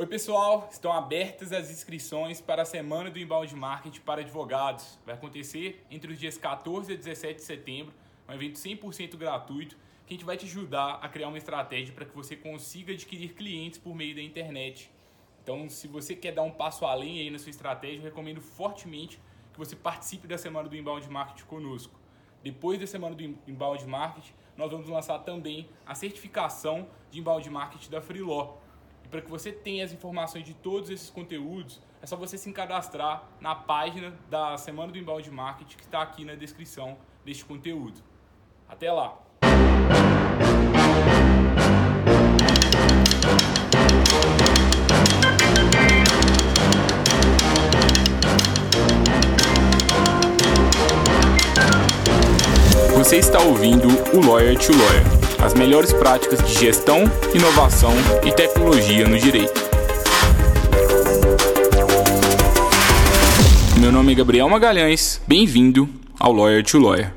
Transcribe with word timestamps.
Oi, 0.00 0.06
pessoal. 0.06 0.66
Estão 0.72 0.90
abertas 0.90 1.52
as 1.52 1.70
inscrições 1.70 2.40
para 2.40 2.62
a 2.62 2.64
Semana 2.64 3.10
do 3.10 3.18
Inbound 3.18 3.54
Marketing 3.54 4.00
para 4.00 4.22
Advogados. 4.22 4.98
Vai 5.04 5.14
acontecer 5.14 5.84
entre 5.90 6.10
os 6.10 6.18
dias 6.18 6.38
14 6.38 6.90
e 6.90 6.96
17 6.96 7.34
de 7.34 7.42
setembro, 7.42 7.92
um 8.26 8.32
evento 8.32 8.58
100% 8.58 9.18
gratuito 9.18 9.76
que 10.06 10.14
a 10.14 10.16
gente 10.16 10.24
vai 10.24 10.38
te 10.38 10.46
ajudar 10.46 11.00
a 11.02 11.08
criar 11.10 11.28
uma 11.28 11.36
estratégia 11.36 11.92
para 11.94 12.06
que 12.06 12.16
você 12.16 12.34
consiga 12.34 12.94
adquirir 12.94 13.34
clientes 13.34 13.78
por 13.78 13.94
meio 13.94 14.14
da 14.14 14.22
internet. 14.22 14.90
Então, 15.42 15.68
se 15.68 15.86
você 15.86 16.16
quer 16.16 16.32
dar 16.32 16.44
um 16.44 16.50
passo 16.50 16.86
além 16.86 17.20
aí 17.20 17.30
na 17.30 17.38
sua 17.38 17.50
estratégia, 17.50 17.98
eu 17.98 18.04
recomendo 18.04 18.40
fortemente 18.40 19.20
que 19.52 19.58
você 19.58 19.76
participe 19.76 20.26
da 20.26 20.38
Semana 20.38 20.66
do 20.66 20.74
Inbound 20.74 21.06
Marketing 21.10 21.44
conosco. 21.44 22.00
Depois 22.42 22.80
da 22.80 22.86
Semana 22.86 23.14
do 23.14 23.22
Inbound 23.22 23.86
Marketing, 23.86 24.32
nós 24.56 24.70
vamos 24.70 24.88
lançar 24.88 25.18
também 25.18 25.68
a 25.84 25.94
certificação 25.94 26.88
de 27.10 27.20
Inbound 27.20 27.50
Marketing 27.50 27.90
da 27.90 28.00
Freeló 28.00 28.56
para 29.10 29.20
que 29.20 29.28
você 29.28 29.50
tenha 29.50 29.84
as 29.84 29.92
informações 29.92 30.44
de 30.44 30.54
todos 30.54 30.88
esses 30.88 31.10
conteúdos, 31.10 31.80
é 32.00 32.06
só 32.06 32.16
você 32.16 32.38
se 32.38 32.50
cadastrar 32.52 33.24
na 33.40 33.54
página 33.54 34.14
da 34.30 34.56
Semana 34.56 34.92
do 34.92 34.98
Inbound 34.98 35.28
Marketing 35.30 35.76
que 35.76 35.82
está 35.82 36.00
aqui 36.00 36.24
na 36.24 36.34
descrição 36.34 36.96
deste 37.24 37.44
conteúdo. 37.44 38.00
Até 38.68 38.90
lá! 38.92 39.18
Você 52.94 53.16
está 53.16 53.40
ouvindo 53.40 53.88
o 53.88 54.24
Lawyer 54.24 54.56
to 54.56 54.72
Lawyer 54.72 55.19
as 55.42 55.54
melhores 55.54 55.92
práticas 55.92 56.38
de 56.42 56.52
gestão, 56.52 57.04
inovação 57.34 57.92
e 58.24 58.32
tecnologia 58.32 59.08
no 59.08 59.18
direito. 59.18 59.60
Meu 63.78 63.90
nome 63.90 64.12
é 64.12 64.14
Gabriel 64.14 64.48
Magalhães, 64.48 65.20
bem-vindo 65.26 65.88
ao 66.18 66.32
Lawyer 66.32 66.62
to 66.62 66.78
Lawyer. 66.78 67.14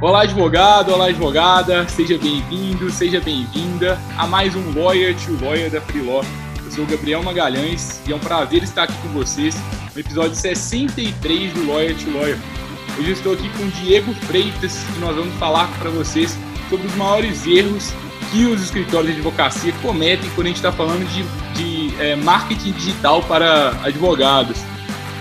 Olá, 0.00 0.22
advogado, 0.22 0.92
olá, 0.92 1.06
advogada, 1.06 1.86
seja 1.88 2.18
bem-vindo, 2.18 2.90
seja 2.90 3.20
bem-vinda 3.20 3.98
a 4.16 4.26
mais 4.26 4.54
um 4.54 4.78
Lawyer 4.78 5.14
to 5.16 5.44
Lawyer 5.44 5.70
da 5.70 5.80
Freeló. 5.80 6.22
Eu 6.64 6.70
sou 6.70 6.84
o 6.84 6.86
Gabriel 6.86 7.22
Magalhães 7.22 8.00
e 8.06 8.12
é 8.12 8.16
um 8.16 8.18
prazer 8.18 8.62
estar 8.62 8.84
aqui 8.84 8.96
com 9.02 9.08
vocês 9.08 9.54
no 9.94 10.00
episódio 10.00 10.34
63 10.34 11.52
do 11.52 11.66
Lawyer 11.66 11.96
to 11.96 12.10
Lawyer. 12.10 12.63
Hoje 12.96 13.08
eu 13.08 13.12
estou 13.12 13.32
aqui 13.32 13.48
com 13.50 13.64
o 13.64 13.68
Diego 13.68 14.14
Freitas 14.14 14.84
e 14.96 15.00
nós 15.00 15.16
vamos 15.16 15.34
falar 15.34 15.66
para 15.80 15.90
vocês 15.90 16.38
sobre 16.70 16.86
os 16.86 16.94
maiores 16.94 17.44
erros 17.44 17.92
que 18.30 18.44
os 18.46 18.62
escritórios 18.62 19.12
de 19.12 19.20
advocacia 19.20 19.72
cometem 19.82 20.30
quando 20.34 20.46
a 20.46 20.50
gente 20.50 20.56
está 20.56 20.70
falando 20.70 21.04
de, 21.08 21.24
de 21.54 22.00
é, 22.00 22.14
marketing 22.14 22.70
digital 22.72 23.20
para 23.22 23.70
advogados. 23.82 24.58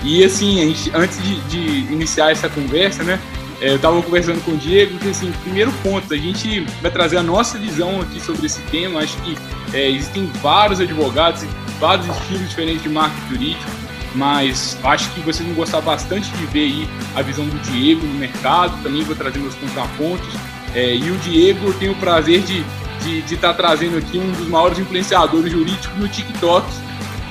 E 0.03 0.23
assim, 0.23 0.61
a 0.61 0.66
gente, 0.66 0.91
antes 0.94 1.21
de, 1.23 1.35
de 1.41 1.91
iniciar 1.91 2.31
essa 2.31 2.47
conversa, 2.47 3.03
né, 3.03 3.19
é, 3.59 3.71
eu 3.71 3.77
estava 3.77 3.99
conversando 4.03 4.44
com 4.45 4.51
o 4.51 4.57
Diego 4.57 4.99
que, 4.99 5.09
assim, 5.09 5.31
primeiro 5.44 5.71
ponto, 5.81 6.13
a 6.13 6.17
gente 6.17 6.61
vai 6.79 6.91
trazer 6.91 7.17
a 7.17 7.23
nossa 7.23 7.57
visão 7.57 8.01
aqui 8.01 8.19
sobre 8.19 8.45
esse 8.45 8.61
tema. 8.63 8.99
Acho 8.99 9.17
que 9.23 9.35
é, 9.73 9.89
existem 9.89 10.27
vários 10.44 10.79
advogados 10.79 11.44
vários 11.79 12.07
estilos 12.07 12.49
diferentes 12.49 12.83
de 12.83 12.89
marketing 12.89 13.29
jurídico 13.29 13.82
mas 14.16 14.78
acho 14.83 15.11
que 15.11 15.19
vocês 15.22 15.45
vão 15.47 15.56
gostar 15.56 15.81
bastante 15.81 16.30
de 16.31 16.45
ver 16.47 16.66
aí 16.66 16.89
a 17.16 17.22
visão 17.22 17.45
do 17.45 17.58
Diego 17.59 18.06
no 18.06 18.14
mercado, 18.16 18.81
também 18.83 19.03
vou 19.03 19.16
trazer 19.16 19.39
meus 19.39 19.56
contrapontos. 19.56 20.28
É, 20.75 20.95
e 20.95 21.11
o 21.11 21.17
Diego, 21.17 21.73
tenho 21.73 21.94
o 21.94 21.95
prazer 21.95 22.41
de 22.41 22.64
estar 23.09 23.50
tá 23.50 23.53
trazendo 23.53 23.97
aqui 23.97 24.17
um 24.17 24.31
dos 24.31 24.47
maiores 24.47 24.80
influenciadores 24.80 25.52
jurídicos 25.52 25.97
no 25.97 26.08
TikTok. 26.08 26.66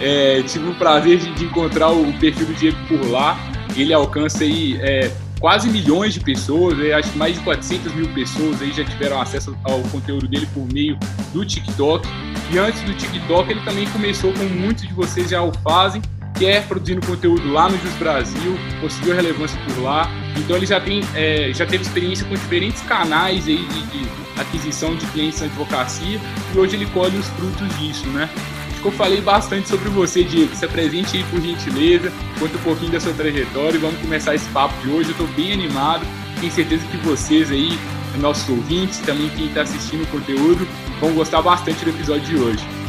É, 0.00 0.42
tive 0.42 0.68
o 0.68 0.74
prazer 0.74 1.18
de, 1.18 1.32
de, 1.34 1.44
encontrar 1.44 1.90
o 1.90 2.12
perfil 2.14 2.46
do 2.46 2.54
Diego 2.54 2.78
por 2.88 3.04
lá. 3.08 3.38
Ele 3.76 3.92
alcança 3.92 4.44
aí 4.44 4.76
é, 4.80 5.10
quase 5.40 5.68
milhões 5.68 6.14
de 6.14 6.20
pessoas, 6.20 6.78
acho 6.92 7.10
que 7.10 7.18
mais 7.18 7.34
de 7.34 7.40
400 7.40 7.94
mil 7.94 8.08
pessoas 8.14 8.62
aí 8.62 8.72
já 8.72 8.84
tiveram 8.84 9.20
acesso 9.20 9.56
ao 9.64 9.80
conteúdo 9.82 10.28
dele 10.28 10.48
por 10.54 10.66
meio 10.72 10.96
do 11.32 11.44
TikTok. 11.44 12.08
E 12.52 12.58
antes 12.58 12.82
do 12.82 12.94
TikTok, 12.94 13.50
ele 13.50 13.60
também 13.62 13.88
começou, 13.88 14.32
como 14.32 14.48
muitos 14.50 14.86
de 14.86 14.92
vocês 14.92 15.30
já 15.30 15.42
o 15.42 15.52
fazem, 15.64 16.02
quer 16.38 16.66
produzindo 16.66 17.06
conteúdo 17.06 17.52
lá 17.52 17.68
no 17.68 17.78
Jus 17.78 17.94
Brasil, 17.94 18.58
conseguiu 18.80 19.14
relevância 19.14 19.58
por 19.66 19.82
lá. 19.82 20.10
Então 20.36 20.56
ele 20.56 20.66
já 20.66 20.80
tem, 20.80 21.02
é, 21.14 21.52
já 21.52 21.66
teve 21.66 21.84
experiência 21.84 22.26
com 22.26 22.34
diferentes 22.34 22.82
canais 22.82 23.46
aí 23.46 23.64
de, 23.64 23.86
de, 23.86 24.22
aquisição 24.40 24.96
de 24.96 25.04
clientes 25.06 25.40
na 25.40 25.46
advocacia 25.46 26.18
e 26.54 26.58
hoje 26.58 26.74
ele 26.74 26.86
colhe 26.86 27.16
os 27.18 27.26
frutos 27.28 27.78
disso, 27.78 28.06
né? 28.08 28.28
Acho 28.70 28.80
que 28.80 28.88
eu 28.88 28.92
falei 28.92 29.20
bastante 29.20 29.68
sobre 29.68 29.88
você, 29.90 30.24
Diego. 30.24 30.54
Se 30.56 30.64
apresente 30.64 31.18
aí 31.18 31.24
por 31.24 31.40
gentileza, 31.40 32.10
conta 32.38 32.56
um 32.56 32.60
pouquinho 32.62 32.92
da 32.92 33.00
sua 33.00 33.12
trajetória 33.12 33.76
e 33.76 33.78
vamos 33.78 34.00
começar 34.00 34.34
esse 34.34 34.48
papo 34.48 34.74
de 34.82 34.90
hoje. 34.90 35.10
Eu 35.10 35.12
estou 35.12 35.26
bem 35.28 35.52
animado, 35.52 36.04
tenho 36.40 36.50
certeza 36.50 36.84
que 36.86 36.96
vocês 36.98 37.50
aí, 37.50 37.78
nossos 38.18 38.48
ouvintes, 38.48 38.98
também 39.00 39.28
quem 39.30 39.46
está 39.46 39.62
assistindo 39.62 40.02
o 40.02 40.06
conteúdo, 40.06 40.66
vão 41.00 41.12
gostar 41.12 41.42
bastante 41.42 41.84
do 41.84 41.90
episódio 41.90 42.24
de 42.24 42.36
hoje. 42.36 42.81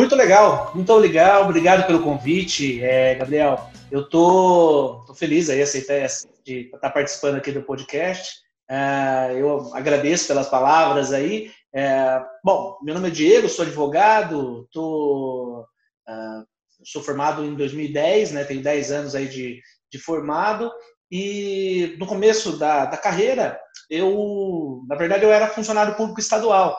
Muito 0.00 0.16
legal, 0.16 0.72
muito 0.74 0.94
legal. 0.94 1.44
Obrigado 1.44 1.86
pelo 1.86 2.02
convite, 2.02 2.82
é, 2.82 3.16
Gabriel. 3.16 3.70
Eu 3.90 4.08
tô, 4.08 5.04
tô, 5.06 5.12
feliz 5.14 5.50
aí 5.50 5.60
aceitar 5.60 6.08
de 6.42 6.60
estar 6.60 6.78
tá 6.78 6.88
participando 6.88 7.34
aqui 7.34 7.52
do 7.52 7.60
podcast. 7.60 8.38
É, 8.66 9.34
eu 9.34 9.74
agradeço 9.74 10.26
pelas 10.26 10.48
palavras 10.48 11.12
aí. 11.12 11.50
É, 11.74 12.18
bom, 12.42 12.78
meu 12.82 12.94
nome 12.94 13.08
é 13.08 13.10
Diego, 13.10 13.46
sou 13.46 13.62
advogado, 13.62 14.66
tô, 14.72 15.66
uh, 16.08 16.46
sou 16.82 17.02
formado 17.02 17.44
em 17.44 17.54
2010, 17.54 18.32
né? 18.32 18.44
Tenho 18.44 18.62
10 18.62 18.92
anos 18.92 19.14
aí 19.14 19.28
de, 19.28 19.60
de 19.92 19.98
formado 19.98 20.72
e 21.12 21.94
no 21.98 22.06
começo 22.06 22.56
da, 22.56 22.86
da 22.86 22.96
carreira 22.96 23.60
eu, 23.90 24.82
na 24.88 24.96
verdade, 24.96 25.24
eu 25.24 25.30
era 25.30 25.46
funcionário 25.48 25.94
público 25.94 26.20
estadual. 26.20 26.74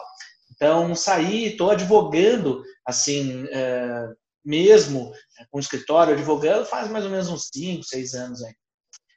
Então, 0.55 0.95
saí, 0.95 1.45
estou 1.45 1.69
advogando, 1.69 2.63
assim, 2.85 3.45
é, 3.51 4.07
mesmo 4.43 5.13
é, 5.39 5.45
com 5.49 5.59
escritório, 5.59 6.13
advogando, 6.13 6.65
faz 6.65 6.89
mais 6.89 7.05
ou 7.05 7.11
menos 7.11 7.27
uns 7.29 7.49
5, 7.53 7.83
6 7.83 8.13
anos 8.13 8.43
aí. 8.43 8.53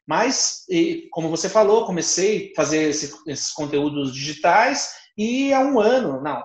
Mas, 0.07 0.65
e, 0.69 1.09
como 1.11 1.31
você 1.31 1.49
falou, 1.49 1.87
comecei 1.87 2.53
a 2.53 2.57
fazer 2.57 2.91
esse, 2.91 3.13
esses 3.27 3.51
conteúdos 3.53 4.13
digitais 4.13 4.91
e 5.17 5.53
há 5.53 5.61
um 5.61 5.81
ano, 5.81 6.21
não, 6.21 6.43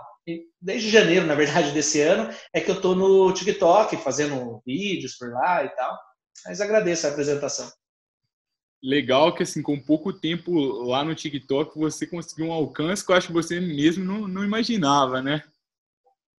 desde 0.61 0.89
janeiro, 0.89 1.25
na 1.25 1.35
verdade, 1.35 1.71
desse 1.71 1.99
ano, 2.01 2.33
é 2.53 2.61
que 2.61 2.71
eu 2.71 2.75
estou 2.75 2.95
no 2.95 3.33
TikTok 3.33 3.97
fazendo 3.97 4.61
vídeos 4.65 5.15
por 5.17 5.31
lá 5.31 5.63
e 5.65 5.69
tal. 5.69 5.97
Mas 6.45 6.61
agradeço 6.61 7.05
a 7.05 7.09
apresentação 7.09 7.69
legal 8.81 9.33
que, 9.35 9.43
assim, 9.43 9.61
com 9.61 9.79
pouco 9.79 10.13
tempo 10.13 10.51
lá 10.83 11.03
no 11.03 11.15
TikTok, 11.15 11.77
você 11.77 12.07
conseguiu 12.07 12.47
um 12.47 12.53
alcance 12.53 13.05
que 13.05 13.11
eu 13.11 13.15
acho 13.15 13.27
que 13.27 13.33
você 13.33 13.59
mesmo 13.59 14.03
não, 14.03 14.27
não 14.27 14.43
imaginava, 14.43 15.21
né? 15.21 15.43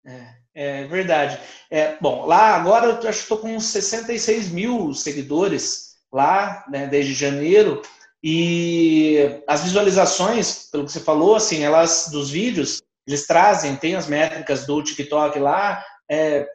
É, 0.06 0.39
é 0.56 0.86
verdade. 0.86 1.40
É, 1.70 1.98
bom, 2.02 2.26
lá 2.26 2.56
agora 2.56 2.88
eu 2.88 3.10
acho 3.10 3.20
que 3.20 3.24
estou 3.24 3.38
com 3.38 3.60
66 3.60 4.50
mil 4.50 4.94
seguidores 4.94 5.96
lá, 6.12 6.66
né, 6.70 6.88
desde 6.88 7.14
janeiro, 7.14 7.82
e 8.24 9.42
as 9.48 9.64
visualizações, 9.64 10.70
pelo 10.72 10.86
que 10.86 10.92
você 10.92 11.00
falou, 11.00 11.36
assim, 11.36 11.64
elas, 11.64 12.10
dos 12.12 12.30
vídeos, 12.30 12.82
eles 13.08 13.26
trazem, 13.26 13.76
tem 13.76 13.96
as 13.96 14.08
métricas 14.08 14.66
do 14.66 14.84
TikTok 14.84 15.40
lá, 15.40 15.84
é, 16.10 16.46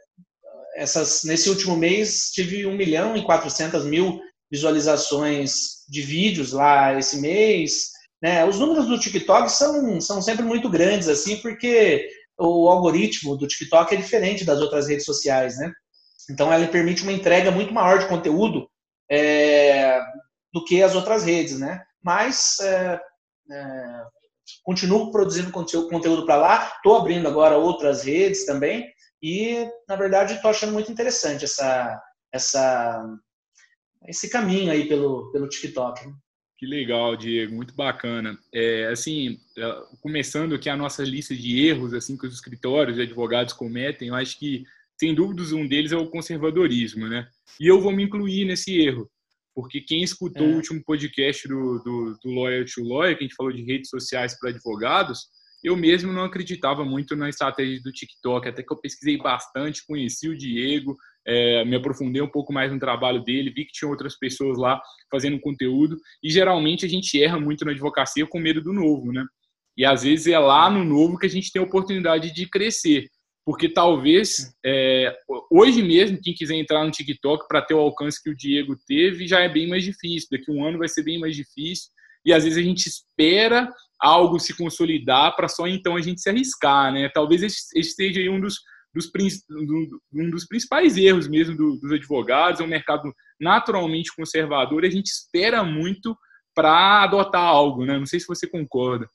essas, 0.77 1.23
nesse 1.25 1.49
último 1.49 1.77
mês 1.77 2.31
tive 2.33 2.67
1 2.67 2.77
milhão 2.77 3.17
e 3.17 3.25
400 3.25 3.85
mil 3.85 4.21
visualizações 4.51 5.85
de 5.89 6.03
vídeos 6.03 6.53
lá 6.53 6.99
esse 6.99 7.21
mês. 7.21 7.91
Né? 8.23 8.45
Os 8.45 8.59
números 8.59 8.87
do 8.87 8.99
TikTok 8.99 9.51
são, 9.51 10.01
são 10.01 10.21
sempre 10.21 10.45
muito 10.45 10.69
grandes, 10.69 11.09
assim, 11.09 11.37
porque 11.39 12.09
o 12.39 12.69
algoritmo 12.69 13.37
do 13.37 13.47
TikTok 13.47 13.95
é 13.95 13.99
diferente 13.99 14.45
das 14.45 14.61
outras 14.61 14.89
redes 14.89 15.05
sociais, 15.05 15.57
né? 15.59 15.73
Então, 16.31 16.53
ela 16.53 16.67
permite 16.67 17.03
uma 17.03 17.13
entrega 17.13 17.51
muito 17.51 17.73
maior 17.73 17.99
de 17.99 18.09
conteúdo 18.09 18.69
é, 19.11 20.01
do 20.53 20.65
que 20.65 20.83
as 20.83 20.95
outras 20.95 21.25
redes, 21.25 21.59
né? 21.59 21.85
Mas 22.03 22.59
é, 22.61 23.01
é, 23.51 24.05
continuo 24.63 25.11
produzindo 25.11 25.51
conteúdo 25.53 26.25
para 26.25 26.37
lá, 26.37 26.73
estou 26.77 26.97
abrindo 26.97 27.29
agora 27.29 27.57
outras 27.57 28.03
redes 28.03 28.47
também 28.47 28.87
e, 29.23 29.69
na 29.89 29.97
verdade, 29.97 30.35
estou 30.35 30.51
achando 30.51 30.73
muito 30.73 30.91
interessante 30.91 31.45
essa, 31.45 32.01
essa 32.33 33.03
esse 34.07 34.29
caminho 34.29 34.71
aí 34.71 34.87
pelo, 34.87 35.31
pelo 35.33 35.49
TikTok. 35.49 36.07
Né? 36.07 36.15
Que 36.65 36.71
legal, 36.71 37.15
Diego, 37.15 37.55
muito 37.55 37.75
bacana. 37.75 38.39
É, 38.51 38.87
assim, 38.87 39.39
é, 39.59 39.83
começando 40.01 40.55
aqui 40.55 40.71
a 40.71 40.77
nossa 40.77 41.05
lista 41.05 41.37
de 41.37 41.61
erros 41.67 41.93
assim 41.93 42.17
que 42.17 42.27
os 42.27 42.33
escritórios 42.33 42.97
e 42.97 43.03
advogados 43.03 43.53
cometem, 43.53 44.09
eu 44.09 44.15
acho 44.15 44.39
que, 44.39 44.65
sem 44.99 45.15
dúvidas, 45.15 45.53
um 45.53 45.69
deles 45.69 45.93
é 45.93 45.97
o 45.99 46.09
conservadorismo, 46.09 47.07
né? 47.07 47.29
E 47.61 47.67
eu 47.67 47.83
vou 47.83 47.93
me 47.93 48.03
incluir 48.03 48.47
nesse 48.47 48.81
erro, 48.81 49.11
porque 49.55 49.83
quem 49.83 50.03
escutou 50.03 50.47
é. 50.47 50.53
o 50.53 50.57
último 50.57 50.83
podcast 50.83 51.47
do, 51.47 51.81
do, 51.81 52.19
do 52.25 52.31
Lawyer 52.31 52.65
to 52.65 52.83
Lawyer, 52.83 53.15
que 53.15 53.25
a 53.25 53.27
gente 53.27 53.37
falou 53.37 53.53
de 53.53 53.63
redes 53.63 53.91
sociais 53.91 54.35
para 54.41 54.49
advogados, 54.49 55.27
eu 55.63 55.77
mesmo 55.77 56.15
não 56.15 56.25
acreditava 56.25 56.83
muito 56.83 57.15
na 57.15 57.29
estratégia 57.29 57.79
do 57.83 57.93
TikTok, 57.93 58.49
até 58.49 58.63
que 58.63 58.73
eu 58.73 58.81
pesquisei 58.81 59.19
bastante, 59.19 59.85
conheci 59.87 60.31
o 60.31 60.39
Diego, 60.39 60.97
é, 61.27 61.65
me 61.65 61.77
aprofundei 61.77 62.23
um 62.23 62.29
pouco 62.29 62.53
mais 62.53 62.73
no 62.73 62.79
trabalho 62.79 63.23
dele, 63.23 63.51
vi 63.51 63.65
que 63.65 63.73
tinha 63.73 63.89
outras 63.89 64.19
pessoas 64.19 64.59
lá 64.59 64.81
fazendo 65.11 65.41
conteúdo, 65.41 65.97
e 66.23 66.31
geralmente 66.31 66.85
a 66.85 66.89
gente 66.89 67.23
erra 67.23 67.39
muito 67.39 67.65
na 67.65 67.71
advocacia 67.71 68.27
com 68.27 68.39
medo 68.39 68.61
do 68.61 68.73
novo, 68.73 69.13
né? 69.13 69.25
E 69.77 69.85
às 69.85 70.03
vezes 70.03 70.27
é 70.27 70.39
lá 70.39 70.71
no 70.71 70.85
novo 70.85 71.19
que 71.19 71.27
a 71.27 71.31
gente 71.31 71.51
tem 71.51 71.61
a 71.61 71.65
oportunidade 71.65 72.33
de 72.33 72.49
crescer. 72.49 73.09
Porque 73.45 73.69
talvez 73.69 74.55
é, 74.65 75.15
hoje 75.51 75.83
mesmo, 75.83 76.19
quem 76.23 76.33
quiser 76.33 76.55
entrar 76.55 76.85
no 76.85 76.91
TikTok 76.91 77.47
para 77.47 77.61
ter 77.61 77.75
o 77.75 77.81
alcance 77.81 78.23
que 78.23 78.31
o 78.31 78.37
Diego 78.37 78.75
teve, 78.87 79.27
já 79.27 79.41
é 79.41 79.49
bem 79.49 79.69
mais 79.69 79.85
difícil. 79.85 80.29
Daqui 80.31 80.51
um 80.51 80.65
ano 80.65 80.79
vai 80.79 80.89
ser 80.89 81.03
bem 81.03 81.19
mais 81.19 81.37
difícil. 81.37 81.91
E 82.25 82.33
às 82.33 82.45
vezes 82.45 82.59
a 82.59 82.63
gente 82.63 82.87
espera 82.87 83.69
algo 84.01 84.39
se 84.39 84.57
consolidar 84.57 85.37
para 85.37 85.49
só 85.49 85.69
então 85.69 85.97
a 85.97 86.01
gente 86.01 86.23
se 86.23 86.31
arriscar, 86.31 86.93
né? 86.93 87.11
Talvez 87.11 87.43
esse 87.43 87.83
seja 87.83 88.31
um 88.31 88.41
dos, 88.41 88.61
dos, 88.95 89.11
um 90.13 90.31
dos 90.31 90.47
principais 90.47 90.97
erros 90.97 91.29
mesmo 91.29 91.57
dos 91.57 91.93
advogados. 91.93 92.61
É 92.61 92.65
um 92.65 92.69
mercado 92.69 93.13
naturalmente 93.41 94.15
conservador 94.15 94.85
e 94.85 94.89
a 94.89 94.91
gente 94.91 95.07
espera 95.07 95.65
muito 95.65 96.17
para 96.55 97.03
adotar 97.03 97.43
algo, 97.43 97.85
né? 97.85 97.99
Não 97.99 98.07
sei 98.07 98.21
se 98.21 98.27
você 98.27 98.47
concorda. 98.47 99.09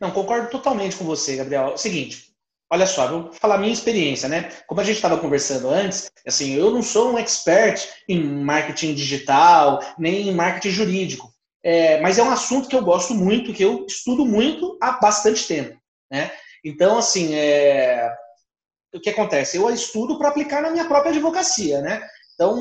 Não, 0.00 0.10
concordo 0.10 0.50
totalmente 0.50 0.96
com 0.96 1.04
você, 1.04 1.36
Gabriel. 1.36 1.72
É 1.72 1.76
seguinte, 1.76 2.32
olha 2.70 2.86
só, 2.86 3.08
vou 3.08 3.32
falar 3.32 3.54
a 3.54 3.58
minha 3.58 3.72
experiência, 3.72 4.28
né? 4.28 4.50
Como 4.66 4.80
a 4.80 4.84
gente 4.84 4.96
estava 4.96 5.18
conversando 5.18 5.70
antes, 5.70 6.10
assim, 6.26 6.54
eu 6.54 6.70
não 6.70 6.82
sou 6.82 7.12
um 7.12 7.18
expert 7.18 7.88
em 8.08 8.22
marketing 8.22 8.94
digital, 8.94 9.80
nem 9.98 10.28
em 10.28 10.34
marketing 10.34 10.70
jurídico. 10.70 11.32
É, 11.64 12.00
mas 12.00 12.18
é 12.18 12.22
um 12.22 12.30
assunto 12.30 12.68
que 12.68 12.74
eu 12.74 12.82
gosto 12.82 13.14
muito, 13.14 13.52
que 13.52 13.62
eu 13.62 13.86
estudo 13.86 14.26
muito 14.26 14.76
há 14.82 14.92
bastante 14.92 15.46
tempo, 15.46 15.78
né? 16.10 16.32
Então, 16.64 16.98
assim, 16.98 17.34
é... 17.34 18.12
o 18.94 19.00
que 19.00 19.10
acontece? 19.10 19.56
Eu 19.56 19.70
estudo 19.70 20.18
para 20.18 20.28
aplicar 20.28 20.62
na 20.62 20.70
minha 20.70 20.86
própria 20.86 21.10
advocacia, 21.10 21.80
né? 21.80 22.02
Então, 22.34 22.54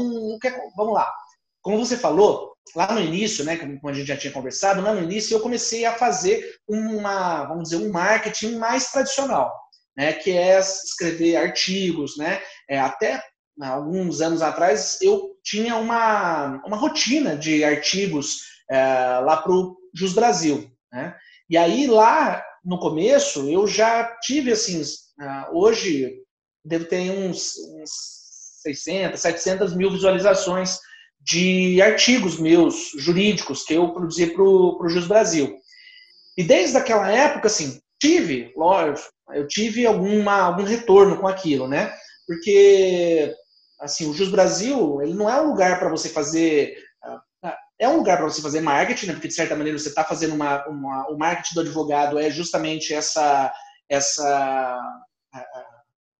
vamos 0.75 0.93
lá. 0.93 1.11
Como 1.61 1.77
você 1.77 1.97
falou, 1.97 2.51
lá 2.75 2.93
no 2.93 3.01
início, 3.01 3.43
né, 3.43 3.57
como 3.57 3.89
a 3.89 3.93
gente 3.93 4.07
já 4.07 4.17
tinha 4.17 4.33
conversado, 4.33 4.81
lá 4.81 4.93
no 4.93 5.03
início 5.03 5.35
eu 5.35 5.41
comecei 5.41 5.85
a 5.85 5.93
fazer 5.93 6.55
uma, 6.67 7.45
vamos 7.45 7.69
dizer, 7.69 7.77
um 7.77 7.91
marketing 7.91 8.55
mais 8.55 8.91
tradicional, 8.91 9.53
né, 9.95 10.13
que 10.13 10.31
é 10.31 10.59
escrever 10.59 11.35
artigos, 11.35 12.17
né, 12.17 12.41
é, 12.69 12.79
até 12.79 13.21
alguns 13.61 14.21
anos 14.21 14.41
atrás 14.41 14.99
eu 15.01 15.35
tinha 15.43 15.75
uma, 15.75 16.61
uma 16.65 16.77
rotina 16.77 17.35
de 17.35 17.63
artigos 17.63 18.41
é, 18.69 18.79
lá 19.19 19.37
para 19.37 19.51
o 19.51 19.77
Jus 19.93 20.13
Brasil, 20.13 20.71
né, 20.91 21.15
e 21.49 21.57
aí 21.57 21.87
lá 21.87 22.43
no 22.63 22.79
começo 22.79 23.49
eu 23.49 23.67
já 23.67 24.03
tive 24.21 24.51
assim, 24.51 24.81
hoje 25.51 26.21
devo 26.63 26.85
ter 26.85 27.11
uns, 27.11 27.53
uns 27.75 27.89
600, 28.61 29.19
700 29.19 29.75
mil 29.75 29.91
visualizações 29.91 30.79
de 31.19 31.81
artigos 31.81 32.39
meus 32.39 32.91
jurídicos 32.97 33.63
que 33.63 33.73
eu 33.73 33.93
produzi 33.93 34.27
para 34.27 34.43
o 34.43 34.89
Jus 34.89 35.07
Brasil. 35.07 35.55
E 36.37 36.43
desde 36.43 36.77
aquela 36.77 37.11
época, 37.11 37.47
assim, 37.47 37.79
tive, 37.99 38.51
lógico, 38.55 39.07
eu 39.33 39.47
tive 39.47 39.85
alguma, 39.85 40.41
algum 40.41 40.63
retorno 40.63 41.19
com 41.19 41.27
aquilo, 41.27 41.67
né? 41.67 41.93
Porque, 42.25 43.33
assim, 43.79 44.09
o 44.09 44.13
Jus 44.13 44.29
Brasil, 44.29 45.01
ele 45.01 45.13
não 45.13 45.29
é 45.29 45.39
um 45.41 45.49
lugar 45.49 45.79
para 45.79 45.89
você 45.89 46.09
fazer... 46.09 46.75
É 47.79 47.87
um 47.87 47.97
lugar 47.97 48.17
para 48.17 48.27
você 48.27 48.41
fazer 48.41 48.61
marketing, 48.61 49.07
né? 49.07 49.13
Porque, 49.13 49.27
de 49.27 49.33
certa 49.33 49.55
maneira, 49.55 49.77
você 49.77 49.89
está 49.89 50.03
fazendo 50.03 50.35
uma, 50.35 50.63
uma... 50.67 51.07
O 51.09 51.17
marketing 51.17 51.55
do 51.55 51.61
advogado 51.61 52.19
é 52.19 52.29
justamente 52.29 52.93
essa... 52.93 53.51
essa 53.89 54.79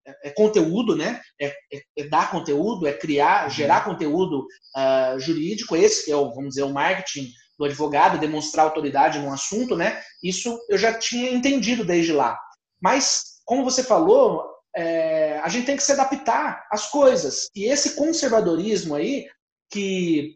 é, 0.06 0.30
é 0.30 0.32
conteúdo, 0.32 0.96
né? 0.96 1.22
É, 1.40 1.48
é, 1.48 1.82
é, 1.98 2.04
dar 2.08 2.32
conteúdo, 2.32 2.88
é 2.88 2.94
criar, 2.94 3.46
uhum. 3.46 3.50
gerar 3.50 3.86
conteúdo 3.86 4.46
uh, 4.76 5.20
jurídico. 5.20 5.76
Esse 5.76 6.06
que 6.06 6.12
é 6.12 6.16
o, 6.16 6.34
vamos 6.34 6.50
dizer, 6.50 6.64
o 6.64 6.74
marketing 6.74 7.32
do 7.58 7.66
advogado, 7.66 8.20
demonstrar 8.20 8.66
autoridade 8.66 9.20
num 9.20 9.32
assunto, 9.32 9.76
né? 9.76 10.02
Isso 10.24 10.60
eu 10.70 10.78
já 10.78 10.94
tinha 10.94 11.32
entendido 11.32 11.86
desde 11.86 12.12
lá. 12.12 12.40
Mas, 12.82 13.42
como 13.46 13.64
você 13.64 13.84
falou, 13.84 14.44
é, 14.76 15.40
a 15.40 15.50
gente 15.50 15.66
tem 15.66 15.78
que 15.78 15.84
se 15.84 15.92
adaptar 15.92 16.66
às 16.72 16.90
coisas. 16.90 17.50
E 17.56 17.66
esse 17.66 17.96
conservadorismo 17.96 18.96
aí, 18.96 19.28
que, 19.70 20.36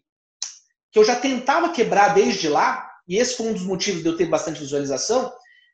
que 0.92 1.00
eu 1.00 1.04
já 1.04 1.16
tentava 1.16 1.72
quebrar 1.72 2.14
desde 2.14 2.48
lá, 2.48 2.88
e 3.08 3.18
esse 3.18 3.36
foi 3.36 3.48
um 3.48 3.54
dos 3.54 3.64
motivos 3.64 4.04
de 4.04 4.10
eu 4.10 4.18
ter 4.18 4.26
bastante 4.26 4.60
visualização, 4.60 5.28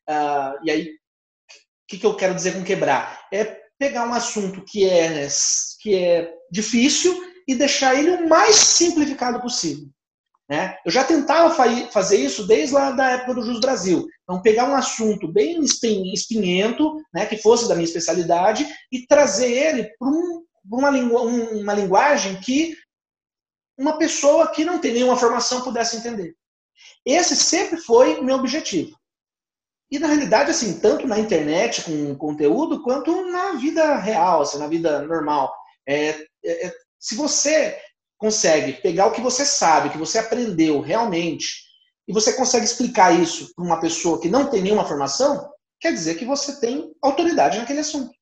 uh, 0.10 0.58
e 0.64 0.72
aí, 0.72 0.88
o 0.88 1.88
que, 1.88 1.98
que 1.98 2.06
eu 2.06 2.16
quero 2.16 2.34
dizer 2.34 2.54
com 2.54 2.64
quebrar? 2.64 3.28
É 3.34 3.61
pegar 3.82 4.08
um 4.08 4.14
assunto 4.14 4.64
que 4.64 4.88
é, 4.88 5.28
que 5.80 5.96
é 5.96 6.32
difícil 6.52 7.20
e 7.48 7.56
deixar 7.56 7.96
ele 7.96 8.12
o 8.12 8.30
mais 8.30 8.56
simplificado 8.56 9.42
possível. 9.42 9.88
Né? 10.48 10.78
Eu 10.86 10.92
já 10.92 11.04
tentava 11.04 11.52
fazer 11.90 12.18
isso 12.18 12.46
desde 12.46 12.76
lá 12.76 12.92
da 12.92 13.10
época 13.10 13.34
do 13.34 13.42
Jus 13.42 13.60
Brasil. 13.60 14.06
Então, 14.22 14.40
pegar 14.40 14.70
um 14.70 14.76
assunto 14.76 15.28
bem 15.28 15.60
espinhento, 15.64 17.02
né, 17.12 17.26
que 17.26 17.38
fosse 17.38 17.68
da 17.68 17.74
minha 17.74 17.86
especialidade, 17.86 18.68
e 18.92 19.08
trazer 19.08 19.52
ele 19.52 19.90
para 19.98 20.08
um, 20.08 20.44
uma, 20.64 20.92
uma 20.92 21.74
linguagem 21.74 22.40
que 22.40 22.78
uma 23.76 23.98
pessoa 23.98 24.52
que 24.52 24.64
não 24.64 24.78
tem 24.78 24.94
nenhuma 24.94 25.18
formação 25.18 25.62
pudesse 25.64 25.98
entender. 25.98 26.36
Esse 27.04 27.36
sempre 27.36 27.78
foi 27.78 28.22
meu 28.22 28.36
objetivo. 28.36 28.96
E 29.92 30.00
na 30.00 30.08
realidade, 30.08 30.52
assim, 30.52 30.80
tanto 30.80 31.06
na 31.06 31.20
internet 31.20 31.84
com 31.84 32.16
conteúdo, 32.16 32.82
quanto 32.82 33.30
na 33.30 33.54
vida 33.54 33.98
real, 33.98 34.42
assim, 34.42 34.58
na 34.58 34.68
vida 34.68 35.02
normal. 35.02 35.54
É, 35.86 36.10
é, 36.44 36.68
é, 36.68 36.74
se 36.98 37.14
você 37.14 37.78
consegue 38.18 38.74
pegar 38.82 39.08
o 39.08 39.12
que 39.12 39.20
você 39.20 39.46
sabe, 39.46 39.90
que 39.90 39.98
você 39.98 40.18
aprendeu 40.18 40.80
realmente, 40.80 41.66
e 42.08 42.14
você 42.14 42.34
consegue 42.34 42.66
explicar 42.66 43.12
isso 43.20 43.54
para 43.54 43.66
uma 43.66 43.82
pessoa 43.82 44.20
que 44.20 44.30
não 44.30 44.50
tem 44.50 44.62
nenhuma 44.62 44.86
formação, 44.86 45.52
quer 45.80 45.92
dizer 45.92 46.16
que 46.16 46.26
você 46.26 46.60
tem 46.60 46.94
autoridade 47.02 47.58
naquele 47.58 47.80
assunto. 47.80 48.14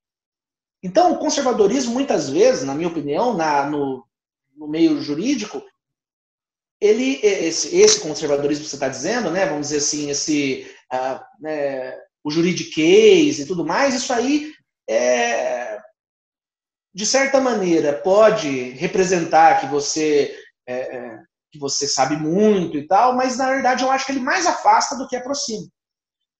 Então, 0.82 1.12
o 1.12 1.20
conservadorismo, 1.20 1.94
muitas 1.94 2.30
vezes, 2.30 2.64
na 2.64 2.74
minha 2.74 2.88
opinião, 2.88 3.36
na, 3.36 3.70
no, 3.70 4.06
no 4.56 4.68
meio 4.68 5.02
jurídico, 5.02 5.62
ele, 6.82 7.20
esse, 7.22 7.76
esse 7.76 8.00
conservadorismo 8.00 8.64
que 8.64 8.70
você 8.70 8.76
está 8.76 8.88
dizendo, 8.88 9.30
né, 9.30 9.46
vamos 9.46 9.68
dizer 9.68 9.78
assim, 9.78 10.10
esse 10.10 10.70
uh, 10.94 11.20
né, 11.42 11.98
o 12.24 12.32
juridiquês 12.32 13.40
e 13.40 13.46
tudo 13.46 13.66
mais, 13.66 13.96
isso 13.96 14.14
aí, 14.14 14.54
é, 14.90 15.80
de 16.94 17.06
certa 17.06 17.40
maneira, 17.40 17.94
pode 17.94 18.72
representar 18.72 19.60
que 19.60 19.68
você, 19.68 20.36
é, 20.68 20.98
é, 20.98 21.20
que 21.52 21.60
você 21.60 21.88
sabe 21.88 22.18
muito 22.18 22.78
e 22.78 22.88
tal, 22.88 23.16
mas 23.16 23.38
na 23.38 23.50
verdade 23.50 23.84
eu 23.84 23.92
acho 23.92 24.06
que 24.06 24.12
ele 24.12 24.20
mais 24.20 24.46
afasta 24.46 24.96
do 24.96 25.08
que 25.08 25.16
aproxima. 25.16 25.68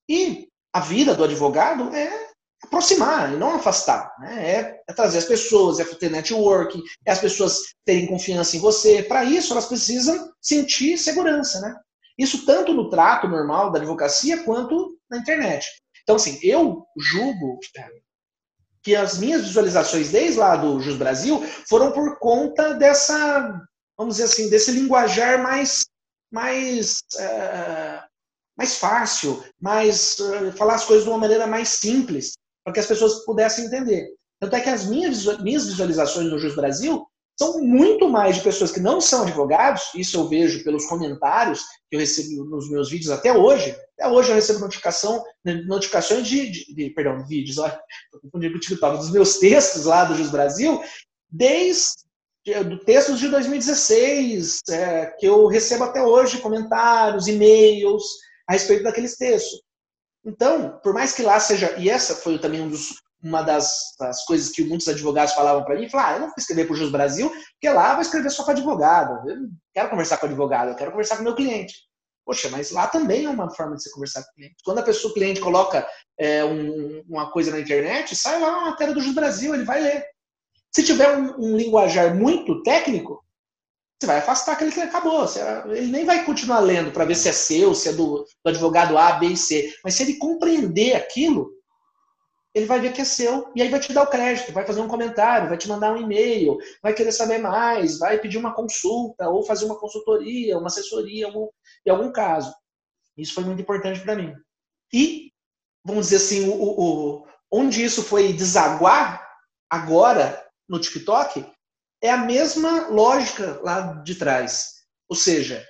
E 0.08 0.48
a 0.74 0.80
vida 0.80 1.16
do 1.16 1.24
advogado 1.24 1.94
é 1.96 2.29
aproximar 2.64 3.34
e 3.34 3.38
não 3.38 3.56
afastar. 3.56 4.14
Né? 4.20 4.52
É, 4.52 4.82
é, 4.88 4.94
trazer 4.94 5.20
as 5.20 5.26
pessoas, 5.26 5.80
é 5.80 5.86
ter 5.86 6.10
networking, 6.10 6.84
é 7.06 7.12
as 7.12 7.20
pessoas 7.20 7.60
terem 7.86 8.08
confiança 8.08 8.58
em 8.58 8.60
você. 8.60 9.04
Para 9.04 9.24
isso, 9.24 9.54
elas 9.54 9.66
precisam 9.66 10.32
sentir 10.42 10.98
segurança. 10.98 11.60
Né? 11.62 11.76
Isso 12.18 12.46
tanto 12.46 12.74
no 12.74 12.90
trato 12.90 13.28
normal 13.28 13.72
da 13.72 13.80
advocacia 13.80 14.44
quanto 14.44 14.98
na 15.10 15.18
internet. 15.18 15.66
Então, 16.04 16.16
assim, 16.16 16.40
eu 16.44 16.86
julgo 16.98 17.60
que 18.84 18.96
as 18.96 19.18
minhas 19.18 19.44
visualizações 19.44 20.10
desde 20.10 20.40
lá 20.40 20.56
do 20.56 20.80
Jus 20.80 20.98
Brasil 20.98 21.42
foram 21.68 21.92
por 21.92 22.18
conta 22.20 22.74
dessa, 22.74 23.62
vamos 23.98 24.16
dizer 24.16 24.26
assim, 24.26 24.50
desse 24.50 24.72
linguajar 24.72 25.42
mais, 25.42 25.86
mais, 26.32 27.00
uh, 27.16 28.04
mais 28.58 28.78
fácil, 28.78 29.44
mais 29.62 30.18
uh, 30.20 30.52
falar 30.54 30.76
as 30.76 30.86
coisas 30.86 31.04
de 31.04 31.10
uma 31.10 31.20
maneira 31.20 31.46
mais 31.46 31.70
simples, 31.70 32.34
para 32.70 32.74
que 32.74 32.80
as 32.80 32.86
pessoas 32.86 33.26
pudessem 33.26 33.66
entender. 33.66 34.08
Tanto 34.40 34.56
é 34.56 34.62
que 34.62 34.70
as 34.70 34.86
minhas, 34.86 35.26
minhas 35.42 35.66
visualizações 35.66 36.30
no 36.30 36.38
Jus 36.38 36.56
Brasil 36.56 37.06
são 37.38 37.62
muito 37.62 38.08
mais 38.08 38.36
de 38.36 38.44
pessoas 38.44 38.72
que 38.72 38.80
não 38.80 39.02
são 39.02 39.24
advogados, 39.24 39.84
isso 39.96 40.18
eu 40.18 40.28
vejo 40.28 40.64
pelos 40.64 40.86
comentários 40.86 41.62
que 41.90 41.96
eu 41.96 42.00
recebo 42.00 42.44
nos 42.46 42.70
meus 42.70 42.90
vídeos 42.90 43.12
até 43.12 43.34
hoje. 43.34 43.76
Até 43.98 44.10
hoje 44.10 44.30
eu 44.30 44.36
recebo 44.36 44.60
notificação, 44.60 45.24
notificações 45.66 46.28
de, 46.28 46.50
de, 46.50 46.76
de 46.76 46.90
perdão, 46.92 47.26
vídeos, 47.26 47.58
olha, 47.58 47.80
dos 48.98 49.12
meus 49.12 49.40
textos 49.40 49.86
lá 49.86 50.04
do 50.04 50.16
Jus 50.16 50.30
Brasil, 50.30 50.82
desde 51.30 52.08
do 52.66 52.80
textos 52.80 53.20
de 53.20 53.30
2016, 53.30 54.62
é, 54.70 55.06
que 55.18 55.28
eu 55.28 55.46
recebo 55.48 55.84
até 55.84 56.02
hoje 56.02 56.40
comentários, 56.40 57.28
e-mails 57.28 58.04
a 58.48 58.54
respeito 58.54 58.84
daqueles 58.84 59.16
textos. 59.16 59.62
Então, 60.26 60.80
por 60.84 60.94
mais 60.94 61.14
que 61.14 61.22
lá 61.22 61.40
seja, 61.40 61.76
e 61.78 61.90
essa 61.90 62.16
foi 62.16 62.38
também 62.38 62.62
um 62.62 62.70
dos, 62.70 62.96
uma 63.24 63.42
das, 63.42 63.96
das, 64.00 64.26
coisas 64.26 64.50
que 64.50 64.64
muitos 64.64 64.88
advogados 64.88 65.34
falavam 65.34 65.64
para 65.64 65.76
mim, 65.76 65.90
falar, 65.90 66.08
ah, 66.08 66.14
eu 66.14 66.20
não 66.20 66.28
vou 66.28 66.36
escrever 66.38 66.66
para 66.66 66.74
o 66.74 66.76
Jus 66.76 66.92
Brasil, 66.92 67.30
porque 67.30 67.70
lá 67.70 67.90
eu 67.90 67.94
vou 67.94 68.02
escrever 68.02 68.30
só 68.30 68.44
com 68.44 68.52
advogado. 68.52 69.30
Eu 69.30 69.38
não 69.38 69.50
quero 69.74 69.90
conversar 69.90 70.18
com 70.18 70.26
advogado, 70.26 70.70
eu 70.70 70.76
quero 70.76 70.92
conversar 70.92 71.18
com 71.18 71.24
meu 71.24 71.36
cliente. 71.36 71.74
Poxa, 72.26 72.50
mas 72.50 72.72
lá 72.72 72.88
também 72.88 73.26
é 73.26 73.30
uma 73.30 73.50
forma 73.50 73.76
de 73.76 73.84
você 73.84 73.92
conversar 73.92 74.24
com 74.24 74.32
o 74.32 74.36
cliente. 74.36 74.56
Quando 74.64 74.80
a 74.80 74.84
pessoa, 74.84 75.12
o 75.12 75.14
cliente 75.14 75.42
coloca 75.42 75.88
é, 76.18 76.44
um, 76.46 77.04
uma 77.10 77.32
coisa 77.32 77.52
na 77.52 77.60
internet, 77.60 78.16
sai 78.16 78.40
lá 78.40 78.50
uma 78.50 78.70
matéria 78.72 78.94
do 78.94 79.02
Jus 79.02 79.16
Brasil, 79.16 79.54
ele 79.54 79.66
vai 79.66 79.82
ler. 79.82 80.06
Se 80.72 80.84
tiver 80.84 81.18
um, 81.18 81.34
um 81.40 81.58
linguajar 81.58 82.14
muito 82.16 82.62
técnico, 82.62 83.24
você 84.00 84.08
vai 84.08 84.18
afastar 84.20 84.54
aquele 84.54 84.72
que 84.72 84.80
acabou. 84.80 85.26
Ele 85.66 85.92
nem 85.92 86.06
vai 86.06 86.24
continuar 86.24 86.62
lendo 86.62 86.92
para 86.92 87.04
ver 87.04 87.16
se 87.16 87.28
é 87.28 87.34
seu, 87.34 87.76
se 87.76 87.90
é 87.90 87.94
do, 87.94 88.26
do, 88.44 88.50
advogado 88.50 88.98
A, 88.98 89.14
B 89.14 89.28
e 89.28 89.38
C. 89.38 89.74
Mas 89.84 89.96
se 89.96 90.04
ele 90.04 90.16
compreender 90.16 90.96
aquilo, 90.96 91.52
ele 92.54 92.66
vai 92.66 92.80
ver 92.80 92.94
que 92.94 93.02
é 93.02 93.06
seu 93.06 93.52
e 93.54 93.62
aí 93.62 93.68
vai 93.68 93.80
te 93.80 93.92
dar 93.92 94.04
o 94.04 94.10
crédito, 94.10 94.54
vai 94.54 94.66
fazer 94.66 94.80
um 94.80 94.88
comentário, 94.88 95.50
vai 95.50 95.58
te 95.58 95.68
mandar 95.68 95.94
um 95.94 95.98
e-mail, 95.98 96.58
vai 96.82 96.94
querer 96.94 97.12
saber 97.12 97.40
mais, 97.40 98.00
vai 98.00 98.18
pedir 98.18 98.38
uma 98.38 98.56
consulta 98.56 99.28
ou 99.30 99.44
fazer 99.44 99.66
uma 99.66 99.78
consultoria, 99.78 100.58
uma 100.58 100.68
assessoria 100.68 101.28
algum, 101.28 101.50
em 101.86 101.90
algum 101.90 102.12
caso. 102.12 102.54
Isso 103.18 103.34
foi 103.34 103.44
muito 103.44 103.62
importante 103.62 104.00
para 104.00 104.16
mim. 104.16 104.34
E, 104.94 105.34
vamos 105.84 106.06
dizer 106.08 106.16
assim, 106.16 106.50
o, 106.50 106.54
o, 106.54 107.28
onde 107.52 107.84
isso 107.84 108.02
foi 108.02 108.32
desaguar 108.32 109.28
agora 109.70 110.42
no 110.68 110.80
TikTok 110.80 111.46
é 112.02 112.10
a 112.10 112.18
mesma 112.18 112.88
lógica 112.88 113.60
lá 113.62 113.94
de 114.04 114.16
trás. 114.16 114.84
Ou 115.08 115.16
seja, 115.16 115.66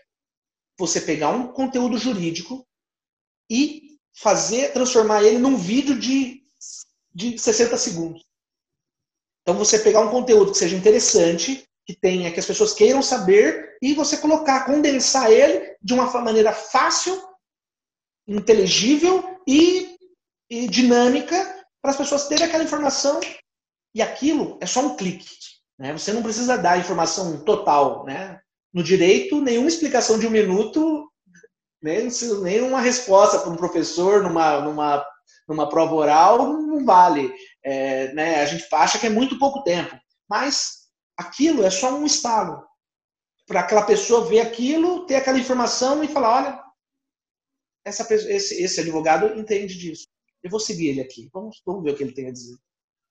você 0.78 1.02
pegar 1.02 1.30
um 1.30 1.48
conteúdo 1.48 1.98
jurídico 1.98 2.66
e 3.50 3.98
fazer, 4.14 4.74
transformar 4.74 5.24
ele 5.24 5.38
num 5.38 5.58
vídeo 5.58 5.98
de, 5.98 6.42
de 7.14 7.38
60 7.38 7.78
segundos. 7.78 8.26
Então 9.42 9.58
você 9.58 9.80
pegar 9.80 10.02
um 10.02 10.12
conteúdo 10.12 10.52
que 10.52 10.58
seja 10.58 10.76
interessante, 10.76 11.68
que 11.86 11.96
tenha, 11.96 12.32
que 12.32 12.40
as 12.40 12.46
pessoas 12.46 12.74
queiram 12.74 13.02
saber, 13.02 13.78
e 13.82 13.94
você 13.94 14.18
colocar, 14.18 14.66
condensar 14.66 15.32
ele 15.32 15.76
de 15.82 15.94
uma 15.94 16.06
maneira 16.22 16.54
fácil, 16.54 17.20
inteligível 18.28 19.42
e, 19.48 19.98
e 20.50 20.68
dinâmica 20.68 21.66
para 21.82 21.92
as 21.92 21.98
pessoas 21.98 22.28
terem 22.28 22.46
aquela 22.46 22.64
informação 22.64 23.20
e 23.96 24.02
aquilo 24.02 24.58
é 24.62 24.66
só 24.66 24.82
um 24.82 24.96
clique. 24.96 25.39
Né? 25.80 25.94
Você 25.94 26.12
não 26.12 26.22
precisa 26.22 26.58
dar 26.58 26.78
informação 26.78 27.44
total. 27.44 28.06
Né? 28.06 28.40
No 28.74 28.84
direito, 28.84 29.42
nenhuma 29.42 29.70
explicação 29.70 30.20
de 30.20 30.28
um 30.28 30.32
minuto, 30.32 31.10
nem, 31.82 32.10
nem 32.44 32.62
uma 32.62 32.82
resposta 32.82 33.40
para 33.40 33.50
um 33.50 33.56
professor 33.56 34.22
numa, 34.22 34.60
numa, 34.60 35.06
numa 35.48 35.70
prova 35.70 35.96
oral 35.96 36.54
não 36.62 36.84
vale. 36.86 37.34
É, 37.64 38.14
né? 38.14 38.42
A 38.42 38.46
gente 38.46 38.68
acha 38.74 39.00
que 39.00 39.08
é 39.08 39.10
muito 39.10 39.40
pouco 39.40 39.64
tempo. 39.64 39.98
Mas 40.30 40.90
aquilo 41.18 41.64
é 41.64 41.70
só 41.70 41.96
um 41.96 42.06
estalo. 42.06 42.68
Para 43.48 43.62
aquela 43.62 43.82
pessoa 43.82 44.26
ver 44.26 44.42
aquilo, 44.42 45.08
ter 45.08 45.16
aquela 45.16 45.40
informação 45.40 46.04
e 46.04 46.08
falar: 46.08 46.36
olha, 46.36 46.64
essa, 47.84 48.06
esse, 48.14 48.62
esse 48.62 48.80
advogado 48.80 49.40
entende 49.40 49.76
disso. 49.76 50.06
Eu 50.44 50.52
vou 50.52 50.60
seguir 50.60 50.90
ele 50.90 51.02
aqui. 51.02 51.30
Vamos, 51.34 51.62
vamos 51.66 51.84
ver 51.84 51.92
o 51.92 51.96
que 51.96 52.04
ele 52.04 52.14
tem 52.14 52.28
a 52.28 52.32
dizer. 52.32 52.56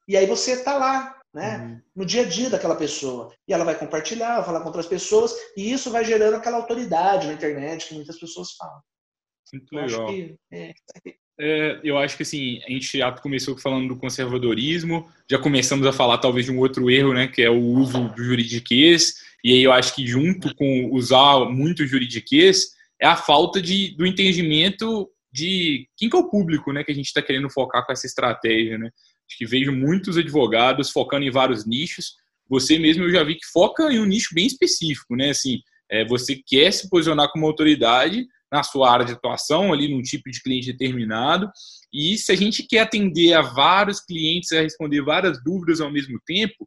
E 0.09 0.17
aí 0.17 0.27
você 0.27 0.53
está 0.53 0.79
lá, 0.79 1.15
né? 1.35 1.59
Uhum. 1.59 1.81
No 1.97 2.07
dia 2.07 2.23
a 2.23 2.25
dia 2.25 2.49
daquela 2.49 2.75
pessoa. 2.75 3.31
E 3.47 3.53
ela 3.53 3.65
vai 3.65 3.79
compartilhar, 3.79 4.37
vai 4.37 4.45
falar 4.45 4.61
com 4.61 4.67
outras 4.67 4.87
pessoas, 4.87 5.35
e 5.57 5.71
isso 5.71 5.91
vai 5.91 6.05
gerando 6.05 6.35
aquela 6.35 6.57
autoridade 6.57 7.27
na 7.27 7.35
internet 7.35 7.87
que 7.87 7.95
muitas 7.95 8.19
pessoas 8.19 8.53
falam. 8.53 8.81
Muito 9.53 9.75
eu 9.75 9.81
legal. 9.81 10.05
Acho 10.07 10.15
que, 10.15 10.37
é... 10.51 10.73
É, 11.41 11.81
eu 11.85 11.97
acho 11.97 12.17
que 12.17 12.25
assim, 12.25 12.61
a 12.67 12.71
gente 12.71 12.99
já 12.99 13.13
começou 13.13 13.57
falando 13.57 13.87
do 13.87 13.97
conservadorismo, 13.97 15.09
já 15.31 15.39
começamos 15.39 15.87
a 15.87 15.93
falar 15.93 16.19
talvez 16.19 16.47
de 16.47 16.51
um 16.51 16.59
outro 16.59 16.91
erro, 16.91 17.15
né, 17.15 17.29
que 17.29 17.41
é 17.41 17.49
o 17.49 17.61
uso 17.61 18.09
do 18.09 18.25
juridiquês, 18.25 19.15
e 19.45 19.53
aí 19.53 19.63
eu 19.63 19.71
acho 19.71 19.95
que 19.95 20.05
junto 20.05 20.53
com 20.57 20.91
usar 20.93 21.45
muito 21.49 21.87
juridiquês, 21.87 22.73
é 23.01 23.07
a 23.07 23.15
falta 23.15 23.63
de, 23.63 23.95
do 23.97 24.05
entendimento 24.05 25.09
de 25.33 25.89
quem 25.97 26.11
que 26.11 26.17
é 26.17 26.19
o 26.19 26.29
público, 26.29 26.73
né, 26.73 26.83
que 26.83 26.91
a 26.91 26.95
gente 26.95 27.07
está 27.07 27.23
querendo 27.23 27.49
focar 27.49 27.87
com 27.87 27.93
essa 27.93 28.07
estratégia, 28.07 28.77
né? 28.77 28.91
Acho 29.29 29.39
que 29.39 29.47
vejo 29.47 29.73
muitos 29.73 30.17
advogados 30.17 30.91
focando 30.91 31.25
em 31.25 31.31
vários 31.31 31.67
nichos. 31.67 32.15
Você 32.49 32.79
mesmo 32.79 33.05
eu 33.05 33.11
já 33.11 33.23
vi 33.23 33.35
que 33.35 33.47
foca 33.53 33.93
em 33.93 34.01
um 34.01 34.07
nicho 34.07 34.35
bem 34.35 34.47
específico, 34.47 35.15
né? 35.15 35.31
Assim, 35.31 35.61
é, 35.91 36.05
você 36.07 36.41
quer 36.47 36.73
se 36.73 36.89
posicionar 36.89 37.31
como 37.31 37.47
autoridade 37.47 38.27
na 38.51 38.63
sua 38.63 38.91
área 38.91 39.05
de 39.05 39.13
atuação, 39.13 39.73
ali 39.73 39.89
num 39.89 40.01
tipo 40.01 40.31
de 40.31 40.43
cliente 40.43 40.73
determinado. 40.73 41.51
E 41.93 42.17
se 42.17 42.33
a 42.33 42.35
gente 42.35 42.63
quer 42.63 42.81
atender 42.81 43.35
a 43.35 43.43
vários 43.43 44.01
clientes, 44.01 44.53
a 44.53 44.63
responder 44.63 45.03
várias 45.03 45.43
dúvidas 45.43 45.81
ao 45.81 45.93
mesmo 45.93 46.19
tempo, 46.25 46.67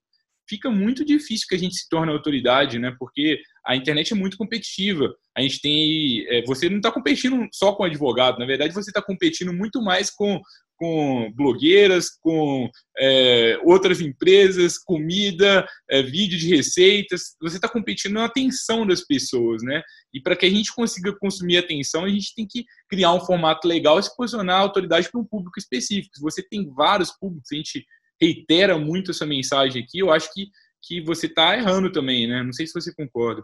fica 0.52 0.70
muito 0.70 1.06
difícil 1.06 1.48
que 1.48 1.56
a 1.56 1.58
gente 1.58 1.76
se 1.76 1.88
torne 1.88 2.12
autoridade, 2.12 2.78
né? 2.78 2.94
Porque 3.00 3.40
a 3.66 3.74
internet 3.74 4.12
é 4.12 4.16
muito 4.18 4.36
competitiva. 4.36 5.16
A 5.36 5.42
gente 5.42 5.62
tem. 5.62 6.26
É, 6.28 6.44
você 6.46 6.70
não 6.70 6.78
está 6.78 6.92
competindo 6.92 7.48
só 7.54 7.74
com 7.74 7.86
advogado, 7.86 8.38
na 8.38 8.46
verdade, 8.46 8.74
você 8.74 8.90
está 8.90 9.02
competindo 9.02 9.54
muito 9.54 9.82
mais 9.82 10.12
com 10.12 10.42
com 10.82 11.32
blogueiras, 11.36 12.10
com 12.20 12.68
é, 12.98 13.56
outras 13.64 14.02
empresas, 14.02 14.80
comida, 14.80 15.64
é, 15.88 16.02
vídeo 16.02 16.40
de 16.40 16.56
receitas. 16.56 17.36
Você 17.40 17.58
está 17.58 17.70
competindo 17.70 18.14
na 18.14 18.26
atenção 18.26 18.84
das 18.84 19.06
pessoas, 19.06 19.62
né? 19.62 19.84
E 20.12 20.20
para 20.20 20.36
que 20.36 20.48
a 20.48 20.50
gente 20.50 20.74
consiga 20.74 21.16
consumir 21.20 21.58
atenção, 21.58 22.04
a 22.04 22.10
gente 22.10 22.34
tem 22.34 22.48
que 22.50 22.66
criar 22.90 23.14
um 23.14 23.20
formato 23.20 23.68
legal 23.68 24.00
e 24.00 24.04
se 24.04 24.16
posicionar 24.18 24.56
a 24.56 24.64
autoridade 24.64 25.08
para 25.12 25.22
um 25.22 25.26
público 25.26 25.60
específico. 25.60 26.20
Você 26.20 26.42
tem 26.42 26.68
vários 26.74 27.12
públicos, 27.12 27.52
a 27.52 27.56
gente 27.56 27.86
reitera 28.22 28.78
muito 28.78 29.12
essa 29.12 29.26
mensagem 29.26 29.84
aqui, 29.84 30.00
eu 30.00 30.12
acho 30.12 30.32
que, 30.34 30.50
que 30.82 31.02
você 31.02 31.26
está 31.26 31.58
errando 31.58 31.92
também, 31.92 32.28
né? 32.28 32.44
Não 32.44 32.54
sei 32.54 32.68
se 32.68 32.74
você 32.74 32.94
concorda. 32.94 33.44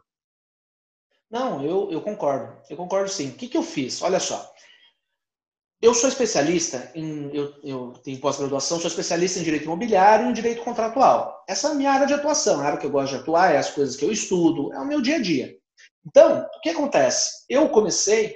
Não, 1.30 1.64
eu, 1.66 1.90
eu 1.92 2.02
concordo. 2.02 2.56
Eu 2.70 2.78
concordo 2.78 3.10
sim. 3.10 3.30
O 3.30 3.34
que, 3.34 3.48
que 3.48 3.58
eu 3.58 3.64
fiz? 3.64 4.02
Olha 4.02 4.20
só. 4.20 4.54
Eu 5.82 5.94
sou 5.94 6.10
especialista 6.10 6.92
em. 6.96 7.30
Eu, 7.36 7.54
eu 7.64 7.94
tenho 8.04 8.20
pós-graduação, 8.20 8.80
sou 8.80 8.88
especialista 8.88 9.40
em 9.40 9.44
direito 9.44 9.66
imobiliário 9.66 10.26
e 10.26 10.30
em 10.30 10.34
direito 10.34 10.64
contratual. 10.64 11.44
Essa 11.48 11.68
é 11.68 11.72
a 11.72 11.76
minha 11.76 11.92
área 11.92 12.08
de 12.08 12.14
atuação, 12.14 12.60
a 12.60 12.64
área 12.64 12.80
que 12.80 12.86
eu 12.86 12.92
gosto 12.92 13.14
de 13.14 13.22
atuar, 13.22 13.54
é 13.54 13.58
as 13.58 13.70
coisas 13.70 13.96
que 13.96 14.04
eu 14.04 14.12
estudo, 14.12 14.74
é 14.74 14.80
o 14.80 14.88
meu 14.88 15.02
dia 15.02 15.18
a 15.18 15.22
dia. 15.22 15.56
Então, 16.06 16.42
o 16.56 16.62
que 16.62 16.70
acontece? 16.70 17.46
Eu 17.48 17.70
comecei 17.70 18.36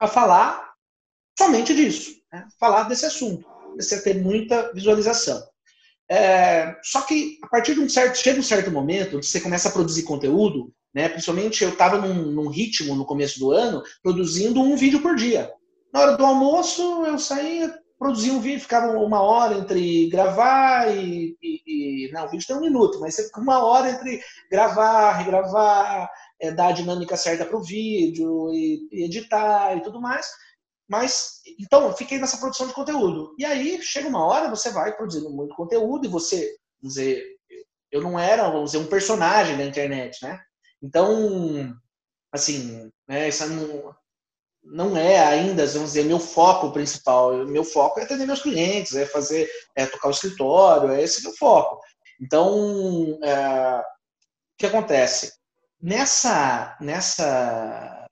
a 0.00 0.08
falar 0.08 0.74
somente 1.38 1.74
disso, 1.74 2.16
né? 2.32 2.48
falar 2.58 2.84
desse 2.84 3.06
assunto. 3.06 3.46
Comecei 3.46 3.98
a 3.98 4.02
ter 4.02 4.20
muita 4.20 4.72
visualização. 4.72 5.46
É, 6.08 6.76
só 6.82 7.02
que 7.02 7.38
a 7.42 7.48
partir 7.48 7.74
de 7.74 7.80
um 7.80 7.88
certo. 7.88 8.16
Chega 8.16 8.38
um 8.38 8.42
certo 8.42 8.70
momento 8.70 9.16
onde 9.16 9.26
você 9.26 9.40
começa 9.40 9.68
a 9.68 9.72
produzir 9.72 10.04
conteúdo, 10.04 10.72
né? 10.94 11.08
Principalmente 11.08 11.64
eu 11.64 11.70
estava 11.70 11.98
num, 11.98 12.30
num 12.30 12.48
ritmo 12.48 12.94
no 12.94 13.04
começo 13.04 13.38
do 13.38 13.50
ano, 13.50 13.82
produzindo 14.02 14.60
um 14.60 14.76
vídeo 14.76 15.02
por 15.02 15.16
dia. 15.16 15.52
Na 15.92 16.00
hora 16.00 16.16
do 16.16 16.24
almoço, 16.24 17.04
eu 17.04 17.18
saía, 17.18 17.74
produzia 17.98 18.32
um 18.32 18.40
vídeo, 18.40 18.60
ficava 18.60 18.92
uma 18.98 19.20
hora 19.20 19.56
entre 19.56 20.08
gravar 20.08 20.94
e, 20.94 21.36
e, 21.42 22.06
e, 22.06 22.12
Não, 22.12 22.26
o 22.26 22.28
vídeo 22.28 22.46
tem 22.46 22.56
um 22.56 22.60
minuto, 22.60 23.00
mas 23.00 23.14
você 23.14 23.24
fica 23.24 23.40
uma 23.40 23.64
hora 23.64 23.90
entre 23.90 24.20
gravar, 24.50 25.12
regravar, 25.12 26.08
é, 26.40 26.50
dar 26.50 26.68
a 26.68 26.72
dinâmica 26.72 27.16
certa 27.16 27.44
para 27.44 27.56
o 27.56 27.62
vídeo 27.62 28.52
e, 28.52 28.88
e, 28.92 29.04
editar 29.04 29.76
e 29.76 29.82
tudo 29.82 30.00
mais. 30.00 30.26
Mas, 30.88 31.40
então, 31.58 31.86
eu 31.86 31.92
fiquei 31.92 32.18
nessa 32.18 32.38
produção 32.38 32.66
de 32.66 32.74
conteúdo. 32.74 33.34
E 33.38 33.44
aí, 33.44 33.82
chega 33.82 34.08
uma 34.08 34.24
hora, 34.24 34.48
você 34.48 34.70
vai 34.70 34.96
produzindo 34.96 35.30
muito 35.30 35.54
conteúdo 35.54 36.06
e 36.06 36.10
você, 36.10 36.56
vamos 36.80 36.94
dizer, 36.94 37.24
eu 37.90 38.02
não 38.02 38.18
era, 38.18 38.48
vamos 38.48 38.72
dizer, 38.72 38.84
um 38.84 38.88
personagem 38.88 39.56
da 39.56 39.64
internet, 39.64 40.22
né? 40.22 40.40
Então, 40.82 41.74
assim, 42.32 42.90
né, 43.08 43.28
essa 43.28 43.46
não, 43.46 43.94
não 44.62 44.96
é 44.96 45.18
ainda, 45.18 45.66
vamos 45.66 45.92
dizer, 45.92 46.04
meu 46.04 46.18
foco 46.18 46.72
principal. 46.72 47.44
Meu 47.46 47.64
foco 47.64 48.00
é 48.00 48.04
atender 48.04 48.26
meus 48.26 48.42
clientes, 48.42 48.94
é 48.94 49.06
fazer, 49.06 49.48
é 49.74 49.86
tocar 49.86 50.08
o 50.08 50.12
escritório, 50.12 50.90
é 50.90 51.02
esse 51.02 51.22
meu 51.22 51.32
foco. 51.36 51.80
Então, 52.20 53.18
é, 53.22 53.78
o 53.78 53.84
que 54.58 54.66
acontece? 54.66 55.32
Nessa, 55.80 56.76
nessa, 56.80 58.06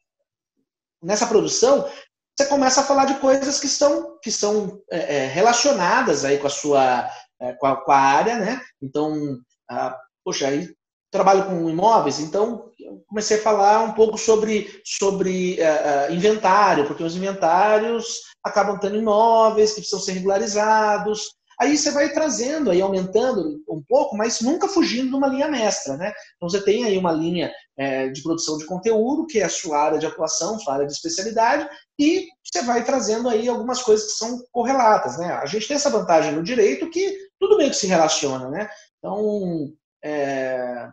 nessa 1.02 1.26
produção, 1.26 1.90
você 2.36 2.48
começa 2.48 2.80
a 2.80 2.84
falar 2.84 3.04
de 3.04 3.14
coisas 3.20 3.60
que 3.60 3.68
são, 3.68 4.18
que 4.20 4.30
são 4.30 4.80
é, 4.90 5.18
é 5.18 5.26
relacionadas 5.26 6.24
aí 6.24 6.38
com 6.38 6.46
a 6.46 6.50
sua 6.50 7.08
é, 7.40 7.52
com 7.54 7.66
a, 7.66 7.76
com 7.76 7.92
a 7.92 7.98
área, 7.98 8.36
né? 8.38 8.60
Então, 8.82 9.38
ah, 9.68 9.96
poxa, 10.24 10.48
aí 10.48 10.68
trabalho 11.10 11.46
com 11.46 11.70
imóveis, 11.70 12.18
então 12.18 12.70
comecei 13.06 13.38
a 13.38 13.42
falar 13.42 13.82
um 13.82 13.92
pouco 13.92 14.18
sobre, 14.18 14.82
sobre 14.84 15.58
uh, 15.60 16.12
inventário, 16.12 16.86
porque 16.86 17.04
os 17.04 17.14
inventários 17.14 18.16
acabam 18.42 18.78
tendo 18.80 18.96
imóveis 18.96 19.70
que 19.70 19.80
precisam 19.80 20.00
ser 20.00 20.12
regularizados. 20.12 21.30
Aí 21.60 21.76
você 21.76 21.90
vai 21.90 22.12
trazendo, 22.12 22.70
aí 22.70 22.80
aumentando 22.80 23.62
um 23.68 23.82
pouco, 23.88 24.16
mas 24.16 24.40
nunca 24.40 24.68
fugindo 24.68 25.10
de 25.10 25.14
uma 25.14 25.28
linha 25.28 25.48
mestra, 25.48 25.96
né? 25.96 26.12
Então 26.36 26.48
você 26.48 26.62
tem 26.62 26.84
aí 26.84 26.96
uma 26.98 27.12
linha 27.12 27.52
é, 27.76 28.08
de 28.08 28.22
produção 28.22 28.58
de 28.58 28.66
conteúdo, 28.66 29.26
que 29.26 29.40
é 29.40 29.44
a 29.44 29.48
sua 29.48 29.78
área 29.78 29.98
de 29.98 30.06
atuação, 30.06 30.58
sua 30.58 30.74
área 30.74 30.86
de 30.86 30.92
especialidade, 30.92 31.68
e 31.98 32.26
você 32.42 32.62
vai 32.62 32.84
trazendo 32.84 33.28
aí 33.28 33.48
algumas 33.48 33.82
coisas 33.82 34.12
que 34.12 34.18
são 34.18 34.42
correlatas, 34.52 35.18
né? 35.18 35.32
A 35.34 35.46
gente 35.46 35.66
tem 35.66 35.76
essa 35.76 35.90
vantagem 35.90 36.32
no 36.32 36.42
direito 36.42 36.90
que 36.90 37.16
tudo 37.38 37.56
meio 37.56 37.70
que 37.70 37.76
se 37.76 37.86
relaciona, 37.86 38.48
né? 38.48 38.68
Então, 38.98 39.72
é, 40.02 40.88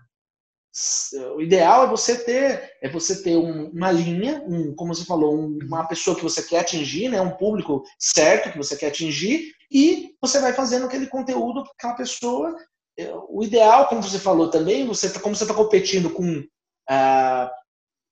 o 1.35 1.41
ideal 1.41 1.83
é 1.83 1.89
você 1.89 2.23
ter 2.23 2.77
é 2.81 2.89
você 2.89 3.21
ter 3.21 3.35
um, 3.35 3.69
uma 3.69 3.91
linha, 3.91 4.41
um, 4.47 4.73
como 4.73 4.95
você 4.95 5.03
falou, 5.03 5.35
um, 5.35 5.59
uma 5.63 5.85
pessoa 5.85 6.15
que 6.15 6.23
você 6.23 6.41
quer 6.41 6.59
atingir, 6.59 7.09
né, 7.09 7.21
um 7.21 7.35
público 7.35 7.83
certo 7.99 8.51
que 8.51 8.57
você 8.57 8.77
quer 8.77 8.87
atingir, 8.87 9.53
e 9.69 10.15
você 10.21 10.39
vai 10.39 10.53
fazendo 10.53 10.85
aquele 10.85 11.07
conteúdo 11.07 11.63
para 11.63 11.71
aquela 11.77 11.93
pessoa. 11.95 12.55
É, 12.97 13.11
o 13.29 13.43
ideal, 13.43 13.87
como 13.87 14.01
você 14.01 14.19
falou 14.19 14.49
também, 14.49 14.85
você 14.87 15.11
tá, 15.11 15.19
como 15.19 15.35
você 15.35 15.43
está 15.43 15.53
competindo 15.53 16.09
com 16.09 16.43
ah, 16.89 17.51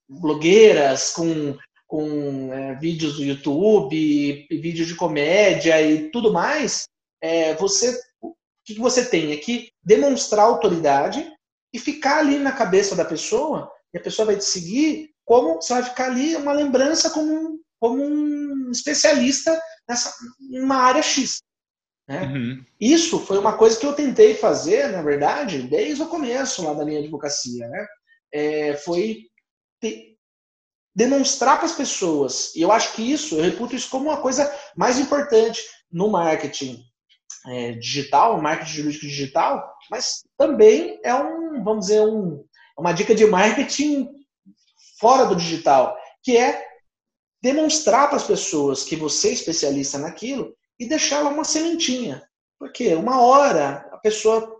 blogueiras, 0.10 1.12
com, 1.12 1.58
com 1.88 2.54
é, 2.54 2.76
vídeos 2.76 3.16
do 3.16 3.24
YouTube, 3.24 4.48
vídeos 4.50 4.88
de 4.88 4.96
comédia 4.96 5.82
e 5.82 6.10
tudo 6.10 6.34
mais, 6.34 6.84
é, 7.22 7.54
você 7.56 8.00
o 8.22 8.36
que 8.66 8.80
você 8.80 9.10
tem 9.10 9.32
é 9.32 9.38
que 9.38 9.72
demonstrar 9.84 10.46
autoridade 10.46 11.26
e 11.74 11.80
ficar 11.80 12.20
ali 12.20 12.40
na 12.40 12.52
cabeça 12.52 12.96
da 12.96 13.06
pessoa, 13.06 13.72
e 13.94 13.98
a 13.98 14.02
pessoa 14.02 14.26
vai 14.26 14.38
te 14.38 14.46
seguir, 14.46 15.12
como 15.26 15.56
você 15.56 15.74
vai 15.74 15.84
ficar 15.84 16.06
ali 16.08 16.36
uma 16.36 16.54
lembrança 16.54 17.10
como 17.12 17.32
um, 17.32 17.60
como 17.80 18.04
um 18.04 18.72
especialista 18.72 19.60
nessa 19.88 20.14
uma 20.50 20.78
área 20.78 21.02
X. 21.02 21.42
Né? 22.08 22.24
Uhum. 22.24 22.66
Isso 22.80 23.20
foi 23.20 23.38
uma 23.38 23.56
coisa 23.56 23.80
que 23.80 23.86
eu 23.86 23.94
tentei 23.94 24.34
fazer, 24.34 24.88
na 24.90 25.02
verdade, 25.02 25.62
desde 25.64 26.02
o 26.02 26.08
começo 26.08 26.64
lá 26.64 26.74
da 26.74 26.84
linha 26.84 27.00
de 27.00 27.06
advocacia. 27.06 27.68
Né? 27.68 27.88
É, 28.34 28.76
foi 28.78 29.28
te, 29.80 30.18
demonstrar 30.96 31.58
para 31.58 31.66
as 31.66 31.76
pessoas, 31.76 32.54
e 32.56 32.62
eu 32.62 32.72
acho 32.72 32.94
que 32.94 33.04
isso, 33.04 33.36
eu 33.36 33.44
reputo 33.44 33.76
isso 33.76 33.90
como 33.90 34.10
uma 34.10 34.22
coisa 34.22 34.52
mais 34.76 35.00
importante 35.00 35.62
no 35.92 36.10
marketing 36.10 36.84
é, 37.48 37.74
digital, 37.74 38.42
marketing 38.42 38.72
jurídico 38.72 39.06
digital, 39.06 39.74
mas 39.90 40.24
também 40.38 41.00
é 41.04 41.14
um, 41.16 41.64
vamos 41.64 41.88
dizer, 41.88 42.02
um, 42.02 42.44
uma 42.78 42.94
dica 42.94 43.16
de 43.16 43.26
marketing 43.26 44.10
fora 45.00 45.26
do 45.26 45.36
digital, 45.36 45.98
que 46.24 46.38
é 46.38 46.66
demonstrar 47.42 48.08
para 48.08 48.18
as 48.18 48.24
pessoas 48.24 48.84
que 48.84 48.96
você 48.96 49.30
é 49.30 49.34
especialista 49.34 49.98
naquilo 49.98 50.54
e 50.80 50.86
deixar 50.86 51.22
lá 51.22 51.30
uma 51.30 51.44
sementinha. 51.44 52.22
Porque 52.60 52.94
uma 52.96 53.22
hora 53.22 53.88
a 53.92 53.98
pessoa 53.98 54.58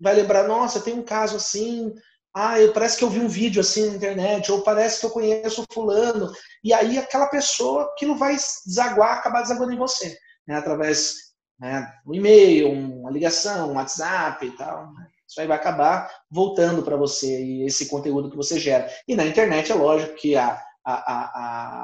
vai 0.00 0.14
lembrar, 0.14 0.46
nossa, 0.46 0.80
tem 0.80 0.94
um 0.94 1.02
caso 1.02 1.36
assim, 1.36 1.92
ah, 2.34 2.60
eu, 2.60 2.72
parece 2.72 2.96
que 2.96 3.04
eu 3.04 3.10
vi 3.10 3.18
um 3.18 3.28
vídeo 3.28 3.60
assim 3.60 3.88
na 3.88 3.96
internet, 3.96 4.50
ou 4.52 4.62
parece 4.62 5.00
que 5.00 5.06
eu 5.06 5.10
conheço 5.10 5.64
fulano, 5.72 6.32
e 6.62 6.72
aí 6.72 6.96
aquela 6.96 7.26
pessoa 7.26 7.92
não 8.02 8.16
vai 8.16 8.36
desaguar, 8.64 9.18
acabar 9.18 9.42
desaguando 9.42 9.72
em 9.72 9.78
você, 9.78 10.16
né, 10.46 10.54
através 10.56 11.29
né? 11.60 11.92
um 12.06 12.14
e-mail, 12.14 12.72
uma 12.72 13.10
ligação, 13.10 13.70
um 13.70 13.74
WhatsApp 13.74 14.46
e 14.46 14.50
tal. 14.52 14.92
Né? 14.94 15.06
Isso 15.28 15.40
aí 15.40 15.46
vai 15.46 15.56
acabar 15.56 16.10
voltando 16.30 16.82
para 16.82 16.96
você 16.96 17.44
e 17.44 17.62
esse 17.64 17.88
conteúdo 17.88 18.30
que 18.30 18.36
você 18.36 18.58
gera. 18.58 18.90
E 19.06 19.14
na 19.14 19.26
internet 19.26 19.70
é 19.70 19.74
lógico 19.74 20.16
que 20.16 20.34
a, 20.34 20.60
a, 20.84 20.92
a, 20.92 21.24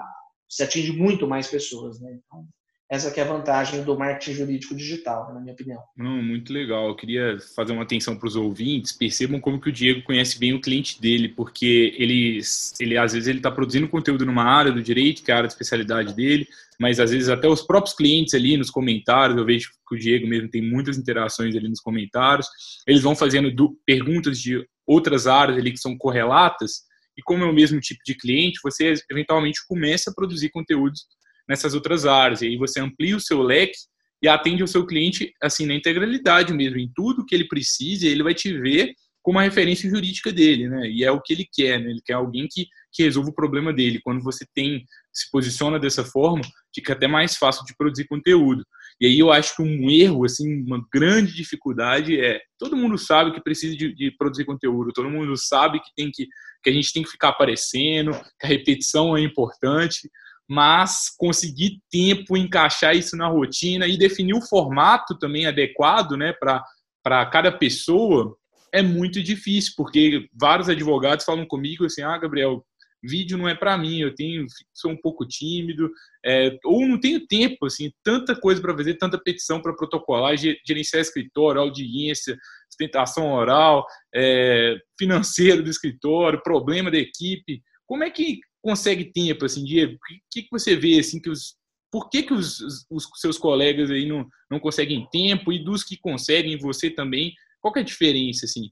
a 0.00 0.16
você 0.49 0.62
atinge 0.64 0.92
muito 0.92 1.26
mais 1.26 1.47
pessoas. 1.47 2.00
Né? 2.00 2.18
Então, 2.18 2.47
essa 2.88 3.11
que 3.11 3.19
é 3.19 3.25
a 3.25 3.26
vantagem 3.26 3.83
do 3.83 3.99
marketing 3.99 4.33
jurídico 4.33 4.75
digital, 4.75 5.35
na 5.35 5.40
minha 5.40 5.52
opinião. 5.52 5.83
Não, 5.97 6.23
muito 6.23 6.52
legal. 6.52 6.88
Eu 6.88 6.95
queria 6.95 7.37
fazer 7.57 7.73
uma 7.73 7.83
atenção 7.83 8.16
para 8.16 8.28
os 8.28 8.37
ouvintes, 8.37 8.93
percebam 8.93 9.40
como 9.40 9.61
que 9.61 9.69
o 9.69 9.73
Diego 9.73 10.02
conhece 10.05 10.38
bem 10.38 10.55
o 10.55 10.61
cliente 10.61 11.00
dele, 11.00 11.28
porque 11.28 11.95
ele, 11.99 12.40
ele 12.78 12.97
às 12.97 13.12
vezes 13.12 13.26
ele 13.26 13.38
está 13.38 13.50
produzindo 13.50 13.88
conteúdo 13.88 14.25
numa 14.25 14.45
área 14.45 14.71
do 14.71 14.81
direito, 14.83 15.25
que 15.25 15.33
é 15.33 15.35
a 15.35 15.38
área 15.38 15.49
de 15.49 15.55
especialidade 15.55 16.14
dele, 16.14 16.47
mas 16.78 17.00
às 17.00 17.11
vezes 17.11 17.28
até 17.28 17.49
os 17.49 17.61
próprios 17.61 17.97
clientes 17.97 18.35
ali 18.35 18.57
nos 18.57 18.71
comentários, 18.71 19.37
eu 19.37 19.45
vejo 19.45 19.71
que 19.88 19.97
o 19.97 19.99
Diego 19.99 20.26
mesmo 20.28 20.49
tem 20.49 20.62
muitas 20.62 20.97
interações 20.97 21.57
ali 21.57 21.69
nos 21.69 21.81
comentários, 21.81 22.47
eles 22.87 23.02
vão 23.02 23.16
fazendo 23.16 23.50
do, 23.50 23.76
perguntas 23.85 24.38
de 24.40 24.64
outras 24.87 25.26
áreas 25.26 25.59
ali 25.59 25.73
que 25.73 25.81
são 25.81 25.99
correlatas, 25.99 26.87
e 27.19 27.23
como 27.23 27.43
é 27.43 27.47
o 27.47 27.52
mesmo 27.52 27.81
tipo 27.81 28.00
de 28.07 28.14
cliente, 28.14 28.61
você 28.62 28.95
eventualmente 29.11 29.66
começa 29.66 30.11
a 30.11 30.14
produzir 30.14 30.50
conteúdos 30.50 31.07
nessas 31.49 31.75
outras 31.75 32.07
áreas. 32.07 32.43
E 32.43 32.47
aí 32.47 32.57
você 32.57 32.81
amplia 32.81 33.17
o 33.17 33.21
seu 33.21 33.43
leque 33.43 33.76
e 34.23 34.29
atende 34.29 34.62
o 34.62 34.69
seu 34.69 34.87
cliente 34.87 35.33
assim 35.43 35.67
na 35.67 35.75
integralidade 35.75 36.53
mesmo, 36.53 36.79
em 36.79 36.91
tudo 36.95 37.25
que 37.25 37.35
ele 37.35 37.47
precisa, 37.47 38.07
ele 38.07 38.23
vai 38.23 38.35
te 38.35 38.53
ver 38.59 38.94
como 39.27 39.40
a 39.40 39.42
referência 39.42 39.90
jurídica 39.90 40.33
dele, 40.33 40.68
né? 40.68 40.88
E 40.88 41.03
é 41.03 41.11
o 41.11 41.20
que 41.20 41.33
ele 41.33 41.49
quer, 41.53 41.81
né? 41.81 41.90
Ele 41.90 42.01
quer 42.05 42.12
alguém 42.12 42.47
que, 42.49 42.68
que 42.92 43.03
resolva 43.03 43.31
o 43.31 43.35
problema 43.35 43.73
dele. 43.73 44.01
Quando 44.01 44.23
você 44.23 44.47
tem 44.55 44.85
se 45.12 45.29
posiciona 45.33 45.81
dessa 45.81 46.05
forma, 46.05 46.42
fica 46.73 46.92
até 46.92 47.09
mais 47.09 47.37
fácil 47.37 47.64
de 47.64 47.75
produzir 47.77 48.07
conteúdo. 48.07 48.64
E 49.01 49.07
aí 49.07 49.18
eu 49.18 49.33
acho 49.33 49.57
que 49.57 49.62
um 49.62 49.90
erro, 49.90 50.25
assim, 50.25 50.62
uma 50.62 50.81
grande 50.92 51.35
dificuldade 51.35 52.20
é 52.20 52.40
todo 52.57 52.77
mundo 52.77 52.97
sabe 52.97 53.33
que 53.33 53.42
precisa 53.42 53.77
de, 53.77 53.92
de, 53.92 54.12
produzir 54.12 54.44
conteúdo, 54.44 54.92
todo 54.92 55.11
mundo 55.11 55.37
sabe 55.37 55.81
que 55.81 55.90
tem 55.97 56.09
que 56.12 56.29
que 56.62 56.70
a 56.70 56.73
gente 56.73 56.92
tem 56.92 57.03
que 57.03 57.11
ficar 57.11 57.31
aparecendo, 57.31 58.12
que 58.38 58.47
a 58.47 58.49
repetição 58.49 59.16
é 59.16 59.20
importante, 59.20 60.09
mas 60.48 61.11
conseguir 61.16 61.80
tempo, 61.90 62.37
encaixar 62.37 62.96
isso 62.96 63.16
na 63.16 63.26
rotina 63.26 63.87
e 63.87 63.98
definir 63.98 64.35
o 64.35 64.46
formato 64.46 65.18
também 65.18 65.46
adequado 65.46 66.16
né, 66.16 66.32
para 66.32 67.26
cada 67.26 67.50
pessoa 67.50 68.37
é 68.72 68.82
muito 68.82 69.22
difícil, 69.22 69.72
porque 69.76 70.28
vários 70.32 70.68
advogados 70.68 71.24
falam 71.24 71.46
comigo 71.46 71.85
assim: 71.85 72.02
ah, 72.02 72.18
Gabriel, 72.18 72.64
vídeo 73.02 73.38
não 73.38 73.48
é 73.48 73.54
para 73.54 73.78
mim, 73.78 74.00
eu 74.00 74.14
tenho, 74.14 74.46
sou 74.74 74.90
um 74.90 74.96
pouco 74.96 75.26
tímido, 75.26 75.90
é, 76.24 76.56
ou 76.64 76.87
não 76.87 76.98
tenho 76.98 77.26
tempo, 77.26 77.66
assim, 77.66 77.90
tanta 78.02 78.38
coisa 78.38 78.61
para 78.61 78.76
fazer, 78.76 78.94
tanta 78.94 79.18
petição 79.18 79.61
para 79.61 79.74
protocolar, 79.74 80.37
gerenciar 80.37 81.00
escritório, 81.00 81.61
audiência, 81.61 82.37
sustentação 82.68 83.32
oral, 83.32 83.87
é, 84.14 84.76
financeiro 84.98 85.62
do 85.62 85.70
escritório, 85.70 86.42
problema 86.42 86.90
da 86.90 86.98
equipe. 86.98 87.62
Como 87.87 88.02
é 88.02 88.11
que 88.11 88.40
consegue 88.66 89.12
tempo, 89.12 89.44
assim, 89.44 89.64
Diego? 89.64 89.94
O 89.94 89.98
que, 90.29 90.42
que 90.42 90.50
você 90.50 90.74
vê, 90.74 90.98
assim, 90.98 91.20
que 91.20 91.31
os... 91.31 91.57
Por 91.88 92.11
que, 92.11 92.24
que 92.24 92.35
os, 92.35 92.61
os 92.90 93.09
seus 93.14 93.38
colegas 93.38 93.92
aí 93.92 94.07
não, 94.07 94.26
não 94.50 94.59
conseguem 94.59 95.09
tempo 95.11 95.52
e 95.52 95.64
dos 95.64 95.85
que 95.85 95.96
conseguem, 95.96 96.59
você 96.59 96.90
também, 96.90 97.33
qual 97.61 97.72
que 97.72 97.79
é 97.79 97.83
a 97.83 97.87
diferença, 97.87 98.44
assim? 98.44 98.70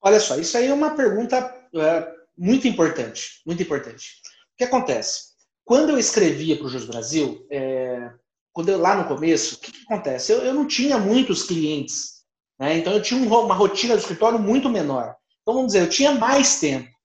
Olha 0.00 0.18
só, 0.18 0.38
isso 0.38 0.56
aí 0.56 0.66
é 0.66 0.72
uma 0.72 0.96
pergunta 0.96 1.36
é, 1.74 2.12
muito 2.36 2.66
importante, 2.66 3.42
muito 3.46 3.62
importante. 3.62 4.06
O 4.54 4.56
que 4.56 4.64
acontece? 4.64 5.34
Quando 5.64 5.90
eu 5.90 5.98
escrevia 5.98 6.56
para 6.56 6.64
o 6.64 6.70
Jus 6.70 6.86
Brasil, 6.86 7.46
é, 7.50 8.10
quando 8.52 8.70
eu, 8.70 8.78
lá 8.78 8.96
no 8.96 9.06
começo, 9.06 9.56
o 9.56 9.58
que, 9.58 9.70
que 9.70 9.82
acontece? 9.82 10.32
Eu, 10.32 10.38
eu, 10.38 10.54
não 10.54 10.66
tinha 10.66 10.98
muitos 10.98 11.42
clientes, 11.42 12.24
né? 12.58 12.78
então 12.78 12.94
eu 12.94 13.02
tinha 13.02 13.20
uma 13.20 13.54
rotina 13.54 13.94
do 13.94 14.00
escritório 14.00 14.38
muito 14.38 14.70
menor. 14.70 15.14
Então, 15.42 15.54
vamos 15.54 15.72
dizer, 15.72 15.82
eu 15.82 15.90
tinha 15.90 16.12
mais 16.12 16.58
tempo. 16.58 16.97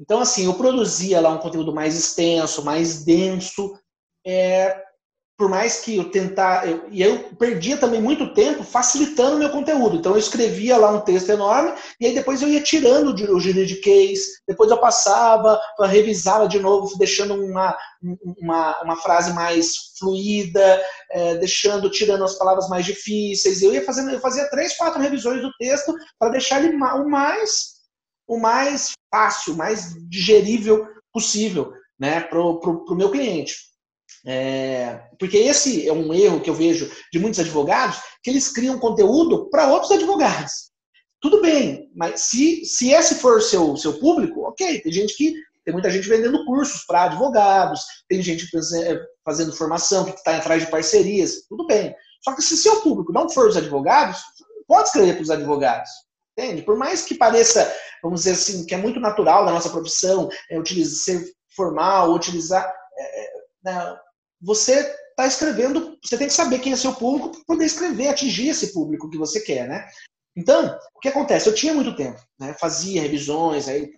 Então, 0.00 0.18
assim, 0.18 0.46
eu 0.46 0.54
produzia 0.54 1.20
lá 1.20 1.28
um 1.28 1.38
conteúdo 1.38 1.74
mais 1.74 1.94
extenso, 1.94 2.64
mais 2.64 3.04
denso, 3.04 3.78
é, 4.26 4.82
por 5.40 5.48
mais 5.48 5.80
que 5.80 5.96
eu 5.96 6.10
tentar, 6.10 6.68
eu, 6.68 6.84
e 6.90 7.02
eu 7.02 7.34
perdia 7.38 7.76
também 7.78 8.00
muito 8.00 8.34
tempo 8.34 8.62
facilitando 8.62 9.36
o 9.36 9.38
meu 9.38 9.50
conteúdo. 9.50 9.96
Então 9.96 10.12
eu 10.12 10.18
escrevia 10.18 10.76
lá 10.76 10.90
um 10.90 11.00
texto 11.00 11.30
enorme 11.30 11.72
e 11.98 12.04
aí 12.04 12.14
depois 12.14 12.42
eu 12.42 12.48
ia 12.48 12.62
tirando 12.62 13.14
o 13.14 13.40
juridiquês, 13.40 14.20
depois 14.46 14.70
eu 14.70 14.76
passava, 14.76 15.58
revisava 15.80 16.46
de 16.46 16.58
novo, 16.58 16.96
deixando 16.98 17.34
uma, 17.34 17.74
uma, 18.36 18.82
uma 18.82 18.96
frase 18.96 19.32
mais 19.32 19.74
fluida, 19.98 20.82
é, 21.10 21.36
deixando, 21.36 21.90
tirando 21.90 22.22
as 22.22 22.36
palavras 22.36 22.68
mais 22.68 22.84
difíceis. 22.84 23.62
Eu 23.62 23.72
ia 23.72 23.84
fazendo, 23.84 24.10
eu 24.10 24.20
fazia 24.20 24.48
três, 24.50 24.76
quatro 24.76 25.00
revisões 25.00 25.40
do 25.40 25.50
texto 25.58 25.94
para 26.18 26.32
deixar 26.32 26.62
ele 26.62 26.76
o 26.76 27.08
mais 27.08 27.79
o 28.30 28.38
mais 28.38 28.92
fácil, 29.12 29.56
mais 29.56 29.92
digerível 30.08 30.86
possível 31.12 31.72
né, 31.98 32.20
para 32.20 32.40
o 32.40 32.94
meu 32.94 33.10
cliente. 33.10 33.56
É, 34.24 35.00
porque 35.18 35.36
esse 35.36 35.88
é 35.88 35.92
um 35.92 36.14
erro 36.14 36.40
que 36.40 36.48
eu 36.48 36.54
vejo 36.54 36.88
de 37.12 37.18
muitos 37.18 37.40
advogados, 37.40 37.98
que 38.22 38.30
eles 38.30 38.52
criam 38.52 38.78
conteúdo 38.78 39.50
para 39.50 39.72
outros 39.72 39.90
advogados. 39.90 40.70
Tudo 41.20 41.42
bem, 41.42 41.90
mas 41.94 42.20
se, 42.20 42.64
se 42.64 42.92
esse 42.92 43.16
for 43.16 43.38
o 43.38 43.42
seu, 43.42 43.76
seu 43.76 43.98
público, 43.98 44.42
ok, 44.42 44.80
tem 44.80 44.92
gente 44.92 45.16
que. 45.16 45.34
Tem 45.62 45.74
muita 45.74 45.90
gente 45.90 46.08
vendendo 46.08 46.42
cursos 46.46 46.84
para 46.86 47.04
advogados, 47.04 47.82
tem 48.08 48.22
gente 48.22 48.48
fazendo 49.22 49.54
formação, 49.54 50.06
que 50.06 50.12
está 50.12 50.38
atrás 50.38 50.64
de 50.64 50.70
parcerias, 50.70 51.42
tudo 51.50 51.66
bem. 51.66 51.94
Só 52.24 52.34
que 52.34 52.40
se 52.40 52.56
seu 52.56 52.80
público 52.80 53.12
não 53.12 53.28
for 53.28 53.46
os 53.46 53.58
advogados, 53.58 54.20
pode 54.66 54.88
escrever 54.88 55.14
para 55.14 55.22
os 55.22 55.30
advogados. 55.30 55.90
Entende? 56.40 56.62
Por 56.62 56.76
mais 56.76 57.04
que 57.04 57.14
pareça, 57.14 57.70
vamos 58.02 58.20
dizer 58.20 58.32
assim, 58.32 58.64
que 58.64 58.74
é 58.74 58.78
muito 58.78 58.98
natural 58.98 59.44
da 59.44 59.52
nossa 59.52 59.68
profissão, 59.68 60.30
é, 60.50 60.58
utilizar, 60.58 60.96
ser 60.96 61.32
formal, 61.54 62.14
utilizar. 62.14 62.64
É, 62.96 63.20
é 63.20 63.32
né, 63.62 63.96
você 64.40 64.80
está 65.10 65.26
escrevendo, 65.26 65.98
você 66.02 66.16
tem 66.16 66.26
que 66.26 66.32
saber 66.32 66.60
quem 66.60 66.72
é 66.72 66.76
seu 66.76 66.94
público 66.94 67.30
para 67.30 67.44
poder 67.44 67.66
escrever, 67.66 68.08
atingir 68.08 68.48
esse 68.48 68.72
público 68.72 69.10
que 69.10 69.18
você 69.18 69.40
quer, 69.40 69.68
né? 69.68 69.86
Então, 70.34 70.74
o 70.94 71.00
que 71.00 71.08
acontece? 71.08 71.46
Eu 71.46 71.54
tinha 71.54 71.74
muito 71.74 71.94
tempo, 71.94 72.18
né? 72.38 72.54
fazia 72.58 73.02
revisões, 73.02 73.68
aí, 73.68 73.90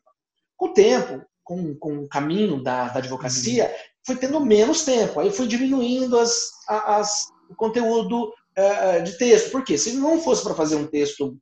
com 0.56 0.66
o 0.66 0.72
tempo, 0.74 1.24
com, 1.44 1.76
com 1.76 1.98
o 1.98 2.08
caminho 2.08 2.60
da, 2.60 2.88
da 2.88 2.98
advocacia, 2.98 3.66
uhum. 3.66 3.72
fui 4.04 4.16
tendo 4.16 4.44
menos 4.44 4.84
tempo, 4.84 5.20
aí 5.20 5.30
fui 5.30 5.46
diminuindo 5.46 6.18
as, 6.18 6.50
as, 6.66 7.28
o 7.48 7.54
conteúdo 7.54 8.32
uh, 8.58 9.02
de 9.04 9.16
texto. 9.16 9.52
Por 9.52 9.62
quê? 9.62 9.78
Se 9.78 9.92
não 9.92 10.20
fosse 10.20 10.42
para 10.42 10.54
fazer 10.54 10.74
um 10.74 10.86
texto 10.86 11.38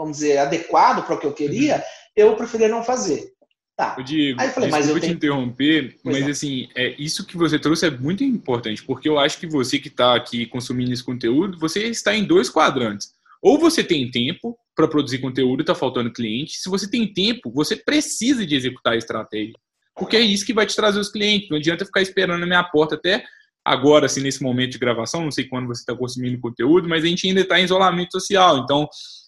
vamos 0.00 0.16
dizer, 0.16 0.38
adequado 0.38 1.04
para 1.04 1.14
o 1.14 1.18
que 1.18 1.26
eu 1.26 1.32
queria, 1.34 1.76
uhum. 1.76 1.82
eu 2.16 2.36
preferia 2.36 2.68
não 2.68 2.82
fazer. 2.82 3.32
Tá. 3.76 3.94
Digo, 3.96 4.40
Aí 4.40 4.48
eu 4.48 4.52
falei, 4.52 4.70
mas 4.70 4.86
eu 4.86 4.92
vou 4.92 5.00
tenho... 5.00 5.12
te 5.12 5.16
interromper, 5.16 5.98
pois 6.02 6.16
mas 6.16 6.24
não. 6.24 6.30
assim, 6.30 6.68
é, 6.74 6.94
isso 6.98 7.26
que 7.26 7.36
você 7.36 7.58
trouxe 7.58 7.86
é 7.86 7.90
muito 7.90 8.24
importante, 8.24 8.82
porque 8.82 9.08
eu 9.08 9.18
acho 9.18 9.38
que 9.38 9.46
você 9.46 9.78
que 9.78 9.88
está 9.88 10.14
aqui 10.14 10.46
consumindo 10.46 10.92
esse 10.92 11.04
conteúdo, 11.04 11.58
você 11.58 11.84
está 11.84 12.14
em 12.14 12.24
dois 12.24 12.48
quadrantes. 12.48 13.12
Ou 13.42 13.58
você 13.58 13.82
tem 13.82 14.10
tempo 14.10 14.58
para 14.74 14.88
produzir 14.88 15.18
conteúdo 15.18 15.60
e 15.60 15.62
está 15.62 15.74
faltando 15.74 16.12
cliente. 16.12 16.58
Se 16.58 16.68
você 16.68 16.90
tem 16.90 17.10
tempo, 17.10 17.50
você 17.50 17.74
precisa 17.74 18.46
de 18.46 18.54
executar 18.54 18.94
a 18.94 18.98
estratégia. 18.98 19.54
Porque 19.96 20.16
é 20.16 20.20
isso 20.20 20.44
que 20.44 20.52
vai 20.52 20.66
te 20.66 20.76
trazer 20.76 21.00
os 21.00 21.10
clientes. 21.10 21.48
Não 21.48 21.56
adianta 21.56 21.86
ficar 21.86 22.02
esperando 22.02 22.40
na 22.40 22.46
minha 22.46 22.64
porta 22.64 22.96
até 22.96 23.24
agora, 23.64 24.06
assim, 24.06 24.20
nesse 24.20 24.42
momento 24.42 24.72
de 24.72 24.78
gravação. 24.78 25.24
Não 25.24 25.30
sei 25.30 25.44
quando 25.44 25.68
você 25.68 25.80
está 25.80 25.94
consumindo 25.94 26.38
conteúdo, 26.38 26.86
mas 26.86 27.02
a 27.02 27.06
gente 27.06 27.26
ainda 27.26 27.40
está 27.40 27.58
em 27.58 27.64
isolamento 27.64 28.12
social. 28.12 28.58
Então, 28.58 28.86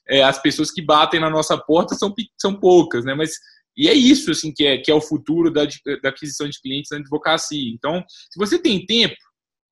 é, 0.09 0.23
as 0.23 0.41
pessoas 0.41 0.71
que 0.71 0.83
batem 0.83 1.21
na 1.21 1.31
nossa 1.31 1.57
porta 1.57 1.95
são, 1.95 2.13
são 2.41 2.55
poucas, 2.59 3.05
né? 3.05 3.15
Mas 3.15 3.33
e 3.77 3.89
é 3.89 3.95
isso 3.95 4.31
assim 4.31 4.53
que 4.53 4.67
é, 4.67 4.79
que 4.79 4.91
é 4.91 4.95
o 4.95 5.01
futuro 5.01 5.51
da, 5.51 5.65
da 6.03 6.11
aquisição 6.11 6.49
de 6.49 6.61
clientes 6.61 6.91
na 6.91 6.99
advocacia. 6.99 7.73
Então, 7.73 8.05
se 8.09 8.39
você 8.39 8.59
tem 8.59 8.85
tempo, 8.85 9.17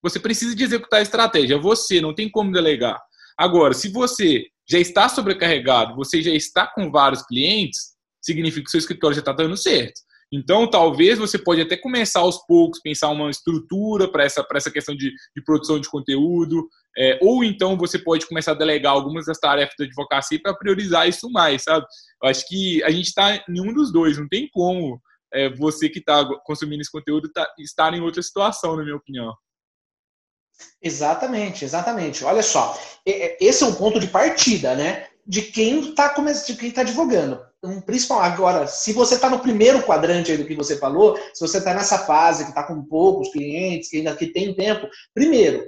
você 0.03 0.19
precisa 0.19 0.55
de 0.57 0.65
executar 0.65 1.01
a 1.01 1.03
estratégia. 1.03 1.59
Você 1.59 2.01
não 2.01 2.15
tem 2.15 2.31
como 2.31 2.53
delegar. 2.53 2.99
Agora, 3.37 3.75
se 3.75 3.89
você 3.91 4.47
já 4.69 4.79
está 4.79 5.09
sobrecarregado, 5.09 5.95
você 5.95 6.23
já 6.23 6.31
está 6.31 6.67
com 6.67 6.91
vários 6.91 7.23
clientes, 7.23 7.95
significa 8.23 8.65
que 8.65 8.71
seu 8.71 8.79
escritório 8.79 9.15
já 9.15 9.21
está 9.21 9.33
dando 9.33 9.57
certo. 9.57 10.01
Então, 10.33 10.69
talvez 10.69 11.19
você 11.19 11.37
pode 11.37 11.61
até 11.61 11.77
começar 11.77 12.21
aos 12.21 12.39
poucos, 12.47 12.81
pensar 12.81 13.09
uma 13.09 13.31
estrutura 13.31 14.11
para 14.11 14.25
essa, 14.25 14.47
essa 14.55 14.71
questão 14.71 14.95
de, 14.95 15.11
de 15.11 15.45
produção 15.45 15.81
de 15.81 15.89
conteúdo, 15.89 16.69
é, 16.97 17.19
ou 17.21 17.43
então 17.43 17.77
você 17.77 17.99
pode 17.99 18.27
começar 18.27 18.53
a 18.53 18.57
delegar 18.59 18.93
algumas 18.93 19.27
das 19.27 19.39
tarefas 19.39 19.75
da 19.77 19.85
advocacia 19.85 20.41
para 20.41 20.55
priorizar 20.55 21.09
isso 21.09 21.29
mais, 21.31 21.65
sabe? 21.65 21.85
Eu 22.23 22.29
acho 22.29 22.47
que 22.47 22.83
a 22.85 22.91
gente 22.91 23.07
está 23.07 23.35
em 23.49 23.61
um 23.61 23.73
dos 23.73 23.93
dois, 23.93 24.19
não 24.19 24.29
tem 24.29 24.49
como 24.53 25.01
é, 25.33 25.49
você 25.51 25.89
que 25.89 25.99
está 25.99 26.25
consumindo 26.45 26.81
esse 26.81 26.91
conteúdo 26.91 27.31
tá, 27.33 27.49
estar 27.59 27.93
em 27.95 28.01
outra 28.01 28.23
situação, 28.23 28.77
na 28.77 28.85
minha 28.85 28.97
opinião. 28.97 29.35
Exatamente, 30.83 31.65
exatamente. 31.65 32.25
Olha 32.25 32.43
só, 32.43 32.79
esse 33.05 33.65
é 33.65 33.67
um 33.67 33.75
ponto 33.75 33.99
de 33.99 34.09
partida, 34.09 34.75
né? 34.75 35.09
De 35.27 35.43
quem 35.43 35.91
está 35.91 36.13
de 36.47 36.55
quem 36.55 36.69
está 36.69 36.83
advogando. 36.83 37.41
Então, 37.63 37.81
principalmente 37.83 38.33
agora, 38.33 38.67
se 38.67 38.93
você 38.93 39.17
está 39.17 39.29
no 39.29 39.41
primeiro 39.41 39.83
quadrante 39.83 40.33
aí 40.33 40.39
do 40.39 40.47
que 40.47 40.57
você 40.57 40.79
falou, 40.79 41.17
se 41.35 41.47
você 41.47 41.59
está 41.59 41.75
nessa 41.75 41.99
fase 41.99 42.45
que 42.45 42.51
está 42.51 42.63
com 42.63 42.83
poucos 42.85 43.31
clientes, 43.31 43.91
que 43.91 43.99
ainda 43.99 44.17
que 44.17 44.29
tem 44.29 44.55
tempo, 44.55 44.89
primeiro, 45.15 45.63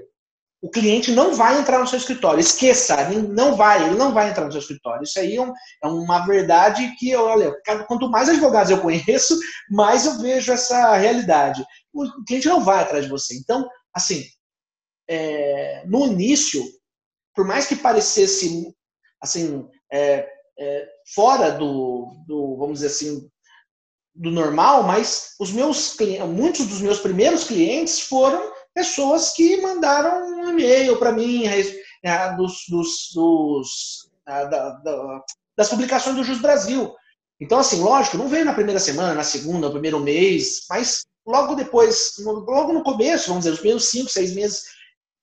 o 0.62 0.70
cliente 0.70 1.10
não 1.10 1.34
vai 1.34 1.58
entrar 1.58 1.80
no 1.80 1.86
seu 1.86 1.98
escritório. 1.98 2.40
Esqueça, 2.40 3.10
não 3.10 3.56
vai, 3.56 3.84
ele 3.84 3.96
não 3.96 4.14
vai 4.14 4.30
entrar 4.30 4.46
no 4.46 4.52
seu 4.52 4.60
escritório. 4.60 5.02
Isso 5.02 5.18
aí 5.18 5.36
é, 5.36 5.42
um, 5.42 5.52
é 5.82 5.86
uma 5.88 6.24
verdade 6.24 6.94
que, 6.96 7.14
olha, 7.14 7.52
quanto 7.86 8.08
mais 8.08 8.28
advogados 8.28 8.70
eu 8.70 8.80
conheço, 8.80 9.36
mais 9.68 10.06
eu 10.06 10.18
vejo 10.18 10.52
essa 10.52 10.96
realidade. 10.96 11.62
O 11.92 12.24
cliente 12.24 12.48
não 12.48 12.62
vai 12.64 12.80
atrás 12.80 13.04
de 13.04 13.10
você. 13.10 13.34
Então, 13.36 13.68
assim, 13.92 14.24
é, 15.08 15.84
no 15.86 16.06
início, 16.06 16.62
por 17.34 17.44
mais 17.44 17.66
que 17.66 17.76
parecesse 17.76 18.72
assim 19.20 19.68
é, 19.92 20.28
é, 20.58 20.88
fora 21.14 21.50
do, 21.50 22.24
do, 22.26 22.56
vamos 22.56 22.80
dizer 22.80 22.88
assim, 22.88 23.28
do 24.14 24.30
normal, 24.30 24.82
mas 24.82 25.34
os 25.40 25.50
meus 25.50 25.96
muitos 26.28 26.66
dos 26.66 26.80
meus 26.80 26.98
primeiros 26.98 27.44
clientes 27.44 28.00
foram 28.00 28.52
pessoas 28.74 29.32
que 29.32 29.60
mandaram 29.60 30.26
um 30.26 30.50
e-mail 30.50 30.98
para 30.98 31.12
mim 31.12 31.44
é, 31.46 32.36
dos, 32.36 32.64
dos, 32.68 33.10
dos 33.14 34.10
da, 34.26 34.44
da, 34.44 35.24
das 35.56 35.68
publicações 35.68 36.16
do 36.16 36.24
Jus 36.24 36.40
Brasil. 36.40 36.94
Então, 37.40 37.58
assim, 37.58 37.80
lógico, 37.80 38.18
não 38.18 38.28
veio 38.28 38.44
na 38.44 38.54
primeira 38.54 38.78
semana, 38.78 39.14
na 39.14 39.24
segunda, 39.24 39.66
no 39.66 39.72
primeiro 39.72 39.98
mês, 39.98 40.64
mas 40.70 41.04
logo 41.26 41.54
depois, 41.54 42.12
logo 42.24 42.72
no 42.72 42.82
começo, 42.82 43.28
vamos 43.28 43.44
dizer, 43.44 43.54
os 43.54 43.60
primeiros 43.60 43.90
cinco, 43.90 44.10
seis 44.10 44.32
meses, 44.32 44.62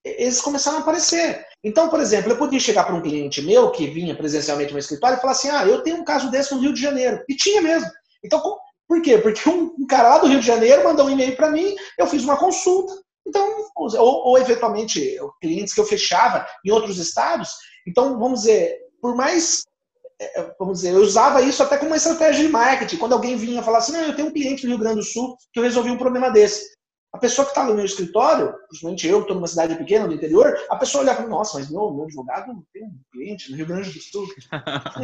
eles 0.03 0.41
começaram 0.41 0.77
a 0.77 0.81
aparecer. 0.81 1.45
Então, 1.63 1.89
por 1.89 1.99
exemplo, 1.99 2.31
eu 2.31 2.37
podia 2.37 2.59
chegar 2.59 2.85
para 2.85 2.95
um 2.95 3.01
cliente 3.01 3.41
meu 3.41 3.71
que 3.71 3.87
vinha 3.87 4.15
presencialmente 4.15 4.71
no 4.73 4.79
escritório 4.79 5.17
e 5.17 5.21
falar 5.21 5.33
assim: 5.33 5.49
ah, 5.49 5.65
eu 5.65 5.81
tenho 5.81 5.97
um 5.97 6.03
caso 6.03 6.31
desse 6.31 6.53
no 6.53 6.61
Rio 6.61 6.73
de 6.73 6.81
Janeiro. 6.81 7.23
E 7.27 7.35
tinha 7.35 7.61
mesmo. 7.61 7.89
Então, 8.23 8.41
por 8.87 9.01
quê? 9.01 9.17
Porque 9.17 9.47
um, 9.49 9.85
cara 9.87 10.09
lá 10.09 10.17
do 10.19 10.27
Rio 10.27 10.39
de 10.39 10.47
Janeiro 10.47 10.83
mandou 10.83 11.05
um 11.05 11.09
e-mail 11.09 11.35
para 11.35 11.51
mim, 11.51 11.75
eu 11.97 12.07
fiz 12.07 12.23
uma 12.23 12.37
consulta. 12.37 12.93
Então, 13.27 13.65
ou, 13.75 13.91
ou 13.97 14.37
eventualmente, 14.37 15.17
clientes 15.41 15.73
que 15.73 15.79
eu 15.79 15.85
fechava 15.85 16.47
em 16.65 16.71
outros 16.71 16.97
estados. 16.97 17.51
Então, 17.87 18.17
vamos 18.17 18.41
dizer, 18.41 18.77
por 19.01 19.15
mais 19.15 19.63
é, 20.19 20.41
é, 20.41 20.55
vamos 20.59 20.79
dizer, 20.79 20.93
eu 20.93 21.01
usava 21.01 21.41
isso 21.41 21.63
até 21.63 21.77
como 21.77 21.91
uma 21.91 21.97
estratégia 21.97 22.45
de 22.45 22.51
marketing. 22.51 22.97
Quando 22.97 23.13
alguém 23.13 23.37
vinha 23.37 23.63
falar 23.63 23.77
assim, 23.77 23.93
não, 23.93 24.01
eu 24.01 24.15
tenho 24.15 24.27
um 24.27 24.33
cliente 24.33 24.63
no 24.63 24.71
Rio 24.71 24.79
Grande 24.79 24.97
do 24.97 25.03
Sul 25.03 25.37
que 25.53 25.59
eu 25.59 25.63
resolvi 25.63 25.89
um 25.89 25.97
problema 25.97 26.29
desse. 26.29 26.77
A 27.11 27.17
pessoa 27.17 27.43
que 27.43 27.51
está 27.51 27.63
no 27.63 27.73
meu 27.73 27.85
escritório, 27.85 28.53
principalmente 28.67 29.07
eu 29.07 29.17
que 29.17 29.21
estou 29.23 29.35
numa 29.35 29.47
cidade 29.47 29.75
pequena 29.75 30.07
do 30.07 30.13
interior, 30.13 30.55
a 30.69 30.75
pessoa 30.75 31.03
olha 31.03 31.13
e 31.13 31.15
fala, 31.15 31.27
nossa, 31.27 31.57
mas 31.57 31.69
meu, 31.69 31.91
meu 31.91 32.03
advogado 32.03 32.53
tem 32.71 32.83
um 32.83 32.99
cliente 33.11 33.49
no 33.49 33.57
Rio 33.57 33.65
Grande 33.65 33.89
do 33.89 33.99
Sul. 33.99 34.27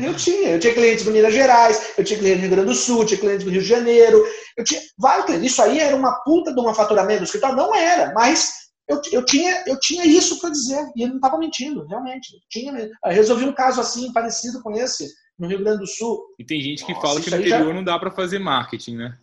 eu 0.03 0.13
tinha, 0.15 0.49
eu 0.51 0.59
tinha 0.59 0.73
clientes 0.73 1.03
do 1.03 1.11
Minas 1.11 1.33
Gerais, 1.33 1.93
eu 1.97 2.03
tinha 2.03 2.19
clientes 2.19 2.41
no 2.41 2.47
Rio 2.47 2.55
Grande 2.57 2.69
do 2.69 2.75
Sul, 2.75 3.05
tinha 3.05 3.19
clientes 3.19 3.43
do 3.43 3.49
Rio 3.49 3.61
de 3.61 3.67
Janeiro, 3.67 4.23
eu 4.55 4.63
tinha 4.63 4.79
vários 4.99 5.25
clientes. 5.25 5.51
Isso 5.51 5.61
aí 5.63 5.79
era 5.79 5.95
uma 5.95 6.13
puta 6.23 6.53
de 6.53 6.59
uma 6.59 6.75
faturamento 6.75 7.21
do 7.21 7.25
escritório? 7.25 7.55
Não 7.55 7.73
era, 7.73 8.13
mas 8.13 8.53
eu, 8.87 9.01
eu, 9.11 9.25
tinha, 9.25 9.63
eu 9.65 9.79
tinha 9.79 10.05
isso 10.05 10.39
para 10.39 10.51
dizer, 10.51 10.87
e 10.95 11.01
ele 11.01 11.09
não 11.09 11.17
estava 11.17 11.39
mentindo, 11.39 11.87
realmente. 11.87 12.35
Eu 12.35 12.39
tinha, 12.49 12.71
eu 12.71 13.11
resolvi 13.11 13.45
um 13.45 13.53
caso 13.53 13.81
assim, 13.81 14.13
parecido 14.13 14.61
com 14.61 14.71
esse, 14.73 15.07
no 15.39 15.47
Rio 15.47 15.59
Grande 15.59 15.79
do 15.79 15.87
Sul. 15.87 16.23
E 16.37 16.45
tem 16.45 16.61
gente 16.61 16.85
que 16.85 16.93
Nossa, 16.93 17.07
fala 17.07 17.19
que 17.21 17.31
no 17.31 17.37
interior 17.37 17.67
já... 17.67 17.73
não 17.73 17.83
dá 17.83 17.97
para 17.97 18.11
fazer 18.11 18.37
marketing, 18.37 18.97
né? 18.97 19.17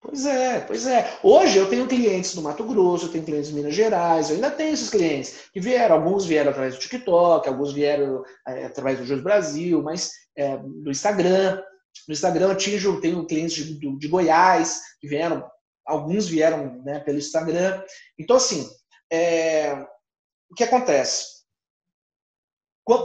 Pois 0.00 0.24
é, 0.24 0.60
pois 0.60 0.86
é. 0.86 1.18
Hoje 1.22 1.58
eu 1.58 1.68
tenho 1.68 1.86
clientes 1.86 2.34
do 2.34 2.40
Mato 2.40 2.64
Grosso, 2.64 3.06
eu 3.06 3.12
tenho 3.12 3.24
clientes 3.24 3.50
de 3.50 3.54
Minas 3.54 3.74
Gerais, 3.74 4.30
eu 4.30 4.36
ainda 4.36 4.50
tenho 4.50 4.72
esses 4.72 4.88
clientes 4.88 5.50
que 5.52 5.60
vieram, 5.60 5.96
alguns 5.96 6.24
vieram 6.24 6.50
através 6.50 6.74
do 6.74 6.80
TikTok, 6.80 7.46
alguns 7.46 7.72
vieram 7.72 8.24
é, 8.48 8.64
através 8.64 8.98
do 8.98 9.04
Jus 9.04 9.22
Brasil, 9.22 9.82
mas 9.82 10.10
é, 10.36 10.56
do 10.56 10.90
Instagram. 10.90 11.62
No 12.08 12.14
Instagram 12.14 12.46
eu 12.46 12.52
atingo, 12.52 13.00
tenho 13.00 13.26
clientes 13.26 13.62
de, 13.62 13.98
de 13.98 14.08
Goiás 14.08 14.80
que 15.00 15.06
vieram, 15.06 15.46
alguns 15.84 16.26
vieram 16.26 16.82
né, 16.82 17.00
pelo 17.00 17.18
Instagram. 17.18 17.82
Então, 18.18 18.36
assim, 18.36 18.66
é, 19.12 19.74
o 20.50 20.54
que 20.54 20.64
acontece? 20.64 21.39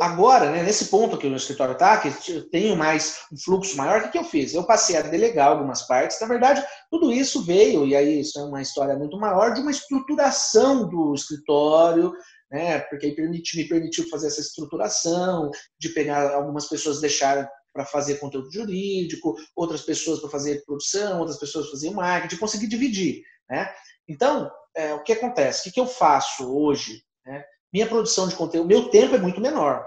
Agora, 0.01 0.51
né, 0.51 0.63
nesse 0.63 0.85
ponto 0.85 1.17
que 1.17 1.27
o 1.27 1.35
escritório 1.35 1.73
está, 1.73 1.97
que 1.97 2.31
eu 2.31 2.49
tenho 2.49 2.75
mais 2.75 3.19
um 3.31 3.37
fluxo 3.37 3.77
maior, 3.77 3.99
o 3.99 4.03
que, 4.03 4.11
que 4.11 4.17
eu 4.17 4.23
fiz? 4.23 4.53
Eu 4.53 4.63
passei 4.63 4.97
a 4.97 5.01
delegar 5.01 5.49
algumas 5.49 5.83
partes. 5.83 6.19
Na 6.19 6.27
verdade, 6.27 6.65
tudo 6.89 7.11
isso 7.11 7.43
veio, 7.43 7.85
e 7.85 7.95
aí 7.95 8.21
isso 8.21 8.39
é 8.39 8.43
uma 8.43 8.61
história 8.61 8.95
muito 8.95 9.17
maior, 9.19 9.53
de 9.53 9.61
uma 9.61 9.71
estruturação 9.71 10.87
do 10.87 11.13
escritório, 11.13 12.13
né, 12.51 12.79
porque 12.79 13.11
permite, 13.11 13.57
me 13.57 13.67
permitiu 13.67 14.07
fazer 14.09 14.27
essa 14.27 14.41
estruturação, 14.41 15.51
de 15.79 15.89
pegar 15.89 16.33
algumas 16.33 16.67
pessoas 16.67 17.01
deixar 17.01 17.49
para 17.73 17.85
fazer 17.85 18.15
conteúdo 18.19 18.49
jurídico, 18.49 19.35
outras 19.55 19.81
pessoas 19.81 20.21
para 20.21 20.29
fazer 20.29 20.63
produção, 20.65 21.19
outras 21.19 21.37
pessoas 21.37 21.65
para 21.65 21.73
fazer 21.73 21.91
marketing, 21.91 22.37
conseguir 22.37 22.67
dividir. 22.67 23.21
Né? 23.49 23.69
Então, 24.07 24.49
é, 24.75 24.93
o 24.93 25.03
que 25.03 25.11
acontece? 25.11 25.59
O 25.59 25.63
que, 25.63 25.71
que 25.71 25.79
eu 25.79 25.87
faço 25.87 26.55
hoje? 26.55 27.03
Né? 27.25 27.43
Minha 27.75 27.87
produção 27.87 28.25
de 28.25 28.35
conteúdo, 28.35 28.69
meu 28.69 28.87
tempo 28.87 29.15
é 29.15 29.19
muito 29.19 29.41
menor, 29.41 29.85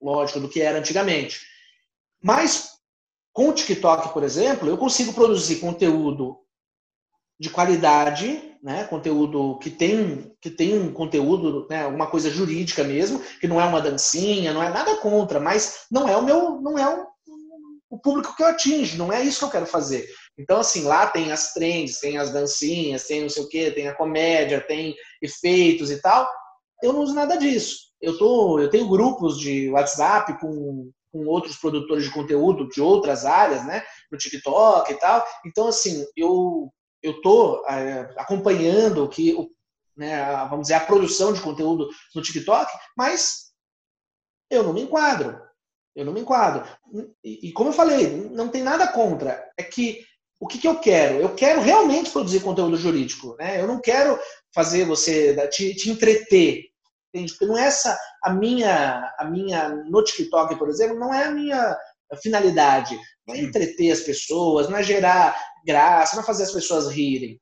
lógico, 0.00 0.40
do 0.40 0.48
que 0.48 0.62
era 0.62 0.78
antigamente. 0.78 1.42
Mas 2.24 2.70
com 3.34 3.50
o 3.50 3.52
TikTok, 3.52 4.14
por 4.14 4.22
exemplo, 4.22 4.66
eu 4.66 4.78
consigo 4.78 5.12
produzir 5.12 5.56
conteúdo 5.56 6.38
de 7.38 7.50
qualidade, 7.50 8.56
né? 8.62 8.84
Conteúdo 8.84 9.58
que 9.58 9.68
tem 9.68 10.34
que 10.40 10.48
tem 10.48 10.78
um 10.78 10.90
conteúdo, 10.90 11.66
né? 11.68 11.82
Alguma 11.82 12.06
coisa 12.06 12.30
jurídica 12.30 12.82
mesmo, 12.82 13.22
que 13.38 13.46
não 13.46 13.60
é 13.60 13.64
uma 13.66 13.82
dancinha, 13.82 14.54
não 14.54 14.62
é 14.62 14.70
nada 14.70 14.96
contra, 14.96 15.38
mas 15.38 15.80
não 15.90 16.08
é 16.08 16.16
o 16.16 16.22
meu, 16.22 16.62
não 16.62 16.78
é 16.78 16.96
o, 16.96 17.06
o 17.90 17.98
público 17.98 18.34
que 18.34 18.42
eu 18.42 18.46
atingo, 18.46 18.96
não 18.96 19.12
é 19.12 19.22
isso 19.22 19.40
que 19.40 19.44
eu 19.44 19.50
quero 19.50 19.66
fazer. 19.66 20.08
Então, 20.38 20.60
assim, 20.60 20.84
lá 20.84 21.06
tem 21.06 21.30
as 21.30 21.52
trends, 21.52 22.00
tem 22.00 22.16
as 22.16 22.32
dancinhas, 22.32 23.06
tem 23.06 23.20
não 23.20 23.28
sei 23.28 23.42
o 23.42 23.48
que, 23.50 23.70
tem 23.70 23.86
a 23.86 23.94
comédia, 23.94 24.62
tem 24.62 24.94
efeitos 25.20 25.90
e 25.90 26.00
tal 26.00 26.26
eu 26.82 26.92
não 26.92 27.00
uso 27.00 27.14
nada 27.14 27.36
disso. 27.36 27.92
Eu, 28.00 28.18
tô, 28.18 28.58
eu 28.58 28.68
tenho 28.68 28.88
grupos 28.88 29.38
de 29.38 29.70
WhatsApp 29.70 30.38
com, 30.40 30.90
com 31.12 31.26
outros 31.26 31.56
produtores 31.56 32.04
de 32.04 32.10
conteúdo 32.10 32.68
de 32.68 32.80
outras 32.80 33.24
áreas, 33.24 33.64
né? 33.64 33.82
No 34.10 34.18
TikTok 34.18 34.92
e 34.92 34.96
tal. 34.96 35.24
Então, 35.46 35.68
assim, 35.68 36.04
eu 36.16 36.72
eu 37.02 37.12
estou 37.12 37.66
é, 37.66 38.14
acompanhando 38.16 39.08
que, 39.08 39.36
né, 39.96 40.22
a, 40.22 40.44
vamos 40.44 40.64
dizer, 40.64 40.74
a 40.74 40.80
produção 40.80 41.32
de 41.32 41.40
conteúdo 41.40 41.88
no 42.14 42.22
TikTok, 42.22 42.70
mas 42.96 43.52
eu 44.48 44.62
não 44.62 44.72
me 44.72 44.82
enquadro. 44.82 45.40
Eu 45.94 46.06
não 46.06 46.12
me 46.12 46.20
enquadro. 46.20 46.64
E, 47.22 47.48
e 47.48 47.52
como 47.52 47.70
eu 47.70 47.74
falei, 47.74 48.08
não 48.30 48.48
tem 48.48 48.62
nada 48.62 48.86
contra. 48.86 49.50
É 49.58 49.62
que 49.62 50.04
o 50.40 50.46
que, 50.46 50.58
que, 50.58 50.66
eu 50.66 50.78
quero? 50.80 51.20
Eu 51.20 51.34
quero 51.34 51.60
realmente 51.60 52.10
produzir 52.10 52.40
conteúdo 52.40 52.76
jurídico. 52.76 53.36
Né? 53.38 53.60
Eu 53.60 53.66
não 53.66 53.80
quero 53.80 54.18
fazer 54.54 54.84
você 54.84 55.48
te, 55.48 55.74
te 55.74 55.90
entreter. 55.90 56.71
Entende? 57.12 57.32
Porque 57.32 57.46
não 57.46 57.58
é 57.58 57.66
essa 57.66 57.98
a 58.22 58.32
minha, 58.32 59.14
a 59.18 59.24
minha 59.24 59.68
no 59.68 60.02
TikTok, 60.02 60.56
por 60.56 60.68
exemplo, 60.68 60.98
não 60.98 61.12
é 61.12 61.24
a 61.24 61.30
minha 61.30 61.76
finalidade. 62.22 62.98
Não 63.26 63.34
é 63.34 63.40
entreter 63.40 63.90
as 63.90 64.00
pessoas, 64.00 64.68
não 64.68 64.78
é 64.78 64.82
gerar 64.82 65.36
graça, 65.64 66.16
não 66.16 66.22
é 66.22 66.26
fazer 66.26 66.44
as 66.44 66.52
pessoas 66.52 66.90
rirem. 66.90 67.40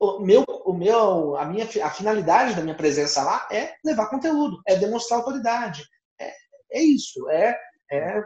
O 0.00 0.18
meu, 0.18 0.44
o 0.66 0.72
meu, 0.72 1.36
a 1.36 1.44
minha, 1.44 1.64
a 1.64 1.90
finalidade 1.90 2.56
da 2.56 2.62
minha 2.62 2.76
presença 2.76 3.22
lá 3.22 3.48
é 3.52 3.74
levar 3.84 4.10
conteúdo, 4.10 4.60
é 4.66 4.74
demonstrar 4.74 5.20
autoridade. 5.20 5.84
É, 6.20 6.32
é 6.72 6.82
isso, 6.82 7.28
é, 7.30 7.56
é, 7.90 8.20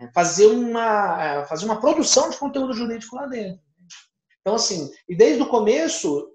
é 0.00 0.12
fazer 0.14 0.46
uma, 0.46 1.24
é 1.24 1.46
fazer 1.46 1.64
uma 1.64 1.80
produção 1.80 2.30
de 2.30 2.36
conteúdo 2.36 2.72
jurídico 2.72 3.16
lá 3.16 3.26
dentro. 3.26 3.60
Então, 4.40 4.54
assim, 4.54 4.90
e 5.08 5.16
desde 5.16 5.42
o 5.42 5.48
começo, 5.48 6.28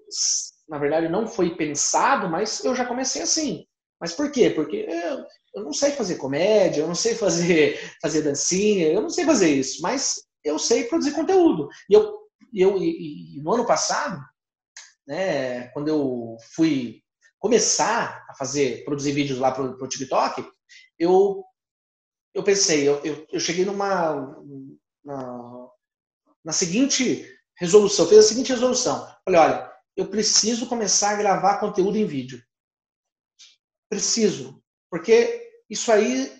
na 0.68 0.78
verdade, 0.78 1.08
não 1.08 1.26
foi 1.26 1.56
pensado, 1.56 2.28
mas 2.28 2.64
eu 2.64 2.74
já 2.74 2.84
comecei 2.84 3.22
assim. 3.22 3.64
Mas 4.00 4.12
por 4.12 4.30
quê? 4.30 4.50
Porque 4.50 4.86
eu, 4.88 5.24
eu 5.54 5.64
não 5.64 5.72
sei 5.72 5.92
fazer 5.92 6.16
comédia, 6.16 6.82
eu 6.82 6.86
não 6.86 6.94
sei 6.94 7.14
fazer, 7.14 7.78
fazer 8.02 8.22
dancinha, 8.22 8.88
eu 8.88 9.00
não 9.00 9.10
sei 9.10 9.24
fazer 9.24 9.54
isso, 9.54 9.80
mas 9.82 10.22
eu 10.44 10.58
sei 10.58 10.84
produzir 10.84 11.12
conteúdo. 11.12 11.68
E 11.88 11.94
eu, 11.94 12.18
eu 12.54 12.76
e, 12.78 13.36
e 13.38 13.42
no 13.42 13.54
ano 13.54 13.66
passado, 13.66 14.20
né, 15.06 15.68
quando 15.68 15.88
eu 15.88 16.36
fui 16.54 17.02
começar 17.38 18.24
a 18.28 18.34
fazer, 18.34 18.84
produzir 18.84 19.12
vídeos 19.12 19.38
lá 19.38 19.50
para 19.50 19.62
o 19.64 19.88
TikTok, 19.88 20.44
eu, 20.98 21.44
eu 22.34 22.42
pensei, 22.42 22.88
eu, 22.88 23.02
eu, 23.04 23.26
eu 23.32 23.40
cheguei 23.40 23.64
numa 23.64 24.36
na, 25.04 25.68
na 26.44 26.52
seguinte 26.52 27.26
resolução, 27.56 28.06
fiz 28.06 28.18
a 28.18 28.22
seguinte 28.22 28.52
resolução. 28.52 29.06
Falei, 29.24 29.40
olha, 29.40 29.67
eu 29.98 30.06
preciso 30.06 30.68
começar 30.68 31.10
a 31.10 31.16
gravar 31.16 31.58
conteúdo 31.58 31.98
em 31.98 32.06
vídeo. 32.06 32.40
Preciso. 33.90 34.62
Porque 34.88 35.50
isso 35.68 35.90
aí 35.90 36.32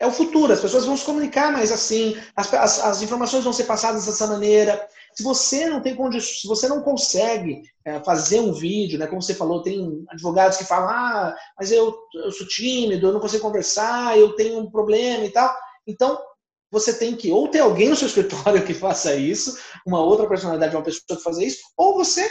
é 0.00 0.06
o 0.08 0.10
futuro. 0.10 0.52
As 0.52 0.60
pessoas 0.60 0.84
vão 0.84 0.96
se 0.96 1.04
comunicar 1.04 1.52
mais 1.52 1.70
assim, 1.70 2.20
as, 2.34 2.52
as, 2.52 2.80
as 2.80 3.02
informações 3.02 3.44
vão 3.44 3.52
ser 3.52 3.62
passadas 3.62 4.06
dessa 4.06 4.26
maneira. 4.26 4.88
Se 5.14 5.22
você 5.22 5.68
não 5.68 5.80
tem 5.80 5.94
condições, 5.94 6.40
se 6.40 6.48
você 6.48 6.66
não 6.66 6.82
consegue 6.82 7.62
é, 7.84 8.02
fazer 8.02 8.40
um 8.40 8.52
vídeo, 8.52 8.98
né, 8.98 9.06
como 9.06 9.22
você 9.22 9.36
falou, 9.36 9.62
tem 9.62 10.04
advogados 10.08 10.58
que 10.58 10.64
falam, 10.64 10.90
ah, 10.90 11.36
mas 11.56 11.70
eu, 11.70 11.96
eu 12.12 12.32
sou 12.32 12.46
tímido, 12.48 13.06
eu 13.06 13.12
não 13.12 13.20
consigo 13.20 13.42
conversar, 13.44 14.18
eu 14.18 14.34
tenho 14.34 14.58
um 14.58 14.68
problema 14.68 15.24
e 15.24 15.30
tal. 15.30 15.56
Então, 15.86 16.20
você 16.72 16.92
tem 16.92 17.14
que 17.14 17.30
ou 17.30 17.46
ter 17.46 17.60
alguém 17.60 17.88
no 17.88 17.94
seu 17.94 18.08
escritório 18.08 18.66
que 18.66 18.74
faça 18.74 19.14
isso, 19.14 19.56
uma 19.86 20.00
outra 20.00 20.28
personalidade 20.28 20.72
de 20.72 20.76
uma 20.76 20.82
pessoa 20.82 21.16
que 21.16 21.22
faça 21.22 21.44
isso, 21.44 21.60
ou 21.76 21.94
você 21.94 22.28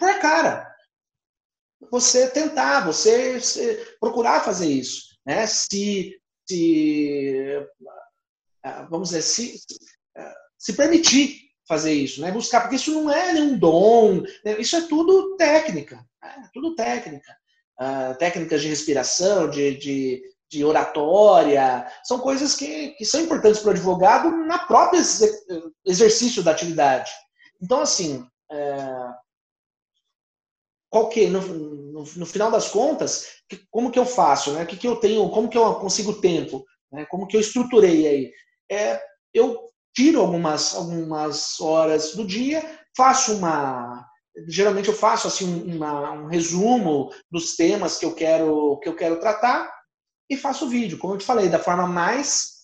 por 0.00 0.18
cara. 0.18 0.68
Você 1.90 2.28
tentar, 2.30 2.84
você 2.84 3.96
procurar 4.00 4.44
fazer 4.44 4.68
isso. 4.68 5.16
Né? 5.24 5.46
Se, 5.46 6.18
se 6.48 7.66
ah, 8.62 8.86
vamos 8.90 9.10
dizer, 9.10 9.22
se, 9.22 9.60
se 10.58 10.72
permitir 10.74 11.50
fazer 11.66 11.92
isso, 11.92 12.20
né? 12.20 12.30
buscar, 12.30 12.60
porque 12.62 12.76
isso 12.76 12.92
não 12.92 13.10
é 13.10 13.32
nenhum 13.32 13.58
dom, 13.58 14.22
né? 14.44 14.58
isso 14.58 14.76
é 14.76 14.82
tudo 14.82 15.36
técnica, 15.36 16.04
é 16.22 16.48
tudo 16.52 16.74
técnica. 16.74 17.36
Uh, 17.80 18.14
técnicas 18.18 18.60
de 18.60 18.68
respiração, 18.68 19.48
de, 19.48 19.74
de, 19.78 20.22
de, 20.50 20.62
oratória, 20.62 21.86
são 22.04 22.18
coisas 22.18 22.54
que, 22.54 22.90
que 22.90 23.06
são 23.06 23.22
importantes 23.22 23.60
para 23.60 23.68
o 23.68 23.70
advogado 23.70 24.30
na 24.44 24.58
própria 24.58 25.00
exercício 25.86 26.42
da 26.42 26.50
atividade. 26.50 27.10
Então, 27.62 27.80
assim, 27.80 28.18
uh, 28.52 29.14
qual 30.90 31.08
que, 31.08 31.28
no, 31.28 31.40
no, 31.40 32.04
no, 32.04 32.26
final 32.26 32.50
das 32.50 32.68
contas, 32.68 33.26
que, 33.48 33.60
como 33.70 33.90
que 33.90 33.98
eu 33.98 34.04
faço, 34.04 34.52
né? 34.52 34.66
Que, 34.66 34.76
que 34.76 34.86
eu 34.86 34.96
tenho, 34.96 35.28
como 35.30 35.48
que 35.48 35.56
eu 35.56 35.76
consigo 35.76 36.20
tempo, 36.20 36.64
né? 36.92 37.06
Como 37.06 37.26
que 37.26 37.36
eu 37.36 37.40
estruturei 37.40 38.06
aí? 38.06 38.32
É, 38.70 39.00
eu 39.32 39.70
tiro 39.94 40.20
algumas, 40.20 40.74
algumas 40.74 41.60
horas 41.60 42.14
do 42.14 42.26
dia, 42.26 42.62
faço 42.96 43.34
uma, 43.36 44.04
geralmente 44.48 44.88
eu 44.88 44.94
faço 44.94 45.28
assim 45.28 45.62
uma, 45.72 46.12
um 46.12 46.26
resumo 46.26 47.10
dos 47.30 47.56
temas 47.56 47.96
que 47.96 48.04
eu 48.04 48.14
quero 48.14 48.78
que 48.82 48.88
eu 48.88 48.96
quero 48.96 49.20
tratar 49.20 49.72
e 50.28 50.36
faço 50.36 50.66
o 50.66 50.68
vídeo, 50.68 50.98
como 50.98 51.14
eu 51.14 51.18
te 51.18 51.24
falei, 51.24 51.48
da 51.48 51.58
forma 51.58 51.86
mais 51.86 52.59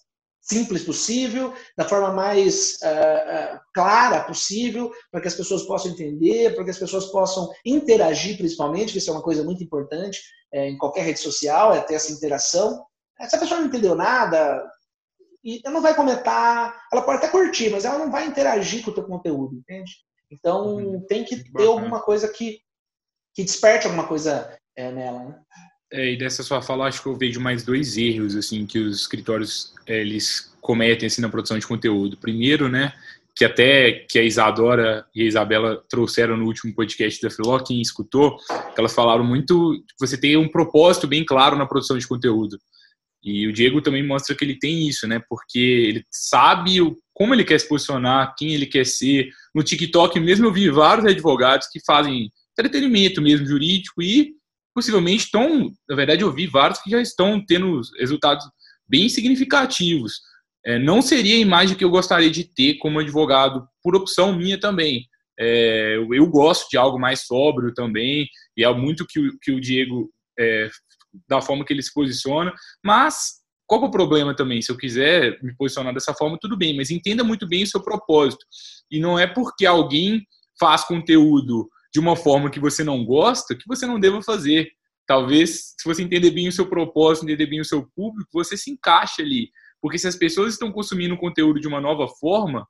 simples 0.49 0.85
possível, 0.85 1.53
da 1.77 1.89
forma 1.89 2.13
mais 2.13 2.79
uh, 2.83 3.57
uh, 3.57 3.61
clara 3.75 4.23
possível, 4.25 4.93
para 5.11 5.21
que 5.21 5.29
as 5.29 5.35
pessoas 5.35 5.65
possam 5.65 5.91
entender, 5.91 6.55
para 6.55 6.65
que 6.65 6.71
as 6.71 6.79
pessoas 6.79 7.07
possam 7.07 7.51
interagir, 7.65 8.37
principalmente, 8.37 8.93
que 8.93 8.99
isso 8.99 9.11
é 9.11 9.13
uma 9.13 9.23
coisa 9.23 9.43
muito 9.43 9.63
importante 9.63 10.21
é, 10.53 10.69
em 10.69 10.79
qualquer 10.79 11.03
rede 11.03 11.19
social, 11.19 11.75
é 11.75 11.81
ter 11.81 11.95
essa 11.95 12.13
interação. 12.13 12.85
Se 13.29 13.35
a 13.35 13.39
pessoa 13.39 13.61
não 13.61 13.67
entendeu 13.67 13.95
nada, 13.97 14.63
e 15.45 15.61
ela 15.65 15.75
não 15.75 15.83
vai 15.83 15.95
comentar, 15.95 16.81
ela 16.93 17.03
pode 17.03 17.19
até 17.19 17.29
curtir, 17.29 17.71
mas 17.71 17.85
ela 17.85 17.99
não 17.99 18.11
vai 18.11 18.27
interagir 18.27 18.85
com 18.85 18.91
o 18.91 18.95
teu 18.95 19.05
conteúdo, 19.05 19.57
entende? 19.57 19.93
Então 20.31 20.77
uhum. 20.77 21.07
tem 21.07 21.25
que 21.25 21.43
ter 21.53 21.67
alguma 21.67 22.01
coisa 22.01 22.29
que, 22.29 22.61
que 23.35 23.45
desperte 23.45 23.87
alguma 23.87 24.07
coisa 24.07 24.57
é, 24.77 24.91
nela, 24.93 25.25
né? 25.25 25.41
É, 25.97 26.13
e 26.13 26.17
dessa 26.17 26.43
sua 26.43 26.61
fala, 26.61 26.87
acho 26.87 27.03
que 27.03 27.09
eu 27.09 27.17
vejo 27.17 27.41
mais 27.41 27.65
dois 27.65 27.97
erros 27.97 28.37
assim 28.37 28.67
que 28.67 28.79
os 28.79 29.01
escritórios 29.01 29.73
é, 29.87 29.99
eles 30.03 30.55
cometem 30.61 31.07
assim 31.07 31.23
na 31.23 31.29
produção 31.31 31.59
de 31.59 31.67
conteúdo. 31.67 32.19
Primeiro, 32.19 32.69
né, 32.69 32.93
que 33.35 33.47
até 33.47 33.93
que 33.93 34.19
a 34.19 34.23
Isadora 34.23 35.07
e 35.15 35.23
a 35.23 35.25
Isabela 35.25 35.83
trouxeram 35.89 36.37
no 36.37 36.45
último 36.45 36.75
podcast 36.75 37.23
da 37.23 37.31
Filó, 37.31 37.59
quem 37.61 37.81
escutou, 37.81 38.37
que 38.37 38.79
elas 38.79 38.95
falaram 38.95 39.25
muito 39.25 39.83
que 39.89 39.95
você 39.99 40.19
tem 40.19 40.37
um 40.37 40.49
propósito 40.49 41.07
bem 41.07 41.25
claro 41.25 41.57
na 41.57 41.65
produção 41.65 41.97
de 41.97 42.07
conteúdo. 42.07 42.59
E 43.25 43.49
o 43.49 43.53
Diego 43.53 43.81
também 43.81 44.07
mostra 44.07 44.37
que 44.37 44.45
ele 44.45 44.59
tem 44.59 44.87
isso, 44.87 45.09
né? 45.09 45.23
Porque 45.31 45.59
ele 45.59 46.05
sabe 46.11 46.79
o, 46.83 46.95
como 47.15 47.33
ele 47.33 47.43
quer 47.43 47.59
se 47.59 47.67
posicionar, 47.67 48.35
quem 48.37 48.53
ele 48.53 48.67
quer 48.67 48.85
ser. 48.85 49.31
No 49.55 49.63
TikTok 49.63 50.21
mesmo 50.21 50.45
eu 50.45 50.53
vi 50.53 50.69
vários 50.69 51.07
advogados 51.07 51.69
que 51.69 51.81
fazem 51.87 52.31
entretenimento 52.53 53.23
mesmo 53.23 53.47
jurídico 53.47 54.03
e 54.03 54.37
possivelmente 54.77 55.25
estão, 55.25 55.73
na 55.89 55.97
verdade, 55.97 56.21
eu 56.21 56.31
vi 56.31 56.47
vários 56.47 56.79
que 56.83 56.91
já 56.91 57.01
estão 57.01 57.43
tendo 57.43 57.81
resultados 57.99 58.45
bem 58.87 59.09
significativos. 59.09 60.21
É, 60.67 60.79
não 60.79 61.01
seria 61.01 61.35
a 61.35 61.41
imagem 61.41 61.75
que 61.75 61.83
eu 61.83 61.89
gostaria 61.89 62.31
de 62.31 62.45
ter 62.45 62.75
como 62.75 62.99
advogado, 62.99 63.67
por 63.83 63.97
opção 63.97 64.37
minha 64.37 64.61
também. 64.61 65.07
É, 65.41 65.97
eu, 65.97 66.13
eu, 66.13 66.27
gosto 66.29 66.69
de 66.69 66.77
algo 66.77 66.99
mais 66.99 67.23
sóbrio 67.23 67.73
também, 67.73 68.29
e 68.55 68.65
é 68.65 68.75
muito 68.75 69.07
que 69.09 69.19
o, 69.19 69.39
que 69.41 69.51
o 69.53 69.61
Diego, 69.61 70.11
é, 70.39 70.69
da 71.27 71.41
forma 71.41 71.65
que 71.65 71.73
ele 71.73 71.83
se 71.83 71.95
posiciona, 71.95 72.53
mas 72.85 73.37
qual 73.67 73.83
é 73.83 73.87
o 73.87 73.91
problema 73.91 74.37
também? 74.37 74.61
Se 74.61 74.71
eu 74.71 74.77
quiser 74.77 75.43
me 75.43 75.57
posicionar 75.57 75.95
dessa 75.95 76.13
forma, 76.13 76.37
tudo 76.39 76.55
bem, 76.55 76.77
mas 76.77 76.91
entenda 76.91 77.25
muito 77.25 77.49
bem 77.49 77.63
o 77.63 77.67
seu 77.67 77.83
propósito. 77.83 78.45
E 78.91 79.01
não 79.01 79.19
é 79.19 79.27
porque 79.27 79.65
alguém 79.65 80.23
faz 80.61 80.85
conteúdo 80.85 81.67
de 81.97 82.01
uma 82.01 82.15
forma 82.15 82.51
que 82.51 82.61
você 82.61 82.85
não 82.85 83.03
gosta, 83.07 83.57
que 83.57 83.67
você 83.67 83.87
não 83.87 83.99
deva 83.99 84.21
fazer. 84.21 84.71
Talvez, 85.07 85.75
se 85.79 85.89
você 85.89 86.03
entender 86.03 86.31
bem 86.31 86.47
o 86.47 86.53
seu 86.53 86.69
propósito, 86.69 87.25
entender 87.25 87.47
bem 87.47 87.59
o 87.59 87.65
seu 87.65 87.89
público, 87.97 88.29
você 88.35 88.55
se 88.55 88.71
encaixa 88.71 89.23
ali. 89.23 89.49
Porque 89.81 89.97
se 89.97 90.07
as 90.07 90.15
pessoas 90.15 90.53
estão 90.53 90.71
consumindo 90.71 91.17
conteúdo 91.17 91.59
de 91.59 91.67
uma 91.67 91.81
nova 91.81 92.07
forma, 92.21 92.69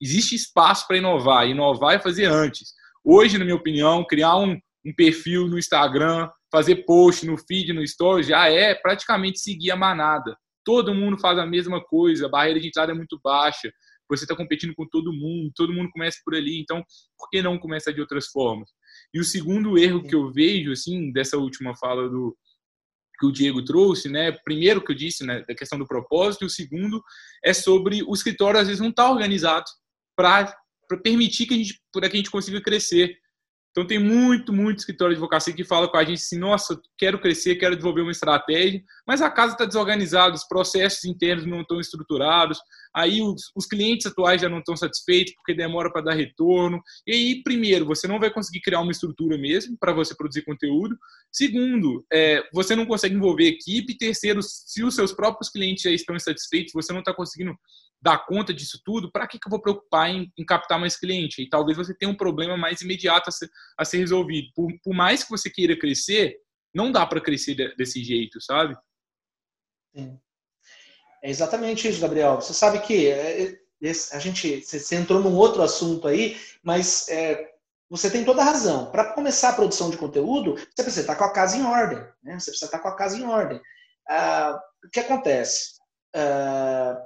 existe 0.00 0.36
espaço 0.36 0.86
para 0.86 0.98
inovar. 0.98 1.48
Inovar 1.48 1.96
é 1.96 1.98
fazer 1.98 2.26
antes. 2.26 2.72
Hoje, 3.04 3.38
na 3.38 3.44
minha 3.44 3.56
opinião, 3.56 4.06
criar 4.06 4.36
um, 4.36 4.56
um 4.86 4.94
perfil 4.94 5.48
no 5.48 5.58
Instagram, 5.58 6.30
fazer 6.48 6.84
post 6.84 7.26
no 7.26 7.36
feed, 7.36 7.72
no 7.72 7.82
story, 7.82 8.22
já 8.22 8.48
é 8.48 8.72
praticamente 8.72 9.40
seguir 9.40 9.72
a 9.72 9.76
manada. 9.76 10.36
Todo 10.64 10.94
mundo 10.94 11.18
faz 11.18 11.36
a 11.40 11.46
mesma 11.46 11.82
coisa, 11.82 12.26
a 12.26 12.28
barreira 12.28 12.60
de 12.60 12.68
entrada 12.68 12.92
é 12.92 12.94
muito 12.94 13.18
baixa 13.20 13.68
você 14.16 14.24
está 14.24 14.36
competindo 14.36 14.74
com 14.74 14.86
todo 14.86 15.12
mundo, 15.12 15.52
todo 15.54 15.72
mundo 15.72 15.90
começa 15.90 16.18
por 16.24 16.34
ali, 16.34 16.60
então 16.60 16.82
por 17.18 17.28
que 17.30 17.42
não 17.42 17.58
começar 17.58 17.92
de 17.92 18.00
outras 18.00 18.28
formas? 18.28 18.70
E 19.14 19.20
o 19.20 19.24
segundo 19.24 19.78
erro 19.78 20.02
que 20.02 20.14
eu 20.14 20.30
vejo, 20.32 20.72
assim, 20.72 21.12
dessa 21.12 21.36
última 21.36 21.76
fala 21.76 22.08
do 22.08 22.36
que 23.18 23.26
o 23.26 23.32
Diego 23.32 23.62
trouxe, 23.62 24.08
né? 24.08 24.32
Primeiro 24.32 24.82
que 24.82 24.92
eu 24.92 24.96
disse, 24.96 25.24
né, 25.24 25.44
da 25.46 25.54
questão 25.54 25.78
do 25.78 25.86
propósito, 25.86 26.42
e 26.42 26.46
o 26.46 26.50
segundo 26.50 27.02
é 27.44 27.52
sobre 27.52 28.02
o 28.02 28.14
escritório 28.14 28.58
às 28.58 28.66
vezes 28.66 28.80
não 28.80 28.88
estar 28.88 29.04
tá 29.04 29.10
organizado 29.10 29.66
para 30.16 30.56
permitir 31.02 31.46
que 31.46 31.54
a 31.54 31.56
gente, 31.56 31.80
para 31.92 32.08
que 32.08 32.16
a 32.16 32.18
gente 32.18 32.30
consiga 32.30 32.60
crescer. 32.62 33.14
Então 33.70 33.86
tem 33.86 33.98
muito, 33.98 34.52
muito 34.52 34.78
escritório 34.80 35.14
de 35.14 35.18
advocacia 35.18 35.54
que 35.54 35.64
fala 35.64 35.88
com 35.88 35.96
a 35.96 36.04
gente 36.04 36.18
assim, 36.18 36.38
nossa, 36.38 36.80
quero 36.98 37.20
crescer, 37.20 37.54
quero 37.54 37.76
desenvolver 37.76 38.02
uma 38.02 38.10
estratégia, 38.10 38.82
mas 39.06 39.22
a 39.22 39.30
casa 39.30 39.52
está 39.52 39.64
desorganizada, 39.64 40.34
os 40.34 40.44
processos 40.44 41.04
internos 41.04 41.46
não 41.46 41.60
estão 41.60 41.78
estruturados, 41.78 42.58
aí 42.94 43.22
os, 43.22 43.52
os 43.54 43.66
clientes 43.66 44.06
atuais 44.06 44.40
já 44.40 44.48
não 44.48 44.58
estão 44.58 44.76
satisfeitos 44.76 45.34
porque 45.36 45.54
demora 45.54 45.90
para 45.92 46.02
dar 46.02 46.14
retorno. 46.14 46.82
E 47.06 47.12
aí, 47.12 47.42
primeiro, 47.42 47.86
você 47.86 48.08
não 48.08 48.18
vai 48.18 48.30
conseguir 48.30 48.60
criar 48.60 48.80
uma 48.80 48.90
estrutura 48.90 49.38
mesmo 49.38 49.76
para 49.78 49.92
você 49.92 50.16
produzir 50.16 50.42
conteúdo. 50.42 50.96
Segundo, 51.32 52.04
é, 52.12 52.42
você 52.52 52.74
não 52.74 52.86
consegue 52.86 53.14
envolver 53.14 53.44
equipe. 53.44 53.96
Terceiro, 53.96 54.40
se 54.42 54.82
os 54.82 54.96
seus 54.96 55.12
próprios 55.12 55.48
clientes 55.48 55.84
já 55.84 55.90
estão 55.90 56.16
insatisfeitos, 56.16 56.72
você 56.72 56.92
não 56.92 57.00
está 57.00 57.14
conseguindo 57.14 57.54
dar 58.02 58.24
conta 58.26 58.54
disso 58.54 58.80
tudo, 58.84 59.10
para 59.12 59.26
que, 59.26 59.38
que 59.38 59.46
eu 59.46 59.50
vou 59.50 59.60
preocupar 59.60 60.08
em, 60.08 60.32
em, 60.36 60.44
captar 60.44 60.78
mais 60.78 60.96
cliente? 60.96 61.42
E 61.42 61.48
talvez 61.48 61.76
você 61.76 61.94
tenha 61.94 62.10
um 62.10 62.16
problema 62.16 62.56
mais 62.56 62.80
imediato 62.80 63.28
a 63.28 63.32
ser, 63.32 63.50
a 63.76 63.84
ser 63.84 63.98
resolvido. 63.98 64.48
Por, 64.54 64.72
por 64.82 64.94
mais 64.94 65.22
que 65.22 65.30
você 65.30 65.50
queira 65.50 65.78
crescer, 65.78 66.38
não 66.74 66.90
dá 66.90 67.04
para 67.04 67.20
crescer 67.20 67.54
desse 67.76 68.02
jeito, 68.02 68.40
sabe? 68.40 68.76
Sim. 69.94 70.18
É 71.22 71.28
exatamente 71.28 71.86
isso, 71.88 72.00
Gabriel. 72.00 72.36
Você 72.36 72.54
sabe 72.54 72.80
que 72.80 73.08
é, 73.08 73.42
é, 73.42 73.90
a 74.12 74.18
gente, 74.18 74.64
você 74.64 74.96
entrou 74.96 75.20
num 75.20 75.36
outro 75.36 75.62
assunto 75.62 76.08
aí, 76.08 76.40
mas 76.62 77.08
é, 77.08 77.50
você 77.90 78.10
tem 78.10 78.24
toda 78.24 78.40
a 78.40 78.44
razão. 78.44 78.90
Para 78.90 79.12
começar 79.12 79.50
a 79.50 79.54
produção 79.54 79.90
de 79.90 79.98
conteúdo, 79.98 80.54
você 80.54 80.82
precisa 80.82 81.00
estar 81.02 81.16
com 81.16 81.24
a 81.24 81.32
casa 81.32 81.56
em 81.56 81.64
ordem. 81.64 81.98
Né? 82.22 82.38
Você 82.38 82.50
precisa 82.50 82.66
estar 82.66 82.78
com 82.78 82.88
a 82.88 82.96
casa 82.96 83.18
em 83.18 83.24
ordem. 83.24 83.60
Ah, 84.08 84.58
o 84.84 84.88
que 84.88 85.00
acontece? 85.00 85.74
Ah, 86.14 86.96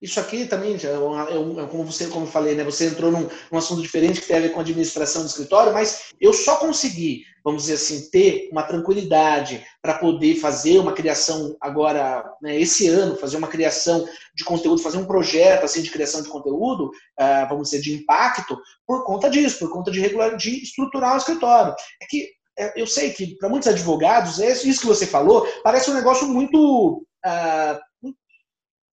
isso 0.00 0.18
aqui 0.18 0.46
também, 0.46 0.74
é, 0.74 0.86
é, 0.86 1.66
como 1.66 1.84
você, 1.84 2.06
como 2.06 2.24
eu 2.24 2.30
falei, 2.30 2.54
né, 2.54 2.64
você 2.64 2.86
entrou 2.86 3.12
num, 3.12 3.28
num, 3.52 3.58
assunto 3.58 3.82
diferente 3.82 4.20
que 4.20 4.26
tem 4.26 4.38
a 4.38 4.40
ver 4.40 4.48
com 4.50 4.60
administração 4.60 5.22
do 5.22 5.28
escritório, 5.28 5.74
mas 5.74 6.06
eu 6.18 6.32
só 6.32 6.56
consegui, 6.56 7.24
vamos 7.44 7.62
dizer 7.62 7.74
assim, 7.74 8.08
ter 8.10 8.48
uma 8.50 8.62
tranquilidade 8.62 9.62
para 9.82 9.98
poder 9.98 10.36
fazer 10.36 10.78
uma 10.78 10.92
criação 10.92 11.54
agora, 11.60 12.24
né, 12.40 12.58
esse 12.58 12.88
ano, 12.88 13.16
fazer 13.16 13.36
uma 13.36 13.48
criação 13.48 14.08
de 14.34 14.42
conteúdo, 14.42 14.80
fazer 14.80 14.96
um 14.96 15.06
projeto 15.06 15.64
assim 15.64 15.82
de 15.82 15.90
criação 15.90 16.22
de 16.22 16.30
conteúdo, 16.30 16.86
uh, 16.86 17.48
vamos 17.48 17.68
dizer, 17.68 17.82
de 17.82 17.92
impacto, 17.92 18.58
por 18.86 19.04
conta 19.04 19.28
disso, 19.28 19.58
por 19.58 19.70
conta 19.70 19.90
de 19.90 20.00
regular, 20.00 20.34
de 20.34 20.62
estruturar 20.62 21.14
o 21.14 21.18
escritório. 21.18 21.74
É 22.02 22.06
que 22.08 22.28
é, 22.58 22.80
eu 22.80 22.86
sei 22.86 23.10
que 23.10 23.36
para 23.36 23.50
muitos 23.50 23.68
advogados, 23.68 24.38
isso 24.38 24.80
que 24.80 24.86
você 24.86 25.06
falou 25.06 25.46
parece 25.62 25.90
um 25.90 25.94
negócio 25.94 26.26
muito 26.26 27.06
uh, 27.24 27.89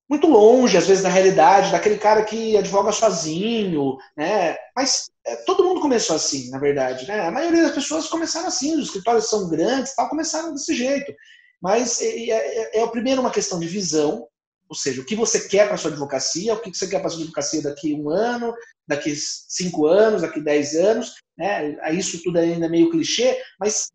muito 0.10 0.28
longe, 0.28 0.78
às 0.78 0.88
vezes, 0.88 1.04
da 1.04 1.10
realidade, 1.10 1.72
daquele 1.72 1.98
cara 1.98 2.24
que 2.24 2.56
advoga 2.56 2.92
sozinho, 2.92 3.98
né? 4.16 4.56
Mas 4.76 5.10
é, 5.26 5.36
todo 5.38 5.64
mundo 5.64 5.82
começou 5.82 6.16
assim, 6.16 6.50
na 6.50 6.60
verdade, 6.60 7.08
né? 7.08 7.28
A 7.28 7.32
maioria 7.32 7.64
das 7.64 7.74
pessoas 7.74 8.08
começaram 8.08 8.48
assim, 8.48 8.76
os 8.76 8.86
escritórios 8.86 9.30
são 9.30 9.50
grandes, 9.50 9.94
tal, 9.94 10.08
começaram 10.08 10.54
desse 10.54 10.74
jeito. 10.74 11.14
Mas 11.62 12.02
é, 12.02 12.06
é, 12.06 12.78
é, 12.78 12.80
é 12.80 12.88
primeiro 12.88 13.20
uma 13.20 13.32
questão 13.32 13.60
de 13.60 13.68
visão, 13.68 14.26
ou 14.70 14.76
seja, 14.76 15.02
o 15.02 15.06
que 15.06 15.16
você 15.16 15.48
quer 15.48 15.68
para 15.68 15.78
sua 15.78 15.92
advocacia, 15.92 16.54
o 16.54 16.60
que 16.60 16.74
você 16.74 16.88
quer 16.88 17.00
para 17.00 17.10
sua 17.10 17.22
advocacia 17.22 17.62
daqui 17.62 17.94
um 17.94 18.10
ano, 18.10 18.54
daqui 18.88 19.14
cinco 19.16 19.88
anos, 19.88 20.22
daqui 20.22 20.42
dez 20.42 20.76
anos, 20.76 21.16
né? 21.38 21.76
Isso 21.94 22.22
tudo 22.24 22.40
ainda 22.40 22.66
é 22.66 22.70
meio 22.70 22.90
clichê, 22.90 23.42
mas 23.60 23.92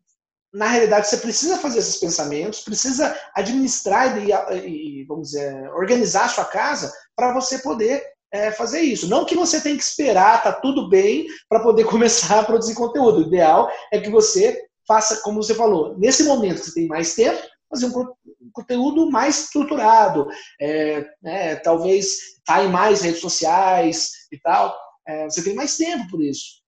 na 0.52 0.66
realidade, 0.66 1.08
você 1.08 1.16
precisa 1.16 1.56
fazer 1.56 1.78
esses 1.78 1.96
pensamentos, 1.96 2.60
precisa 2.60 3.18
administrar 3.34 4.18
e, 4.22 5.04
vamos 5.04 5.30
dizer, 5.30 5.70
organizar 5.72 6.26
a 6.26 6.28
sua 6.28 6.44
casa 6.44 6.92
para 7.16 7.32
você 7.32 7.58
poder 7.58 8.04
é, 8.30 8.52
fazer 8.52 8.80
isso. 8.80 9.08
Não 9.08 9.24
que 9.24 9.34
você 9.34 9.60
tem 9.60 9.76
que 9.76 9.82
esperar, 9.82 10.42
tá 10.42 10.52
tudo 10.52 10.88
bem, 10.90 11.26
para 11.48 11.60
poder 11.60 11.84
começar 11.88 12.40
a 12.40 12.44
produzir 12.44 12.74
conteúdo. 12.74 13.18
O 13.18 13.26
ideal 13.26 13.70
é 13.90 13.98
que 13.98 14.10
você 14.10 14.62
faça, 14.86 15.22
como 15.22 15.42
você 15.42 15.54
falou, 15.54 15.96
nesse 15.98 16.24
momento 16.24 16.60
que 16.60 16.66
você 16.66 16.74
tem 16.74 16.86
mais 16.86 17.14
tempo, 17.14 17.40
fazer 17.70 17.86
um 17.86 18.50
conteúdo 18.52 19.10
mais 19.10 19.44
estruturado, 19.44 20.28
é, 20.60 21.06
é, 21.24 21.56
talvez 21.56 22.18
tá 22.44 22.62
em 22.62 22.68
mais 22.68 23.00
redes 23.00 23.22
sociais 23.22 24.10
e 24.30 24.38
tal. 24.38 24.76
É, 25.08 25.24
você 25.24 25.42
tem 25.42 25.54
mais 25.54 25.78
tempo 25.78 26.10
por 26.10 26.22
isso 26.22 26.62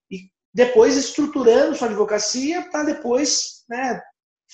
depois 0.55 0.97
estruturando 0.97 1.75
sua 1.75 1.89
advocacia 1.89 2.63
para 2.71 2.85
depois 2.85 3.65
né, 3.69 4.01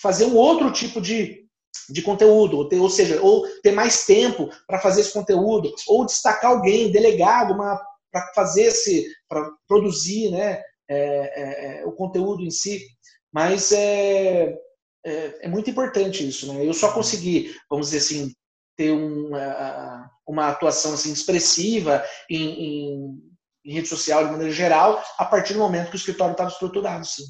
fazer 0.01 0.25
um 0.25 0.35
outro 0.35 0.73
tipo 0.73 0.99
de, 0.99 1.45
de 1.91 2.01
conteúdo, 2.01 2.57
ou, 2.57 2.69
ter, 2.69 2.79
ou 2.79 2.89
seja, 2.89 3.21
ou 3.21 3.47
ter 3.63 3.73
mais 3.73 4.07
tempo 4.07 4.49
para 4.67 4.81
fazer 4.81 5.03
esse 5.03 5.13
conteúdo, 5.13 5.71
ou 5.87 6.07
destacar 6.07 6.53
alguém, 6.53 6.91
delegado, 6.91 7.55
para 8.11 8.33
fazer 8.35 8.63
esse, 8.63 9.07
para 9.29 9.51
produzir 9.69 10.31
né, 10.31 10.63
é, 10.89 10.97
é, 10.97 11.81
é, 11.83 11.87
o 11.87 11.93
conteúdo 11.93 12.43
em 12.43 12.51
si. 12.51 12.87
Mas 13.31 13.71
é, 13.71 14.57
é, 15.05 15.45
é, 15.45 15.49
muito 15.49 15.69
importante 15.69 16.27
isso. 16.27 16.51
Né? 16.53 16.67
Eu 16.67 16.73
só 16.73 16.93
consegui, 16.93 17.55
vamos 17.69 17.91
dizer 17.91 17.99
assim, 17.99 18.35
ter 18.75 18.91
um, 18.93 19.33
uma 20.27 20.49
atuação 20.49 20.95
assim, 20.95 21.13
expressiva 21.13 22.03
em, 22.31 22.95
em 22.97 23.30
em 23.65 23.73
rede 23.73 23.89
social 23.89 24.25
de 24.25 24.33
maneira 24.33 24.53
geral, 24.53 25.03
a 25.19 25.25
partir 25.25 25.53
do 25.53 25.59
momento 25.59 25.89
que 25.89 25.97
o 25.97 25.99
escritório 25.99 26.33
estava 26.33 26.51
estruturado, 26.51 27.05
sim. 27.07 27.25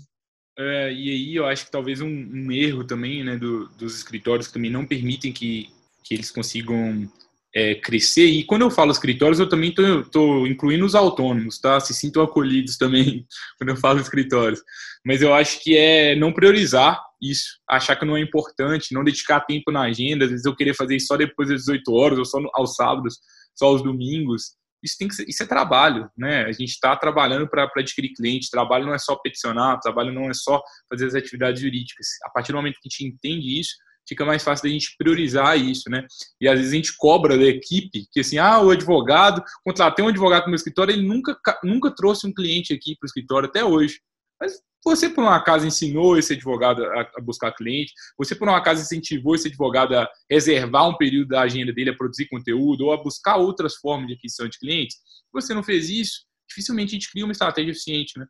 É, 0.59 0.93
e 0.93 1.11
aí 1.11 1.37
eu 1.37 1.47
acho 1.47 1.65
que 1.65 1.71
talvez 1.71 2.01
um, 2.01 2.09
um 2.09 2.53
erro 2.53 2.85
também 2.85 3.25
né, 3.25 3.37
do, 3.37 3.69
dos 3.79 3.97
escritórios 3.97 4.47
que 4.47 4.53
também 4.53 4.71
não 4.71 4.85
permitem 4.85 5.33
que, 5.33 5.71
que 6.05 6.15
eles 6.15 6.31
consigam 6.31 7.09
é, 7.55 7.75
crescer. 7.77 8.27
E 8.27 8.45
quando 8.45 8.63
eu 8.63 8.71
falo 8.71 8.93
escritórios, 8.93 9.41
eu 9.41 9.49
também 9.49 9.71
estou 9.71 10.47
incluindo 10.47 10.85
os 10.85 10.95
autônomos, 10.95 11.59
tá? 11.59 11.81
Se 11.81 11.95
sintam 11.95 12.23
acolhidos 12.23 12.77
também 12.77 13.27
quando 13.59 13.71
eu 13.71 13.77
falo 13.77 14.01
escritórios. 14.01 14.61
Mas 15.05 15.23
eu 15.23 15.33
acho 15.35 15.63
que 15.63 15.77
é 15.77 16.15
não 16.15 16.33
priorizar 16.33 17.01
isso, 17.21 17.59
achar 17.69 17.97
que 17.97 18.05
não 18.05 18.17
é 18.17 18.21
importante, 18.21 18.95
não 18.95 19.05
dedicar 19.05 19.41
tempo 19.41 19.71
na 19.71 19.83
agenda. 19.83 20.25
Às 20.25 20.31
vezes 20.31 20.47
eu 20.47 20.55
querer 20.55 20.75
fazer 20.75 20.97
isso 20.97 21.07
só 21.07 21.17
depois 21.17 21.49
das 21.49 21.61
18 21.61 21.93
horas, 21.93 22.19
ou 22.19 22.25
só 22.25 22.39
no, 22.39 22.51
aos 22.55 22.75
sábados, 22.75 23.19
só 23.55 23.67
aos 23.67 23.83
domingos 23.83 24.60
isso 24.83 24.97
tem 24.99 25.09
que 25.09 25.15
ser, 25.15 25.29
isso 25.29 25.43
é 25.43 25.47
trabalho, 25.47 26.11
né? 26.17 26.45
A 26.45 26.53
gente 26.53 26.71
está 26.71 26.97
trabalhando 26.97 27.49
para 27.49 27.71
adquirir 27.77 28.15
cliente, 28.15 28.51
trabalho 28.51 28.87
não 28.87 28.95
é 28.95 28.99
só 28.99 29.17
peticionar, 29.17 29.79
trabalho 29.81 30.13
não 30.13 30.31
é 30.31 30.35
só 30.35 30.61
fazer 30.89 31.07
as 31.07 31.15
atividades 31.15 31.61
jurídicas. 31.61 32.07
A 32.25 32.31
partir 32.31 32.53
do 32.53 32.57
momento 32.57 32.79
que 32.81 32.89
a 32.89 32.91
gente 32.91 33.07
entende 33.07 33.61
isso, 33.61 33.75
fica 34.09 34.25
mais 34.25 34.43
fácil 34.43 34.65
da 34.65 34.71
gente 34.71 34.95
priorizar 34.99 35.59
isso, 35.59 35.89
né? 35.89 36.07
E 36.41 36.49
às 36.49 36.57
vezes 36.59 36.73
a 36.73 36.77
gente 36.77 36.97
cobra 36.97 37.37
da 37.37 37.45
equipe 37.45 38.07
que 38.11 38.21
assim, 38.21 38.39
ah, 38.39 38.61
o 38.61 38.71
advogado, 38.71 39.43
contratei 39.65 40.05
um 40.05 40.09
advogado 40.09 40.43
no 40.43 40.49
meu 40.49 40.57
escritório, 40.57 40.93
ele 40.93 41.07
nunca, 41.07 41.37
nunca 41.63 41.95
trouxe 41.95 42.27
um 42.27 42.33
cliente 42.33 42.73
aqui 42.73 42.97
para 42.97 43.07
o 43.07 43.09
escritório 43.09 43.49
até 43.49 43.65
hoje. 43.65 44.01
Mas 44.41 44.63
você, 44.83 45.11
por 45.11 45.23
um 45.23 45.29
acaso, 45.29 45.67
ensinou 45.67 46.17
esse 46.17 46.33
advogado 46.33 46.83
a, 46.85 47.21
buscar 47.21 47.53
cliente? 47.53 47.93
Você, 48.17 48.35
por 48.35 48.49
um 48.49 48.55
acaso, 48.55 48.83
incentivou 48.83 49.35
esse 49.35 49.49
advogado 49.49 49.95
a 49.95 50.09
reservar 50.31 50.89
um 50.89 50.97
período 50.97 51.29
da 51.29 51.43
agenda 51.43 51.73
dele 51.73 51.91
a 51.91 51.97
produzir 51.97 52.29
conteúdo 52.29 52.87
ou 52.87 52.93
a 52.93 53.03
buscar 53.03 53.37
outras 53.37 53.77
formas 53.77 54.09
de 54.09 54.15
aquisição 54.15 54.49
de 54.49 54.59
clientes? 54.59 54.97
Você 55.33 55.53
não 55.53 55.63
fez 55.63 55.91
isso, 55.91 56.25
dificilmente 56.49 56.91
a 56.91 56.95
gente 56.99 57.11
cria 57.11 57.25
uma 57.25 57.33
estratégia 57.33 57.71
eficiente, 57.73 58.19
né? 58.19 58.27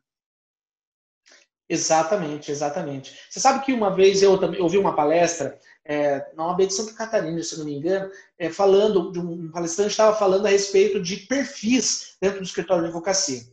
Exatamente, 1.69 2.51
exatamente. 2.51 3.17
Você 3.29 3.39
sabe 3.39 3.63
que 3.63 3.71
uma 3.71 3.95
vez 3.95 4.21
eu 4.21 4.37
ouvi 4.59 4.77
uma 4.77 4.93
palestra 4.93 5.57
é, 5.85 6.29
na 6.35 6.47
OAB 6.47 6.67
de 6.67 6.73
Santa 6.73 6.93
Catarina, 6.93 7.41
se 7.41 7.57
não 7.57 7.63
me 7.63 7.75
engano, 7.75 8.11
é, 8.37 8.49
falando 8.49 9.09
de 9.09 9.19
um 9.19 9.49
palestrante 9.49 9.91
estava 9.91 10.17
falando 10.17 10.45
a 10.45 10.49
respeito 10.49 11.01
de 11.01 11.15
perfis 11.15 12.17
dentro 12.21 12.39
do 12.39 12.43
escritório 12.43 12.83
de 12.83 12.89
advocacia. 12.89 13.43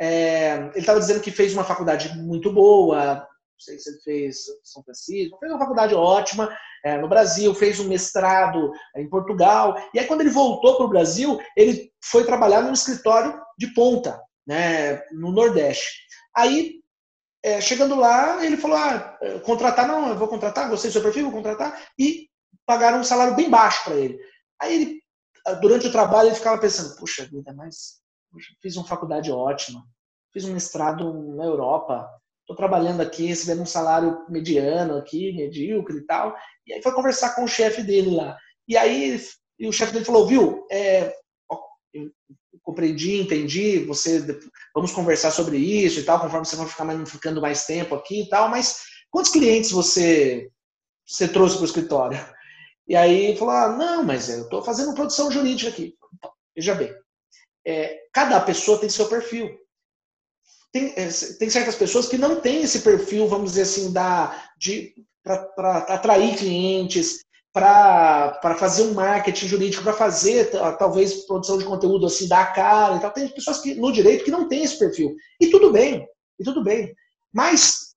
É, 0.00 0.56
ele 0.56 0.78
estava 0.78 1.00
dizendo 1.00 1.20
que 1.20 1.30
fez 1.30 1.52
uma 1.52 1.64
faculdade 1.64 2.16
muito 2.16 2.52
boa, 2.52 3.26
não 3.58 3.60
sei 3.60 3.78
se 3.78 3.90
ele 3.90 3.98
fez 4.00 4.44
São 4.62 4.82
Francisco, 4.84 5.36
fez 5.38 5.50
uma 5.50 5.58
faculdade 5.58 5.92
ótima 5.92 6.48
é, 6.84 6.96
no 6.96 7.08
Brasil, 7.08 7.52
fez 7.54 7.80
um 7.80 7.88
mestrado 7.88 8.70
em 8.96 9.08
Portugal. 9.08 9.76
E 9.92 9.98
aí, 9.98 10.06
quando 10.06 10.20
ele 10.20 10.30
voltou 10.30 10.76
para 10.76 10.86
o 10.86 10.88
Brasil, 10.88 11.40
ele 11.56 11.90
foi 12.04 12.24
trabalhar 12.24 12.62
num 12.62 12.72
escritório 12.72 13.36
de 13.58 13.74
ponta, 13.74 14.22
né, 14.46 15.02
no 15.10 15.32
Nordeste. 15.32 16.06
Aí, 16.36 16.76
é, 17.42 17.60
chegando 17.60 17.96
lá, 17.96 18.44
ele 18.44 18.56
falou: 18.56 18.76
ah, 18.76 19.18
contratar, 19.44 19.88
não, 19.88 20.08
eu 20.08 20.16
vou 20.16 20.28
contratar, 20.28 20.68
gostei 20.68 20.90
do 20.90 20.92
seu 20.92 21.02
perfil, 21.02 21.24
vou 21.24 21.32
contratar. 21.32 21.82
E 21.98 22.28
pagaram 22.64 23.00
um 23.00 23.04
salário 23.04 23.34
bem 23.34 23.50
baixo 23.50 23.84
para 23.84 23.96
ele. 23.96 24.18
Aí, 24.62 24.74
ele, 24.74 25.02
durante 25.60 25.88
o 25.88 25.92
trabalho, 25.92 26.28
ele 26.28 26.36
ficava 26.36 26.60
pensando: 26.60 26.96
puxa 26.96 27.26
vida, 27.26 27.52
mas 27.52 28.00
fiz 28.60 28.76
uma 28.76 28.86
faculdade 28.86 29.30
ótima, 29.30 29.84
fiz 30.32 30.44
um 30.44 30.52
mestrado 30.52 31.12
na 31.34 31.44
Europa, 31.44 32.08
estou 32.40 32.56
trabalhando 32.56 33.00
aqui, 33.00 33.26
recebendo 33.26 33.62
um 33.62 33.66
salário 33.66 34.24
mediano 34.28 34.96
aqui, 34.96 35.32
medíocre 35.32 35.98
e 35.98 36.06
tal. 36.06 36.36
E 36.66 36.72
aí 36.72 36.82
foi 36.82 36.92
conversar 36.92 37.34
com 37.34 37.44
o 37.44 37.48
chefe 37.48 37.82
dele 37.82 38.14
lá. 38.14 38.36
E 38.66 38.76
aí 38.76 39.20
e 39.58 39.66
o 39.66 39.72
chefe 39.72 39.92
dele 39.92 40.04
falou, 40.04 40.26
viu, 40.26 40.66
é, 40.70 41.12
eu 41.92 42.10
compreendi, 42.62 43.20
entendi, 43.20 43.84
você 43.84 44.24
vamos 44.74 44.92
conversar 44.92 45.30
sobre 45.30 45.56
isso 45.56 46.00
e 46.00 46.04
tal, 46.04 46.20
conforme 46.20 46.46
você 46.46 46.56
vai 46.56 46.66
ficar 46.66 46.84
mais, 46.84 47.10
ficando 47.10 47.40
mais 47.40 47.66
tempo 47.66 47.94
aqui 47.94 48.22
e 48.22 48.28
tal, 48.28 48.48
mas 48.48 48.82
quantos 49.10 49.32
clientes 49.32 49.72
você, 49.72 50.48
você 51.06 51.26
trouxe 51.26 51.56
para 51.56 51.62
o 51.62 51.66
escritório? 51.66 52.18
E 52.86 52.94
aí 52.94 53.36
falou, 53.36 53.54
ah, 53.54 53.76
não, 53.76 54.04
mas 54.04 54.28
eu 54.28 54.44
estou 54.44 54.62
fazendo 54.62 54.94
produção 54.94 55.30
jurídica 55.30 55.70
aqui. 55.70 55.94
Veja 56.56 56.74
bem, 56.74 56.94
é, 57.68 58.00
cada 58.14 58.40
pessoa 58.40 58.78
tem 58.78 58.88
seu 58.88 59.06
perfil. 59.08 59.54
Tem, 60.72 60.92
é, 60.96 61.08
tem, 61.38 61.50
certas 61.50 61.74
pessoas 61.74 62.08
que 62.08 62.16
não 62.16 62.40
têm 62.40 62.62
esse 62.62 62.80
perfil, 62.80 63.28
vamos 63.28 63.50
dizer 63.50 63.62
assim, 63.62 63.92
para 63.92 64.34
atrair 65.88 66.36
clientes, 66.36 67.24
para 67.52 68.56
fazer 68.58 68.84
um 68.84 68.94
marketing 68.94 69.46
jurídico, 69.46 69.82
para 69.82 69.92
fazer 69.92 70.50
talvez 70.78 71.26
produção 71.26 71.58
de 71.58 71.64
conteúdo 71.64 72.06
assim, 72.06 72.26
dar 72.26 72.54
cara 72.54 72.96
e 72.96 73.00
tal. 73.00 73.10
Tem 73.10 73.28
pessoas 73.28 73.60
que, 73.60 73.74
no 73.74 73.92
direito 73.92 74.24
que 74.24 74.30
não 74.30 74.48
têm 74.48 74.64
esse 74.64 74.78
perfil. 74.78 75.14
E 75.38 75.48
tudo 75.50 75.70
bem, 75.70 76.06
e 76.38 76.44
tudo 76.44 76.64
bem. 76.64 76.94
Mas, 77.32 77.94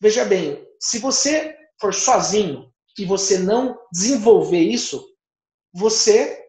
veja 0.00 0.24
bem, 0.24 0.66
se 0.80 0.98
você 0.98 1.56
for 1.80 1.94
sozinho 1.94 2.72
e 2.98 3.04
você 3.04 3.38
não 3.38 3.78
desenvolver 3.92 4.60
isso, 4.60 5.04
você 5.72 6.41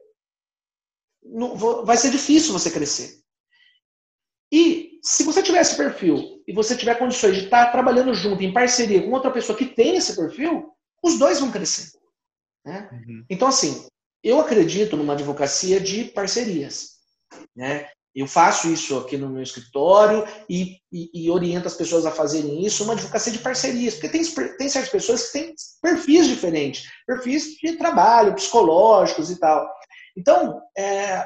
vai 1.86 1.98
ser 1.98 2.12
difícil 2.12 2.54
você 2.54 2.70
crescer. 2.70 3.22
E 4.52 5.00
se 5.02 5.24
você 5.24 5.42
tiver 5.42 5.62
esse 5.62 5.76
perfil 5.76 6.44
e 6.48 6.54
você 6.54 6.76
tiver 6.76 6.96
condições 6.96 7.36
de 7.36 7.46
estar 7.46 7.72
trabalhando 7.72 8.14
junto, 8.14 8.44
em 8.44 8.54
parceria 8.54 9.02
com 9.02 9.12
outra 9.12 9.32
pessoa 9.32 9.58
que 9.58 9.66
tem 9.66 9.96
esse 9.96 10.16
perfil, 10.16 10.72
os 11.04 11.18
dois 11.18 11.40
vão 11.40 11.52
crescer. 11.52 11.92
Né? 12.66 12.88
Uhum. 12.92 13.26
Então, 13.30 13.48
assim, 13.48 13.88
eu 14.24 14.40
acredito 14.40 14.96
numa 14.96 15.14
advocacia 15.14 15.80
de 15.80 16.06
parcerias. 16.06 16.94
Né? 17.56 17.90
Eu 18.16 18.28
faço 18.28 18.72
isso 18.72 18.96
aqui 19.00 19.18
no 19.18 19.28
meu 19.28 19.42
escritório 19.42 20.24
e, 20.48 20.78
e, 20.92 21.10
e, 21.14 21.32
oriento 21.32 21.68
as 21.68 21.74
pessoas 21.74 22.06
a 22.06 22.12
fazerem 22.12 22.64
isso, 22.64 22.84
uma 22.84 22.94
advocacia 22.94 23.34
de 23.34 23.40
parcerias, 23.40 23.96
porque 23.96 24.10
tem, 24.10 24.24
tem 24.24 24.70
certas 24.70 24.92
pessoas 24.92 25.26
que 25.28 25.40
têm 25.40 25.56
perfis 25.82 26.28
diferentes, 26.28 26.88
perfis 27.08 27.56
de 27.56 27.76
trabalho, 27.76 28.36
psicológicos 28.36 29.32
e 29.32 29.40
tal. 29.40 29.68
Então, 30.16 30.62
é, 30.78 31.20
o 31.20 31.26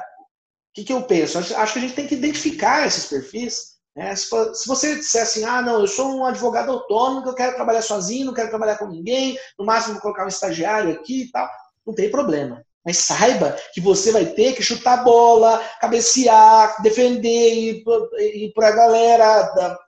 que, 0.74 0.84
que 0.84 0.92
eu 0.92 1.02
penso? 1.02 1.38
Acho 1.38 1.72
que 1.72 1.78
a 1.78 1.82
gente 1.82 1.94
tem 1.94 2.06
que 2.06 2.14
identificar 2.14 2.86
esses 2.86 3.06
perfis. 3.06 3.78
Né? 3.96 4.14
Se, 4.14 4.28
se 4.54 4.68
você 4.68 4.94
disser 4.96 5.22
assim, 5.22 5.44
ah, 5.44 5.60
não, 5.60 5.80
eu 5.80 5.86
sou 5.86 6.16
um 6.16 6.24
advogado 6.24 6.70
autônomo, 6.70 7.26
eu 7.26 7.34
quero 7.34 7.56
trabalhar 7.56 7.82
sozinho, 7.82 8.26
não 8.26 8.34
quero 8.34 8.48
trabalhar 8.48 8.78
com 8.78 8.86
ninguém, 8.86 9.38
no 9.58 9.64
máximo 9.64 9.94
vou 9.94 10.02
colocar 10.02 10.24
um 10.24 10.28
estagiário 10.28 10.92
aqui 10.92 11.22
e 11.22 11.30
tal, 11.30 11.48
não 11.86 11.94
tem 11.94 12.10
problema. 12.10 12.64
Mas 12.84 12.98
saiba 12.98 13.56
que 13.74 13.80
você 13.80 14.12
vai 14.12 14.24
ter 14.24 14.54
que 14.54 14.62
chutar 14.62 15.04
bola, 15.04 15.62
cabecear, 15.80 16.80
defender, 16.80 17.82
ir 18.18 18.52
para 18.54 18.68
a 18.68 18.72
galera. 18.72 19.78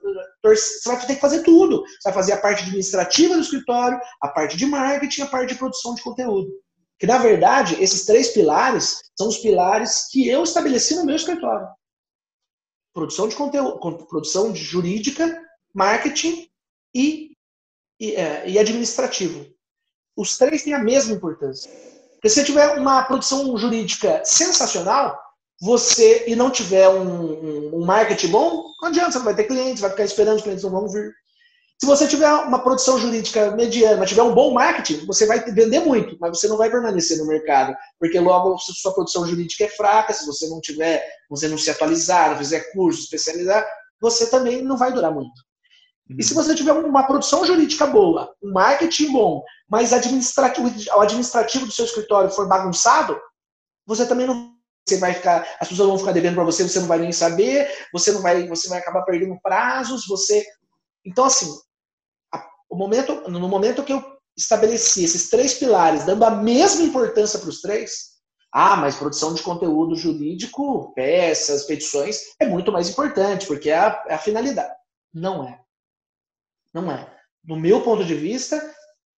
Você 0.44 0.86
vai 0.86 1.06
ter 1.06 1.14
que 1.14 1.20
fazer 1.20 1.42
tudo. 1.42 1.82
Você 1.82 2.02
vai 2.04 2.12
fazer 2.12 2.32
a 2.32 2.38
parte 2.38 2.62
administrativa 2.62 3.34
do 3.34 3.40
escritório, 3.40 3.98
a 4.20 4.28
parte 4.28 4.56
de 4.56 4.66
marketing, 4.66 5.22
a 5.22 5.26
parte 5.26 5.52
de 5.52 5.58
produção 5.58 5.94
de 5.94 6.02
conteúdo. 6.02 6.50
Que, 7.00 7.06
na 7.06 7.16
verdade, 7.16 7.82
esses 7.82 8.04
três 8.04 8.28
pilares 8.28 9.00
são 9.18 9.26
os 9.28 9.38
pilares 9.38 10.06
que 10.10 10.28
eu 10.28 10.42
estabeleci 10.42 10.94
no 10.94 11.06
meu 11.06 11.16
escritório. 11.16 11.66
Produção 12.92 13.26
de 13.26 13.34
conteúdo, 13.34 14.06
produção 14.06 14.52
de 14.52 14.62
jurídica, 14.62 15.40
marketing 15.74 16.46
e, 16.94 17.30
e, 17.98 18.14
é, 18.14 18.46
e 18.46 18.58
administrativo. 18.58 19.46
Os 20.14 20.36
três 20.36 20.62
têm 20.62 20.74
a 20.74 20.84
mesma 20.84 21.14
importância. 21.14 21.70
Porque 22.12 22.28
se 22.28 22.34
você 22.34 22.44
tiver 22.44 22.78
uma 22.78 23.02
produção 23.04 23.56
jurídica 23.56 24.22
sensacional, 24.22 25.18
você 25.58 26.28
e 26.28 26.36
não 26.36 26.50
tiver 26.50 26.86
um, 26.90 27.00
um, 27.02 27.76
um, 27.76 27.84
marketing 27.86 28.28
bom, 28.28 28.74
não 28.78 28.88
adianta, 28.88 29.12
você 29.12 29.18
não 29.18 29.24
vai 29.24 29.34
ter 29.34 29.44
clientes, 29.44 29.80
vai 29.80 29.90
ficar 29.90 30.04
esperando, 30.04 30.36
os 30.36 30.42
clientes 30.42 30.64
não 30.64 30.70
vão 30.70 30.86
vir. 30.86 31.14
Se 31.80 31.86
você 31.86 32.06
tiver 32.06 32.30
uma 32.30 32.58
produção 32.58 32.98
jurídica 32.98 33.52
mediana, 33.52 34.04
tiver 34.04 34.22
um 34.22 34.34
bom 34.34 34.52
marketing, 34.52 35.06
você 35.06 35.24
vai 35.24 35.40
vender 35.50 35.80
muito, 35.80 36.14
mas 36.20 36.38
você 36.38 36.46
não 36.46 36.58
vai 36.58 36.70
permanecer 36.70 37.16
no 37.16 37.26
mercado, 37.26 37.74
porque 37.98 38.20
logo 38.20 38.58
se 38.58 38.74
sua 38.74 38.92
produção 38.92 39.26
jurídica 39.26 39.64
é 39.64 39.68
fraca, 39.68 40.12
se 40.12 40.26
você 40.26 40.46
não 40.50 40.60
tiver, 40.60 41.02
você 41.30 41.48
não 41.48 41.56
se 41.56 41.70
atualizar, 41.70 42.30
não 42.30 42.36
fizer 42.36 42.70
curso, 42.72 43.00
especializar, 43.00 43.66
você 43.98 44.28
também 44.28 44.60
não 44.60 44.76
vai 44.76 44.92
durar 44.92 45.10
muito. 45.10 45.32
E 46.18 46.22
se 46.22 46.34
você 46.34 46.54
tiver 46.54 46.72
uma 46.72 47.04
produção 47.04 47.46
jurídica 47.46 47.86
boa, 47.86 48.30
um 48.42 48.52
marketing 48.52 49.12
bom, 49.12 49.42
mas 49.66 49.94
administrativo, 49.94 50.68
o 50.68 51.00
administrativo 51.00 51.64
do 51.64 51.72
seu 51.72 51.86
escritório 51.86 52.30
for 52.30 52.46
bagunçado, 52.46 53.18
você 53.86 54.04
também 54.04 54.26
não 54.26 54.50
você 54.86 54.98
vai 54.98 55.14
ficar, 55.14 55.46
as 55.60 55.68
pessoas 55.68 55.88
vão 55.88 55.98
ficar 55.98 56.12
devendo 56.12 56.34
para 56.34 56.44
você, 56.44 56.66
você 56.66 56.80
não 56.80 56.88
vai 56.88 56.98
nem 56.98 57.12
saber, 57.12 57.70
você 57.92 58.12
não 58.12 58.20
vai, 58.20 58.46
você 58.48 58.68
vai 58.68 58.80
acabar 58.80 59.02
perdendo 59.02 59.38
prazos, 59.40 60.06
você 60.06 60.44
Então 61.04 61.24
assim, 61.24 61.48
o 62.70 62.76
momento, 62.76 63.28
no 63.28 63.48
momento 63.48 63.82
que 63.82 63.92
eu 63.92 64.02
estabeleci 64.36 65.04
esses 65.04 65.28
três 65.28 65.54
pilares, 65.54 66.04
dando 66.04 66.24
a 66.24 66.30
mesma 66.30 66.82
importância 66.82 67.38
para 67.38 67.48
os 67.48 67.60
três, 67.60 68.10
ah, 68.52 68.76
mas 68.76 68.96
produção 68.96 69.34
de 69.34 69.42
conteúdo 69.42 69.94
jurídico, 69.94 70.92
peças, 70.94 71.64
petições, 71.64 72.20
é 72.40 72.46
muito 72.46 72.72
mais 72.72 72.88
importante, 72.88 73.46
porque 73.46 73.70
é 73.70 73.78
a, 73.78 74.04
é 74.08 74.14
a 74.14 74.18
finalidade. 74.18 74.74
Não 75.12 75.46
é. 75.46 75.60
Não 76.72 76.90
é. 76.90 77.12
No 77.44 77.56
meu 77.56 77.82
ponto 77.82 78.04
de 78.04 78.14
vista, 78.14 78.56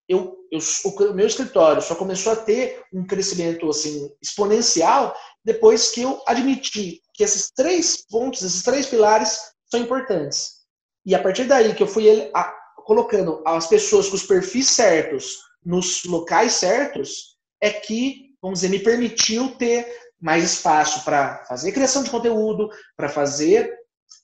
eu, 0.08 0.36
eu, 0.50 0.58
o 0.84 1.14
meu 1.14 1.26
escritório 1.26 1.82
só 1.82 1.94
começou 1.94 2.32
a 2.32 2.36
ter 2.36 2.82
um 2.92 3.06
crescimento 3.06 3.68
assim 3.68 4.10
exponencial 4.20 5.14
depois 5.44 5.90
que 5.90 6.02
eu 6.02 6.22
admiti 6.26 7.00
que 7.14 7.24
esses 7.24 7.50
três 7.50 8.06
pontos, 8.06 8.42
esses 8.42 8.62
três 8.62 8.86
pilares 8.86 9.38
são 9.70 9.80
importantes. 9.80 10.62
E 11.04 11.14
a 11.14 11.22
partir 11.22 11.44
daí 11.44 11.74
que 11.74 11.82
eu 11.82 11.86
fui 11.86 12.30
a, 12.34 12.54
colocando 12.84 13.42
as 13.46 13.66
pessoas 13.66 14.08
com 14.08 14.16
os 14.16 14.24
perfis 14.24 14.68
certos 14.68 15.38
nos 15.64 16.04
locais 16.04 16.54
certos, 16.54 17.36
é 17.60 17.70
que, 17.70 18.34
vamos 18.40 18.60
dizer, 18.60 18.70
me 18.70 18.80
permitiu 18.80 19.54
ter 19.56 19.86
mais 20.20 20.44
espaço 20.44 21.04
para 21.04 21.44
fazer 21.46 21.72
criação 21.72 22.02
de 22.02 22.10
conteúdo, 22.10 22.68
para 22.96 23.08
fazer, 23.08 23.72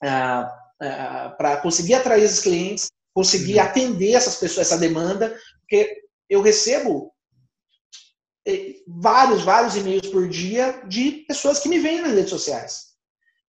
ah, 0.02 0.52
ah, 0.80 1.34
para 1.36 1.56
conseguir 1.58 1.94
atrair 1.94 2.24
esses 2.24 2.40
clientes 2.40 2.88
conseguir 3.18 3.56
uhum. 3.56 3.62
atender 3.64 4.12
essas 4.12 4.36
pessoas, 4.36 4.68
essa 4.68 4.78
demanda, 4.78 5.36
porque 5.60 6.02
eu 6.30 6.40
recebo 6.40 7.12
eh, 8.46 8.76
vários, 8.86 9.42
vários 9.42 9.74
e-mails 9.74 10.06
por 10.06 10.28
dia 10.28 10.80
de 10.86 11.24
pessoas 11.26 11.58
que 11.58 11.68
me 11.68 11.80
veem 11.80 12.00
nas 12.00 12.12
redes 12.12 12.30
sociais. 12.30 12.90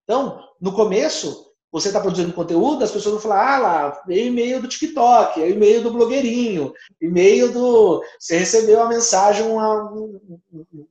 Então, 0.02 0.42
no 0.60 0.72
começo, 0.72 1.49
você 1.72 1.88
está 1.88 2.00
produzindo 2.00 2.32
conteúdo, 2.32 2.82
as 2.82 2.90
pessoas 2.90 3.14
vão 3.14 3.22
falar, 3.22 3.54
ah 3.54 3.58
lá, 3.58 4.02
veio 4.06 4.26
e-mail 4.26 4.60
do 4.60 4.68
TikTok, 4.68 5.40
e-mail 5.40 5.82
do 5.82 5.92
blogueirinho, 5.92 6.72
e-mail 7.00 7.52
do. 7.52 8.02
Você 8.18 8.38
recebeu 8.38 8.78
uma 8.78 8.88
mensagem, 8.88 9.46
uma, 9.46 9.84
um, 9.92 10.20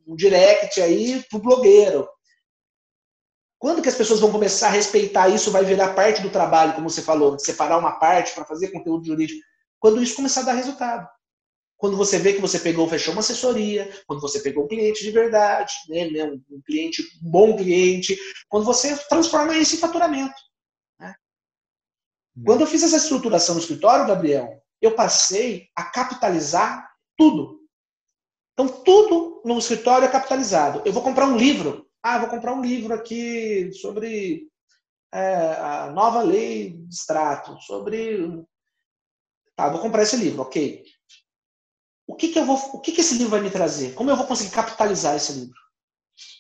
um, 0.08 0.16
direct 0.16 0.82
aí 0.82 1.22
pro 1.30 1.40
blogueiro. 1.40 2.08
Quando 3.58 3.82
que 3.82 3.90
as 3.90 3.96
pessoas 3.96 4.22
vão 4.22 4.32
começar 4.32 4.68
a 4.68 4.72
respeitar 4.72 5.28
isso, 5.28 5.52
vai 5.52 5.66
virar 5.66 5.94
parte 5.94 6.22
do 6.22 6.30
trabalho, 6.30 6.74
como 6.74 6.90
você 6.90 7.02
falou, 7.02 7.38
separar 7.38 7.78
uma 7.78 8.00
parte 8.00 8.34
para 8.34 8.46
fazer 8.46 8.70
conteúdo 8.70 9.06
jurídico? 9.06 9.42
Quando 9.80 10.02
isso 10.02 10.16
começar 10.16 10.42
a 10.42 10.46
dar 10.46 10.54
resultado. 10.54 11.06
Quando 11.76 11.98
você 11.98 12.18
vê 12.20 12.34
que 12.34 12.42
você 12.42 12.60
pegou, 12.60 12.88
fechou 12.90 13.14
uma 13.14 13.22
assessoria, 13.22 13.90
quando 14.06 14.22
você 14.22 14.40
pegou 14.42 14.64
um 14.66 14.68
cliente 14.68 15.02
de 15.02 15.12
verdade, 15.12 15.74
né, 15.90 16.10
né 16.10 16.26
um 16.50 16.62
cliente, 16.66 17.02
um 17.24 17.30
bom 17.30 17.56
cliente, 17.56 18.18
quando 18.50 18.66
você 18.66 18.98
transforma 19.08 19.58
isso 19.58 19.76
em 19.76 19.80
faturamento. 19.80 20.49
Quando 22.46 22.62
eu 22.62 22.68
fiz 22.68 22.84
essa 22.84 22.98
estruturação 22.98 23.56
no 23.56 23.62
escritório, 23.62 24.08
Gabriel, 24.08 24.62
eu 24.82 24.96
passei 24.96 25.68
a 25.76 25.84
capitalizar 25.84 26.90
tudo. 27.18 27.60
Então, 28.54 28.68
tudo 28.84 29.42
no 29.46 29.58
escritório 29.58 30.06
é 30.06 30.12
capitalizado. 30.12 30.82
Eu 30.86 30.94
vou 30.94 31.02
comprar 31.02 31.26
um 31.26 31.38
livro, 31.38 31.88
ah, 32.04 32.20
vou 32.20 32.30
comprar 32.30 32.54
um 32.54 32.62
livro 32.62 32.94
aqui 32.94 33.72
sobre 33.74 34.50
é, 35.14 35.36
a 35.56 35.92
nova 35.92 36.22
lei 36.22 36.72
de 36.72 36.94
extrato, 36.94 37.60
sobre. 37.62 38.46
Tá, 39.56 39.70
vou 39.70 39.82
comprar 39.82 40.04
esse 40.04 40.16
livro, 40.16 40.42
ok. 40.42 40.84
O 42.08 42.16
que, 42.16 42.30
que 42.30 42.40
eu 42.40 42.46
vou, 42.46 42.58
o 42.74 42.80
que, 42.80 42.92
que 42.92 43.02
esse 43.02 43.16
livro 43.16 43.32
vai 43.32 43.42
me 43.42 43.52
trazer? 43.52 43.94
Como 43.94 44.10
eu 44.10 44.16
vou 44.16 44.26
conseguir 44.26 44.52
capitalizar 44.52 45.16
esse 45.16 45.34
livro? 45.34 45.60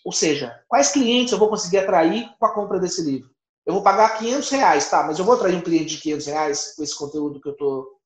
Ou 0.05 0.11
seja, 0.11 0.63
quais 0.67 0.91
clientes 0.91 1.31
eu 1.31 1.39
vou 1.39 1.49
conseguir 1.49 1.77
atrair 1.77 2.33
com 2.37 2.45
a 2.45 2.53
compra 2.53 2.79
desse 2.79 3.01
livro? 3.01 3.29
Eu 3.69 3.75
vou 3.75 3.83
pagar 3.83 4.17
500 4.17 4.49
reais, 4.49 4.89
tá? 4.89 5.03
Mas 5.03 5.19
eu 5.19 5.25
vou 5.25 5.35
atrair 5.35 5.55
um 5.55 5.61
cliente 5.61 5.95
de 5.95 6.01
500 6.01 6.25
reais 6.25 6.73
com 6.75 6.81
esse 6.81 6.97
conteúdo 6.97 7.39
que 7.39 7.49
eu 7.49 7.55
tô 7.55 7.99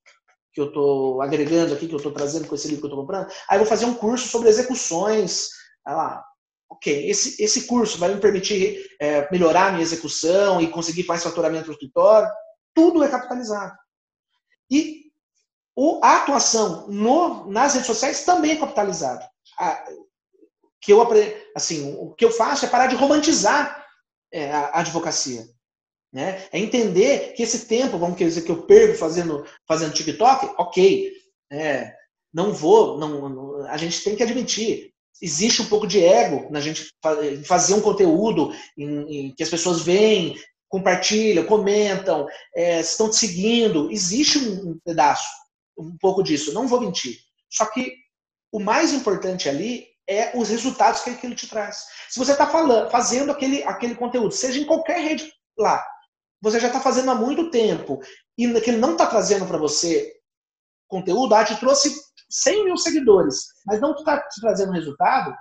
que 0.52 0.60
eu 0.60 0.68
estou 0.68 1.22
agregando 1.22 1.74
aqui, 1.74 1.88
que 1.88 1.94
eu 1.94 1.98
estou 1.98 2.12
trazendo 2.12 2.48
com 2.48 2.54
esse 2.54 2.68
livro 2.68 2.82
que 2.82 2.86
eu 2.86 2.90
estou 2.90 3.02
comprando. 3.02 3.32
Aí 3.50 3.56
eu 3.56 3.60
vou 3.60 3.68
fazer 3.68 3.86
um 3.86 3.94
curso 3.94 4.28
sobre 4.28 4.50
execuções, 4.50 5.48
lá, 5.88 6.24
ok, 6.70 7.10
esse, 7.10 7.42
esse 7.42 7.66
curso 7.66 7.98
vai 7.98 8.14
me 8.14 8.20
permitir 8.20 8.86
é, 9.00 9.28
melhorar 9.32 9.68
a 9.68 9.72
minha 9.72 9.82
execução 9.82 10.60
e 10.62 10.70
conseguir 10.70 11.08
mais 11.08 11.24
faturamento 11.24 11.68
no 11.68 11.74
escritório, 11.74 12.30
tudo 12.74 13.02
é 13.02 13.08
capitalizado. 13.08 13.74
E 14.70 15.06
o, 15.76 16.00
a 16.04 16.18
atuação 16.18 16.88
no, 16.90 17.50
nas 17.50 17.74
redes 17.74 17.88
sociais 17.88 18.26
também 18.26 18.52
é 18.52 18.58
capitalizado. 18.58 19.26
A, 19.58 19.86
que 20.82 20.92
eu, 20.92 21.02
assim, 21.56 21.96
o 21.98 22.14
que 22.14 22.26
eu 22.26 22.32
faço 22.32 22.66
é 22.66 22.70
parar 22.70 22.88
de 22.88 22.98
romantizar 22.98 23.83
é, 24.34 24.52
a, 24.52 24.80
advocacia. 24.80 25.46
Né? 26.12 26.46
É 26.52 26.60
entender 26.60 27.34
que 27.34 27.44
esse 27.44 27.66
tempo, 27.66 27.98
vamos 27.98 28.18
dizer, 28.18 28.42
que 28.42 28.52
eu 28.52 28.64
perco 28.64 28.98
fazendo, 28.98 29.46
fazendo 29.68 29.94
TikTok, 29.94 30.54
ok. 30.58 31.12
É, 31.52 31.94
não 32.34 32.52
vou, 32.52 32.98
não, 32.98 33.30
não, 33.30 33.68
a 33.68 33.78
gente 33.78 34.04
tem 34.04 34.16
que 34.16 34.24
admitir, 34.24 34.92
existe 35.22 35.62
um 35.62 35.66
pouco 35.66 35.86
de 35.86 36.04
ego 36.04 36.52
na 36.52 36.60
gente 36.60 36.92
fazer 37.46 37.76
um 37.76 37.82
conteúdo 37.82 38.52
em, 38.78 39.28
em 39.28 39.36
que 39.36 39.44
as 39.44 39.50
pessoas 39.50 39.82
veem, 39.82 40.36
compartilham, 40.68 41.46
comentam, 41.46 42.28
é, 42.56 42.80
estão 42.80 43.10
te 43.10 43.18
seguindo. 43.18 43.92
Existe 43.92 44.40
um, 44.40 44.72
um 44.72 44.80
pedaço, 44.84 45.28
um 45.78 45.96
pouco 46.00 46.24
disso, 46.24 46.54
não 46.54 46.68
vou 46.68 46.82
mentir. 46.82 47.18
Só 47.50 47.66
que 47.68 47.94
o 48.52 48.60
mais 48.60 48.92
importante 48.92 49.48
ali 49.48 49.86
é 50.08 50.38
os 50.38 50.50
resultados 50.50 51.02
que 51.02 51.10
aquilo 51.10 51.36
te 51.36 51.48
traz. 51.48 51.86
Se 52.10 52.20
você 52.20 52.34
está 52.34 52.48
fazendo 52.90 53.32
aquele, 53.32 53.64
aquele 53.64 53.96
conteúdo, 53.96 54.34
seja 54.34 54.60
em 54.60 54.66
qualquer 54.66 55.00
rede 55.00 55.32
lá, 55.58 55.84
você 56.42 56.60
já 56.60 56.68
está 56.68 56.80
fazendo 56.80 57.10
há 57.10 57.16
muito 57.16 57.50
tempo 57.50 58.02
e 58.38 58.44
ele 58.46 58.78
não 58.78 58.94
está 58.94 59.06
trazendo 59.06 59.46
para 59.46 59.58
você 59.58 60.14
conteúdo, 60.88 61.34
ah, 61.34 61.44
te 61.44 61.56
trouxe 61.60 61.96
100 62.30 62.66
mil 62.66 62.78
seguidores, 62.78 63.48
mas 63.66 63.80
não 63.80 63.94
está 63.96 64.20
te 64.20 64.42
trazendo 64.42 64.72
resultado, 64.72 65.36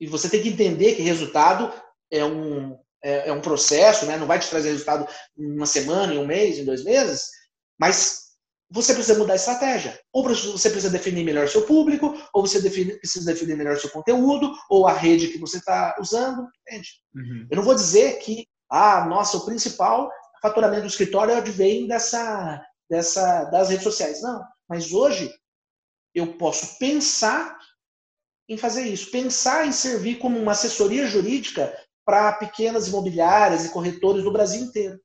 e 0.00 0.06
você 0.06 0.28
tem 0.28 0.42
que 0.42 0.50
entender 0.50 0.94
que 0.94 1.02
resultado 1.02 1.72
é 2.10 2.24
um, 2.24 2.78
é, 3.02 3.28
é 3.28 3.32
um 3.32 3.40
processo, 3.40 4.06
né? 4.06 4.16
não 4.16 4.26
vai 4.26 4.38
te 4.38 4.48
trazer 4.48 4.70
resultado 4.70 5.08
em 5.36 5.56
uma 5.56 5.66
semana, 5.66 6.12
em 6.12 6.18
um 6.18 6.26
mês, 6.26 6.58
em 6.58 6.64
dois 6.64 6.84
meses, 6.84 7.30
mas 7.78 8.25
você 8.70 8.94
precisa 8.94 9.18
mudar 9.18 9.34
a 9.34 9.36
estratégia. 9.36 9.98
Ou 10.12 10.22
você 10.24 10.70
precisa 10.70 10.90
definir 10.90 11.24
melhor 11.24 11.48
seu 11.48 11.62
público, 11.62 12.16
ou 12.32 12.46
você 12.46 12.60
define, 12.60 12.98
precisa 12.98 13.24
definir 13.32 13.56
melhor 13.56 13.78
seu 13.78 13.90
conteúdo, 13.90 14.52
ou 14.68 14.86
a 14.86 14.92
rede 14.92 15.28
que 15.28 15.38
você 15.38 15.58
está 15.58 15.96
usando. 16.00 16.48
Entende? 16.62 16.88
Uhum. 17.14 17.46
Eu 17.50 17.56
não 17.56 17.62
vou 17.62 17.74
dizer 17.74 18.18
que, 18.18 18.46
ah, 18.70 19.06
nossa, 19.06 19.36
o 19.36 19.44
principal 19.44 20.10
faturamento 20.42 20.82
do 20.82 20.88
escritório 20.88 21.40
vem 21.52 21.86
dessa, 21.86 22.62
dessa, 22.90 23.44
das 23.44 23.68
redes 23.68 23.84
sociais. 23.84 24.20
Não. 24.20 24.42
Mas 24.68 24.92
hoje 24.92 25.32
eu 26.14 26.36
posso 26.36 26.78
pensar 26.78 27.56
em 28.48 28.56
fazer 28.56 28.86
isso, 28.86 29.10
pensar 29.10 29.66
em 29.66 29.72
servir 29.72 30.16
como 30.16 30.38
uma 30.38 30.52
assessoria 30.52 31.06
jurídica 31.06 31.76
para 32.04 32.32
pequenas 32.32 32.88
imobiliárias 32.88 33.64
e 33.64 33.70
corretores 33.70 34.22
do 34.22 34.32
Brasil 34.32 34.62
inteiro. 34.62 35.00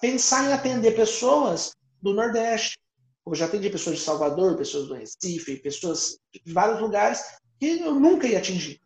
Pensar 0.00 0.44
em 0.48 0.52
atender 0.52 0.92
pessoas 0.92 1.72
do 2.02 2.12
Nordeste. 2.12 2.76
Eu 3.24 3.34
já 3.34 3.46
atendi 3.46 3.70
pessoas 3.70 3.98
de 3.98 4.04
Salvador, 4.04 4.56
pessoas 4.56 4.88
do 4.88 4.94
Recife, 4.94 5.56
pessoas 5.58 6.18
de 6.32 6.52
vários 6.52 6.80
lugares 6.80 7.22
que 7.58 7.80
eu 7.80 7.94
nunca 7.94 8.26
ia 8.26 8.38
atingir. 8.38 8.80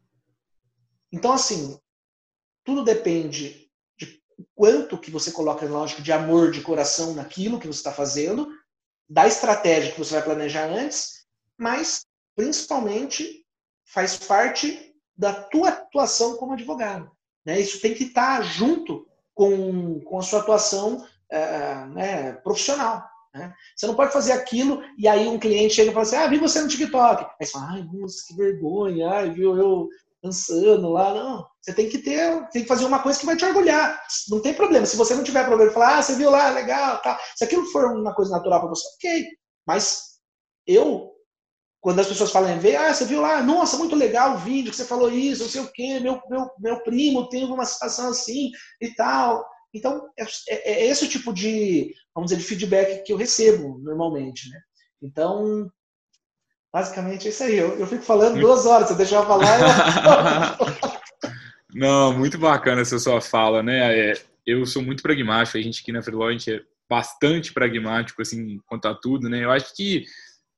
Então, 1.11 1.33
assim, 1.33 1.79
tudo 2.63 2.85
depende 2.85 3.71
de 3.97 4.23
quanto 4.55 4.99
que 4.99 5.11
você 5.11 5.33
coloca, 5.33 5.65
lógico, 5.67 6.03
de 6.03 6.13
amor, 6.13 6.51
de 6.51 6.61
coração 6.61 7.15
naquilo 7.15 7.59
que 7.59 7.67
você 7.67 7.79
está 7.79 7.93
fazendo, 7.93 8.53
da 9.09 9.27
estratégia 9.27 9.93
que 9.93 9.99
você 9.99 10.15
vai 10.15 10.25
planejar 10.25 10.67
antes, 10.67 11.27
mas, 11.57 12.05
principalmente, 12.35 13.47
faz 13.87 14.19
parte 14.19 14.95
da 15.17 15.33
tua 15.33 15.71
atuação 15.71 16.37
como 16.37 16.53
advogado. 16.53 17.11
Né? 17.45 17.61
Isso 17.61 17.81
tem 17.81 17.95
que 17.95 18.05
estar 18.05 18.39
tá 18.39 18.43
junto 18.43 19.09
com, 19.33 20.01
com 20.01 20.19
a 20.19 20.23
sua 20.23 20.41
atuação 20.41 21.07
é, 21.31 21.87
né, 21.87 22.33
profissional. 22.43 23.05
Né? 23.35 23.53
Você 23.77 23.87
não 23.87 23.95
pode 23.95 24.13
fazer 24.13 24.33
aquilo 24.33 24.83
e 24.99 25.07
aí 25.07 25.29
um 25.29 25.39
cliente 25.39 25.75
chega 25.75 25.91
e 25.91 25.95
fala 25.95 26.05
assim: 26.05 26.17
Ah, 26.17 26.27
vi 26.27 26.39
você 26.39 26.61
no 26.61 26.69
TikTok. 26.69 27.25
Aí 27.25 27.47
você 27.47 27.53
fala: 27.53 27.73
Ai, 27.73 27.87
nossa, 27.93 28.17
que 28.27 28.37
vergonha, 28.37 29.11
ai, 29.11 29.31
viu 29.31 29.57
eu 29.57 29.89
dançando 30.23 30.91
lá. 30.91 31.13
Não, 31.13 31.47
você 31.61 31.75
tem 31.75 31.89
que 31.89 31.99
ter, 31.99 32.49
tem 32.51 32.63
que 32.63 32.69
fazer 32.69 32.87
uma 32.87 33.01
coisa 33.01 33.19
que 33.19 33.27
vai 33.27 33.37
te 33.37 33.45
orgulhar. 33.45 34.01
Não 34.31 34.41
tem 34.41 34.55
problema. 34.55 34.87
Se 34.87 34.97
você 34.97 35.15
não 35.15 35.23
tiver 35.25 35.45
problema, 35.45 35.71
falar: 35.71 35.99
Ah, 35.99 36.03
você 36.03 36.15
viu 36.15 36.31
lá, 36.31 36.51
legal, 36.51 37.01
tá. 37.03 37.19
Se 37.37 37.45
aquilo 37.45 37.67
for 37.67 37.93
uma 37.93 38.15
coisa 38.15 38.31
natural 38.31 38.61
para 38.61 38.71
você, 38.71 38.89
ok. 38.97 39.27
Mas 39.67 40.17
eu 40.67 41.13
quando 41.87 42.01
as 42.01 42.09
pessoas 42.09 42.33
falam 42.33 42.51
em 42.51 42.59
ver, 42.59 42.75
ah, 42.75 42.93
você 42.93 43.05
viu 43.05 43.21
lá, 43.21 43.41
nossa, 43.41 43.77
muito 43.77 43.95
legal 43.95 44.35
o 44.35 44.39
vídeo 44.39 44.73
que 44.73 44.77
você 44.77 44.85
falou 44.85 45.09
isso, 45.09 45.45
não 45.45 45.49
sei 45.49 45.61
o 45.61 45.71
quê, 45.73 46.01
meu, 46.01 46.21
meu, 46.29 46.51
meu 46.59 46.83
primo 46.83 47.29
tem 47.29 47.45
uma 47.45 47.65
situação 47.65 48.09
assim 48.11 48.51
e 48.81 48.93
tal. 48.97 49.47
Então, 49.75 50.09
é, 50.19 50.25
é, 50.49 50.73
é, 50.73 50.87
esse 50.87 51.05
o 51.05 51.09
tipo 51.09 51.33
de, 51.33 51.95
vamos 52.15 52.31
dizer, 52.31 52.41
de 52.41 52.49
feedback 52.49 53.05
que 53.05 53.13
eu 53.13 53.17
recebo 53.17 53.79
normalmente, 53.79 54.49
né? 54.51 54.61
Então, 55.03 55.71
basicamente 56.73 57.27
é 57.27 57.31
isso 57.31 57.43
aí. 57.43 57.57
Eu, 57.57 57.79
eu 57.79 57.87
fico 57.87 58.03
falando 58.03 58.41
duas 58.41 58.67
horas, 58.67 58.89
você 58.89 58.95
deixar 58.95 59.17
eu 59.17 59.27
falar. 59.27 60.59
Eu... 60.59 60.97
Não, 61.75 62.17
muito 62.17 62.39
bacana 62.39 62.81
essa 62.81 62.99
sua 62.99 63.21
fala, 63.21 63.63
né? 63.63 64.13
É, 64.13 64.15
eu 64.47 64.65
sou 64.65 64.83
muito 64.83 65.03
pragmático, 65.03 65.59
a 65.59 65.61
gente 65.61 65.83
aqui 65.83 65.93
na 65.93 66.03
Freeló, 66.03 66.29
a 66.29 66.33
gente 66.33 66.51
é 66.51 66.63
bastante 66.89 67.53
pragmático, 67.53 68.23
assim, 68.23 68.59
quanto 68.67 68.87
a 68.89 68.95
tudo, 68.95 69.29
né? 69.29 69.45
Eu 69.45 69.51
acho 69.51 69.75
que, 69.77 70.05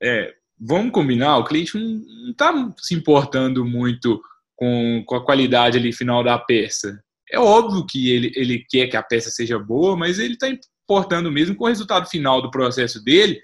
é, 0.00 0.32
vamos 0.60 0.92
combinar, 0.92 1.38
o 1.38 1.44
cliente 1.44 1.76
não 1.76 2.30
está 2.30 2.52
se 2.78 2.94
importando 2.94 3.64
muito 3.64 4.20
com, 4.54 5.02
com 5.06 5.16
a 5.16 5.24
qualidade 5.24 5.78
ali 5.78 5.92
final 5.92 6.22
da 6.22 6.38
peça. 6.38 7.02
É 7.32 7.38
óbvio 7.38 7.86
que 7.86 8.10
ele, 8.10 8.32
ele 8.34 8.64
quer 8.68 8.86
que 8.88 8.96
a 8.96 9.02
peça 9.02 9.30
seja 9.30 9.58
boa, 9.58 9.96
mas 9.96 10.18
ele 10.18 10.34
está 10.34 10.48
importando 10.84 11.30
mesmo 11.30 11.54
com 11.54 11.64
o 11.64 11.68
resultado 11.68 12.08
final 12.08 12.40
do 12.40 12.50
processo 12.50 13.02
dele 13.02 13.38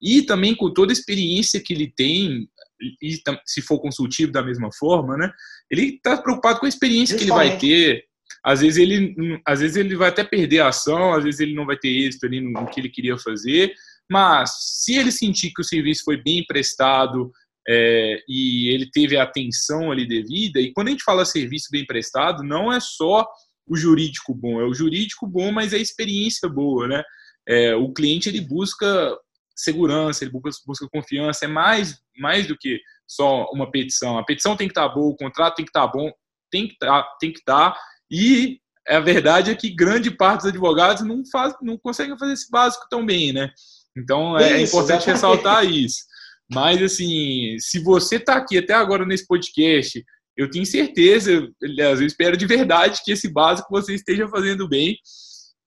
e 0.00 0.22
também 0.22 0.54
com 0.54 0.72
toda 0.72 0.92
a 0.92 0.94
experiência 0.94 1.60
que 1.60 1.72
ele 1.72 1.92
tem, 1.96 2.48
e 3.02 3.20
se 3.44 3.60
for 3.60 3.80
consultivo 3.80 4.30
da 4.30 4.42
mesma 4.42 4.70
forma, 4.72 5.16
né? 5.16 5.30
Ele 5.70 5.96
está 5.96 6.16
preocupado 6.16 6.60
com 6.60 6.66
a 6.66 6.68
experiência 6.68 7.16
que 7.16 7.24
ele 7.24 7.32
vai 7.32 7.58
ter. 7.58 8.04
Às 8.44 8.60
vezes 8.60 8.78
ele, 8.78 9.40
às 9.46 9.60
vezes 9.60 9.76
ele 9.76 9.96
vai 9.96 10.08
até 10.08 10.22
perder 10.22 10.60
a 10.60 10.68
ação, 10.68 11.12
às 11.12 11.24
vezes 11.24 11.40
ele 11.40 11.54
não 11.54 11.66
vai 11.66 11.76
ter 11.76 11.88
êxito 11.88 12.26
ali 12.26 12.40
no, 12.40 12.50
no 12.50 12.66
que 12.66 12.80
ele 12.80 12.88
queria 12.88 13.18
fazer, 13.18 13.72
mas 14.10 14.50
se 14.84 14.94
ele 14.96 15.10
sentir 15.10 15.52
que 15.52 15.60
o 15.60 15.64
serviço 15.64 16.04
foi 16.04 16.22
bem 16.22 16.44
prestado, 16.46 17.32
é, 17.68 18.22
e 18.26 18.72
ele 18.72 18.90
teve 18.90 19.16
a 19.16 19.24
atenção 19.24 19.92
ali 19.92 20.06
devida. 20.06 20.58
E 20.58 20.72
quando 20.72 20.88
a 20.88 20.90
gente 20.90 21.04
fala 21.04 21.24
serviço 21.24 21.68
bem 21.70 21.84
prestado, 21.84 22.42
não 22.42 22.72
é 22.72 22.80
só 22.80 23.26
o 23.66 23.76
jurídico 23.76 24.34
bom, 24.34 24.60
é 24.60 24.64
o 24.64 24.72
jurídico 24.72 25.26
bom, 25.26 25.52
mas 25.52 25.74
é 25.74 25.76
a 25.76 25.80
experiência 25.80 26.48
boa, 26.48 26.88
né? 26.88 27.02
É, 27.46 27.74
o 27.74 27.92
cliente 27.92 28.28
ele 28.28 28.40
busca 28.40 29.16
segurança, 29.54 30.24
ele 30.24 30.30
busca, 30.30 30.50
busca, 30.66 30.88
confiança, 30.90 31.44
é 31.44 31.48
mais, 31.48 31.98
mais 32.16 32.46
do 32.46 32.56
que 32.56 32.80
só 33.06 33.44
uma 33.52 33.70
petição. 33.70 34.16
A 34.16 34.24
petição 34.24 34.56
tem 34.56 34.68
que 34.68 34.72
estar 34.72 34.88
boa, 34.88 35.12
o 35.12 35.16
contrato 35.16 35.56
tem 35.56 35.64
que 35.64 35.70
estar 35.70 35.86
bom, 35.88 36.10
tem 36.50 36.66
que 36.66 36.74
estar, 36.74 37.02
tem 37.20 37.32
que 37.32 37.40
estar. 37.40 37.78
E 38.10 38.58
a 38.88 39.00
verdade 39.00 39.50
é 39.50 39.54
que 39.54 39.68
grande 39.68 40.10
parte 40.10 40.42
dos 40.42 40.50
advogados 40.50 41.02
não, 41.04 41.22
faz, 41.30 41.54
não 41.60 41.76
conseguem 41.76 42.16
fazer 42.18 42.32
esse 42.32 42.50
básico 42.50 42.86
tão 42.88 43.04
bem, 43.04 43.32
né? 43.32 43.50
Então 43.96 44.38
é, 44.38 44.62
isso, 44.62 44.74
importante 44.74 45.10
exatamente. 45.10 45.10
ressaltar 45.10 45.64
isso. 45.64 46.07
Mas, 46.50 46.82
assim, 46.82 47.56
se 47.58 47.82
você 47.82 48.16
está 48.16 48.36
aqui 48.36 48.58
até 48.58 48.72
agora 48.72 49.04
nesse 49.04 49.26
podcast, 49.26 50.02
eu 50.36 50.50
tenho 50.50 50.64
certeza, 50.64 51.48
aliás, 51.62 52.00
eu 52.00 52.06
espero 52.06 52.36
de 52.36 52.46
verdade 52.46 53.00
que 53.04 53.12
esse 53.12 53.28
básico 53.28 53.68
você 53.70 53.94
esteja 53.94 54.28
fazendo 54.28 54.68
bem 54.68 54.96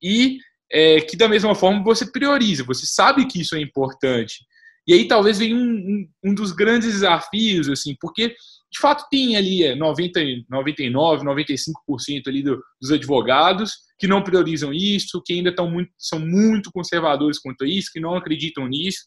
e 0.02 0.38
é, 0.72 1.02
que, 1.02 1.18
da 1.18 1.28
mesma 1.28 1.54
forma, 1.54 1.84
você 1.84 2.10
prioriza, 2.10 2.64
você 2.64 2.86
sabe 2.86 3.28
que 3.28 3.42
isso 3.42 3.56
é 3.56 3.62
importante. 3.62 4.46
E 4.88 4.94
aí 4.94 5.08
talvez 5.08 5.38
venha 5.38 5.56
um, 5.56 5.60
um, 5.60 6.10
um 6.32 6.34
dos 6.34 6.52
grandes 6.52 6.92
desafios, 6.92 7.70
assim, 7.70 7.96
porque 8.00 8.30
de 8.72 8.80
fato 8.80 9.06
tem 9.12 9.36
ali 9.36 9.64
é, 9.64 9.76
90, 9.76 10.20
99, 10.50 11.26
95% 11.26 12.28
ali 12.28 12.42
do, 12.42 12.60
dos 12.82 12.92
advogados 12.92 13.74
que 14.00 14.08
não 14.08 14.24
priorizam 14.24 14.74
isso, 14.74 15.22
que 15.24 15.34
ainda 15.34 15.50
estão 15.50 15.70
muito, 15.70 15.92
são 16.00 16.20
muito 16.20 16.72
conservadores 16.72 17.38
quanto 17.38 17.64
a 17.64 17.68
isso, 17.68 17.92
que 17.94 18.00
não 18.00 18.16
acreditam 18.16 18.68
nisso. 18.68 19.02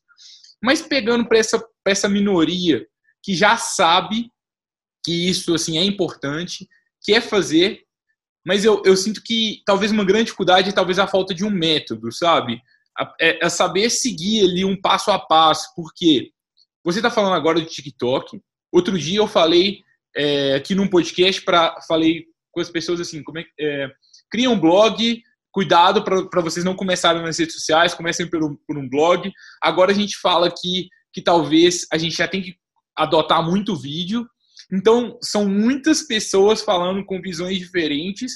Mas 0.65 0.81
pegando 0.81 1.27
para 1.29 1.37
essa, 1.37 1.63
essa 1.87 2.09
minoria 2.09 2.87
que 3.23 3.35
já 3.35 3.57
sabe 3.59 4.31
que 5.05 5.29
isso 5.29 5.55
assim 5.55 5.77
é 5.77 5.85
importante, 5.85 6.67
quer 7.03 7.21
fazer, 7.21 7.83
mas 8.47 8.65
eu, 8.65 8.83
eu 8.87 8.97
sinto 8.97 9.23
que 9.23 9.63
talvez 9.67 9.93
uma 9.93 10.05
grande 10.05 10.25
dificuldade 10.25 10.71
é 10.71 10.73
talvez 10.73 10.99
a 10.99 11.07
falta 11.07 11.35
de 11.35 11.45
um 11.45 11.51
método, 11.51 12.11
sabe? 12.11 12.63
É, 13.21 13.45
é 13.45 13.49
saber 13.51 13.91
seguir 13.91 14.45
ali 14.45 14.65
um 14.65 14.81
passo 14.81 15.11
a 15.11 15.19
passo, 15.19 15.69
porque 15.77 16.31
você 16.83 17.01
está 17.01 17.11
falando 17.11 17.35
agora 17.35 17.61
de 17.61 17.69
TikTok. 17.69 18.41
Outro 18.73 18.99
dia 18.99 19.19
eu 19.19 19.27
falei 19.27 19.83
é, 20.17 20.55
aqui 20.55 20.75
num 20.75 20.89
podcast 20.89 21.43
para 21.43 21.79
falei 21.87 22.25
com 22.51 22.61
as 22.61 22.71
pessoas 22.71 23.01
assim, 23.01 23.23
como 23.23 23.39
é, 23.39 23.45
é 23.61 23.91
cria 24.31 24.49
um 24.49 24.59
blog 24.59 25.23
cuidado 25.55 26.03
para 26.03 26.43
vocês 26.43 26.65
não 26.65 26.75
começarem 26.75 27.23
nas 27.23 27.39
redes 27.39 27.55
sociais, 27.55 27.95
comecem 27.95 28.27
um, 28.27 28.57
por 28.67 28.77
um 28.77 28.89
blog. 28.89 29.33
Agora 29.63 29.93
a 29.93 29.95
gente 29.95 30.19
fala 30.19 30.51
que, 30.51 30.89
que 31.13 31.23
talvez 31.23 31.87
a 31.93 31.97
gente 31.97 32.17
já 32.17 32.27
tem 32.27 32.43
que 32.43 32.57
adotar 32.97 33.41
muito 33.41 33.77
vídeo. 33.77 34.27
Então, 34.73 35.17
são 35.23 35.49
muitas 35.49 36.03
pessoas 36.03 36.61
falando 36.61 37.07
com 37.07 37.23
visões 37.23 37.57
diferentes 37.57 38.33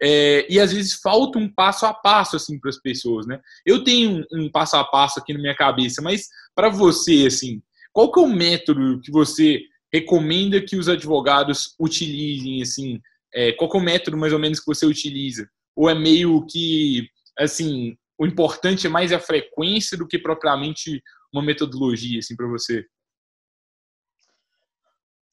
é, 0.00 0.46
e 0.48 0.60
às 0.60 0.72
vezes 0.72 0.94
falta 0.94 1.40
um 1.40 1.52
passo 1.52 1.86
a 1.86 1.92
passo 1.92 2.36
assim 2.36 2.56
para 2.60 2.70
as 2.70 2.80
pessoas, 2.80 3.26
né? 3.26 3.40
Eu 3.66 3.82
tenho 3.82 4.24
um, 4.32 4.44
um, 4.44 4.50
passo 4.50 4.76
a 4.76 4.84
passo 4.84 5.18
aqui 5.18 5.32
na 5.32 5.40
minha 5.40 5.56
cabeça, 5.56 6.00
mas 6.00 6.28
para 6.54 6.68
você, 6.68 7.24
assim, 7.26 7.60
qual 7.92 8.12
que 8.12 8.20
é 8.20 8.22
o 8.22 8.28
método 8.28 9.00
que 9.00 9.10
você 9.10 9.60
recomenda 9.92 10.60
que 10.60 10.76
os 10.76 10.88
advogados 10.88 11.74
utilizem, 11.80 12.62
assim? 12.62 13.00
É, 13.34 13.50
qual 13.54 13.68
que 13.68 13.76
é 13.76 13.80
o 13.80 13.84
método 13.84 14.16
mais 14.16 14.32
ou 14.32 14.38
menos 14.38 14.60
que 14.60 14.66
você 14.66 14.86
utiliza? 14.86 15.48
Ou 15.76 15.90
é 15.90 15.94
meio 15.94 16.46
que, 16.46 17.08
assim, 17.38 17.96
o 18.18 18.26
importante 18.26 18.86
é 18.86 18.90
mais 18.90 19.12
a 19.12 19.18
frequência 19.18 19.96
do 19.96 20.06
que 20.06 20.18
propriamente 20.18 21.02
uma 21.32 21.42
metodologia, 21.42 22.18
assim, 22.18 22.36
para 22.36 22.46
você? 22.46 22.86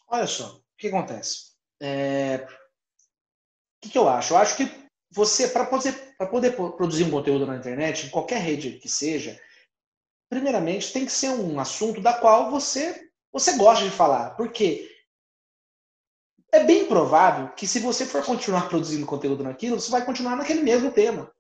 Olha 0.07 0.27
só, 0.27 0.57
o 0.57 0.63
que 0.77 0.87
acontece? 0.87 1.51
É... 1.81 2.47
O 3.83 3.89
que, 3.89 3.97
eu 3.97 4.09
acho? 4.09 4.33
Eu 4.33 4.37
acho 4.37 4.57
que 4.57 4.69
você, 5.09 5.47
para 5.47 5.65
poder, 5.65 5.93
poder 6.29 6.55
produzir 6.55 7.03
um 7.03 7.11
conteúdo 7.11 7.45
na 7.45 7.57
internet, 7.57 8.05
em 8.05 8.09
qualquer 8.09 8.41
rede 8.41 8.79
que 8.79 8.89
seja, 8.89 9.39
primeiramente 10.29 10.93
tem 10.93 11.05
que 11.05 11.11
ser 11.11 11.29
um 11.29 11.59
assunto 11.59 12.01
da 12.01 12.13
qual 12.13 12.51
você, 12.51 13.09
você 13.31 13.57
gosta 13.57 13.83
de 13.83 13.91
falar. 13.91 14.31
Porque 14.31 14.90
é 16.51 16.63
bem 16.63 16.85
provável 16.85 17.49
que 17.49 17.65
se 17.65 17.79
você 17.79 18.05
for 18.05 18.23
continuar 18.25 18.67
produzindo 18.69 19.05
conteúdo 19.05 19.43
naquilo, 19.43 19.79
você 19.79 19.91
vai 19.91 20.05
continuar 20.05 20.35
naquele 20.35 20.61
mesmo 20.61 20.91
tema. 20.91 21.31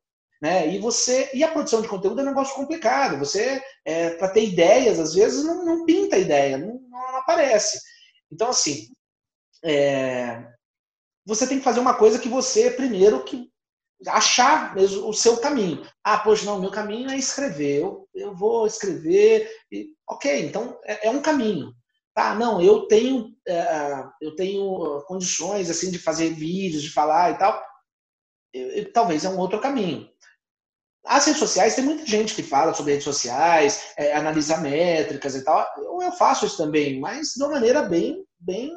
Né? 0.41 0.73
E 0.73 0.79
você 0.79 1.29
e 1.33 1.43
a 1.43 1.51
produção 1.51 1.81
de 1.81 1.87
conteúdo 1.87 2.19
é 2.19 2.23
um 2.23 2.27
negócio 2.27 2.55
complicado. 2.55 3.19
Você, 3.19 3.61
é, 3.85 4.11
para 4.11 4.29
ter 4.29 4.43
ideias, 4.43 4.99
às 4.99 5.13
vezes 5.13 5.43
não, 5.43 5.63
não 5.63 5.85
pinta 5.85 6.17
ideia, 6.17 6.57
não, 6.57 6.79
não, 6.89 7.17
aparece. 7.17 7.79
Então, 8.31 8.49
assim, 8.49 8.87
é, 9.63 10.43
você 11.25 11.45
tem 11.45 11.59
que 11.59 11.63
fazer 11.63 11.79
uma 11.79 11.93
coisa 11.93 12.17
que 12.17 12.27
você, 12.27 12.71
primeiro, 12.71 13.23
que 13.23 13.51
achar 14.07 14.73
mesmo 14.73 15.07
o 15.07 15.13
seu 15.13 15.37
caminho. 15.37 15.85
Ah, 16.03 16.17
poxa, 16.17 16.45
não, 16.45 16.59
meu 16.59 16.71
caminho 16.71 17.09
é 17.11 17.17
escrever. 17.17 17.81
Eu, 17.81 18.09
eu 18.15 18.35
vou 18.35 18.65
escrever. 18.65 19.47
E, 19.71 19.89
ok, 20.07 20.45
então 20.45 20.79
é, 20.85 21.07
é, 21.07 21.11
um 21.11 21.21
caminho. 21.21 21.73
Tá, 22.21 22.35
não, 22.35 22.61
eu 22.61 22.83
tenho, 22.83 23.35
é, 23.47 24.03
eu 24.21 24.35
tenho 24.35 25.01
condições 25.07 25.71
assim 25.71 25.89
de 25.89 25.97
fazer 25.97 26.29
vídeos, 26.29 26.83
de 26.83 26.91
falar 26.91 27.31
e 27.31 27.37
tal. 27.39 27.65
Eu, 28.53 28.67
eu, 28.73 28.93
talvez 28.93 29.25
é 29.25 29.29
um 29.29 29.39
outro 29.39 29.59
caminho. 29.59 30.07
As 31.03 31.25
redes 31.25 31.39
sociais, 31.39 31.73
tem 31.73 31.83
muita 31.83 32.05
gente 32.05 32.35
que 32.35 32.43
fala 32.43 32.75
sobre 32.75 32.91
redes 32.91 33.05
sociais, 33.05 33.91
é, 33.97 34.13
analisa 34.13 34.57
métricas 34.57 35.33
e 35.33 35.43
tal. 35.43 35.67
Eu, 35.77 35.99
eu 35.99 36.11
faço 36.11 36.45
isso 36.45 36.57
também, 36.57 36.99
mas 36.99 37.29
de 37.29 37.41
uma 37.41 37.53
maneira 37.53 37.81
bem, 37.81 38.23
bem 38.39 38.71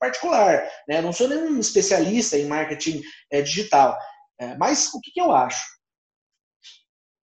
particular. 0.00 0.66
Né? 0.88 1.02
não 1.02 1.12
sou 1.12 1.28
nenhum 1.28 1.60
especialista 1.60 2.38
em 2.38 2.46
marketing 2.46 3.02
é, 3.30 3.42
digital. 3.42 3.98
É, 4.40 4.56
mas 4.56 4.94
o 4.94 5.00
que, 5.02 5.10
que, 5.10 5.20
eu 5.20 5.30
acho? 5.30 5.62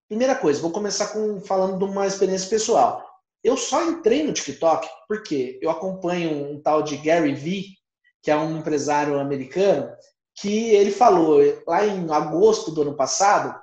Primeira 0.08 0.36
coisa, 0.36 0.62
vou 0.62 0.72
começar 0.72 1.08
com 1.08 1.42
falando 1.42 1.80
de 1.80 1.86
uma 1.86 2.06
experiência 2.06 2.48
pessoal. 2.48 3.04
Eu 3.46 3.56
só 3.56 3.84
entrei 3.84 4.24
no 4.24 4.34
TikTok 4.34 4.90
porque 5.08 5.60
eu 5.62 5.70
acompanho 5.70 6.52
um 6.52 6.60
tal 6.60 6.82
de 6.82 6.98
Gary 6.98 7.36
Vee, 7.36 7.78
que 8.24 8.32
é 8.32 8.36
um 8.36 8.58
empresário 8.58 9.20
americano, 9.20 9.88
que 10.34 10.70
ele 10.72 10.90
falou 10.90 11.40
lá 11.68 11.86
em 11.86 12.12
agosto 12.12 12.72
do 12.72 12.82
ano 12.82 12.96
passado, 12.96 13.56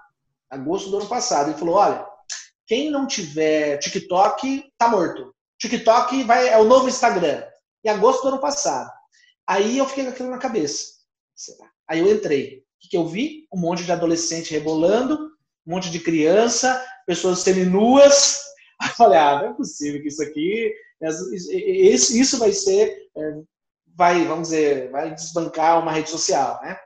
agosto 0.48 0.88
do 0.88 0.98
ano 0.98 1.08
passado, 1.08 1.50
ele 1.50 1.58
falou: 1.58 1.74
olha, 1.74 2.06
quem 2.64 2.92
não 2.92 3.08
tiver 3.08 3.78
TikTok 3.78 4.72
tá 4.78 4.88
morto. 4.88 5.34
TikTok 5.58 6.22
vai, 6.22 6.48
é 6.48 6.58
o 6.58 6.64
novo 6.64 6.88
Instagram. 6.88 7.42
Em 7.84 7.88
agosto 7.88 8.22
do 8.22 8.28
ano 8.28 8.40
passado. 8.40 8.88
Aí 9.44 9.78
eu 9.78 9.88
fiquei 9.88 10.04
com 10.04 10.10
aquilo 10.10 10.30
na 10.30 10.38
cabeça. 10.38 10.92
Aí 11.88 11.98
eu 11.98 12.08
entrei. 12.08 12.62
O 12.84 12.88
que 12.88 12.96
eu 12.96 13.08
vi? 13.08 13.48
Um 13.52 13.58
monte 13.58 13.82
de 13.82 13.90
adolescente 13.90 14.52
rebolando, 14.52 15.18
um 15.66 15.74
monte 15.74 15.90
de 15.90 15.98
criança, 15.98 16.80
pessoas 17.04 17.40
seminuas. 17.40 18.51
Aí 18.82 18.88
eu 18.88 18.94
falei, 18.94 19.18
ah, 19.18 19.42
não 19.42 19.50
é 19.50 19.54
possível 19.54 20.02
que 20.02 20.08
isso 20.08 20.22
aqui, 20.22 20.74
isso 21.80 22.38
vai 22.38 22.52
ser, 22.52 23.08
é, 23.16 23.32
vai, 23.94 24.24
vamos 24.24 24.48
dizer, 24.48 24.90
vai 24.90 25.14
desbancar 25.14 25.80
uma 25.80 25.92
rede 25.92 26.10
social, 26.10 26.60
né? 26.62 26.76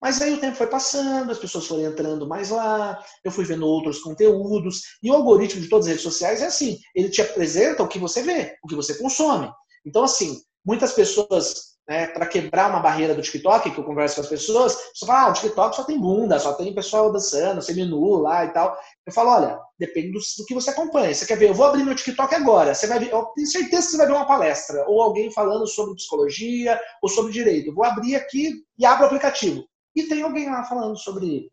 Mas 0.00 0.22
aí 0.22 0.32
o 0.32 0.40
tempo 0.40 0.56
foi 0.56 0.68
passando, 0.68 1.30
as 1.30 1.38
pessoas 1.38 1.66
foram 1.66 1.82
entrando 1.82 2.26
mais 2.26 2.50
lá, 2.50 3.04
eu 3.24 3.30
fui 3.30 3.44
vendo 3.44 3.66
outros 3.66 3.98
conteúdos, 3.98 4.82
e 5.02 5.10
o 5.10 5.14
algoritmo 5.14 5.60
de 5.60 5.68
todas 5.68 5.86
as 5.86 5.90
redes 5.90 6.04
sociais 6.04 6.40
é 6.40 6.46
assim, 6.46 6.78
ele 6.94 7.10
te 7.10 7.20
apresenta 7.20 7.82
o 7.82 7.88
que 7.88 7.98
você 7.98 8.22
vê, 8.22 8.56
o 8.62 8.68
que 8.68 8.76
você 8.76 8.96
consome. 8.96 9.50
Então, 9.84 10.04
assim, 10.04 10.40
muitas 10.64 10.92
pessoas 10.92 11.77
né, 11.88 12.06
para 12.08 12.26
quebrar 12.26 12.68
uma 12.68 12.80
barreira 12.80 13.14
do 13.14 13.22
TikTok, 13.22 13.70
que 13.70 13.78
eu 13.78 13.84
converso 13.84 14.16
com 14.16 14.20
as 14.20 14.28
pessoas, 14.28 14.76
você 14.94 15.06
fala, 15.06 15.22
ah, 15.22 15.30
o 15.30 15.32
TikTok 15.32 15.74
só 15.74 15.84
tem 15.84 15.98
bunda, 15.98 16.38
só 16.38 16.52
tem 16.52 16.74
pessoal 16.74 17.10
dançando, 17.10 17.62
seminu 17.62 18.18
lá 18.18 18.44
e 18.44 18.52
tal. 18.52 18.78
Eu 19.06 19.12
falo, 19.12 19.30
olha, 19.30 19.58
depende 19.78 20.12
do, 20.12 20.18
do, 20.18 20.44
que 20.44 20.54
você 20.54 20.68
acompanha. 20.68 21.14
Você 21.14 21.24
quer 21.24 21.38
ver, 21.38 21.48
eu 21.48 21.54
vou 21.54 21.64
abrir 21.64 21.84
meu 21.84 21.94
TikTok 21.94 22.34
agora, 22.34 22.74
você 22.74 22.86
vai 22.86 22.98
ver, 22.98 23.10
eu 23.10 23.24
tenho 23.34 23.46
certeza 23.46 23.86
que 23.86 23.92
você 23.92 23.96
vai 23.96 24.06
ver 24.06 24.12
uma 24.12 24.26
palestra, 24.26 24.84
ou 24.86 25.00
alguém 25.00 25.32
falando 25.32 25.66
sobre 25.66 25.94
psicologia, 25.94 26.78
ou 27.02 27.08
sobre 27.08 27.32
direito. 27.32 27.70
Eu 27.70 27.74
vou 27.74 27.84
abrir 27.84 28.16
aqui 28.16 28.52
e 28.78 28.84
abro 28.84 29.04
o 29.04 29.06
aplicativo. 29.06 29.64
E 29.96 30.02
tem 30.04 30.22
alguém 30.22 30.50
lá 30.50 30.64
falando 30.64 30.96
sobre 30.98 31.50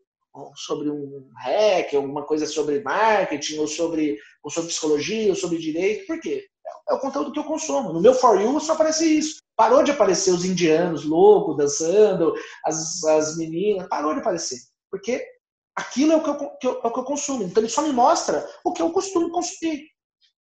sobre 0.57 0.89
um 0.89 1.29
hack, 1.38 1.93
alguma 1.93 2.25
coisa 2.25 2.45
sobre 2.45 2.81
marketing, 2.81 3.57
ou 3.59 3.67
sobre, 3.67 4.17
ou 4.43 4.51
sobre 4.51 4.67
psicologia, 4.67 5.29
ou 5.29 5.36
sobre 5.36 5.57
direito. 5.57 6.05
Por 6.05 6.19
quê? 6.19 6.45
É 6.89 6.93
o 6.93 6.99
conteúdo 6.99 7.31
que 7.31 7.39
eu 7.39 7.43
consumo. 7.43 7.91
No 7.91 8.01
meu 8.01 8.13
For 8.13 8.39
You 8.39 8.59
só 8.59 8.73
aparece 8.73 9.17
isso. 9.17 9.39
Parou 9.55 9.83
de 9.83 9.91
aparecer 9.91 10.31
os 10.31 10.45
indianos 10.45 11.03
loucos, 11.05 11.57
dançando, 11.57 12.33
as, 12.65 13.03
as 13.03 13.38
meninas. 13.38 13.88
Parou 13.88 14.13
de 14.13 14.19
aparecer. 14.19 14.59
Porque 14.91 15.25
aquilo 15.75 16.13
é 16.13 16.15
o 16.15 16.23
que, 16.23 16.29
eu, 16.29 16.49
que 16.57 16.67
eu, 16.67 16.81
é 16.83 16.88
o 16.88 16.93
que 16.93 16.99
eu 16.99 17.03
consumo. 17.03 17.43
Então 17.43 17.61
ele 17.61 17.69
só 17.69 17.81
me 17.81 17.91
mostra 17.91 18.47
o 18.63 18.71
que 18.71 18.81
eu 18.81 18.91
costumo 18.91 19.31
consumir. 19.31 19.88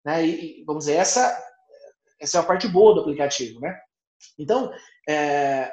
Né? 0.05 0.27
E, 0.27 0.65
vamos 0.67 0.85
dizer, 0.85 0.97
essa, 0.97 1.43
essa 2.21 2.39
é 2.39 2.41
a 2.41 2.45
parte 2.45 2.69
boa 2.69 2.95
do 2.95 3.01
aplicativo. 3.01 3.59
Né? 3.61 3.75
Então, 4.39 4.71
é, 5.09 5.73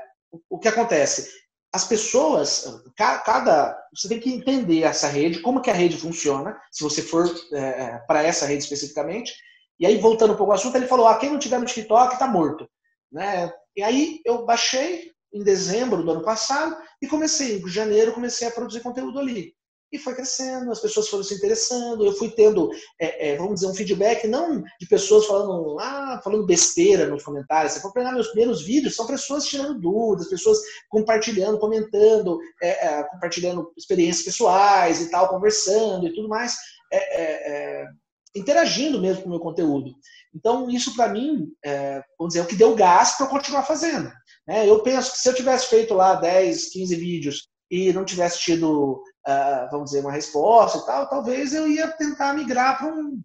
o 0.49 0.57
que 0.57 0.67
acontece? 0.67 1.30
As 1.74 1.86
pessoas, 1.86 2.82
cada, 2.97 3.78
você 3.95 4.09
tem 4.09 4.19
que 4.19 4.34
entender 4.34 4.84
essa 4.84 5.07
rede, 5.07 5.41
como 5.41 5.61
que 5.61 5.69
a 5.69 5.74
rede 5.74 5.97
funciona, 5.97 6.59
se 6.69 6.84
você 6.84 7.01
for 7.01 7.26
é, 7.53 7.59
é 7.59 7.97
para 8.07 8.24
essa 8.24 8.45
rede 8.45 8.63
especificamente, 8.63 9.34
e 9.82 9.86
aí, 9.88 9.97
voltando 9.97 10.34
um 10.34 10.38
pouco 10.38 10.51
ao 10.51 10.59
assunto, 10.59 10.75
ele 10.75 10.86
falou: 10.86 11.07
ah, 11.07 11.17
quem 11.17 11.32
não 11.32 11.39
tiver 11.39 11.59
no 11.59 11.65
TikTok 11.65 12.13
está 12.13 12.27
morto. 12.27 12.69
Né? 13.11 13.51
E 13.75 13.82
aí 13.82 14.21
eu 14.23 14.45
baixei 14.45 15.11
em 15.34 15.43
dezembro 15.43 16.03
do 16.03 16.11
ano 16.11 16.23
passado 16.23 16.77
e 17.01 17.07
comecei, 17.07 17.59
em 17.59 17.67
janeiro, 17.67 18.13
comecei 18.13 18.47
a 18.47 18.51
produzir 18.51 18.82
conteúdo 18.82 19.17
ali. 19.17 19.55
E 19.91 19.97
foi 19.97 20.13
crescendo, 20.13 20.71
as 20.71 20.79
pessoas 20.79 21.09
foram 21.09 21.23
se 21.23 21.34
interessando, 21.34 22.05
eu 22.05 22.13
fui 22.13 22.29
tendo, 22.29 22.69
é, 22.99 23.32
é, 23.32 23.38
vamos 23.38 23.55
dizer, 23.55 23.67
um 23.67 23.73
feedback 23.73 24.25
não 24.27 24.61
de 24.79 24.88
pessoas 24.88 25.25
falando, 25.25 25.77
ah, 25.79 26.21
falando 26.23 26.45
besteira 26.45 27.07
nos 27.07 27.23
comentários. 27.23 27.73
Você 27.73 27.82
for 27.82 27.91
pegar 27.91 28.11
meus 28.11 28.27
primeiros 28.27 28.61
vídeos, 28.61 28.95
são 28.95 29.07
pessoas 29.07 29.47
tirando 29.47 29.82
dúvidas, 29.82 30.29
pessoas 30.29 30.59
compartilhando, 30.89 31.59
comentando, 31.59 32.39
é, 32.61 32.88
é 32.88 33.03
compartilhando 33.05 33.73
experiências 33.75 34.25
pessoais 34.25 35.01
e 35.01 35.09
tal, 35.09 35.27
conversando 35.27 36.07
e 36.07 36.13
tudo 36.13 36.29
mais. 36.29 36.55
É, 36.93 36.97
é, 36.97 37.88
interagindo 38.36 38.99
mesmo 39.01 39.23
com 39.23 39.27
o 39.27 39.32
meu 39.32 39.39
conteúdo. 39.39 39.93
Então, 40.34 40.69
isso 40.69 40.95
para 40.95 41.09
mim, 41.09 41.51
é, 41.63 42.01
vamos 42.17 42.34
dizer, 42.34 42.39
é 42.39 42.43
o 42.43 42.47
que 42.47 42.55
deu 42.55 42.75
gás 42.75 43.13
para 43.13 43.25
eu 43.25 43.29
continuar 43.29 43.63
fazendo. 43.63 44.11
Né? 44.47 44.67
Eu 44.67 44.82
penso 44.82 45.11
que 45.11 45.17
se 45.17 45.29
eu 45.29 45.36
tivesse 45.36 45.67
feito 45.67 45.93
lá 45.93 46.15
10, 46.15 46.69
15 46.69 46.95
vídeos 46.95 47.49
e 47.69 47.91
não 47.93 48.05
tivesse 48.05 48.39
tido, 48.39 49.03
uh, 49.27 49.69
vamos 49.71 49.91
dizer, 49.91 50.01
uma 50.01 50.11
resposta 50.11 50.77
e 50.77 50.86
tal, 50.86 51.09
talvez 51.09 51.53
eu 51.53 51.67
ia 51.67 51.89
tentar 51.89 52.34
migrar 52.34 52.77
para 52.77 52.93
um, 52.93 53.21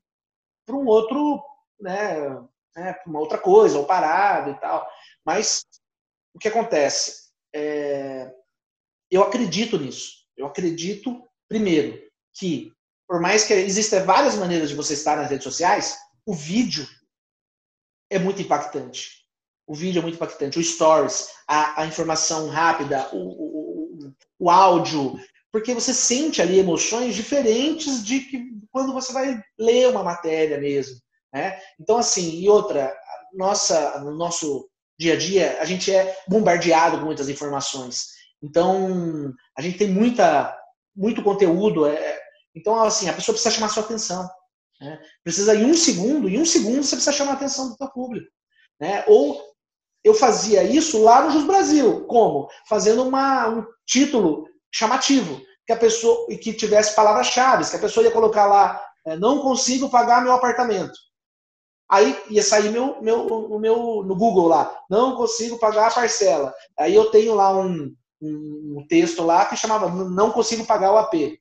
um 0.71 0.87
outro, 0.87 1.43
né, 1.81 2.29
né 2.77 2.97
uma 3.07 3.21
outra 3.21 3.39
coisa, 3.39 3.79
ou 3.79 3.85
parado 3.85 4.51
e 4.51 4.61
tal. 4.61 4.87
Mas 5.25 5.65
o 6.35 6.39
que 6.39 6.49
acontece? 6.49 7.31
É, 7.55 8.33
eu 9.11 9.23
acredito 9.23 9.79
nisso. 9.79 10.27
Eu 10.37 10.47
acredito, 10.47 11.27
primeiro, 11.49 12.01
que 12.35 12.73
por 13.07 13.21
mais 13.21 13.45
que 13.45 13.55
existam 13.55 14.05
várias 14.05 14.35
maneiras 14.35 14.69
de 14.69 14.75
você 14.75 14.95
estar 14.95 15.17
nas 15.17 15.31
redes 15.31 15.45
sociais, 15.45 15.97
o 16.25 16.35
vídeo 16.35 16.87
é 18.11 18.19
muito 18.19 18.43
impactante. 18.43 19.25
O 19.67 19.75
vídeo 19.75 20.01
é 20.01 20.03
muito 20.03 20.17
impactante. 20.17 20.59
O 20.59 20.63
stories, 20.63 21.29
a, 21.47 21.83
a 21.83 21.87
informação 21.87 22.49
rápida, 22.49 23.09
o, 23.13 23.19
o, 23.19 24.13
o, 24.39 24.51
áudio, 24.51 25.19
porque 25.53 25.75
você 25.75 25.93
sente 25.95 26.41
ali 26.41 26.59
emoções 26.59 27.15
diferentes 27.15 28.05
de 28.05 28.21
que 28.21 28.45
quando 28.71 28.93
você 28.93 29.13
vai 29.13 29.43
ler 29.59 29.89
uma 29.89 30.03
matéria 30.03 30.59
mesmo. 30.59 30.97
Né? 31.33 31.61
Então, 31.81 31.99
assim, 31.99 32.41
e 32.41 32.49
outra, 32.49 32.95
nossa, 33.33 34.01
no 34.01 34.17
nosso 34.17 34.69
dia 34.99 35.15
a 35.15 35.17
dia, 35.17 35.59
a 35.61 35.65
gente 35.65 35.93
é 35.93 36.17
bombardeado 36.29 36.99
com 36.99 37.05
muitas 37.05 37.29
informações. 37.29 38.07
Então, 38.43 39.33
a 39.57 39.63
gente 39.63 39.79
tem 39.79 39.89
muita, 39.89 40.57
muito 40.95 41.23
conteúdo. 41.23 41.87
É, 41.87 42.26
então, 42.57 42.83
assim, 42.83 43.07
a 43.07 43.13
pessoa 43.13 43.35
precisa 43.35 43.55
chamar 43.55 43.69
sua 43.69 43.83
atenção. 43.83 44.27
Né? 44.81 44.99
Precisa, 45.23 45.55
em 45.55 45.67
um 45.67 45.75
segundo, 45.75 46.27
em 46.27 46.41
um 46.41 46.47
segundo 46.47 46.83
você 46.83 46.97
precisa 46.97 47.13
chamar 47.13 47.33
a 47.33 47.35
atenção 47.35 47.77
do 47.79 47.93
público. 47.93 48.27
Né? 48.81 49.05
Ou 49.07 49.43
eu 50.03 50.15
fazia 50.15 50.63
isso 50.63 51.03
lá 51.03 51.23
no 51.23 51.31
Jus 51.31 51.45
Brasil. 51.45 52.07
Como? 52.07 52.49
Fazendo 52.67 53.03
uma, 53.03 53.49
um 53.49 53.67
título 53.87 54.49
chamativo, 54.73 55.41
que 55.67 55.73
a 55.73 55.77
pessoa 55.77 56.27
que 56.29 56.55
tivesse 56.55 56.97
palavras-chave, 56.97 57.69
que 57.69 57.77
a 57.77 57.81
pessoa 57.81 58.05
ia 58.05 58.13
colocar 58.13 58.47
lá, 58.47 58.83
é, 59.07 59.17
não 59.17 59.41
consigo 59.43 59.91
pagar 59.91 60.23
meu 60.23 60.33
apartamento. 60.33 60.97
Aí 61.89 62.19
ia 62.31 62.43
sair 62.43 62.71
meu, 62.71 63.01
meu, 63.03 63.27
o 63.27 63.59
meu, 63.59 64.03
no 64.03 64.17
Google 64.17 64.49
lá, 64.49 64.77
não 64.91 65.15
consigo 65.15 65.59
pagar 65.59 65.89
a 65.89 65.95
parcela. 65.95 66.53
Aí 66.79 66.95
eu 66.95 67.11
tenho 67.11 67.35
lá 67.35 67.57
um, 67.57 67.95
um, 68.21 68.77
um 68.79 68.87
texto 68.89 69.23
lá 69.23 69.45
que 69.45 69.57
chamava 69.57 69.89
não 69.89 70.33
consigo 70.33 70.65
pagar 70.65 70.93
o 70.93 70.97
AP. 70.97 71.39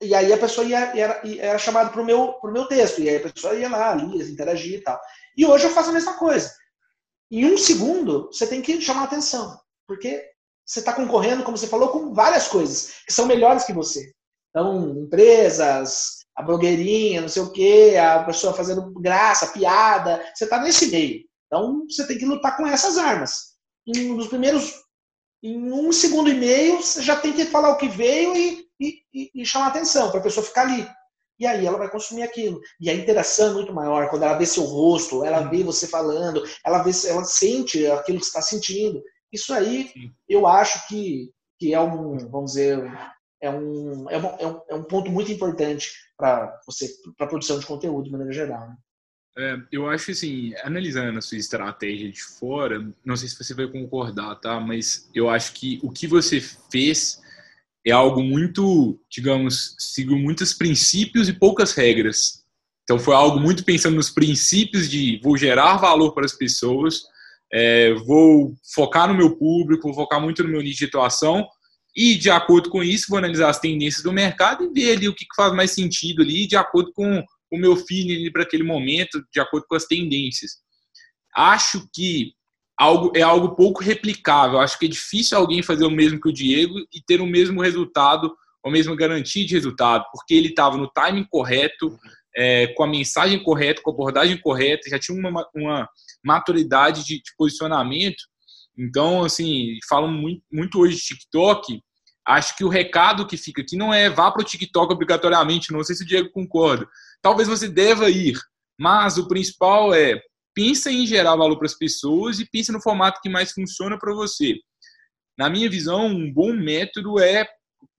E 0.00 0.14
aí 0.14 0.32
a 0.32 0.38
pessoa 0.38 0.66
ia, 0.66 0.78
era, 0.96 1.20
era 1.38 1.58
chamada 1.58 1.90
para 1.90 2.00
o 2.00 2.04
meu, 2.04 2.34
pro 2.34 2.52
meu 2.52 2.66
texto. 2.66 3.00
E 3.00 3.08
aí 3.08 3.16
a 3.16 3.32
pessoa 3.32 3.54
ia 3.54 3.68
lá, 3.68 3.94
lia, 3.94 4.24
interagia 4.24 4.78
e 4.78 4.80
tal. 4.80 5.00
E 5.36 5.44
hoje 5.44 5.64
eu 5.64 5.70
faço 5.70 5.90
a 5.90 5.92
mesma 5.92 6.14
coisa. 6.14 6.52
Em 7.30 7.44
um 7.44 7.58
segundo, 7.58 8.26
você 8.26 8.46
tem 8.46 8.62
que 8.62 8.80
chamar 8.80 9.04
atenção. 9.04 9.58
Porque 9.86 10.24
você 10.64 10.80
está 10.80 10.92
concorrendo, 10.92 11.42
como 11.42 11.56
você 11.56 11.66
falou, 11.66 11.88
com 11.88 12.12
várias 12.12 12.46
coisas 12.46 13.02
que 13.06 13.12
são 13.12 13.26
melhores 13.26 13.64
que 13.64 13.72
você. 13.72 14.12
Então, 14.50 14.90
empresas, 14.90 16.18
a 16.36 16.42
blogueirinha, 16.42 17.20
não 17.20 17.28
sei 17.28 17.42
o 17.42 17.50
quê, 17.50 17.96
a 18.00 18.22
pessoa 18.22 18.54
fazendo 18.54 18.92
graça, 19.00 19.48
piada. 19.48 20.24
Você 20.34 20.44
está 20.44 20.60
nesse 20.60 20.88
meio. 20.88 21.24
Então, 21.46 21.84
você 21.88 22.06
tem 22.06 22.18
que 22.18 22.26
lutar 22.26 22.56
com 22.56 22.66
essas 22.66 22.98
armas. 22.98 23.56
Em, 23.86 24.14
nos 24.14 24.28
primeiros. 24.28 24.74
Em 25.42 25.72
um 25.72 25.92
segundo 25.92 26.28
e 26.28 26.34
meio, 26.34 26.82
você 26.82 27.02
já 27.02 27.16
tem 27.16 27.32
que 27.32 27.46
falar 27.46 27.70
o 27.70 27.76
que 27.76 27.88
veio 27.88 28.36
e 28.36 28.67
e, 29.18 29.42
e, 29.42 29.46
chamar 29.46 29.68
atenção 29.68 30.10
para 30.10 30.20
a 30.20 30.22
pessoa 30.22 30.44
ficar 30.44 30.62
ali. 30.62 30.86
E 31.38 31.46
aí 31.46 31.64
ela 31.64 31.78
vai 31.78 31.90
consumir 31.90 32.22
aquilo. 32.22 32.60
E 32.80 32.90
a 32.90 32.94
interação 32.94 33.50
é 33.50 33.54
muito 33.54 33.72
maior 33.72 34.10
quando 34.10 34.24
ela 34.24 34.36
vê 34.36 34.44
seu 34.44 34.64
rosto, 34.64 35.24
ela 35.24 35.48
vê 35.48 35.62
você 35.62 35.86
falando, 35.86 36.42
ela 36.64 36.82
vê, 36.82 36.90
ela 37.08 37.24
sente 37.24 37.86
aquilo 37.86 38.18
que 38.18 38.24
está 38.24 38.42
sentindo. 38.42 39.02
Isso 39.32 39.52
aí 39.52 39.88
Sim. 39.88 40.12
eu 40.28 40.46
acho 40.46 40.88
que, 40.88 41.30
que 41.58 41.74
é 41.74 41.80
um, 41.80 42.18
vamos 42.28 42.52
dizer, 42.52 42.78
é 43.40 43.50
um, 43.50 44.10
é 44.10 44.18
um, 44.18 44.60
é 44.68 44.74
um, 44.74 44.82
ponto 44.82 45.10
muito 45.10 45.30
importante 45.30 45.92
para 46.16 46.60
você, 46.66 46.88
para 47.16 47.26
a 47.26 47.28
produção 47.28 47.58
de 47.58 47.66
conteúdo 47.66 48.04
de 48.04 48.10
maneira 48.10 48.32
geral. 48.32 48.68
Né? 48.68 48.76
É, 49.38 49.56
eu 49.70 49.88
acho 49.88 50.10
assim, 50.10 50.52
analisando 50.64 51.16
a 51.16 51.22
sua 51.22 51.38
estratégia 51.38 52.10
de 52.10 52.20
fora, 52.20 52.84
não 53.04 53.16
sei 53.16 53.28
se 53.28 53.38
você 53.38 53.54
vai 53.54 53.68
concordar, 53.68 54.34
tá? 54.40 54.58
Mas 54.58 55.08
eu 55.14 55.30
acho 55.30 55.52
que 55.52 55.78
o 55.80 55.92
que 55.92 56.08
você 56.08 56.40
fez 56.40 57.22
é 57.88 57.92
algo 57.92 58.22
muito, 58.22 59.00
digamos, 59.10 59.74
seguiu 59.78 60.18
muitos 60.18 60.52
princípios 60.52 61.28
e 61.28 61.32
poucas 61.32 61.72
regras. 61.72 62.44
Então 62.84 62.98
foi 62.98 63.14
algo 63.14 63.40
muito 63.40 63.64
pensando 63.64 63.96
nos 63.96 64.10
princípios 64.10 64.90
de 64.90 65.20
vou 65.22 65.36
gerar 65.36 65.76
valor 65.76 66.12
para 66.12 66.24
as 66.24 66.32
pessoas, 66.32 67.02
é, 67.52 67.94
vou 67.94 68.54
focar 68.74 69.08
no 69.08 69.14
meu 69.14 69.36
público, 69.36 69.88
vou 69.88 69.94
focar 69.94 70.20
muito 70.20 70.42
no 70.42 70.50
meu 70.50 70.60
nicho 70.60 70.78
de 70.78 70.84
atuação 70.84 71.46
e 71.96 72.14
de 72.14 72.30
acordo 72.30 72.70
com 72.70 72.82
isso 72.82 73.06
vou 73.08 73.18
analisar 73.18 73.48
as 73.48 73.58
tendências 73.58 74.02
do 74.02 74.12
mercado 74.12 74.64
e 74.64 74.72
ver 74.72 74.96
ali 74.96 75.08
o 75.08 75.14
que 75.14 75.26
faz 75.34 75.52
mais 75.54 75.70
sentido 75.72 76.22
ali 76.22 76.46
de 76.46 76.56
acordo 76.56 76.92
com 76.92 77.24
o 77.50 77.58
meu 77.58 77.74
feeling 77.76 78.30
para 78.30 78.42
aquele 78.42 78.62
momento, 78.62 79.22
de 79.32 79.40
acordo 79.40 79.66
com 79.66 79.74
as 79.74 79.86
tendências. 79.86 80.52
Acho 81.34 81.88
que 81.94 82.32
algo 82.78 83.12
é 83.14 83.22
algo 83.22 83.56
pouco 83.56 83.82
replicável. 83.82 84.60
Acho 84.60 84.78
que 84.78 84.86
é 84.86 84.88
difícil 84.88 85.36
alguém 85.36 85.62
fazer 85.62 85.84
o 85.84 85.90
mesmo 85.90 86.20
que 86.20 86.28
o 86.28 86.32
Diego 86.32 86.78
e 86.92 87.02
ter 87.04 87.20
o 87.20 87.26
mesmo 87.26 87.60
resultado, 87.60 88.32
a 88.64 88.70
mesma 88.70 88.94
garantia 88.94 89.44
de 89.44 89.54
resultado, 89.54 90.04
porque 90.12 90.34
ele 90.34 90.48
estava 90.48 90.76
no 90.76 90.88
timing 90.88 91.26
correto, 91.28 91.98
é, 92.36 92.68
com 92.68 92.84
a 92.84 92.86
mensagem 92.86 93.42
correta, 93.42 93.82
com 93.82 93.90
a 93.90 93.94
abordagem 93.94 94.38
correta, 94.40 94.88
já 94.88 94.98
tinha 94.98 95.18
uma, 95.18 95.44
uma 95.54 95.88
maturidade 96.24 97.04
de, 97.04 97.16
de 97.16 97.34
posicionamento. 97.36 98.22
Então, 98.78 99.24
assim, 99.24 99.76
falam 99.88 100.08
muito, 100.08 100.42
muito 100.52 100.78
hoje 100.78 100.96
de 100.96 101.02
TikTok. 101.02 101.80
Acho 102.24 102.56
que 102.56 102.64
o 102.64 102.68
recado 102.68 103.26
que 103.26 103.36
fica 103.36 103.62
aqui 103.62 103.76
não 103.76 103.92
é 103.92 104.08
vá 104.08 104.30
para 104.30 104.42
o 104.42 104.44
TikTok 104.44 104.92
obrigatoriamente, 104.92 105.72
não 105.72 105.82
sei 105.82 105.96
se 105.96 106.04
o 106.04 106.06
Diego 106.06 106.30
concorda. 106.30 106.86
Talvez 107.20 107.48
você 107.48 107.68
deva 107.68 108.08
ir, 108.08 108.38
mas 108.78 109.18
o 109.18 109.26
principal 109.26 109.92
é 109.92 110.20
pensa 110.58 110.90
em 110.90 111.06
gerar 111.06 111.36
valor 111.36 111.56
para 111.56 111.66
as 111.66 111.78
pessoas 111.78 112.40
e 112.40 112.50
pensa 112.50 112.72
no 112.72 112.82
formato 112.82 113.20
que 113.22 113.28
mais 113.28 113.52
funciona 113.52 113.96
para 113.96 114.12
você. 114.12 114.56
Na 115.38 115.48
minha 115.48 115.70
visão, 115.70 116.06
um 116.08 116.32
bom 116.32 116.52
método 116.52 117.20
é 117.20 117.48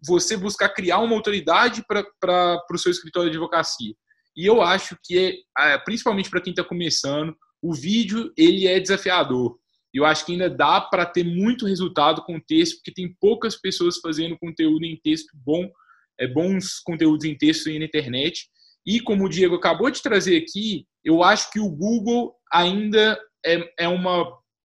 você 0.05 0.35
buscar 0.35 0.67
criar 0.67 0.99
uma 0.99 1.15
autoridade 1.15 1.85
para 1.87 2.61
o 2.69 2.77
seu 2.77 2.91
escritório 2.91 3.31
de 3.31 3.37
advocacia. 3.37 3.93
E 4.35 4.45
eu 4.45 4.61
acho 4.61 4.97
que, 5.01 5.41
é, 5.57 5.77
principalmente 5.77 6.29
para 6.29 6.41
quem 6.41 6.51
está 6.51 6.61
começando, 6.61 7.33
o 7.61 7.73
vídeo 7.73 8.29
ele 8.37 8.67
é 8.67 8.77
desafiador. 8.77 9.57
Eu 9.93 10.03
acho 10.03 10.25
que 10.25 10.33
ainda 10.33 10.49
dá 10.49 10.81
para 10.81 11.05
ter 11.05 11.23
muito 11.23 11.65
resultado 11.65 12.25
com 12.25 12.41
texto, 12.41 12.75
porque 12.75 12.91
tem 12.91 13.15
poucas 13.21 13.55
pessoas 13.55 13.99
fazendo 13.99 14.37
conteúdo 14.37 14.83
em 14.83 14.99
texto 15.01 15.29
bom, 15.33 15.71
é, 16.19 16.27
bons 16.27 16.81
conteúdos 16.81 17.23
em 17.23 17.37
texto 17.37 17.69
aí 17.69 17.79
na 17.79 17.85
internet. 17.85 18.49
E 18.85 18.99
como 18.99 19.25
o 19.25 19.29
Diego 19.29 19.55
acabou 19.55 19.89
de 19.89 20.01
trazer 20.01 20.35
aqui, 20.35 20.85
eu 21.05 21.23
acho 21.23 21.49
que 21.51 21.59
o 21.59 21.69
Google 21.69 22.35
ainda 22.51 23.19
é, 23.45 23.73
é 23.79 23.87
uma 23.87 24.25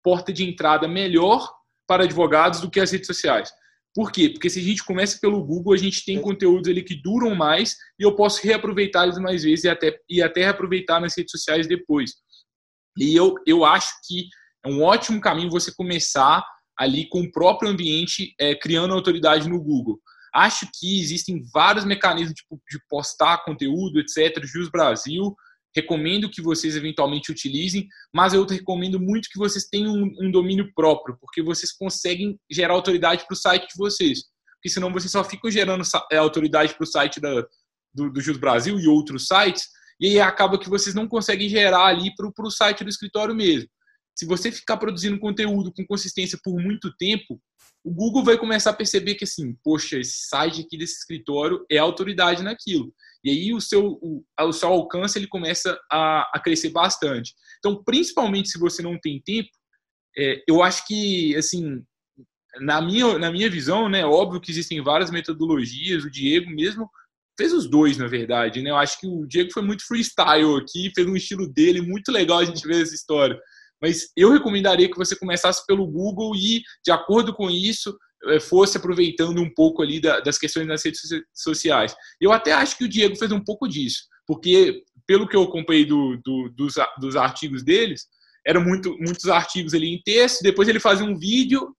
porta 0.03 0.33
de 0.33 0.45
entrada 0.45 0.87
melhor 0.87 1.53
para 1.87 2.05
advogados 2.05 2.61
do 2.61 2.71
que 2.71 2.81
as 2.81 2.93
redes 2.93 3.07
sociais. 3.07 3.51
Por 3.95 4.11
quê? 4.11 4.29
Porque 4.29 4.51
se 4.51 4.59
a 4.59 4.63
gente 4.63 4.85
começa 4.85 5.19
pelo 5.21 5.45
Google, 5.45 5.73
a 5.73 5.77
gente 5.77 6.05
tem 6.05 6.21
conteúdos 6.21 6.69
ali 6.69 6.83
que 6.83 7.01
duram 7.01 7.35
mais 7.35 7.77
e 7.99 8.03
eu 8.03 8.17
posso 8.17 8.45
reaproveitar 8.45 9.05
eles 9.05 9.19
mais 9.19 9.45
vezes 9.45 9.65
e 9.65 9.69
até, 9.69 9.97
e 10.09 10.21
até 10.21 10.43
reaproveitar 10.43 11.01
nas 11.01 11.17
redes 11.17 11.31
sociais 11.31 11.69
depois. 11.69 12.13
E 12.99 13.15
eu, 13.15 13.35
eu 13.47 13.65
acho 13.65 13.93
que 14.07 14.29
é 14.65 14.69
um 14.69 14.83
ótimo 14.83 15.21
caminho 15.21 15.51
você 15.51 15.73
começar 15.73 16.45
ali 16.77 17.09
com 17.09 17.21
o 17.21 17.31
próprio 17.31 17.71
ambiente, 17.71 18.35
é, 18.41 18.55
criando 18.55 18.95
autoridade 18.95 19.49
no 19.49 19.63
Google. 19.63 20.01
Acho 20.35 20.69
que 20.75 21.01
existem 21.01 21.45
vários 21.53 21.85
mecanismos 21.85 22.35
tipo, 22.35 22.61
de 22.69 22.81
postar 22.89 23.45
conteúdo, 23.45 24.01
etc. 24.01 24.45
Jus 24.45 24.69
Brasil, 24.69 25.37
recomendo 25.75 26.31
que 26.31 26.41
vocês 26.41 26.77
eventualmente 26.77 27.33
utilizem, 27.33 27.87
mas 28.15 28.33
eu 28.33 28.45
recomendo 28.47 29.01
muito 29.01 29.29
que 29.29 29.39
vocês 29.39 29.65
tenham 29.65 29.93
um, 29.93 30.13
um 30.23 30.31
domínio 30.31 30.71
próprio, 30.75 31.17
porque 31.21 31.43
vocês 31.43 31.73
conseguem 31.73 32.39
gerar 32.51 32.75
autoridade 32.75 33.27
para 33.27 33.35
o 33.35 33.37
site 33.37 33.69
de 33.69 33.77
vocês. 33.77 34.25
Porque 34.55 34.69
senão 34.69 34.93
vocês 34.93 35.11
só 35.11 35.25
ficam 35.25 35.51
gerando 35.51 35.83
é, 36.11 36.17
autoridade 36.17 36.75
para 36.75 36.85
o 36.85 36.87
site 36.87 37.21
da, 37.21 37.45
do, 37.93 38.11
do 38.11 38.21
Jus 38.21 38.37
Brasil 38.37 38.79
e 38.79 38.87
outros 38.87 39.27
sites, 39.27 39.69
e 40.01 40.07
aí 40.07 40.21
acaba 40.21 40.59
que 40.59 40.69
vocês 40.69 40.95
não 40.95 41.07
conseguem 41.07 41.49
gerar 41.49 41.87
ali 41.87 42.11
para 42.15 42.47
o 42.47 42.51
site 42.51 42.83
do 42.83 42.91
escritório 42.91 43.35
mesmo. 43.35 43.69
Se 44.15 44.27
você 44.27 44.53
ficar 44.53 44.77
produzindo 44.77 45.19
conteúdo 45.19 45.73
com 45.73 45.87
consistência 45.87 46.39
por 46.43 46.55
muito 46.61 46.95
tempo, 46.97 47.41
o 47.83 47.93
Google 47.93 48.25
vai 48.25 48.39
começar 48.39 48.71
a 48.71 48.75
perceber 48.75 49.15
que 49.15 49.25
assim, 49.25 49.55
poxa, 49.63 49.99
esse 49.99 50.29
site 50.29 50.63
aqui 50.63 50.79
desse 50.79 50.99
escritório 50.99 51.65
é 51.71 51.77
autoridade 51.79 52.43
naquilo. 52.43 52.95
E 53.23 53.31
aí 53.31 53.53
o 53.53 53.61
seu, 53.61 53.99
o, 54.01 54.25
o 54.41 54.53
seu 54.53 54.69
alcance 54.69 55.19
ele 55.19 55.27
começa 55.27 55.79
a, 55.91 56.31
a 56.35 56.41
crescer 56.41 56.71
bastante. 56.71 57.35
Então, 57.59 57.83
principalmente 57.85 58.49
se 58.49 58.59
você 58.59 58.83
não 58.83 58.99
tem 58.99 59.21
tempo, 59.21 59.51
é, 60.17 60.43
eu 60.49 60.63
acho 60.63 60.87
que, 60.87 61.35
assim, 61.37 61.83
na 62.61 62.81
minha, 62.81 63.19
na 63.19 63.31
minha 63.31 63.51
visão, 63.51 63.89
né, 63.89 64.05
óbvio 64.05 64.41
que 64.41 64.51
existem 64.51 64.83
várias 64.83 65.11
metodologias, 65.11 66.05
o 66.05 66.11
Diego 66.11 66.51
mesmo 66.51 66.89
fez 67.37 67.53
os 67.53 67.69
dois, 67.69 67.99
na 67.99 68.07
verdade, 68.07 68.63
né, 68.63 68.71
eu 68.71 68.77
acho 68.77 69.01
que 69.01 69.07
o 69.07 69.27
Diego 69.27 69.53
foi 69.53 69.63
muito 69.63 69.85
freestyle 69.87 70.57
aqui, 70.57 70.93
fez 70.95 71.07
um 71.07 71.17
estilo 71.17 71.49
dele, 71.49 71.81
muito 71.81 72.13
legal 72.13 72.39
a 72.39 72.45
gente 72.45 72.67
ver 72.67 72.83
essa 72.83 72.95
história, 72.95 73.39
mas 73.81 74.09
eu 74.17 74.33
recomendaria 74.33 74.91
que 74.91 74.97
você 74.97 75.17
começasse 75.17 75.65
pelo 75.67 75.87
Google 75.87 76.35
e, 76.35 76.63
de 76.85 76.91
acordo 76.91 77.35
com 77.35 77.51
isso, 77.51 77.97
eh, 78.29 78.41
fosse 78.41 78.79
aproveitando 78.79 79.41
um 79.41 79.53
pouco 79.53 79.83
ali 79.83 80.01
das 80.01 80.39
questões 80.39 80.67
das 80.67 80.85
redes 80.85 81.01
sociais. 81.35 81.95
Eu 82.21 82.33
até 82.33 82.53
acho 82.53 82.79
que 82.79 82.85
o 82.85 82.89
Diego 82.89 83.17
fez 83.17 83.31
um 83.33 83.43
pouco 83.43 83.69
disso, 83.69 84.05
porque 84.27 84.83
pelo 85.07 85.29
que 85.29 85.37
eu 85.37 85.43
acompanhei 85.43 85.85
do, 85.85 86.17
do, 86.25 86.51
dos, 86.51 86.75
dos 86.99 87.17
artigos 87.17 87.63
deles, 87.63 88.07
eram 88.47 88.63
muito, 88.63 88.97
muitos 88.99 89.29
artigos 89.29 89.75
ali 89.75 89.95
em 89.95 90.03
texto, 90.03 90.43
depois 90.43 90.69
ele 90.69 90.81
fazia 90.81 91.05
um 91.05 91.19
vídeo 91.19 91.75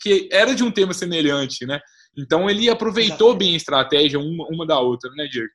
que 0.00 0.28
era 0.30 0.54
de 0.54 0.62
um 0.62 0.70
tema 0.70 0.92
semelhante, 0.92 1.64
né? 1.64 1.80
Então 2.16 2.48
ele 2.48 2.68
aproveitou 2.68 3.28
Exatamente. 3.28 3.38
bem 3.38 3.54
a 3.54 3.56
estratégia 3.56 4.18
uma, 4.18 4.46
uma 4.48 4.66
da 4.66 4.78
outra, 4.78 5.10
né, 5.12 5.26
Dirk? 5.26 5.52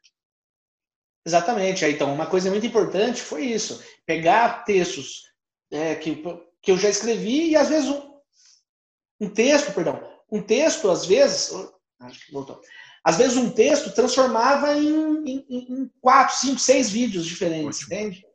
Exatamente. 1.25 1.85
Então, 1.85 2.13
uma 2.13 2.25
coisa 2.25 2.49
muito 2.49 2.65
importante 2.65 3.21
foi 3.21 3.45
isso: 3.45 3.83
pegar 4.05 4.63
textos 4.63 5.30
é, 5.71 5.95
que, 5.95 6.23
que 6.61 6.71
eu 6.71 6.77
já 6.77 6.89
escrevi 6.89 7.49
e 7.49 7.55
às 7.55 7.69
vezes 7.69 7.89
um, 7.89 8.11
um 9.21 9.29
texto, 9.29 9.73
perdão, 9.73 10.01
um 10.31 10.41
texto, 10.41 10.89
às 10.89 11.05
vezes, 11.05 11.51
acho 11.99 12.25
que 12.25 12.33
voltou. 12.33 12.59
Às 13.03 13.17
vezes 13.17 13.37
um 13.37 13.49
texto 13.49 13.93
transformava 13.93 14.73
em, 14.75 15.23
em, 15.25 15.45
em 15.49 15.91
quatro, 15.99 16.35
cinco, 16.35 16.59
seis 16.59 16.89
vídeos 16.89 17.25
diferentes, 17.25 17.79
Ótimo. 17.79 17.93
entende? 17.93 18.25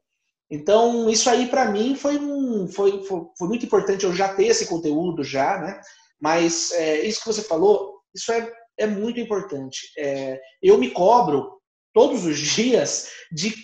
Então, 0.51 1.11
isso 1.11 1.29
aí 1.29 1.49
para 1.49 1.71
mim 1.71 1.95
foi, 1.97 2.19
um, 2.19 2.69
foi, 2.69 3.05
foi, 3.05 3.21
foi, 3.37 3.49
muito 3.49 3.67
importante 3.67 4.05
eu 4.05 4.15
já 4.15 4.33
ter 4.35 4.47
esse 4.47 4.67
conteúdo 4.67 5.23
já, 5.23 5.59
né? 5.59 5.81
Mas 6.21 6.71
é, 6.73 7.01
isso 7.05 7.21
que 7.21 7.27
você 7.27 7.43
falou, 7.43 8.01
isso 8.15 8.31
é, 8.33 8.53
é 8.79 8.87
muito 8.87 9.19
importante. 9.19 9.89
É, 9.99 10.41
eu 10.63 10.79
me 10.79 10.91
cobro 10.91 11.61
todos 11.93 12.25
os 12.25 12.39
dias 12.55 13.11
de 13.33 13.55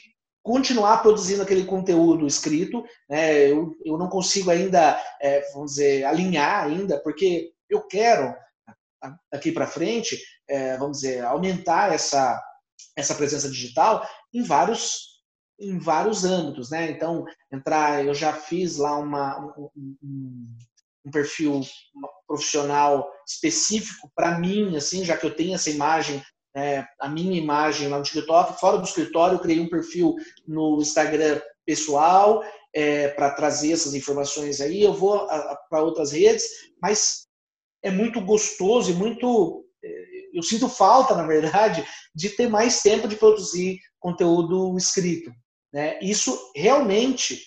continuar 0.43 1.03
produzindo 1.03 1.43
aquele 1.43 1.65
conteúdo 1.65 2.27
escrito. 2.27 2.85
Né? 3.09 3.51
Eu, 3.51 3.75
eu 3.85 3.97
não 3.97 4.09
consigo 4.09 4.51
ainda, 4.51 5.01
é, 5.21 5.41
vamos 5.53 5.73
dizer, 5.73 6.05
alinhar 6.05 6.65
ainda, 6.65 6.99
porque 7.01 7.53
eu 7.71 7.87
quero, 7.87 8.35
aqui 9.31 9.53
para 9.53 9.67
frente, 9.67 10.21
é, 10.49 10.77
vamos 10.77 10.99
dizer, 10.99 11.25
aumentar 11.25 11.93
essa, 11.93 12.43
essa 12.97 13.15
presença 13.15 13.49
digital 13.49 14.07
em 14.33 14.43
vários 14.43 15.13
em 15.61 15.79
vários 15.79 16.25
âmbitos, 16.25 16.71
né? 16.71 16.91
Então, 16.91 17.25
entrar, 17.53 18.05
eu 18.05 18.13
já 18.13 18.33
fiz 18.33 18.79
lá 18.79 18.97
uma, 18.99 19.39
um, 19.57 19.97
um, 20.03 21.11
perfil 21.13 21.61
profissional 22.27 23.09
específico 23.25 24.11
para 24.15 24.39
mim, 24.41 24.77
assim, 24.77 25.05
já 25.05 25.17
que 25.17 25.25
eu 25.25 25.35
tenho 25.35 25.55
essa 25.55 25.71
imagem, 25.71 26.21
é, 26.55 26.85
a 27.01 27.09
minha 27.09 27.37
imagem 27.37 27.89
lá 27.89 27.99
no 27.99 28.05
TikTok, 28.05 28.61
fora 28.61 28.79
do 28.79 28.85
escritório, 28.85 29.37
eu 29.37 29.41
criei 29.41 29.61
um 29.61 29.69
perfil 29.69 30.15
no 30.47 30.81
Instagram 30.81 31.41
pessoal 31.65 32.43
é, 32.75 33.09
para 33.09 33.31
trazer 33.31 33.73
essas 33.73 33.95
informações 33.95 34.61
aí. 34.61 34.83
Eu 34.83 34.93
vou 34.93 35.27
para 35.69 35.83
outras 35.83 36.13
redes, 36.13 36.45
mas 36.81 37.27
é 37.83 37.91
muito 37.91 38.21
gostoso 38.21 38.91
e 38.91 38.95
muito. 38.95 39.65
É, 39.85 40.05
eu 40.35 40.43
sinto 40.43 40.69
falta, 40.69 41.15
na 41.15 41.27
verdade, 41.27 41.87
de 42.15 42.31
ter 42.31 42.49
mais 42.49 42.81
tempo 42.81 43.09
de 43.09 43.17
produzir 43.17 43.79
conteúdo 43.99 44.77
escrito. 44.77 45.31
Né? 45.73 45.99
Isso 46.03 46.39
realmente 46.55 47.43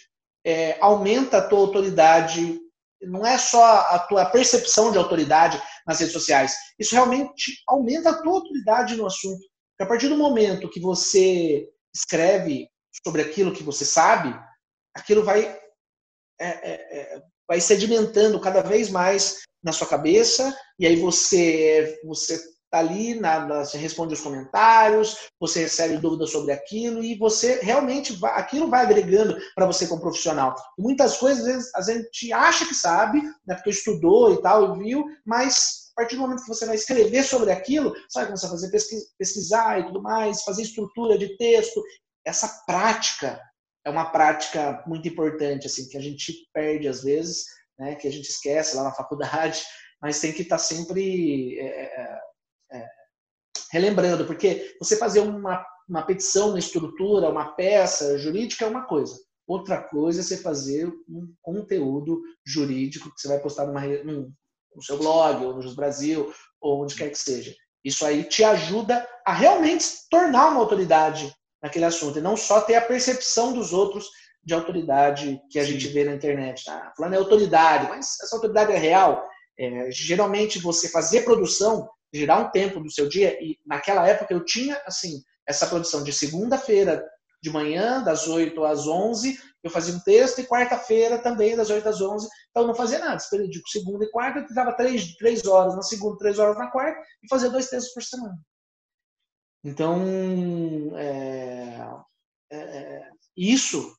é, 0.45 0.77
aumenta 0.79 1.37
a 1.37 1.47
tua 1.47 1.59
autoridade, 1.59 2.59
não 3.01 3.25
é 3.25 3.37
só 3.37 3.63
a 3.63 3.99
tua 3.99 4.25
percepção 4.25 4.91
de 4.91 4.97
autoridade 4.97 5.61
nas 5.85 5.99
redes 5.99 6.13
sociais, 6.13 6.55
isso 6.79 6.95
realmente 6.95 7.61
aumenta 7.67 8.09
a 8.09 8.21
tua 8.21 8.33
autoridade 8.33 8.95
no 8.95 9.05
assunto. 9.05 9.39
Porque 9.39 9.83
a 9.83 9.87
partir 9.87 10.07
do 10.07 10.17
momento 10.17 10.69
que 10.69 10.79
você 10.79 11.67
escreve 11.93 12.69
sobre 13.05 13.21
aquilo 13.21 13.53
que 13.53 13.63
você 13.63 13.85
sabe, 13.85 14.33
aquilo 14.95 15.23
vai 15.23 15.45
é, 16.39 16.47
é, 16.47 17.15
é 17.15 17.21
vai 17.47 17.61
sedimentando 17.61 18.39
cada 18.39 18.61
vez 18.61 18.89
mais 18.89 19.41
na 19.63 19.71
sua 19.71 19.87
cabeça, 19.87 20.55
e 20.79 20.85
aí 20.85 20.95
você, 20.95 21.99
você 22.03 22.39
tá 22.75 22.79
ali, 22.79 23.15
na, 23.15 23.45
na, 23.45 23.65
você 23.65 23.77
responde 23.77 24.13
os 24.13 24.21
comentários, 24.21 25.29
você 25.39 25.61
recebe 25.61 25.97
dúvidas 25.97 26.31
sobre 26.31 26.51
aquilo, 26.51 27.03
e 27.03 27.15
você 27.17 27.59
realmente 27.61 28.13
vai, 28.13 28.39
aquilo 28.39 28.69
vai 28.69 28.83
agregando 28.83 29.37
para 29.55 29.65
você 29.65 29.87
como 29.87 30.01
profissional. 30.01 30.55
Muitas 30.77 31.17
coisas, 31.17 31.45
às 31.45 31.45
vezes, 31.45 31.71
a 31.75 31.81
gente 31.81 32.33
acha 32.33 32.65
que 32.65 32.75
sabe, 32.75 33.21
né, 33.45 33.55
porque 33.55 33.69
estudou 33.69 34.33
e 34.33 34.41
tal, 34.41 34.75
e 34.75 34.79
viu, 34.83 35.05
mas 35.25 35.85
a 35.97 36.01
partir 36.01 36.15
do 36.15 36.21
momento 36.21 36.41
que 36.41 36.49
você 36.49 36.65
vai 36.65 36.75
escrever 36.75 37.23
sobre 37.23 37.51
aquilo, 37.51 37.91
você 37.91 38.19
vai 38.19 38.25
começar 38.25 38.47
a 38.47 38.51
fazer 38.51 38.69
pesquisar 39.17 39.79
e 39.79 39.85
tudo 39.85 40.01
mais, 40.01 40.43
fazer 40.43 40.63
estrutura 40.63 41.17
de 41.17 41.37
texto. 41.37 41.81
Essa 42.25 42.63
prática 42.65 43.39
é 43.85 43.89
uma 43.89 44.11
prática 44.11 44.83
muito 44.85 45.07
importante, 45.07 45.67
assim, 45.67 45.87
que 45.87 45.97
a 45.97 46.01
gente 46.01 46.33
perde 46.53 46.87
às 46.87 47.03
vezes, 47.03 47.45
né, 47.79 47.95
que 47.95 48.07
a 48.07 48.11
gente 48.11 48.27
esquece 48.27 48.75
lá 48.75 48.83
na 48.83 48.91
faculdade, 48.91 49.63
mas 50.01 50.19
tem 50.19 50.33
que 50.33 50.41
estar 50.41 50.57
tá 50.57 50.61
sempre 50.61 51.57
é, 51.59 52.19
é, 52.71 52.87
relembrando, 53.71 54.25
porque 54.25 54.75
você 54.79 54.97
fazer 54.97 55.19
uma, 55.19 55.65
uma 55.87 56.01
petição 56.03 56.51
na 56.51 56.59
estrutura, 56.59 57.29
uma 57.29 57.53
peça 57.53 58.17
jurídica 58.17 58.65
é 58.65 58.67
uma 58.67 58.85
coisa. 58.85 59.15
Outra 59.47 59.81
coisa 59.81 60.21
é 60.21 60.23
você 60.23 60.37
fazer 60.37 60.87
um 61.07 61.33
conteúdo 61.41 62.21
jurídico 62.45 63.13
que 63.13 63.21
você 63.21 63.27
vai 63.27 63.39
postar 63.39 63.67
numa, 63.67 63.81
num, 64.03 64.31
no 64.75 64.81
seu 64.81 64.97
blog, 64.97 65.45
ou 65.45 65.53
no 65.53 65.61
Jus 65.61 65.75
Brasil, 65.75 66.33
ou 66.59 66.83
onde 66.83 66.95
quer 66.95 67.09
que 67.09 67.17
seja. 67.17 67.53
Isso 67.83 68.05
aí 68.05 68.23
te 68.23 68.43
ajuda 68.43 69.07
a 69.25 69.33
realmente 69.33 69.85
tornar 70.09 70.49
uma 70.49 70.59
autoridade 70.59 71.31
naquele 71.61 71.85
assunto, 71.85 72.17
e 72.17 72.21
não 72.21 72.35
só 72.35 72.61
ter 72.61 72.75
a 72.75 72.81
percepção 72.81 73.53
dos 73.53 73.73
outros 73.73 74.07
de 74.43 74.53
autoridade 74.53 75.41
que 75.49 75.57
a 75.57 75.65
Sim. 75.65 75.73
gente 75.73 75.87
vê 75.87 76.03
na 76.03 76.13
internet. 76.13 76.63
Tá? 76.63 76.93
Falando 76.95 77.13
é 77.13 77.17
autoridade, 77.17 77.87
mas 77.89 78.19
essa 78.21 78.35
autoridade 78.35 78.71
é 78.71 78.77
real. 78.77 79.27
É, 79.57 79.89
geralmente 79.89 80.59
você 80.59 80.89
fazer 80.89 81.23
produção, 81.23 81.89
gerar 82.13 82.39
um 82.39 82.51
tempo 82.51 82.79
do 82.79 82.91
seu 82.91 83.07
dia, 83.07 83.37
e 83.43 83.57
naquela 83.65 84.07
época 84.07 84.33
eu 84.33 84.43
tinha 84.43 84.81
assim 84.85 85.21
essa 85.47 85.67
produção 85.67 86.03
de 86.03 86.11
segunda-feira 86.11 87.05
de 87.41 87.51
manhã, 87.51 88.01
das 88.01 88.27
8 88.27 88.63
às 88.63 88.87
11, 88.87 89.39
eu 89.63 89.69
fazia 89.69 89.93
um 89.93 89.99
texto, 89.99 90.39
e 90.39 90.47
quarta-feira 90.47 91.19
também, 91.19 91.55
das 91.55 91.69
8 91.69 91.87
às 91.87 92.01
11, 92.01 92.27
então 92.49 92.63
eu 92.63 92.67
não 92.67 92.75
fazia 92.75 92.97
nada. 92.97 93.17
De 93.17 93.61
segunda 93.67 94.03
e 94.03 94.09
quarta, 94.09 94.39
eu 94.39 94.47
tirava 94.47 94.73
três, 94.73 95.15
três 95.15 95.45
horas 95.45 95.75
na 95.75 95.83
segunda, 95.83 96.17
três 96.17 96.39
horas 96.39 96.57
na 96.57 96.71
quarta, 96.71 96.99
e 97.23 97.27
fazia 97.29 97.49
dois 97.49 97.69
textos 97.69 97.93
por 97.93 98.01
semana. 98.01 98.37
Então, 99.63 100.01
é, 100.97 101.79
é, 102.51 102.57
é 102.57 103.09
isso 103.35 103.95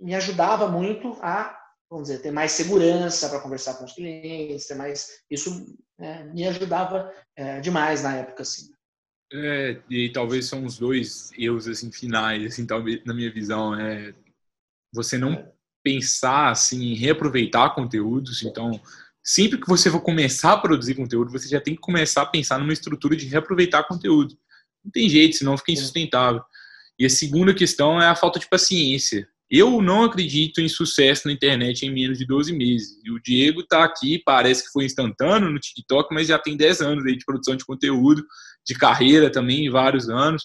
me 0.00 0.14
ajudava 0.14 0.68
muito 0.68 1.18
a, 1.22 1.58
vamos 1.90 2.08
dizer, 2.08 2.20
ter 2.20 2.30
mais 2.30 2.52
segurança 2.52 3.28
para 3.28 3.40
conversar 3.40 3.74
com 3.74 3.84
os 3.84 3.92
clientes, 3.92 4.66
ter 4.66 4.74
mais, 4.74 5.20
isso 5.30 5.76
é, 5.98 6.24
me 6.24 6.46
ajudava 6.46 7.12
é, 7.36 7.60
demais 7.60 8.02
na 8.02 8.16
época, 8.16 8.42
assim. 8.42 8.70
É, 9.32 9.80
e 9.90 10.10
talvez 10.12 10.46
são 10.46 10.64
os 10.64 10.78
dois 10.78 11.32
erros 11.36 11.66
assim 11.66 11.90
finais, 11.90 12.44
assim, 12.44 12.64
talvez 12.64 13.04
na 13.04 13.12
minha 13.12 13.32
visão, 13.32 13.74
é 13.74 14.14
você 14.92 15.18
não 15.18 15.32
é. 15.32 15.52
pensar 15.82 16.50
assim 16.50 16.92
em 16.92 16.94
reaproveitar 16.94 17.74
conteúdos, 17.74 18.42
então 18.42 18.80
sempre 19.22 19.60
que 19.60 19.66
você 19.66 19.90
for 19.90 20.00
começar 20.00 20.52
a 20.52 20.58
produzir 20.58 20.94
conteúdo, 20.94 21.32
você 21.32 21.48
já 21.48 21.60
tem 21.60 21.74
que 21.74 21.80
começar 21.80 22.22
a 22.22 22.26
pensar 22.26 22.58
numa 22.58 22.72
estrutura 22.72 23.16
de 23.16 23.26
reaproveitar 23.26 23.86
conteúdo. 23.88 24.38
Não 24.84 24.92
tem 24.92 25.08
jeito, 25.08 25.36
senão 25.36 25.58
fica 25.58 25.72
insustentável. 25.72 26.42
E 26.96 27.04
a 27.04 27.10
segunda 27.10 27.52
questão 27.52 28.00
é 28.00 28.06
a 28.06 28.14
falta 28.14 28.38
de 28.38 28.48
paciência. 28.48 29.28
Eu 29.50 29.80
não 29.80 30.04
acredito 30.04 30.60
em 30.60 30.68
sucesso 30.68 31.28
na 31.28 31.32
internet 31.32 31.86
em 31.86 31.92
menos 31.92 32.18
de 32.18 32.26
12 32.26 32.52
meses. 32.52 32.98
E 33.04 33.10
o 33.12 33.20
Diego 33.22 33.60
está 33.60 33.84
aqui, 33.84 34.20
parece 34.24 34.64
que 34.64 34.72
foi 34.72 34.84
instantâneo 34.84 35.50
no 35.50 35.60
TikTok, 35.60 36.12
mas 36.12 36.26
já 36.26 36.38
tem 36.38 36.56
10 36.56 36.80
anos 36.80 37.06
aí 37.06 37.16
de 37.16 37.24
produção 37.24 37.54
de 37.54 37.64
conteúdo, 37.64 38.24
de 38.66 38.74
carreira 38.74 39.30
também, 39.30 39.70
vários 39.70 40.08
anos. 40.08 40.44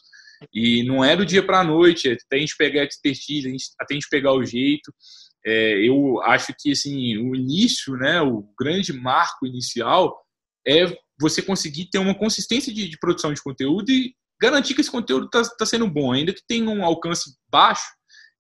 E 0.54 0.84
não 0.84 1.04
é 1.04 1.16
do 1.16 1.26
dia 1.26 1.44
para 1.44 1.60
a 1.60 1.64
noite, 1.64 2.10
é 2.10 2.14
até 2.14 2.36
a 2.36 2.40
gente 2.40 2.56
pegar 2.58 2.82
a 2.82 2.86
expertise, 2.86 3.48
até 3.80 3.94
a 3.94 3.96
gente 3.96 4.10
pegar 4.10 4.34
o 4.34 4.46
jeito. 4.46 4.94
É, 5.46 5.88
eu 5.88 6.22
acho 6.22 6.54
que 6.60 6.72
assim, 6.72 7.18
o 7.18 7.36
início, 7.36 7.96
né, 7.96 8.22
o 8.22 8.48
grande 8.60 8.94
marco 8.94 9.48
inicial 9.48 10.16
é 10.68 10.96
você 11.20 11.42
conseguir 11.42 11.90
ter 11.90 11.98
uma 11.98 12.16
consistência 12.16 12.72
de, 12.72 12.88
de 12.88 12.98
produção 13.00 13.34
de 13.34 13.42
conteúdo 13.42 13.92
e 13.92 14.14
garantir 14.40 14.74
que 14.74 14.82
esse 14.82 14.92
conteúdo 14.92 15.26
está 15.26 15.44
tá 15.58 15.66
sendo 15.66 15.88
bom, 15.88 16.12
ainda 16.12 16.34
que 16.34 16.42
tenha 16.48 16.70
um 16.70 16.84
alcance 16.84 17.36
baixo, 17.50 17.86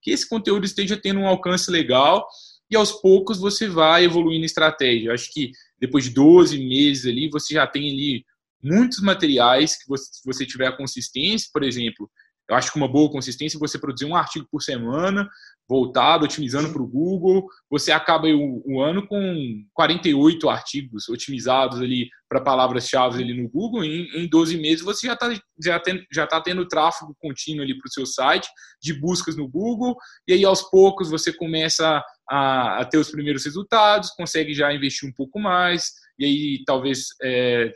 que 0.02 0.12
esse 0.12 0.28
conteúdo 0.28 0.66
esteja 0.66 0.98
tendo 0.98 1.20
um 1.20 1.28
alcance 1.28 1.70
legal 1.70 2.28
e 2.70 2.76
aos 2.76 2.92
poucos 2.92 3.38
você 3.38 3.68
vai 3.68 4.06
evoluindo 4.06 4.44
a 4.44 4.46
estratégia. 4.46 5.10
Eu 5.10 5.14
acho 5.14 5.32
que 5.32 5.52
depois 5.80 6.06
de 6.06 6.12
12 6.12 6.58
meses 6.58 7.06
ali, 7.06 7.30
você 7.30 7.56
já 7.56 7.68
tem 7.68 7.92
ali 7.92 8.26
muitos 8.64 9.02
materiais 9.02 9.78
que 9.78 9.88
você, 9.88 10.06
se 10.12 10.22
você 10.26 10.46
tiver 10.46 10.68
a 10.68 10.78
consistência, 10.78 11.50
por 11.52 11.64
exemplo, 11.64 12.10
eu 12.52 12.58
acho 12.58 12.70
que 12.70 12.78
uma 12.78 12.88
boa 12.88 13.10
consistência 13.10 13.56
é 13.56 13.60
você 13.60 13.80
produzir 13.80 14.04
um 14.04 14.14
artigo 14.14 14.46
por 14.52 14.62
semana, 14.62 15.30
voltado, 15.70 16.26
otimizando 16.26 16.70
para 16.74 16.82
o 16.82 16.88
Google, 16.88 17.48
você 17.70 17.94
acaba 17.94 18.28
o, 18.28 18.62
o, 18.66 18.82
ano 18.82 19.08
com 19.08 19.64
48 19.74 20.50
artigos 20.50 21.08
otimizados 21.08 21.80
ali 21.80 22.10
para 22.28 22.42
palavras-chave 22.42 23.24
ali 23.24 23.42
no 23.42 23.48
Google, 23.48 23.86
em, 23.86 24.06
em 24.18 24.28
12 24.28 24.58
meses 24.58 24.84
você 24.84 25.08
já 25.08 25.14
está 25.14 25.34
já 25.64 25.80
tem, 25.80 26.06
já 26.12 26.28
tá 26.28 26.42
tendo 26.42 26.68
tráfego 26.68 27.16
contínuo 27.22 27.64
ali 27.64 27.74
para 27.78 27.88
o 27.88 27.92
seu 27.92 28.06
site, 28.06 28.50
de 28.84 28.94
buscas 28.94 29.38
no 29.38 29.48
Google, 29.48 29.96
e 30.28 30.34
aí 30.34 30.44
aos 30.44 30.62
poucos 30.62 31.10
você 31.10 31.32
começa 31.32 32.04
a, 32.30 32.82
a, 32.82 32.86
ter 32.86 32.98
os 32.98 33.10
primeiros 33.10 33.46
resultados, 33.46 34.10
consegue 34.10 34.54
já 34.54 34.74
investir 34.74 35.08
um 35.08 35.14
pouco 35.14 35.40
mais, 35.40 35.94
e 36.20 36.26
aí 36.26 36.64
talvez 36.66 37.06
é, 37.24 37.72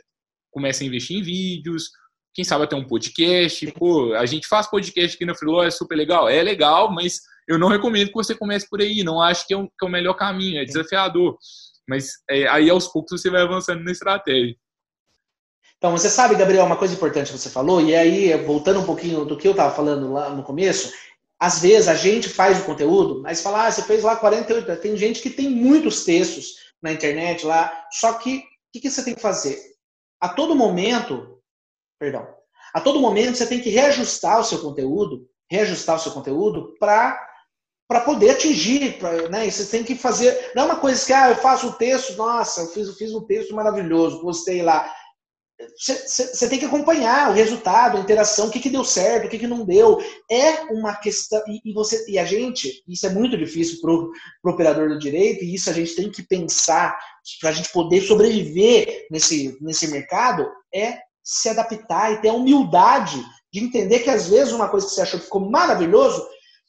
comece 0.50 0.84
a 0.84 0.86
investir 0.86 1.16
em 1.16 1.22
vídeos, 1.22 1.88
quem 2.36 2.44
sabe 2.44 2.64
até 2.64 2.76
um 2.76 2.84
podcast. 2.84 3.66
Pô, 3.72 4.12
a 4.12 4.26
gente 4.26 4.46
faz 4.46 4.66
podcast 4.66 5.16
aqui 5.16 5.24
na 5.24 5.34
Freeló, 5.34 5.64
é 5.64 5.70
super 5.70 5.96
legal. 5.96 6.28
É 6.28 6.42
legal, 6.42 6.92
mas 6.92 7.22
eu 7.48 7.58
não 7.58 7.68
recomendo 7.68 8.08
que 8.08 8.14
você 8.14 8.34
comece 8.34 8.68
por 8.68 8.82
aí. 8.82 9.02
Não 9.02 9.22
acho 9.22 9.46
que 9.46 9.54
é, 9.54 9.56
um, 9.56 9.66
que 9.66 9.82
é 9.82 9.86
o 9.86 9.90
melhor 9.90 10.12
caminho, 10.12 10.60
é 10.60 10.64
desafiador. 10.66 11.38
Mas 11.88 12.10
é, 12.28 12.46
aí 12.48 12.68
aos 12.68 12.88
poucos 12.88 13.18
você 13.18 13.30
vai 13.30 13.40
avançando 13.40 13.82
na 13.82 13.90
estratégia. 13.90 14.54
Então, 15.78 15.92
você 15.92 16.10
sabe, 16.10 16.34
Gabriel, 16.34 16.66
uma 16.66 16.76
coisa 16.76 16.92
importante 16.92 17.32
que 17.32 17.38
você 17.38 17.48
falou, 17.48 17.80
e 17.80 17.94
aí, 17.94 18.36
voltando 18.44 18.80
um 18.80 18.86
pouquinho 18.86 19.24
do 19.24 19.36
que 19.36 19.48
eu 19.48 19.52
estava 19.52 19.74
falando 19.74 20.12
lá 20.12 20.28
no 20.28 20.42
começo, 20.42 20.92
às 21.40 21.60
vezes 21.62 21.88
a 21.88 21.94
gente 21.94 22.28
faz 22.28 22.60
o 22.60 22.64
conteúdo, 22.64 23.22
mas 23.22 23.40
fala, 23.40 23.66
ah, 23.66 23.70
você 23.70 23.82
fez 23.82 24.02
lá 24.02 24.16
48. 24.16 24.76
Tem 24.76 24.96
gente 24.96 25.22
que 25.22 25.30
tem 25.30 25.48
muitos 25.48 26.04
textos 26.04 26.48
na 26.82 26.92
internet 26.92 27.46
lá, 27.46 27.86
só 27.92 28.14
que 28.14 28.38
o 28.38 28.42
que, 28.74 28.80
que 28.80 28.90
você 28.90 29.02
tem 29.02 29.14
que 29.14 29.22
fazer? 29.22 29.58
A 30.20 30.28
todo 30.28 30.54
momento, 30.54 31.35
Perdão. 31.98 32.26
A 32.74 32.80
todo 32.80 33.00
momento 33.00 33.36
você 33.36 33.46
tem 33.46 33.60
que 33.60 33.70
reajustar 33.70 34.40
o 34.40 34.44
seu 34.44 34.58
conteúdo, 34.58 35.26
reajustar 35.50 35.96
o 35.96 35.98
seu 35.98 36.12
conteúdo 36.12 36.74
para 36.78 37.24
para 37.88 38.00
poder 38.00 38.30
atingir, 38.30 38.98
pra, 38.98 39.28
né? 39.28 39.48
Você 39.48 39.64
tem 39.66 39.84
que 39.84 39.94
fazer. 39.94 40.50
Não 40.54 40.64
é 40.64 40.66
uma 40.66 40.80
coisa 40.80 41.04
que 41.06 41.12
ah, 41.12 41.30
eu 41.30 41.36
faço 41.36 41.68
um 41.68 41.72
texto, 41.72 42.16
nossa, 42.16 42.62
eu 42.62 42.66
fiz, 42.68 42.88
eu 42.88 42.94
fiz 42.94 43.14
um 43.14 43.24
texto 43.24 43.54
maravilhoso, 43.54 44.20
postei 44.20 44.60
lá. 44.62 44.92
Você 45.78 46.48
tem 46.50 46.58
que 46.58 46.66
acompanhar 46.66 47.30
o 47.30 47.32
resultado, 47.32 47.96
a 47.96 48.00
interação, 48.00 48.48
o 48.48 48.50
que, 48.50 48.60
que 48.60 48.68
deu 48.68 48.84
certo, 48.84 49.26
o 49.26 49.30
que, 49.30 49.38
que 49.38 49.46
não 49.46 49.64
deu. 49.64 49.98
É 50.30 50.64
uma 50.64 50.96
questão. 50.96 51.40
E, 51.46 51.70
e 51.70 51.72
você 51.72 52.04
e 52.10 52.18
a 52.18 52.24
gente, 52.24 52.82
isso 52.86 53.06
é 53.06 53.10
muito 53.10 53.38
difícil 53.38 53.80
para 53.80 53.92
o 53.92 54.10
operador 54.52 54.88
do 54.88 54.98
direito, 54.98 55.44
e 55.44 55.54
isso 55.54 55.70
a 55.70 55.72
gente 55.72 55.94
tem 55.94 56.10
que 56.10 56.24
pensar 56.24 56.98
para 57.40 57.50
a 57.50 57.52
gente 57.52 57.70
poder 57.72 58.02
sobreviver 58.02 59.06
nesse, 59.10 59.56
nesse 59.60 59.88
mercado, 59.88 60.46
é 60.74 60.98
se 61.26 61.48
adaptar 61.48 62.12
e 62.12 62.20
ter 62.20 62.28
a 62.28 62.34
humildade 62.34 63.20
de 63.52 63.58
entender 63.58 63.98
que 64.00 64.10
às 64.10 64.28
vezes 64.28 64.52
uma 64.52 64.68
coisa 64.68 64.86
que 64.86 64.92
você 64.92 65.02
achou 65.02 65.18
que 65.18 65.24
ficou 65.24 65.50
maravilhoso 65.50 66.24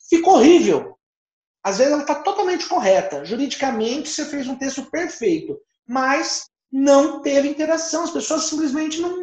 ficou 0.09 0.33
horrível. 0.33 0.97
Às 1.63 1.77
vezes 1.77 1.93
ela 1.93 2.01
está 2.01 2.15
totalmente 2.15 2.67
correta. 2.67 3.23
Juridicamente 3.23 4.09
você 4.09 4.25
fez 4.25 4.47
um 4.47 4.55
texto 4.55 4.89
perfeito, 4.89 5.55
mas 5.87 6.45
não 6.71 7.21
teve 7.21 7.47
interação. 7.47 8.03
As 8.03 8.11
pessoas 8.11 8.45
simplesmente 8.45 8.99
não. 8.99 9.15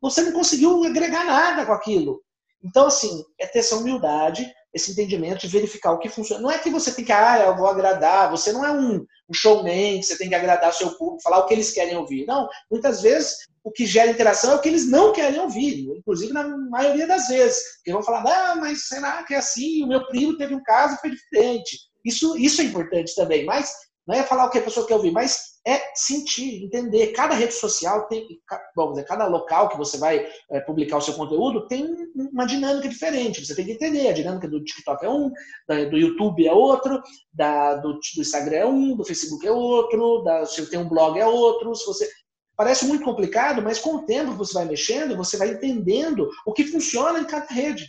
Você 0.00 0.22
não 0.22 0.32
conseguiu 0.32 0.82
agregar 0.84 1.26
nada 1.26 1.66
com 1.66 1.72
aquilo. 1.72 2.22
Então, 2.64 2.86
assim, 2.86 3.22
é 3.38 3.46
ter 3.46 3.58
essa 3.58 3.76
humildade, 3.76 4.50
esse 4.72 4.92
entendimento 4.92 5.40
de 5.40 5.48
verificar 5.48 5.92
o 5.92 5.98
que 5.98 6.08
funciona. 6.08 6.42
Não 6.42 6.50
é 6.50 6.58
que 6.58 6.70
você 6.70 6.92
tem 6.92 7.04
que, 7.04 7.12
ah, 7.12 7.44
eu 7.46 7.56
vou 7.56 7.66
agradar. 7.66 8.30
Você 8.30 8.52
não 8.52 8.64
é 8.64 8.70
um, 8.70 9.04
showman 9.32 10.00
que 10.00 10.06
você 10.06 10.18
tem 10.18 10.28
que 10.28 10.34
agradar 10.34 10.72
seu 10.72 10.90
público, 10.96 11.22
falar 11.22 11.38
o 11.38 11.46
que 11.46 11.54
eles 11.54 11.72
querem 11.72 11.96
ouvir. 11.96 12.26
Não. 12.26 12.48
Muitas 12.70 13.02
vezes 13.02 13.36
o 13.62 13.70
que 13.70 13.86
gera 13.86 14.10
interação 14.10 14.52
é 14.52 14.54
o 14.56 14.60
que 14.60 14.68
eles 14.68 14.88
não 14.88 15.12
querem 15.12 15.40
ouvir, 15.40 15.86
inclusive 15.96 16.32
na 16.32 16.44
maioria 16.44 17.06
das 17.06 17.28
vezes. 17.28 17.60
Porque 17.76 17.92
vão 17.92 18.02
falar, 18.02 18.24
ah, 18.26 18.56
mas 18.56 18.86
será 18.86 19.22
que 19.24 19.34
é 19.34 19.38
assim? 19.38 19.82
O 19.82 19.88
meu 19.88 20.06
primo 20.06 20.36
teve 20.36 20.54
um 20.54 20.62
caso 20.62 20.96
foi 21.00 21.10
diferente. 21.10 21.78
Isso, 22.04 22.36
isso 22.38 22.60
é 22.60 22.64
importante 22.64 23.14
também, 23.14 23.44
mas 23.44 23.72
Não 24.06 24.16
é 24.16 24.22
falar 24.22 24.46
o 24.46 24.50
que 24.50 24.58
a 24.58 24.62
pessoa 24.62 24.86
quer 24.86 24.94
ouvir, 24.94 25.12
mas 25.12 25.49
é 25.66 25.92
sentir, 25.94 26.64
entender. 26.64 27.08
Cada 27.08 27.34
rede 27.34 27.52
social 27.52 28.06
tem, 28.08 28.26
vamos 28.74 28.94
dizer, 28.94 29.06
cada 29.06 29.26
local 29.26 29.68
que 29.68 29.76
você 29.76 29.98
vai 29.98 30.26
é, 30.50 30.60
publicar 30.60 30.96
o 30.96 31.00
seu 31.00 31.14
conteúdo 31.14 31.66
tem 31.66 31.86
uma 32.14 32.46
dinâmica 32.46 32.88
diferente. 32.88 33.44
Você 33.44 33.54
tem 33.54 33.66
que 33.66 33.72
entender. 33.72 34.08
A 34.08 34.12
dinâmica 34.12 34.48
do 34.48 34.62
TikTok 34.62 35.04
é 35.04 35.10
um, 35.10 35.30
do 35.68 35.98
YouTube 35.98 36.46
é 36.46 36.52
outro, 36.52 37.02
da, 37.32 37.74
do, 37.76 37.94
do, 37.94 38.20
Instagram 38.20 38.56
é 38.56 38.66
um, 38.66 38.96
do 38.96 39.04
Facebook 39.04 39.46
é 39.46 39.52
outro, 39.52 40.22
da, 40.22 40.46
se 40.46 40.64
tem 40.70 40.80
um 40.80 40.88
blog 40.88 41.18
é 41.18 41.26
outro. 41.26 41.74
Se 41.74 41.84
você 41.86 42.08
parece 42.56 42.86
muito 42.86 43.04
complicado, 43.04 43.62
mas 43.62 43.78
com 43.78 43.96
o 43.96 44.06
tempo 44.06 44.32
que 44.32 44.38
você 44.38 44.54
vai 44.54 44.64
mexendo, 44.64 45.16
você 45.16 45.36
vai 45.36 45.50
entendendo 45.50 46.28
o 46.46 46.52
que 46.52 46.64
funciona 46.64 47.20
em 47.20 47.24
cada 47.24 47.46
rede 47.46 47.86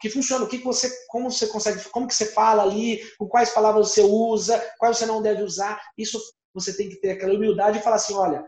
que 0.00 0.08
funciona, 0.08 0.44
o 0.44 0.48
que 0.48 0.58
você, 0.58 0.90
como 1.08 1.30
você 1.30 1.46
consegue, 1.46 1.84
como 1.90 2.08
que 2.08 2.14
você 2.14 2.24
fala 2.32 2.62
ali, 2.62 3.00
com 3.18 3.28
quais 3.28 3.50
palavras 3.50 3.90
você 3.90 4.00
usa, 4.00 4.58
quais 4.78 4.96
você 4.96 5.04
não 5.04 5.20
deve 5.20 5.42
usar. 5.42 5.78
Isso 5.96 6.18
você 6.54 6.76
tem 6.76 6.88
que 6.88 6.96
ter 6.96 7.10
aquela 7.10 7.34
humildade 7.34 7.78
e 7.78 7.82
falar 7.82 7.96
assim, 7.96 8.14
olha, 8.14 8.44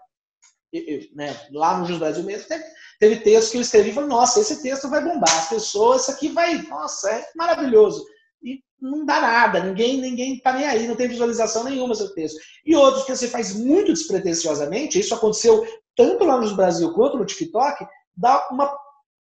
eu, 0.72 0.82
eu, 0.86 1.00
né, 1.14 1.36
lá 1.52 1.78
no 1.78 1.86
Jus 1.86 1.98
Brasil 1.98 2.24
mesmo 2.24 2.48
teve, 2.48 2.64
teve 2.98 3.16
texto 3.20 3.52
que 3.52 3.58
eu 3.58 3.62
escrevi 3.62 3.92
falei, 3.92 4.08
nossa, 4.08 4.40
esse 4.40 4.62
texto 4.62 4.88
vai 4.88 5.04
bombar, 5.04 5.36
as 5.36 5.48
pessoas, 5.48 6.02
isso 6.02 6.10
aqui 6.10 6.28
vai, 6.28 6.62
nossa, 6.62 7.10
é 7.10 7.26
maravilhoso. 7.36 8.04
E 8.42 8.60
não 8.80 9.04
dá 9.04 9.20
nada, 9.20 9.60
ninguém 9.60 10.00
ninguém 10.00 10.40
tá 10.40 10.52
nem 10.52 10.66
aí, 10.66 10.88
não 10.88 10.96
tem 10.96 11.08
visualização 11.08 11.64
nenhuma 11.64 11.94
seu 11.94 12.12
texto. 12.14 12.38
E 12.64 12.74
outros 12.74 13.04
que 13.04 13.14
você 13.14 13.28
faz 13.28 13.54
muito 13.54 13.92
despretensiosamente, 13.92 14.98
isso 14.98 15.14
aconteceu 15.14 15.64
tanto 15.96 16.24
lá 16.24 16.40
no 16.40 16.56
Brasil 16.56 16.92
quanto 16.92 17.18
no 17.18 17.26
TikTok, 17.26 17.86
dá 18.16 18.48
uma 18.50 18.74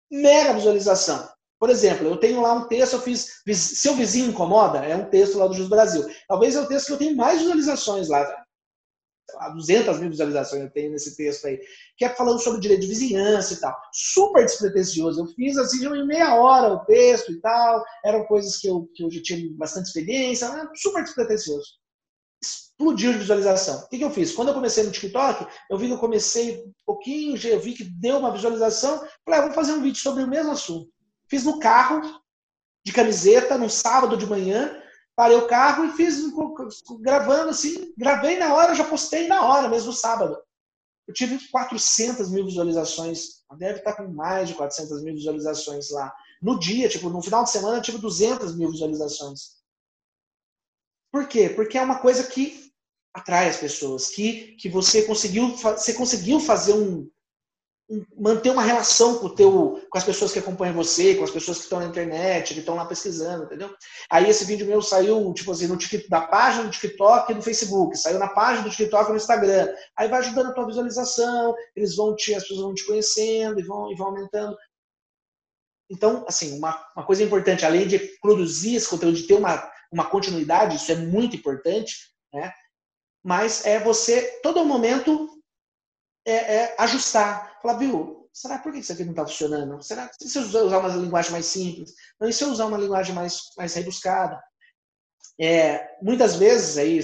mega 0.09 0.53
visualização. 0.53 1.27
Por 1.59 1.69
exemplo, 1.69 2.07
eu 2.07 2.15
tenho 2.15 2.41
lá 2.41 2.53
um 2.53 2.67
texto, 2.67 2.93
eu 2.93 3.01
fiz 3.01 3.41
Seu 3.53 3.93
Vizinho 3.93 4.29
Incomoda, 4.29 4.79
é 4.79 4.95
um 4.95 5.09
texto 5.09 5.37
lá 5.37 5.45
do 5.45 5.53
Jus 5.53 5.67
Brasil. 5.67 6.05
Talvez 6.27 6.55
é 6.55 6.61
o 6.61 6.67
texto 6.67 6.87
que 6.87 6.93
eu 6.93 6.97
tenho 6.97 7.17
mais 7.17 7.39
visualizações 7.39 8.07
lá. 8.07 8.25
Lá, 9.35 9.49
200 9.49 9.99
mil 9.99 10.09
visualizações 10.09 10.61
eu 10.61 10.69
tenho 10.69 10.91
nesse 10.91 11.15
texto 11.15 11.45
aí, 11.45 11.59
que 11.97 12.05
é 12.05 12.09
falando 12.09 12.39
sobre 12.39 12.59
direito 12.59 12.81
de 12.81 12.87
vizinhança 12.87 13.53
e 13.53 13.57
tal. 13.57 13.75
Super 13.91 14.45
despretensioso. 14.45 15.21
Eu 15.21 15.27
fiz 15.27 15.57
assim 15.57 15.85
em 15.85 16.05
meia 16.05 16.35
hora 16.35 16.73
o 16.73 16.85
texto 16.85 17.31
e 17.31 17.39
tal. 17.41 17.83
Eram 18.03 18.25
coisas 18.25 18.57
que 18.57 18.67
eu, 18.67 18.89
que 18.93 19.03
eu 19.03 19.11
já 19.11 19.21
tinha 19.21 19.53
bastante 19.55 19.87
experiência, 19.87 20.49
super 20.75 21.03
despretensioso. 21.03 21.79
Explodiu 22.41 23.11
de 23.11 23.19
visualização. 23.19 23.79
O 23.79 23.89
que, 23.89 23.97
que 23.97 24.03
eu 24.03 24.11
fiz? 24.11 24.31
Quando 24.33 24.49
eu 24.49 24.53
comecei 24.53 24.83
no 24.83 24.91
TikTok, 24.91 25.45
eu 25.69 25.77
vi 25.77 25.87
que 25.87 25.93
eu 25.93 25.97
comecei 25.97 26.63
um 26.63 26.73
pouquinho, 26.85 27.37
eu 27.45 27.59
vi 27.59 27.73
que 27.73 27.83
deu 27.83 28.17
uma 28.17 28.31
visualização. 28.31 29.05
Falei, 29.25 29.39
ah, 29.41 29.45
vou 29.45 29.53
fazer 29.53 29.73
um 29.73 29.81
vídeo 29.81 29.99
sobre 29.99 30.23
o 30.23 30.27
mesmo 30.27 30.51
assunto. 30.51 30.89
Fiz 31.27 31.43
no 31.43 31.59
carro, 31.59 32.01
de 32.85 32.93
camiseta, 32.93 33.57
no 33.57 33.69
sábado 33.69 34.17
de 34.17 34.25
manhã. 34.25 34.81
Parei 35.19 35.35
o 35.35 35.47
carro 35.47 35.83
e 35.83 35.91
fiz 35.91 36.17
gravando 37.01 37.49
assim. 37.49 37.93
Gravei 37.97 38.39
na 38.39 38.53
hora, 38.53 38.73
já 38.73 38.85
postei 38.85 39.27
na 39.27 39.45
hora, 39.45 39.67
mesmo 39.67 39.91
sábado. 39.91 40.41
Eu 41.05 41.13
tive 41.13 41.45
400 41.49 42.31
mil 42.31 42.45
visualizações. 42.45 43.43
Deve 43.57 43.79
estar 43.79 43.97
com 43.97 44.07
mais 44.07 44.47
de 44.47 44.55
400 44.55 45.03
mil 45.03 45.13
visualizações 45.13 45.89
lá. 45.89 46.15
No 46.41 46.57
dia, 46.57 46.87
tipo, 46.87 47.09
no 47.09 47.21
final 47.21 47.43
de 47.43 47.49
semana, 47.49 47.79
eu 47.79 47.81
tive 47.81 47.97
200 47.97 48.55
mil 48.55 48.71
visualizações. 48.71 49.57
Por 51.11 51.27
quê? 51.27 51.49
Porque 51.49 51.77
é 51.77 51.81
uma 51.81 51.99
coisa 51.99 52.23
que 52.23 52.71
atrai 53.13 53.49
as 53.49 53.57
pessoas, 53.57 54.07
que, 54.07 54.55
que 54.55 54.69
você 54.69 55.01
conseguiu, 55.01 55.53
você 55.53 55.95
conseguiu 55.95 56.39
fazer 56.39 56.71
um, 56.71 57.11
manter 58.15 58.51
uma 58.51 58.61
relação 58.61 59.17
com, 59.17 59.25
o 59.25 59.35
teu, 59.35 59.81
com 59.89 59.97
as 59.97 60.03
pessoas 60.03 60.31
que 60.31 60.37
acompanham 60.37 60.75
você, 60.75 61.15
com 61.15 61.23
as 61.23 61.31
pessoas 61.31 61.57
que 61.57 61.63
estão 61.63 61.79
na 61.79 61.87
internet, 61.87 62.53
que 62.53 62.59
estão 62.59 62.75
lá 62.75 62.85
pesquisando, 62.85 63.45
entendeu? 63.45 63.73
Aí 64.11 64.29
esse 64.29 64.45
vídeo 64.45 64.67
meu 64.67 64.79
saiu, 64.79 65.33
tipo 65.33 65.51
assim, 65.51 65.65
no 65.65 65.77
da 66.07 66.21
página 66.21 66.65
do 66.65 66.69
TikTok 66.69 67.31
e 67.31 67.35
do 67.35 67.41
Facebook, 67.41 67.97
saiu 67.97 68.19
na 68.19 68.27
página 68.27 68.63
do 68.63 68.69
TikTok 68.69 69.09
e 69.09 69.11
no 69.11 69.17
Instagram. 69.17 69.73
Aí 69.97 70.07
vai 70.07 70.19
ajudando 70.19 70.47
a 70.47 70.53
tua 70.53 70.67
visualização, 70.67 71.55
eles 71.75 71.95
vão 71.95 72.15
te, 72.15 72.35
as 72.35 72.43
pessoas 72.43 72.61
vão 72.61 72.75
te 72.75 72.85
conhecendo 72.85 73.59
e 73.59 73.63
vão, 73.63 73.91
e 73.91 73.95
vão 73.95 74.07
aumentando. 74.07 74.55
Então, 75.89 76.23
assim, 76.27 76.59
uma, 76.59 76.79
uma 76.95 77.03
coisa 77.03 77.23
importante, 77.23 77.65
além 77.65 77.87
de 77.87 77.97
produzir 78.21 78.75
esse 78.75 78.87
conteúdo, 78.87 79.17
de 79.17 79.23
ter 79.23 79.33
uma, 79.33 79.67
uma 79.91 80.07
continuidade, 80.07 80.75
isso 80.75 80.91
é 80.91 80.95
muito 80.95 81.35
importante, 81.35 81.95
né? 82.31 82.53
Mas 83.23 83.65
é 83.65 83.79
você, 83.79 84.39
todo 84.43 84.63
momento, 84.63 85.38
é, 86.29 86.55
é 86.55 86.75
ajustar. 86.79 87.59
Falar, 87.61 87.77
viu, 87.77 88.29
será 88.33 88.57
por 88.59 88.71
que 88.71 88.79
isso 88.79 88.93
aqui 88.93 89.03
não 89.03 89.11
está 89.11 89.25
funcionando? 89.25 89.81
Será 89.83 90.07
que 90.07 90.27
se 90.27 90.37
eu 90.37 90.43
usar 90.43 90.79
uma 90.79 90.89
linguagem 90.89 91.31
mais 91.31 91.45
simples? 91.45 91.93
Não, 92.19 92.27
e 92.27 92.33
se 92.33 92.43
eu 92.43 92.49
usar 92.49 92.65
uma 92.65 92.77
linguagem 92.77 93.13
mais, 93.13 93.41
mais 93.57 93.73
rebuscada? 93.73 94.41
É, 95.39 95.97
muitas 96.01 96.35
vezes, 96.35 96.77
aí, 96.77 96.99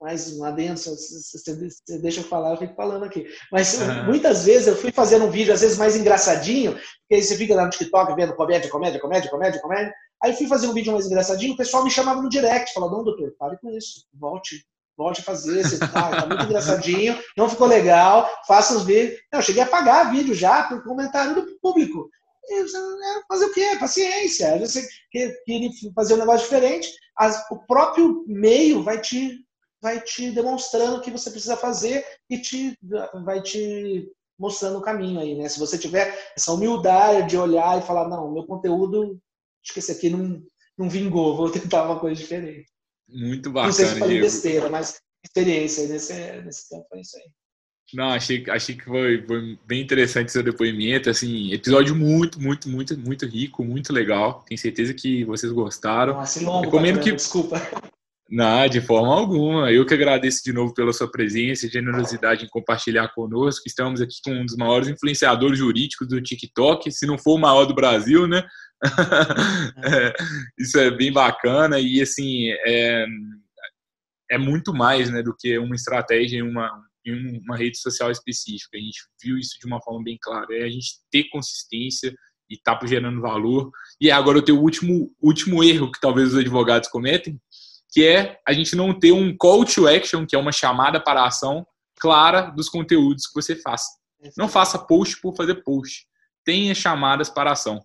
mais 0.00 0.32
um 0.32 0.44
adendo, 0.44 0.78
você 0.78 1.98
deixa 2.00 2.20
eu 2.20 2.24
falar, 2.24 2.52
eu 2.52 2.56
fico 2.56 2.74
falando 2.74 3.04
aqui. 3.04 3.26
Mas 3.52 3.78
uhum. 3.78 4.06
muitas 4.06 4.44
vezes 4.44 4.68
eu 4.68 4.76
fui 4.76 4.90
fazendo 4.90 5.26
um 5.26 5.30
vídeo, 5.30 5.52
às 5.52 5.60
vezes 5.60 5.76
mais 5.76 5.96
engraçadinho, 5.96 6.72
porque 6.72 7.14
aí 7.14 7.22
você 7.22 7.36
fica 7.36 7.54
lá 7.54 7.64
no 7.64 7.70
TikTok 7.70 8.14
vendo 8.14 8.34
comédia, 8.34 8.70
comédia, 8.70 9.00
comédia, 9.00 9.30
comédia, 9.30 9.60
comédia. 9.60 9.94
Aí 10.22 10.34
fui 10.34 10.46
fazer 10.46 10.66
um 10.66 10.74
vídeo 10.74 10.92
mais 10.92 11.06
engraçadinho, 11.06 11.54
o 11.54 11.56
pessoal 11.56 11.84
me 11.84 11.90
chamava 11.90 12.20
no 12.20 12.28
direct, 12.28 12.72
falava, 12.72 12.96
não, 12.96 13.04
doutor, 13.04 13.34
pare 13.38 13.58
com 13.58 13.70
isso, 13.70 14.06
volte, 14.14 14.64
volte 15.00 15.22
a 15.22 15.24
fazer, 15.24 15.64
você 15.64 15.78
tá, 15.78 15.86
tá 15.88 16.26
muito 16.26 16.44
engraçadinho, 16.44 17.18
não 17.34 17.48
ficou 17.48 17.66
legal, 17.66 18.28
faça 18.46 18.76
os 18.76 18.84
vídeos. 18.84 19.18
Não, 19.32 19.38
eu 19.38 19.42
cheguei 19.42 19.62
a 19.62 19.66
pagar 19.66 20.10
vídeo 20.10 20.34
já 20.34 20.64
por 20.64 20.84
comentário 20.84 21.34
do 21.34 21.58
público. 21.58 22.10
E, 22.44 22.66
fazer 23.26 23.46
o 23.46 23.52
quê? 23.54 23.76
Paciência. 23.80 24.58
Você 24.58 24.86
queria 25.10 25.70
fazer 25.94 26.14
um 26.14 26.18
negócio 26.18 26.44
diferente, 26.44 26.92
as, 27.16 27.50
o 27.50 27.56
próprio 27.66 28.24
meio 28.26 28.82
vai 28.82 29.00
te, 29.00 29.42
vai 29.80 30.02
te 30.02 30.30
demonstrando 30.32 30.96
o 30.96 31.00
que 31.00 31.10
você 31.10 31.30
precisa 31.30 31.56
fazer 31.56 32.04
e 32.28 32.38
te, 32.38 32.76
vai 33.24 33.40
te 33.40 34.06
mostrando 34.38 34.78
o 34.78 34.82
caminho 34.82 35.18
aí, 35.18 35.34
né? 35.34 35.48
Se 35.48 35.58
você 35.58 35.78
tiver 35.78 36.14
essa 36.36 36.52
humildade 36.52 37.30
de 37.30 37.38
olhar 37.38 37.78
e 37.78 37.86
falar, 37.86 38.06
não, 38.06 38.30
meu 38.30 38.44
conteúdo, 38.44 39.18
acho 39.64 39.72
que 39.72 39.78
esse 39.78 39.92
aqui 39.92 40.10
não, 40.10 40.42
não 40.76 40.90
vingou, 40.90 41.36
vou 41.36 41.50
tentar 41.50 41.84
uma 41.84 41.98
coisa 41.98 42.20
diferente. 42.20 42.68
Muito 43.12 43.50
bacana. 43.50 43.66
Não 43.66 43.72
sei 43.72 43.86
se 43.86 43.98
falei 43.98 44.20
besteira, 44.20 44.68
mas 44.68 45.00
experiência 45.24 45.88
nesse, 45.88 46.12
nesse 46.42 46.68
tempo 46.68 46.86
é 46.94 47.00
isso 47.00 47.16
aí. 47.16 47.24
Não, 47.92 48.10
achei, 48.10 48.44
achei 48.48 48.76
que 48.76 48.84
foi, 48.84 49.24
foi, 49.26 49.58
bem 49.66 49.82
interessante 49.82 50.30
seu 50.30 50.42
depoimento, 50.42 51.10
assim, 51.10 51.52
episódio 51.52 51.94
muito, 51.96 52.40
muito, 52.40 52.68
muito, 52.68 52.96
muito 52.96 53.26
rico, 53.26 53.64
muito 53.64 53.92
legal. 53.92 54.44
Tenho 54.46 54.60
certeza 54.60 54.94
que 54.94 55.24
vocês 55.24 55.50
gostaram. 55.50 56.14
Nossa, 56.14 56.40
longo, 56.40 56.66
Recomendo 56.66 57.00
que 57.00 57.10
desculpa. 57.10 57.60
Não, 58.30 58.68
de 58.68 58.80
forma 58.80 59.12
alguma. 59.12 59.72
Eu 59.72 59.84
que 59.84 59.92
agradeço 59.92 60.40
de 60.44 60.52
novo 60.52 60.72
pela 60.72 60.92
sua 60.92 61.10
presença 61.10 61.66
e 61.66 61.70
generosidade 61.70 62.44
em 62.44 62.48
compartilhar 62.48 63.08
conosco. 63.08 63.64
Estamos 63.66 64.00
aqui 64.00 64.18
com 64.24 64.30
um 64.30 64.46
dos 64.46 64.56
maiores 64.56 64.86
influenciadores 64.88 65.58
jurídicos 65.58 66.06
do 66.06 66.22
TikTok, 66.22 66.92
se 66.92 67.06
não 67.06 67.18
for 67.18 67.34
o 67.34 67.40
maior 67.40 67.64
do 67.64 67.74
Brasil, 67.74 68.28
né? 68.28 68.44
é, 69.84 70.14
isso 70.58 70.78
é 70.78 70.90
bem 70.90 71.12
bacana 71.12 71.78
e 71.78 72.00
assim 72.00 72.48
é, 72.66 73.06
é 74.30 74.38
muito 74.38 74.72
mais 74.72 75.10
né, 75.10 75.22
do 75.22 75.34
que 75.36 75.58
uma 75.58 75.74
estratégia 75.74 76.38
em 76.38 76.42
uma, 76.42 76.70
em 77.04 77.40
uma 77.40 77.56
rede 77.56 77.78
social 77.78 78.10
específica. 78.10 78.76
A 78.76 78.80
gente 78.80 79.00
viu 79.22 79.36
isso 79.36 79.58
de 79.60 79.66
uma 79.66 79.82
forma 79.82 80.02
bem 80.04 80.18
clara. 80.20 80.46
É 80.50 80.64
a 80.64 80.70
gente 80.70 81.00
ter 81.10 81.24
consistência 81.30 82.14
e 82.48 82.54
estar 82.54 82.76
tá 82.76 82.86
gerando 82.86 83.20
valor. 83.20 83.70
E 84.00 84.10
agora 84.10 84.38
eu 84.38 84.42
tenho 84.42 84.58
o 84.58 84.62
último, 84.62 85.14
último 85.20 85.62
erro 85.62 85.90
que 85.90 86.00
talvez 86.00 86.28
os 86.32 86.38
advogados 86.38 86.88
cometem, 86.88 87.40
que 87.90 88.06
é 88.06 88.38
a 88.46 88.52
gente 88.52 88.76
não 88.76 88.98
ter 88.98 89.12
um 89.12 89.36
call 89.36 89.64
to 89.64 89.88
action, 89.88 90.26
que 90.26 90.36
é 90.36 90.38
uma 90.38 90.52
chamada 90.52 91.00
para 91.00 91.22
a 91.22 91.26
ação 91.26 91.66
clara 91.98 92.50
dos 92.50 92.68
conteúdos 92.68 93.26
que 93.26 93.34
você 93.34 93.54
faz. 93.54 93.82
Não 94.36 94.48
faça 94.48 94.78
post 94.78 95.20
por 95.20 95.34
fazer 95.36 95.62
post. 95.62 96.06
Tenha 96.44 96.74
chamadas 96.74 97.28
para 97.28 97.50
a 97.50 97.52
ação. 97.52 97.84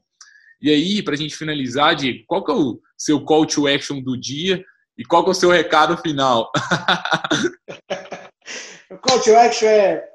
E 0.61 0.69
aí, 0.69 1.03
para 1.03 1.13
a 1.13 1.17
gente 1.17 1.35
finalizar, 1.35 1.95
de 1.95 2.23
qual 2.25 2.43
que 2.43 2.51
é 2.51 2.55
o 2.55 2.79
seu 2.97 3.23
call 3.23 3.45
to 3.45 3.67
action 3.67 4.01
do 4.01 4.19
dia 4.19 4.63
e 4.97 5.03
qual 5.03 5.23
que 5.23 5.29
é 5.29 5.31
o 5.31 5.35
seu 5.35 5.49
recado 5.49 5.97
final? 5.97 6.49
o 8.89 8.97
call 8.97 9.19
to 9.19 9.35
action 9.35 9.67
é 9.67 10.07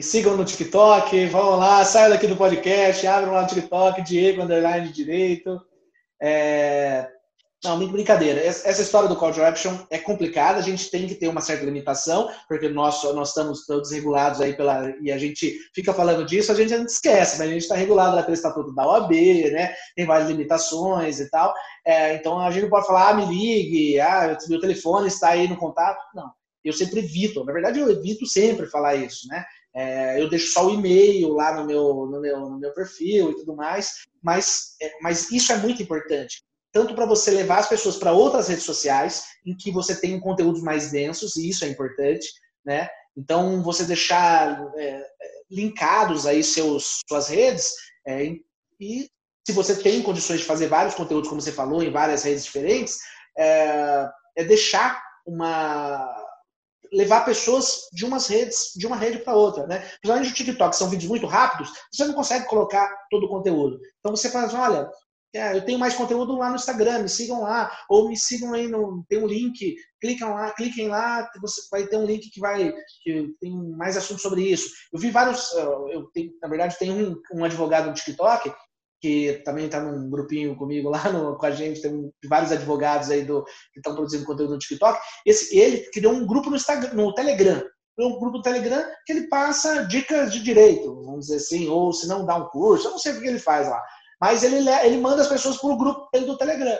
sigam 0.00 0.36
no 0.36 0.44
TikTok, 0.44 1.26
vão 1.26 1.56
lá, 1.56 1.84
saiam 1.84 2.10
daqui 2.10 2.26
do 2.26 2.36
podcast, 2.36 3.06
abram 3.06 3.32
lá 3.32 3.42
no 3.42 3.48
TikTok, 3.48 4.02
Diego 4.02 4.42
Underline 4.42 4.90
Direito. 4.90 5.60
É, 6.20 7.08
não, 7.64 7.78
brincadeira. 7.86 8.40
Essa 8.40 8.82
história 8.82 9.08
do 9.08 9.14
call 9.14 9.32
to 9.32 9.40
action 9.40 9.78
é 9.88 9.96
complicada, 9.96 10.58
a 10.58 10.62
gente 10.62 10.90
tem 10.90 11.06
que 11.06 11.14
ter 11.14 11.28
uma 11.28 11.40
certa 11.40 11.64
limitação, 11.64 12.28
porque 12.48 12.68
nós, 12.68 13.04
nós 13.14 13.28
estamos 13.28 13.64
todos 13.66 13.92
regulados 13.92 14.40
aí 14.40 14.56
pela. 14.56 14.92
E 15.00 15.12
a 15.12 15.18
gente 15.18 15.60
fica 15.72 15.94
falando 15.94 16.24
disso, 16.26 16.50
a 16.50 16.56
gente 16.56 16.72
esquece, 16.72 17.38
mas 17.38 17.48
a 17.48 17.52
gente 17.52 17.62
está 17.62 17.76
regulado 17.76 18.20
pelo 18.22 18.34
estatuto 18.34 18.74
da 18.74 18.84
OAB, 18.84 19.12
né? 19.52 19.72
Tem 19.94 20.04
várias 20.04 20.28
limitações 20.28 21.20
e 21.20 21.30
tal. 21.30 21.54
É, 21.86 22.14
então 22.14 22.40
a 22.40 22.50
gente 22.50 22.64
não 22.64 22.70
pode 22.70 22.86
falar, 22.86 23.10
ah, 23.10 23.14
me 23.14 23.26
ligue, 23.26 24.00
ah, 24.00 24.36
meu 24.48 24.60
telefone 24.60 25.06
está 25.06 25.28
aí 25.28 25.46
no 25.46 25.56
contato. 25.56 26.00
Não. 26.16 26.32
Eu 26.64 26.72
sempre 26.72 26.98
evito, 27.00 27.44
na 27.44 27.52
verdade 27.52 27.78
eu 27.80 27.90
evito 27.90 28.26
sempre 28.26 28.66
falar 28.66 28.96
isso, 28.96 29.28
né? 29.28 29.44
É, 29.74 30.20
eu 30.20 30.28
deixo 30.28 30.52
só 30.52 30.66
o 30.66 30.74
e-mail 30.74 31.32
lá 31.32 31.56
no 31.56 31.64
meu, 31.64 32.06
no 32.06 32.20
meu, 32.20 32.40
no 32.40 32.58
meu 32.58 32.72
perfil 32.74 33.30
e 33.30 33.36
tudo 33.36 33.56
mais, 33.56 34.02
mas, 34.22 34.76
é, 34.80 34.92
mas 35.00 35.30
isso 35.30 35.52
é 35.52 35.56
muito 35.56 35.82
importante 35.82 36.42
tanto 36.72 36.94
para 36.94 37.06
você 37.06 37.30
levar 37.30 37.58
as 37.58 37.68
pessoas 37.68 37.96
para 37.96 38.12
outras 38.12 38.48
redes 38.48 38.64
sociais, 38.64 39.24
em 39.44 39.54
que 39.54 39.70
você 39.70 39.94
tem 39.94 40.18
conteúdos 40.18 40.62
mais 40.62 40.90
densos, 40.90 41.36
e 41.36 41.48
isso 41.48 41.64
é 41.64 41.68
importante, 41.68 42.28
né? 42.64 42.88
Então, 43.16 43.62
você 43.62 43.84
deixar 43.84 44.58
é, 44.78 45.06
linkados 45.50 46.26
aí 46.26 46.42
seus, 46.42 47.00
suas 47.06 47.28
redes, 47.28 47.72
é, 48.06 48.34
e 48.80 49.08
se 49.46 49.52
você 49.52 49.76
tem 49.76 50.02
condições 50.02 50.40
de 50.40 50.46
fazer 50.46 50.68
vários 50.68 50.94
conteúdos, 50.94 51.28
como 51.28 51.40
você 51.40 51.52
falou, 51.52 51.82
em 51.82 51.92
várias 51.92 52.22
redes 52.22 52.44
diferentes, 52.44 52.98
é, 53.36 54.08
é 54.36 54.44
deixar 54.44 55.02
uma 55.26 56.18
levar 56.92 57.24
pessoas 57.24 57.88
de 57.90 58.04
umas 58.04 58.26
redes, 58.26 58.72
de 58.76 58.86
uma 58.86 58.96
rede 58.96 59.18
para 59.18 59.34
outra, 59.34 59.66
né? 59.66 59.78
Principalmente 60.00 60.30
o 60.30 60.34
TikTok, 60.34 60.76
são 60.76 60.90
vídeos 60.90 61.08
muito 61.08 61.26
rápidos, 61.26 61.72
você 61.90 62.04
não 62.04 62.12
consegue 62.12 62.46
colocar 62.46 62.94
todo 63.10 63.24
o 63.24 63.28
conteúdo. 63.28 63.80
Então 63.98 64.14
você 64.14 64.30
faz, 64.30 64.52
olha, 64.52 64.90
é, 65.34 65.56
eu 65.56 65.64
tenho 65.64 65.78
mais 65.78 65.94
conteúdo 65.94 66.36
lá 66.36 66.50
no 66.50 66.56
Instagram, 66.56 67.00
me 67.00 67.08
sigam 67.08 67.42
lá, 67.42 67.70
ou 67.88 68.08
me 68.08 68.16
sigam 68.16 68.52
aí 68.52 68.68
no 68.68 69.04
tem 69.08 69.18
um 69.18 69.26
link, 69.26 69.74
clicam 70.00 70.34
lá, 70.34 70.50
cliquem 70.52 70.88
lá, 70.88 71.28
você 71.40 71.62
vai 71.70 71.86
ter 71.86 71.96
um 71.96 72.04
link 72.04 72.30
que 72.30 72.40
vai 72.40 72.72
que 73.02 73.34
tem 73.40 73.50
mais 73.76 73.96
assuntos 73.96 74.22
sobre 74.22 74.42
isso. 74.42 74.68
Eu 74.92 75.00
vi 75.00 75.10
vários, 75.10 75.50
eu 75.54 76.10
tenho, 76.12 76.32
na 76.42 76.48
verdade 76.48 76.78
tem 76.78 76.92
um, 76.92 77.16
um 77.32 77.44
advogado 77.44 77.86
no 77.86 77.94
TikTok 77.94 78.52
que 79.02 79.42
também 79.44 79.66
está 79.66 79.80
num 79.80 80.08
grupinho 80.08 80.54
comigo 80.54 80.88
lá 80.88 81.10
no, 81.10 81.36
com 81.36 81.46
a 81.46 81.50
gente, 81.50 81.82
tem 81.82 82.12
vários 82.28 82.52
advogados 82.52 83.10
aí 83.10 83.24
do, 83.24 83.42
que 83.72 83.80
estão 83.80 83.94
produzindo 83.94 84.24
conteúdo 84.24 84.52
no 84.52 84.58
TikTok. 84.58 85.00
Esse, 85.26 85.58
ele 85.58 85.90
criou 85.90 86.12
um 86.12 86.24
grupo 86.24 86.48
no, 86.48 86.56
Instagram, 86.56 86.94
no 86.94 87.12
Telegram. 87.12 87.62
Um 87.98 88.18
grupo 88.18 88.38
no 88.38 88.42
Telegram 88.42 88.84
que 89.04 89.12
ele 89.12 89.28
passa 89.28 89.84
dicas 89.86 90.32
de 90.32 90.42
direito, 90.42 91.02
vamos 91.04 91.26
dizer 91.26 91.36
assim, 91.36 91.68
ou 91.68 91.92
se 91.92 92.06
não 92.06 92.24
dá 92.24 92.36
um 92.36 92.48
curso, 92.48 92.86
eu 92.86 92.92
não 92.92 92.98
sei 92.98 93.12
o 93.12 93.20
que 93.20 93.26
ele 93.26 93.38
faz 93.38 93.68
lá. 93.68 93.82
Mas 94.22 94.44
ele, 94.44 94.70
ele 94.84 94.98
manda 94.98 95.20
as 95.20 95.26
pessoas 95.26 95.56
para 95.56 95.68
o 95.68 95.76
grupo 95.76 96.08
do 96.16 96.38
Telegram. 96.38 96.78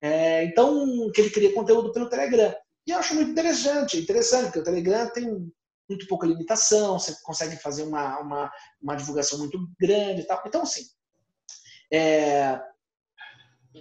É, 0.00 0.44
então, 0.44 1.12
que 1.12 1.20
ele 1.20 1.28
cria 1.28 1.52
conteúdo 1.52 1.92
pelo 1.92 2.08
Telegram. 2.08 2.54
E 2.86 2.90
eu 2.90 2.98
acho 2.98 3.14
muito 3.14 3.32
interessante, 3.32 3.98
interessante, 3.98 4.44
porque 4.44 4.60
o 4.60 4.64
Telegram 4.64 5.06
tem 5.10 5.52
muito 5.86 6.06
pouca 6.08 6.26
limitação, 6.26 6.98
você 6.98 7.14
consegue 7.22 7.56
fazer 7.56 7.82
uma, 7.82 8.18
uma, 8.20 8.50
uma 8.80 8.96
divulgação 8.96 9.38
muito 9.38 9.58
grande 9.78 10.22
e 10.22 10.24
tal. 10.24 10.42
Então, 10.46 10.62
assim, 10.62 10.84
é, 11.92 12.58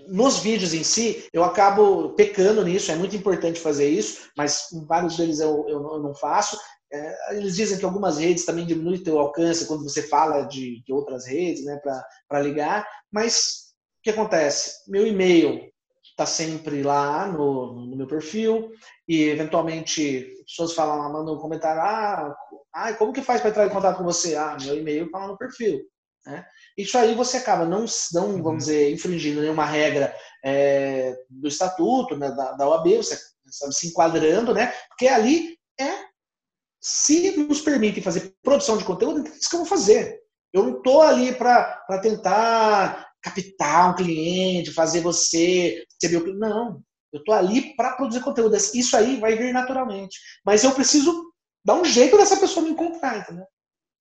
nos 0.10 0.40
vídeos 0.40 0.74
em 0.74 0.84
si, 0.84 1.26
eu 1.32 1.46
acabo 1.46 2.10
pecando 2.16 2.66
nisso, 2.66 2.92
é 2.92 2.98
muito 2.98 3.16
importante 3.16 3.62
fazer 3.62 3.90
isso, 3.90 4.30
mas 4.36 4.68
vários 4.86 5.16
deles 5.16 5.40
eu, 5.40 5.66
eu, 5.70 5.82
eu 5.94 6.00
não 6.04 6.14
faço. 6.14 6.60
É, 6.92 7.38
eles 7.38 7.56
dizem 7.56 7.78
que 7.78 7.86
algumas 7.86 8.18
redes 8.18 8.46
também 8.46 8.66
diminuem 8.66 9.04
o 9.10 9.20
alcance 9.20 9.68
quando 9.68 9.84
você 9.84 10.02
fala 10.02 10.44
de, 10.44 10.84
de 10.84 10.92
outras 10.92 11.28
redes, 11.28 11.64
né, 11.64 11.80
para 12.28 12.42
ligar, 12.42 12.88
mas 13.12 13.70
o 14.00 14.02
que 14.04 14.10
acontece? 14.10 14.90
Meu 14.90 15.06
e-mail 15.06 15.70
está 16.04 16.26
sempre 16.26 16.82
lá 16.82 17.28
no, 17.28 17.86
no, 17.86 17.96
meu 17.96 18.08
perfil 18.08 18.72
e 19.08 19.24
eventualmente 19.24 20.34
pessoas 20.46 20.74
falam, 20.74 21.14
mandam 21.14 21.36
um 21.36 21.40
comentário, 21.40 21.82
ah, 21.82 22.36
ah 22.74 22.94
como 22.94 23.14
que 23.14 23.22
faz 23.22 23.40
para 23.40 23.52
entrar 23.52 23.68
em 23.68 23.70
contato 23.70 23.98
com 23.98 24.04
você? 24.04 24.36
Ah, 24.36 24.58
meu 24.60 24.78
e-mail 24.78 25.06
está 25.06 25.20
lá 25.20 25.28
no 25.28 25.38
perfil. 25.38 25.80
Né? 26.26 26.46
Isso 26.78 26.98
aí 26.98 27.16
você 27.16 27.38
acaba 27.38 27.66
não, 27.66 27.86
não 28.14 28.32
vamos 28.32 28.46
uhum. 28.46 28.58
dizer, 28.58 28.92
infringindo 28.92 29.42
nenhuma 29.42 29.66
regra 29.66 30.14
é, 30.44 31.16
do 31.30 31.48
estatuto, 31.48 32.18
né, 32.18 32.32
da, 32.32 32.54
da 32.54 32.68
OAB, 32.68 32.98
você 32.98 33.18
sabe, 33.50 33.74
se 33.74 33.88
enquadrando, 33.88 34.54
né? 34.54 34.74
Porque 34.90 35.08
ali 35.08 35.58
é 35.80 36.09
se 36.82 37.32
nos 37.38 37.62
permitem 37.62 38.02
fazer 38.02 38.34
produção 38.42 38.78
de 38.78 38.86
conteúdo, 38.86 39.28
é 39.28 39.32
isso 39.32 39.50
que 39.50 39.56
eu 39.56 39.60
vou 39.60 39.68
fazer. 39.68 40.20
Eu 40.54 40.64
não 40.64 40.78
estou 40.78 41.02
ali 41.02 41.34
para 41.36 42.00
tentar 42.02 43.10
captar 43.22 43.92
um 43.92 43.96
cliente, 43.96 44.74
fazer 44.74 45.02
você 45.02 45.84
receber 46.02 46.18
o 46.18 46.24
cliente. 46.24 46.40
Não. 46.40 46.82
Eu 47.12 47.20
estou 47.20 47.36
ali 47.36 47.76
para 47.76 47.94
produzir 47.94 48.22
conteúdo. 48.22 48.56
Isso 48.56 48.96
aí 48.96 49.20
vai 49.20 49.36
vir 49.36 49.54
naturalmente. 49.54 50.18
Mas 50.46 50.64
eu 50.64 50.72
preciso 50.72 51.32
dar 51.66 51.76
um 51.76 51.86
jeito 51.86 52.18
dessa 52.18 52.38
pessoa 52.38 52.64
me 52.64 52.72
encontrar, 52.72 53.20
entendeu? 53.20 53.46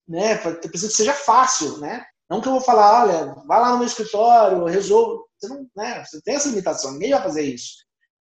Né? 0.06 0.34
Eu 0.34 0.60
preciso 0.60 0.90
que 0.90 0.96
seja 0.96 1.12
fácil, 1.12 1.78
né? 1.78 2.04
Não 2.30 2.40
que 2.40 2.48
eu 2.48 2.52
vou 2.52 2.60
falar, 2.60 3.04
olha, 3.04 3.34
vai 3.46 3.60
lá 3.60 3.72
no 3.72 3.78
meu 3.78 3.86
escritório, 3.86 4.64
resolvo. 4.64 5.26
Você 5.38 5.48
não, 5.48 5.66
né? 5.76 6.04
Você 6.04 6.20
tem 6.22 6.34
essa 6.34 6.48
limitação, 6.48 6.92
ninguém 6.92 7.10
vai 7.10 7.22
fazer 7.22 7.42
isso. 7.42 7.76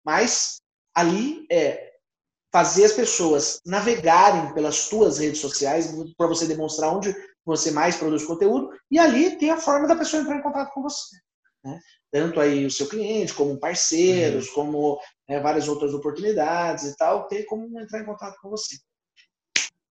Mas 0.04 0.56
ali 0.94 1.46
é 1.50 1.93
fazer 2.54 2.84
as 2.84 2.92
pessoas 2.92 3.60
navegarem 3.66 4.54
pelas 4.54 4.88
tuas 4.88 5.18
redes 5.18 5.40
sociais 5.40 5.92
para 6.16 6.28
você 6.28 6.46
demonstrar 6.46 6.94
onde 6.94 7.12
você 7.44 7.72
mais 7.72 7.96
produz 7.96 8.24
conteúdo 8.24 8.70
e 8.88 8.96
ali 8.96 9.36
tem 9.38 9.50
a 9.50 9.56
forma 9.56 9.88
da 9.88 9.96
pessoa 9.96 10.22
entrar 10.22 10.36
em 10.36 10.42
contato 10.42 10.72
com 10.72 10.80
você. 10.80 11.16
Né? 11.64 11.80
Tanto 12.12 12.38
aí 12.38 12.64
o 12.64 12.70
seu 12.70 12.88
cliente, 12.88 13.34
como 13.34 13.58
parceiros, 13.58 14.46
uhum. 14.46 14.54
como 14.54 15.00
né, 15.28 15.40
várias 15.40 15.66
outras 15.66 15.92
oportunidades 15.94 16.84
e 16.84 16.96
tal, 16.96 17.26
ter 17.26 17.42
como 17.42 17.80
entrar 17.80 18.00
em 18.00 18.06
contato 18.06 18.38
com 18.40 18.50
você. 18.50 18.76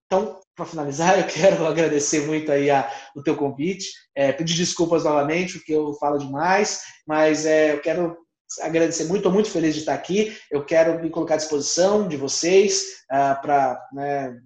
Então, 0.06 0.40
para 0.56 0.64
finalizar, 0.64 1.18
eu 1.20 1.26
quero 1.26 1.66
agradecer 1.66 2.26
muito 2.26 2.50
aí 2.50 2.70
a, 2.70 2.90
o 3.14 3.22
teu 3.22 3.36
convite, 3.36 3.90
é, 4.14 4.32
pedir 4.32 4.54
desculpas 4.54 5.04
novamente, 5.04 5.58
porque 5.58 5.74
eu 5.74 5.92
falo 5.96 6.16
demais, 6.16 6.80
mas 7.06 7.44
é, 7.44 7.74
eu 7.74 7.82
quero 7.82 8.23
agradecer 8.60 9.04
muito, 9.04 9.18
estou 9.18 9.32
muito 9.32 9.50
feliz 9.50 9.74
de 9.74 9.80
estar 9.80 9.94
aqui. 9.94 10.36
Eu 10.50 10.64
quero 10.64 11.02
me 11.02 11.10
colocar 11.10 11.34
à 11.34 11.38
disposição 11.38 12.06
de 12.06 12.16
vocês 12.16 13.04
uh, 13.10 13.40
para, 13.42 13.80
né, 13.92 14.38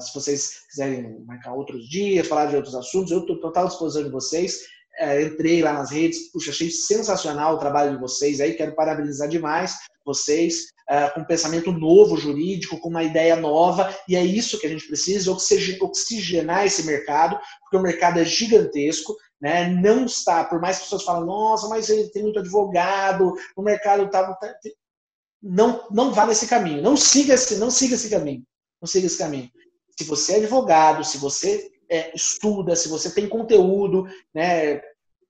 se 0.00 0.12
vocês 0.14 0.60
quiserem 0.70 1.24
marcar 1.24 1.52
outros 1.52 1.88
dias, 1.88 2.26
falar 2.26 2.46
de 2.46 2.56
outros 2.56 2.74
assuntos, 2.74 3.10
eu 3.10 3.20
estou 3.20 3.40
total 3.40 3.64
à 3.64 3.68
disposição 3.68 4.02
de 4.02 4.10
vocês. 4.10 4.60
É, 4.96 5.22
entrei 5.22 5.60
lá 5.60 5.72
nas 5.72 5.90
redes, 5.90 6.30
puxa, 6.30 6.52
achei 6.52 6.70
sensacional 6.70 7.54
o 7.54 7.58
trabalho 7.58 7.92
de 7.92 8.00
vocês 8.00 8.40
aí, 8.40 8.54
quero 8.54 8.76
parabenizar 8.76 9.28
demais 9.28 9.76
vocês, 10.04 10.66
é, 10.88 11.08
com 11.10 11.20
um 11.20 11.26
pensamento 11.26 11.72
novo 11.72 12.16
jurídico, 12.16 12.78
com 12.78 12.90
uma 12.90 13.02
ideia 13.02 13.34
nova, 13.36 13.92
e 14.08 14.14
é 14.14 14.22
isso 14.22 14.58
que 14.60 14.66
a 14.66 14.70
gente 14.70 14.86
precisa, 14.86 15.32
oxigenar 15.32 16.66
esse 16.66 16.84
mercado, 16.84 17.38
porque 17.62 17.76
o 17.76 17.82
mercado 17.82 18.20
é 18.20 18.24
gigantesco, 18.24 19.16
né? 19.40 19.68
Não 19.68 20.04
está, 20.04 20.44
por 20.44 20.60
mais 20.60 20.76
que 20.76 20.84
as 20.84 20.88
pessoas 20.88 21.04
falem, 21.04 21.26
nossa, 21.26 21.68
mas 21.68 21.88
ele 21.88 22.08
tem 22.08 22.22
muito 22.22 22.38
advogado, 22.38 23.34
o 23.56 23.62
mercado 23.62 24.04
está. 24.04 24.34
Tá, 24.34 24.54
não, 25.42 25.86
não 25.90 26.12
vá 26.12 26.26
nesse 26.26 26.46
caminho, 26.46 26.82
não 26.82 26.96
siga 26.96 27.34
esse, 27.34 27.56
não 27.56 27.70
siga 27.70 27.94
esse 27.94 28.08
caminho, 28.08 28.42
não 28.80 28.86
siga 28.86 29.06
esse 29.06 29.18
caminho. 29.18 29.50
Se 29.98 30.04
você 30.04 30.34
é 30.34 30.36
advogado, 30.36 31.04
se 31.04 31.18
você 31.18 31.70
é, 31.90 32.14
estuda, 32.14 32.74
se 32.74 32.88
você 32.88 33.10
tem 33.10 33.28
conteúdo, 33.28 34.06
né? 34.34 34.80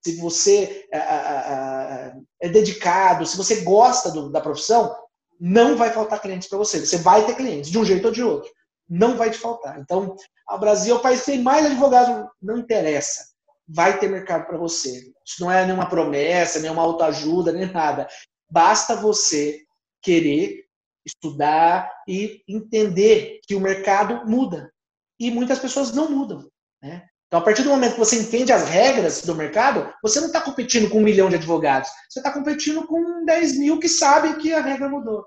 Se 0.00 0.16
você 0.16 0.86
é, 0.92 0.98
é, 0.98 2.16
é 2.42 2.48
dedicado, 2.48 3.26
se 3.26 3.36
você 3.36 3.62
gosta 3.62 4.10
do, 4.10 4.30
da 4.30 4.40
profissão, 4.40 4.94
não 5.40 5.76
vai 5.76 5.90
faltar 5.90 6.20
clientes 6.20 6.46
para 6.46 6.58
você. 6.58 6.78
Você 6.78 6.98
vai 6.98 7.24
ter 7.26 7.34
clientes, 7.34 7.70
de 7.70 7.78
um 7.78 7.84
jeito 7.84 8.06
ou 8.06 8.12
de 8.12 8.22
outro. 8.22 8.50
Não 8.88 9.16
vai 9.16 9.30
te 9.30 9.38
faltar. 9.38 9.80
Então, 9.80 10.14
o 10.48 10.58
Brasil 10.58 10.94
é 10.94 10.98
o 10.98 11.02
país 11.02 11.20
que 11.20 11.32
tem 11.32 11.42
mais 11.42 11.64
advogados, 11.64 12.30
não 12.40 12.58
interessa 12.58 13.33
vai 13.68 13.98
ter 13.98 14.08
mercado 14.08 14.46
para 14.46 14.58
você. 14.58 15.12
Isso 15.26 15.40
não 15.40 15.50
é 15.50 15.64
nenhuma 15.64 15.88
promessa, 15.88 16.60
nenhuma 16.60 16.82
autoajuda, 16.82 17.52
nem 17.52 17.70
nada. 17.70 18.08
Basta 18.50 18.94
você 18.96 19.60
querer 20.02 20.64
estudar 21.04 21.90
e 22.06 22.42
entender 22.48 23.40
que 23.46 23.54
o 23.54 23.60
mercado 23.60 24.26
muda. 24.26 24.70
E 25.18 25.30
muitas 25.30 25.58
pessoas 25.58 25.92
não 25.92 26.10
mudam. 26.10 26.48
Né? 26.82 27.06
Então, 27.26 27.40
a 27.40 27.42
partir 27.42 27.62
do 27.62 27.70
momento 27.70 27.94
que 27.94 27.98
você 27.98 28.16
entende 28.16 28.52
as 28.52 28.68
regras 28.68 29.22
do 29.22 29.34
mercado, 29.34 29.92
você 30.02 30.20
não 30.20 30.26
está 30.26 30.40
competindo 30.40 30.88
com 30.88 30.98
um 30.98 31.04
milhão 31.04 31.28
de 31.28 31.36
advogados. 31.36 31.88
Você 32.08 32.20
está 32.20 32.32
competindo 32.32 32.86
com 32.86 33.24
10 33.24 33.58
mil 33.58 33.78
que 33.78 33.88
sabem 33.88 34.36
que 34.38 34.52
a 34.52 34.60
regra 34.60 34.88
mudou. 34.88 35.26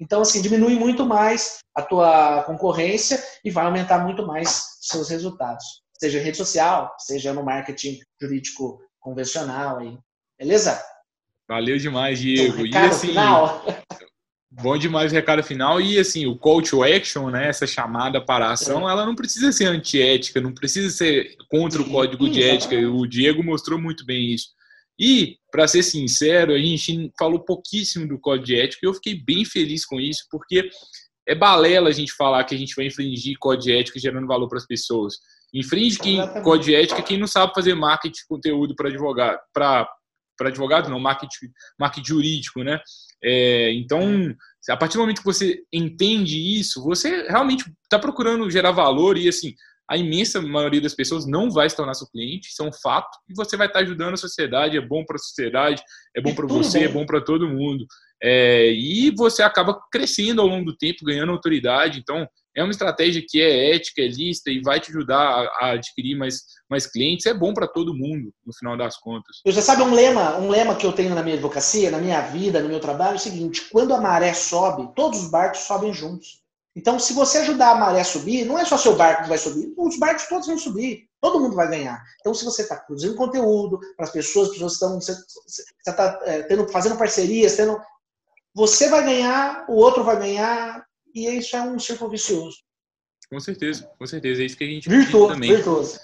Então, 0.00 0.20
assim, 0.20 0.40
diminui 0.40 0.76
muito 0.76 1.04
mais 1.04 1.58
a 1.74 1.82
tua 1.82 2.44
concorrência 2.44 3.22
e 3.44 3.50
vai 3.50 3.64
aumentar 3.64 3.98
muito 3.98 4.24
mais 4.26 4.78
seus 4.80 5.08
resultados 5.08 5.82
seja 5.98 6.18
em 6.18 6.22
rede 6.22 6.36
social, 6.36 6.94
seja 6.98 7.32
no 7.32 7.44
marketing 7.44 7.98
jurídico 8.20 8.80
convencional 9.00 9.78
aí. 9.78 9.98
Beleza? 10.38 10.80
Valeu 11.48 11.78
demais, 11.78 12.18
Diego. 12.18 12.66
Então, 12.66 12.82
e 12.82 12.86
assim, 12.86 13.08
final. 13.08 13.64
bom 14.50 14.76
demais 14.76 15.10
o 15.10 15.14
recado 15.14 15.42
final. 15.42 15.80
E 15.80 15.98
assim, 15.98 16.26
o 16.26 16.36
call 16.36 16.62
to 16.62 16.84
action, 16.84 17.30
né, 17.30 17.48
essa 17.48 17.66
chamada 17.66 18.24
para 18.24 18.46
a 18.46 18.52
ação, 18.52 18.88
é. 18.88 18.92
ela 18.92 19.06
não 19.06 19.14
precisa 19.14 19.50
ser 19.50 19.64
antiética, 19.64 20.40
não 20.40 20.52
precisa 20.52 20.90
ser 20.90 21.36
contra 21.48 21.80
o 21.80 21.90
código 21.90 22.28
de 22.28 22.42
ética. 22.42 22.76
O 22.76 23.06
Diego 23.06 23.42
mostrou 23.42 23.78
muito 23.78 24.04
bem 24.04 24.34
isso. 24.34 24.48
E, 25.00 25.36
para 25.50 25.68
ser 25.68 25.82
sincero, 25.82 26.52
a 26.52 26.58
gente 26.58 27.10
falou 27.18 27.44
pouquíssimo 27.44 28.06
do 28.06 28.18
código 28.18 28.46
de 28.46 28.60
ética 28.60 28.80
e 28.82 28.88
eu 28.88 28.94
fiquei 28.94 29.14
bem 29.14 29.44
feliz 29.44 29.86
com 29.86 30.00
isso, 30.00 30.24
porque 30.30 30.68
é 31.26 31.34
balela 31.34 31.88
a 31.88 31.92
gente 31.92 32.12
falar 32.12 32.42
que 32.44 32.54
a 32.54 32.58
gente 32.58 32.74
vai 32.74 32.86
infringir 32.86 33.38
código 33.38 33.64
de 33.64 33.72
ética 33.72 34.00
gerando 34.00 34.26
valor 34.26 34.48
para 34.48 34.58
as 34.58 34.66
pessoas. 34.66 35.14
Infringe 35.54 35.98
quem, 35.98 36.20
código 36.42 36.64
de 36.64 36.74
ética 36.74 37.02
quem 37.02 37.18
não 37.18 37.26
sabe 37.26 37.54
fazer 37.54 37.74
marketing 37.74 38.14
de 38.14 38.26
conteúdo 38.26 38.74
para 38.76 38.88
advogado, 38.88 39.38
para 39.52 39.88
advogado 40.40 40.90
não, 40.90 41.00
marketing, 41.00 41.50
marketing 41.78 42.06
jurídico, 42.06 42.62
né? 42.62 42.80
É, 43.22 43.72
então, 43.72 44.34
a 44.68 44.76
partir 44.76 44.94
do 44.94 45.00
momento 45.00 45.20
que 45.20 45.24
você 45.24 45.62
entende 45.72 46.58
isso, 46.58 46.82
você 46.82 47.26
realmente 47.28 47.64
está 47.84 47.98
procurando 47.98 48.50
gerar 48.50 48.70
valor 48.70 49.16
e 49.16 49.28
assim, 49.28 49.54
a 49.90 49.96
imensa 49.96 50.40
maioria 50.42 50.82
das 50.82 50.94
pessoas 50.94 51.26
não 51.26 51.50
vai 51.50 51.68
se 51.68 51.74
tornar 51.74 51.94
seu 51.94 52.06
cliente, 52.08 52.48
isso 52.48 52.62
é 52.62 52.66
um 52.66 52.72
fato, 52.72 53.08
e 53.28 53.34
você 53.34 53.56
vai 53.56 53.66
estar 53.66 53.80
ajudando 53.80 54.14
a 54.14 54.18
sociedade, 54.18 54.76
é 54.76 54.80
bom 54.80 55.02
para 55.04 55.16
a 55.16 55.18
sociedade, 55.18 55.82
é 56.14 56.20
bom 56.20 56.34
para 56.34 56.46
você, 56.46 56.80
é 56.80 56.88
bom 56.88 57.06
para 57.06 57.22
todo 57.22 57.48
mundo. 57.48 57.86
É, 58.22 58.70
e 58.70 59.10
você 59.12 59.42
acaba 59.42 59.80
crescendo 59.90 60.42
ao 60.42 60.46
longo 60.46 60.66
do 60.66 60.76
tempo, 60.76 61.04
ganhando 61.04 61.32
autoridade. 61.32 62.00
Então, 62.00 62.28
é 62.56 62.62
uma 62.62 62.70
estratégia 62.70 63.24
que 63.26 63.40
é 63.40 63.74
ética, 63.74 64.02
é 64.02 64.08
lista 64.08 64.50
e 64.50 64.60
vai 64.60 64.80
te 64.80 64.90
ajudar 64.90 65.48
a, 65.60 65.72
adquirir 65.72 66.16
mais, 66.16 66.42
mais 66.68 66.86
clientes. 66.86 67.26
É 67.26 67.34
bom 67.34 67.54
para 67.54 67.68
todo 67.68 67.94
mundo, 67.94 68.32
no 68.44 68.52
final 68.52 68.76
das 68.76 68.96
contas. 68.98 69.40
Você 69.44 69.62
sabe 69.62 69.82
um 69.82 69.94
lema, 69.94 70.36
um 70.38 70.48
lema 70.48 70.74
que 70.74 70.86
eu 70.86 70.92
tenho 70.92 71.14
na 71.14 71.22
minha 71.22 71.36
advocacia, 71.36 71.90
na 71.90 71.98
minha 71.98 72.20
vida, 72.20 72.60
no 72.60 72.68
meu 72.68 72.80
trabalho, 72.80 73.14
é 73.14 73.16
o 73.16 73.20
seguinte: 73.20 73.68
quando 73.70 73.94
a 73.94 74.00
maré 74.00 74.34
sobe, 74.34 74.92
todos 74.94 75.22
os 75.22 75.30
barcos 75.30 75.60
sobem 75.60 75.92
juntos. 75.92 76.42
Então, 76.78 76.98
se 76.98 77.12
você 77.12 77.38
ajudar 77.38 77.72
a 77.72 77.74
maré 77.74 78.00
a 78.00 78.04
subir, 78.04 78.44
não 78.44 78.56
é 78.56 78.64
só 78.64 78.78
seu 78.78 78.94
barco 78.94 79.24
que 79.24 79.28
vai 79.28 79.38
subir, 79.38 79.72
os 79.76 79.98
barcos 79.98 80.28
todos 80.28 80.46
vão 80.46 80.56
subir, 80.56 81.08
todo 81.20 81.40
mundo 81.40 81.56
vai 81.56 81.68
ganhar. 81.68 82.00
Então, 82.20 82.32
se 82.32 82.44
você 82.44 82.62
está 82.62 82.76
produzindo 82.76 83.16
conteúdo 83.16 83.80
para 83.96 84.06
as 84.06 84.12
pessoas, 84.12 84.48
as 84.48 84.54
pessoas 84.54 84.72
estão 84.74 85.00
você 85.00 85.12
está 85.84 86.20
é, 86.22 86.42
tendo, 86.42 86.68
fazendo 86.68 86.96
parcerias, 86.96 87.56
tendo, 87.56 87.80
você 88.54 88.88
vai 88.88 89.04
ganhar, 89.04 89.66
o 89.68 89.74
outro 89.74 90.04
vai 90.04 90.18
ganhar, 90.18 90.84
e 91.26 91.38
isso 91.38 91.56
é 91.56 91.62
um 91.62 91.78
círculo 91.78 92.10
vicioso. 92.10 92.58
Com 93.30 93.40
certeza, 93.40 93.90
com 93.98 94.06
certeza. 94.06 94.42
É 94.42 94.46
isso 94.46 94.56
que 94.56 94.64
a 94.64 94.68
gente 94.68 94.88
virtuoso, 94.88 95.34
também. 95.34 95.54
Virtuoso. 95.54 95.98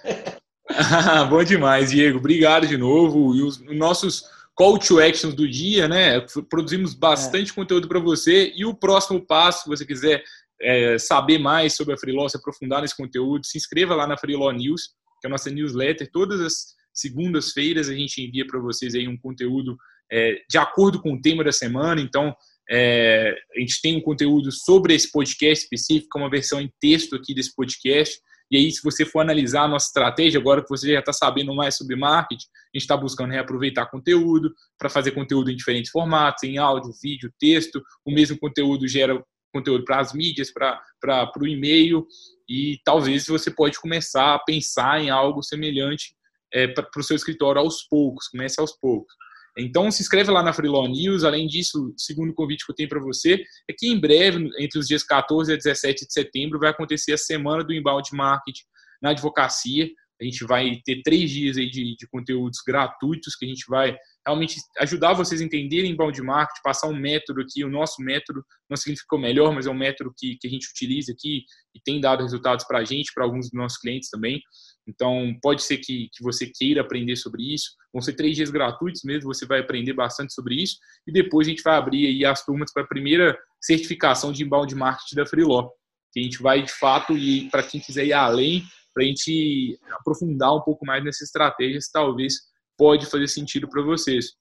Bom 1.31 1.43
demais, 1.43 1.91
Diego. 1.91 2.19
Obrigado 2.19 2.67
de 2.67 2.77
novo. 2.77 3.35
E 3.35 3.43
os 3.43 3.61
nossos 3.75 4.25
call 4.55 4.79
to 4.79 5.01
actions 5.01 5.35
do 5.35 5.49
dia, 5.49 5.89
né? 5.89 6.21
Produzimos 6.49 6.95
bastante 6.95 7.51
é. 7.51 7.55
conteúdo 7.55 7.89
para 7.89 7.99
você. 7.99 8.53
E 8.55 8.65
o 8.65 8.75
próximo 8.75 9.25
passo, 9.25 9.63
se 9.63 9.69
você 9.69 9.87
quiser 9.87 10.23
é, 10.61 10.99
saber 10.99 11.39
mais 11.39 11.75
sobre 11.75 11.95
a 11.95 11.99
Freeló, 11.99 12.29
se 12.29 12.37
aprofundar 12.37 12.83
nesse 12.83 12.97
conteúdo, 12.97 13.47
se 13.47 13.57
inscreva 13.59 13.95
lá 13.95 14.07
na 14.07 14.17
Freeló 14.17 14.51
News, 14.51 14.91
que 15.21 15.27
é 15.27 15.29
a 15.29 15.31
nossa 15.31 15.51
newsletter. 15.51 16.11
Todas 16.13 16.41
as 16.41 16.75
segundas-feiras 16.93 17.89
a 17.89 17.95
gente 17.95 18.23
envia 18.23 18.47
para 18.47 18.61
vocês 18.61 18.95
aí 18.95 19.09
um 19.09 19.17
conteúdo 19.17 19.77
é, 20.11 20.43
de 20.49 20.59
acordo 20.59 21.01
com 21.01 21.15
o 21.15 21.21
tema 21.21 21.43
da 21.43 21.53
semana. 21.53 22.01
Então, 22.01 22.35
é, 22.71 23.35
a 23.57 23.61
gente 23.61 23.81
tem 23.81 23.97
um 23.97 24.01
conteúdo 24.01 24.51
sobre 24.51 24.95
esse 24.95 25.11
podcast 25.11 25.65
específico, 25.65 26.19
uma 26.19 26.31
versão 26.31 26.61
em 26.61 26.73
texto 26.81 27.15
aqui 27.15 27.35
desse 27.35 27.55
podcast. 27.55 28.19
E 28.51 28.57
aí, 28.57 28.71
se 28.71 28.83
você 28.83 29.05
for 29.05 29.21
analisar 29.21 29.63
a 29.63 29.69
nossa 29.69 29.87
estratégia, 29.87 30.39
agora 30.39 30.63
que 30.63 30.69
você 30.69 30.93
já 30.93 31.01
está 31.01 31.13
sabendo 31.13 31.55
mais 31.55 31.77
sobre 31.77 31.97
marketing, 31.97 32.47
a 32.47 32.79
gente 32.79 32.83
está 32.83 32.97
buscando 32.97 33.33
reaproveitar 33.33 33.91
conteúdo 33.91 34.55
para 34.79 34.91
fazer 34.91 35.13
conteúdo 35.13 35.51
em 35.51 35.57
diferentes 35.57 35.91
formatos, 35.91 36.43
em 36.45 36.59
áudio, 36.59 36.93
vídeo, 37.03 37.33
texto. 37.39 37.83
O 38.05 38.13
mesmo 38.13 38.39
conteúdo 38.39 38.87
gera 38.87 39.23
conteúdo 39.53 39.85
para 39.85 40.01
as 40.01 40.13
mídias, 40.13 40.53
para 40.53 41.33
o 41.41 41.47
e-mail, 41.47 42.07
e 42.49 42.79
talvez 42.85 43.27
você 43.27 43.51
pode 43.51 43.81
começar 43.81 44.35
a 44.35 44.39
pensar 44.39 45.01
em 45.01 45.11
algo 45.11 45.43
semelhante 45.43 46.15
é, 46.53 46.67
para 46.67 46.89
o 46.97 47.03
seu 47.03 47.17
escritório 47.17 47.61
aos 47.61 47.83
poucos, 47.83 48.29
comece 48.29 48.61
aos 48.61 48.73
poucos. 48.73 49.15
Então, 49.57 49.91
se 49.91 50.03
inscreve 50.03 50.31
lá 50.31 50.43
na 50.43 50.53
Freelaw 50.53 50.89
News. 50.89 51.23
Além 51.23 51.47
disso, 51.47 51.93
o 51.95 51.95
segundo 51.97 52.35
convite 52.35 52.65
que 52.67 52.73
eu 52.73 52.77
tenho 52.77 52.89
para 52.89 53.01
você 53.01 53.43
é 53.69 53.73
que 53.77 53.87
em 53.87 53.99
breve, 53.99 54.49
entre 54.59 54.79
os 54.79 54.87
dias 54.87 55.05
14 55.05 55.53
e 55.53 55.57
17 55.57 56.07
de 56.07 56.13
setembro, 56.13 56.59
vai 56.59 56.71
acontecer 56.71 57.13
a 57.13 57.19
Semana 57.19 57.63
do 57.63 57.73
Inbound 57.73 58.09
Marketing 58.13 58.65
na 59.01 59.11
advocacia. 59.11 59.89
A 60.21 60.25
gente 60.25 60.45
vai 60.45 60.81
ter 60.85 61.03
três 61.03 61.31
dias 61.31 61.57
aí 61.57 61.69
de, 61.69 61.97
de 61.97 62.07
conteúdos 62.09 62.61
gratuitos 62.67 63.35
que 63.37 63.45
a 63.45 63.49
gente 63.49 63.65
vai 63.69 63.97
realmente 64.27 64.57
ajudar 64.79 65.13
vocês 65.13 65.41
a 65.41 65.45
entenderem 65.45 65.91
inbound 65.91 66.21
marketing, 66.23 66.61
passar 66.63 66.89
um 66.89 66.97
método 66.97 67.43
aqui, 67.43 67.63
o 67.65 67.69
nosso 67.69 68.03
método 68.03 68.43
não 68.71 68.77
significa 68.77 69.17
o 69.17 69.19
melhor, 69.19 69.53
mas 69.53 69.67
é 69.67 69.71
um 69.71 69.77
método 69.77 70.15
que, 70.17 70.37
que 70.41 70.47
a 70.47 70.51
gente 70.51 70.69
utiliza 70.71 71.13
aqui 71.13 71.43
e 71.75 71.81
tem 71.85 72.01
dado 72.01 72.23
resultados 72.23 72.65
para 72.65 72.79
a 72.79 72.85
gente, 72.85 73.13
para 73.13 73.25
alguns 73.25 73.51
dos 73.51 73.53
nossos 73.53 73.79
clientes 73.79 74.09
também. 74.09 74.41
Então, 74.87 75.35
pode 75.43 75.63
ser 75.63 75.79
que, 75.79 76.09
que 76.13 76.23
você 76.23 76.47
queira 76.47 76.83
aprender 76.83 77.17
sobre 77.17 77.55
isso. 77.55 77.71
Vão 77.93 78.03
ser 78.03 78.13
três 78.15 78.37
dias 78.37 78.51
gratuitos 78.51 79.03
mesmo, 79.03 79.33
você 79.33 79.47
vai 79.47 79.61
aprender 79.61 79.95
bastante 79.95 80.35
sobre 80.35 80.57
isso. 80.57 80.77
E 81.07 81.13
depois 81.13 81.47
a 81.47 81.51
gente 81.51 81.63
vai 81.63 81.77
abrir 81.77 82.07
aí 82.07 82.25
as 82.25 82.45
turmas 82.45 82.73
para 82.73 82.83
a 82.83 82.87
primeira 82.87 83.37
certificação 83.61 84.33
de 84.33 84.45
inbound 84.45 84.75
marketing 84.75 85.17
da 85.17 85.27
Freeló. 85.27 85.71
Que 86.13 86.21
a 86.21 86.23
gente 86.23 86.43
vai, 86.43 86.63
de 86.63 86.73
fato, 86.73 87.17
e 87.17 87.49
para 87.51 87.63
quem 87.63 87.81
quiser 87.81 88.05
ir 88.05 88.13
além, 88.13 88.63
para 88.93 89.03
a 89.03 89.07
gente 89.07 89.79
aprofundar 89.91 90.55
um 90.55 90.61
pouco 90.61 90.87
mais 90.87 91.03
nessas 91.03 91.23
estratégias, 91.23 91.91
talvez 91.91 92.35
pode 92.77 93.07
fazer 93.07 93.27
sentido 93.29 93.69
para 93.69 93.83
vocês. 93.83 94.33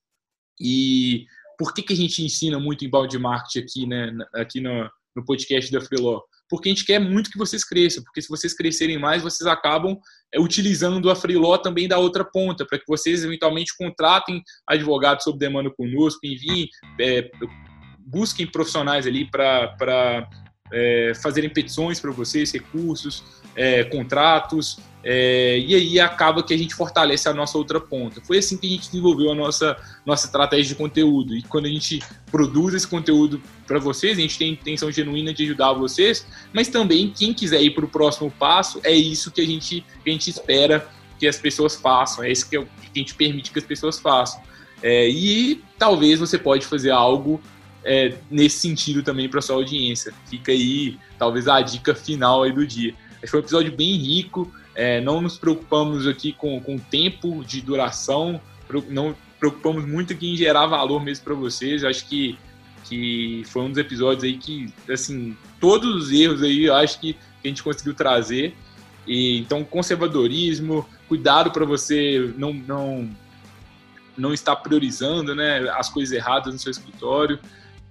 E 0.59 1.25
por 1.57 1.73
que, 1.73 1.81
que 1.81 1.93
a 1.93 1.95
gente 1.95 2.23
ensina 2.23 2.59
muito 2.59 2.85
inbound 2.85 3.17
marketing 3.17 3.59
aqui, 3.59 3.87
né, 3.87 4.11
aqui 4.35 4.59
no, 4.59 4.89
no 5.15 5.25
podcast 5.25 5.71
da 5.71 5.81
Freeló? 5.81 6.21
Porque 6.49 6.69
a 6.69 6.71
gente 6.71 6.85
quer 6.85 6.99
muito 6.99 7.29
que 7.29 7.37
vocês 7.37 7.63
cresçam, 7.63 8.03
porque 8.03 8.21
se 8.21 8.29
vocês 8.29 8.53
crescerem 8.53 8.99
mais, 8.99 9.23
vocês 9.23 9.47
acabam 9.47 9.97
é, 10.33 10.39
utilizando 10.39 11.09
a 11.09 11.15
Freeló 11.15 11.57
também 11.57 11.87
da 11.87 11.97
outra 11.97 12.23
ponta, 12.23 12.65
para 12.65 12.77
que 12.77 12.85
vocês 12.87 13.23
eventualmente 13.23 13.75
contratem 13.77 14.41
advogados 14.67 15.23
sob 15.23 15.37
demanda 15.37 15.69
conosco, 15.69 16.19
enviem, 16.25 16.67
é, 16.99 17.29
busquem 17.99 18.45
profissionais 18.45 19.07
ali 19.07 19.29
para 19.29 20.27
é, 20.71 21.13
fazerem 21.21 21.49
petições 21.49 21.99
para 21.99 22.11
vocês, 22.11 22.51
recursos, 22.51 23.23
é, 23.55 23.83
contratos, 23.83 24.79
é, 25.03 25.59
e 25.59 25.75
aí 25.75 25.99
acaba 25.99 26.41
que 26.41 26.53
a 26.53 26.57
gente 26.57 26.73
fortalece 26.73 27.27
a 27.27 27.33
nossa 27.33 27.57
outra 27.57 27.79
ponta. 27.79 28.21
Foi 28.25 28.37
assim 28.37 28.55
que 28.55 28.67
a 28.67 28.69
gente 28.69 28.87
desenvolveu 28.87 29.31
a 29.31 29.35
nossa, 29.35 29.75
nossa 30.05 30.25
estratégia 30.25 30.69
de 30.69 30.75
conteúdo. 30.75 31.35
E 31.35 31.41
quando 31.43 31.65
a 31.65 31.69
gente 31.69 32.01
produz 32.31 32.73
esse 32.73 32.87
conteúdo 32.87 33.41
para 33.67 33.79
vocês, 33.79 34.17
a 34.17 34.21
gente 34.21 34.37
tem 34.37 34.53
intenção 34.53 34.89
genuína 34.89 35.33
de 35.33 35.43
ajudar 35.43 35.73
vocês, 35.73 36.25
mas 36.53 36.69
também 36.69 37.09
quem 37.09 37.33
quiser 37.33 37.61
ir 37.61 37.71
para 37.71 37.83
o 37.83 37.87
próximo 37.87 38.31
passo, 38.31 38.79
é 38.83 38.93
isso 38.93 39.29
que 39.29 39.41
a 39.41 39.45
gente, 39.45 39.85
que 40.03 40.09
a 40.09 40.13
gente 40.13 40.29
espera 40.29 40.87
que 41.19 41.27
as 41.27 41.37
pessoas 41.37 41.75
façam, 41.75 42.23
é 42.23 42.31
isso 42.31 42.49
que, 42.49 42.57
a 42.57 42.65
gente 42.93 43.13
permite 43.15 43.51
que 43.51 43.59
as 43.59 43.65
pessoas 43.65 43.99
façam. 43.99 44.41
É, 44.81 45.09
e 45.09 45.61
talvez 45.77 46.19
você 46.19 46.37
pode 46.37 46.65
fazer 46.65 46.91
algo 46.91 47.41
é, 47.83 48.15
nesse 48.31 48.59
sentido 48.59 49.03
também 49.03 49.27
para 49.29 49.41
sua 49.41 49.55
audiência. 49.55 50.13
Fica 50.29 50.51
aí, 50.51 50.97
talvez, 51.17 51.47
a 51.47 51.61
dica 51.61 51.93
final 51.93 52.43
aí 52.43 52.51
do 52.51 52.65
dia. 52.65 52.93
Foi 53.27 53.39
um 53.39 53.43
episódio 53.43 53.71
bem 53.75 53.95
rico, 53.95 54.51
é, 54.75 54.99
não 55.01 55.21
nos 55.21 55.37
preocupamos 55.37 56.07
aqui 56.07 56.33
com, 56.33 56.59
com 56.59 56.77
tempo 56.77 57.43
de 57.43 57.61
duração, 57.61 58.41
não 58.89 59.15
preocupamos 59.39 59.85
muito 59.85 60.13
aqui 60.13 60.33
em 60.33 60.35
gerar 60.37 60.65
valor 60.67 61.03
mesmo 61.03 61.25
para 61.25 61.33
vocês. 61.33 61.83
Acho 61.83 62.07
que, 62.07 62.37
que 62.85 63.43
foi 63.47 63.63
um 63.63 63.69
dos 63.69 63.77
episódios 63.77 64.23
aí 64.23 64.37
que, 64.37 64.73
assim, 64.89 65.37
todos 65.59 65.95
os 65.95 66.11
erros 66.11 66.41
aí 66.41 66.65
eu 66.65 66.75
acho 66.75 66.99
que 66.99 67.15
a 67.43 67.47
gente 67.47 67.61
conseguiu 67.61 67.93
trazer. 67.93 68.55
E, 69.05 69.39
então, 69.39 69.63
conservadorismo, 69.63 70.87
cuidado 71.07 71.51
para 71.51 71.65
você 71.65 72.33
não, 72.37 72.53
não, 72.53 73.09
não 74.17 74.33
estar 74.33 74.55
priorizando 74.55 75.35
né, 75.35 75.69
as 75.71 75.89
coisas 75.89 76.15
erradas 76.15 76.53
no 76.53 76.59
seu 76.59 76.71
escritório. 76.71 77.37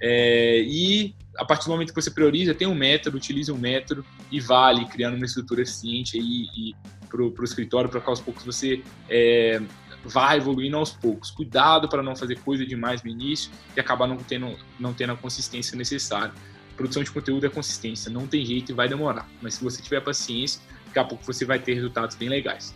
É, 0.00 0.62
e 0.62 1.14
a 1.38 1.44
partir 1.44 1.66
do 1.66 1.70
momento 1.70 1.94
que 1.94 2.00
você 2.00 2.10
prioriza, 2.10 2.54
tem 2.54 2.66
um 2.66 2.74
método, 2.74 3.16
utilize 3.16 3.50
um 3.50 3.59
método 3.59 4.04
e 4.30 4.40
vale 4.40 4.84
criando 4.86 5.16
uma 5.16 5.26
estrutura 5.26 5.62
eficiente 5.62 6.18
aí 6.18 6.48
e 6.56 6.74
para 7.09 7.22
o 7.22 7.44
escritório, 7.44 7.90
para 7.90 8.00
que 8.00 8.09
aos 8.09 8.20
poucos 8.20 8.42
você 8.42 8.82
é, 9.09 9.60
vá 10.04 10.36
evoluindo 10.36 10.76
aos 10.76 10.92
poucos. 10.92 11.30
Cuidado 11.30 11.88
para 11.88 12.02
não 12.02 12.16
fazer 12.16 12.38
coisa 12.40 12.64
demais 12.64 13.02
no 13.02 13.10
início 13.10 13.50
e 13.76 13.80
acabar 13.80 14.06
não 14.06 14.16
tendo, 14.16 14.56
não 14.78 14.92
tendo 14.94 15.12
a 15.12 15.16
consistência 15.16 15.76
necessária. 15.76 16.32
Produção 16.76 17.02
de 17.02 17.10
conteúdo 17.10 17.46
é 17.46 17.50
consistência, 17.50 18.10
não 18.10 18.26
tem 18.26 18.44
jeito 18.44 18.72
e 18.72 18.74
vai 18.74 18.88
demorar. 18.88 19.28
Mas 19.40 19.54
se 19.54 19.64
você 19.64 19.82
tiver 19.82 20.00
paciência, 20.00 20.60
daqui 20.86 20.98
a 20.98 21.04
pouco 21.04 21.24
você 21.24 21.44
vai 21.44 21.59
ter 21.59 21.74
resultados 21.74 22.16
bem 22.16 22.28
legais. 22.28 22.74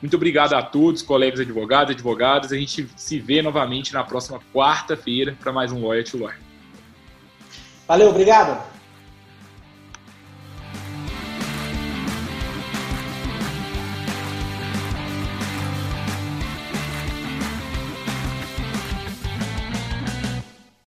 Muito 0.00 0.14
obrigado 0.14 0.54
a 0.54 0.62
todos, 0.62 1.02
colegas 1.02 1.40
advogados, 1.40 1.94
advogadas. 1.94 2.52
A 2.52 2.56
gente 2.56 2.86
se 2.96 3.18
vê 3.18 3.42
novamente 3.42 3.92
na 3.92 4.04
próxima 4.04 4.40
quarta-feira 4.54 5.36
para 5.40 5.52
mais 5.52 5.72
um 5.72 5.82
Lawyer 5.82 6.04
to 6.08 6.18
Lawyer. 6.18 6.45
Valeu, 7.86 8.10
obrigado. 8.10 8.75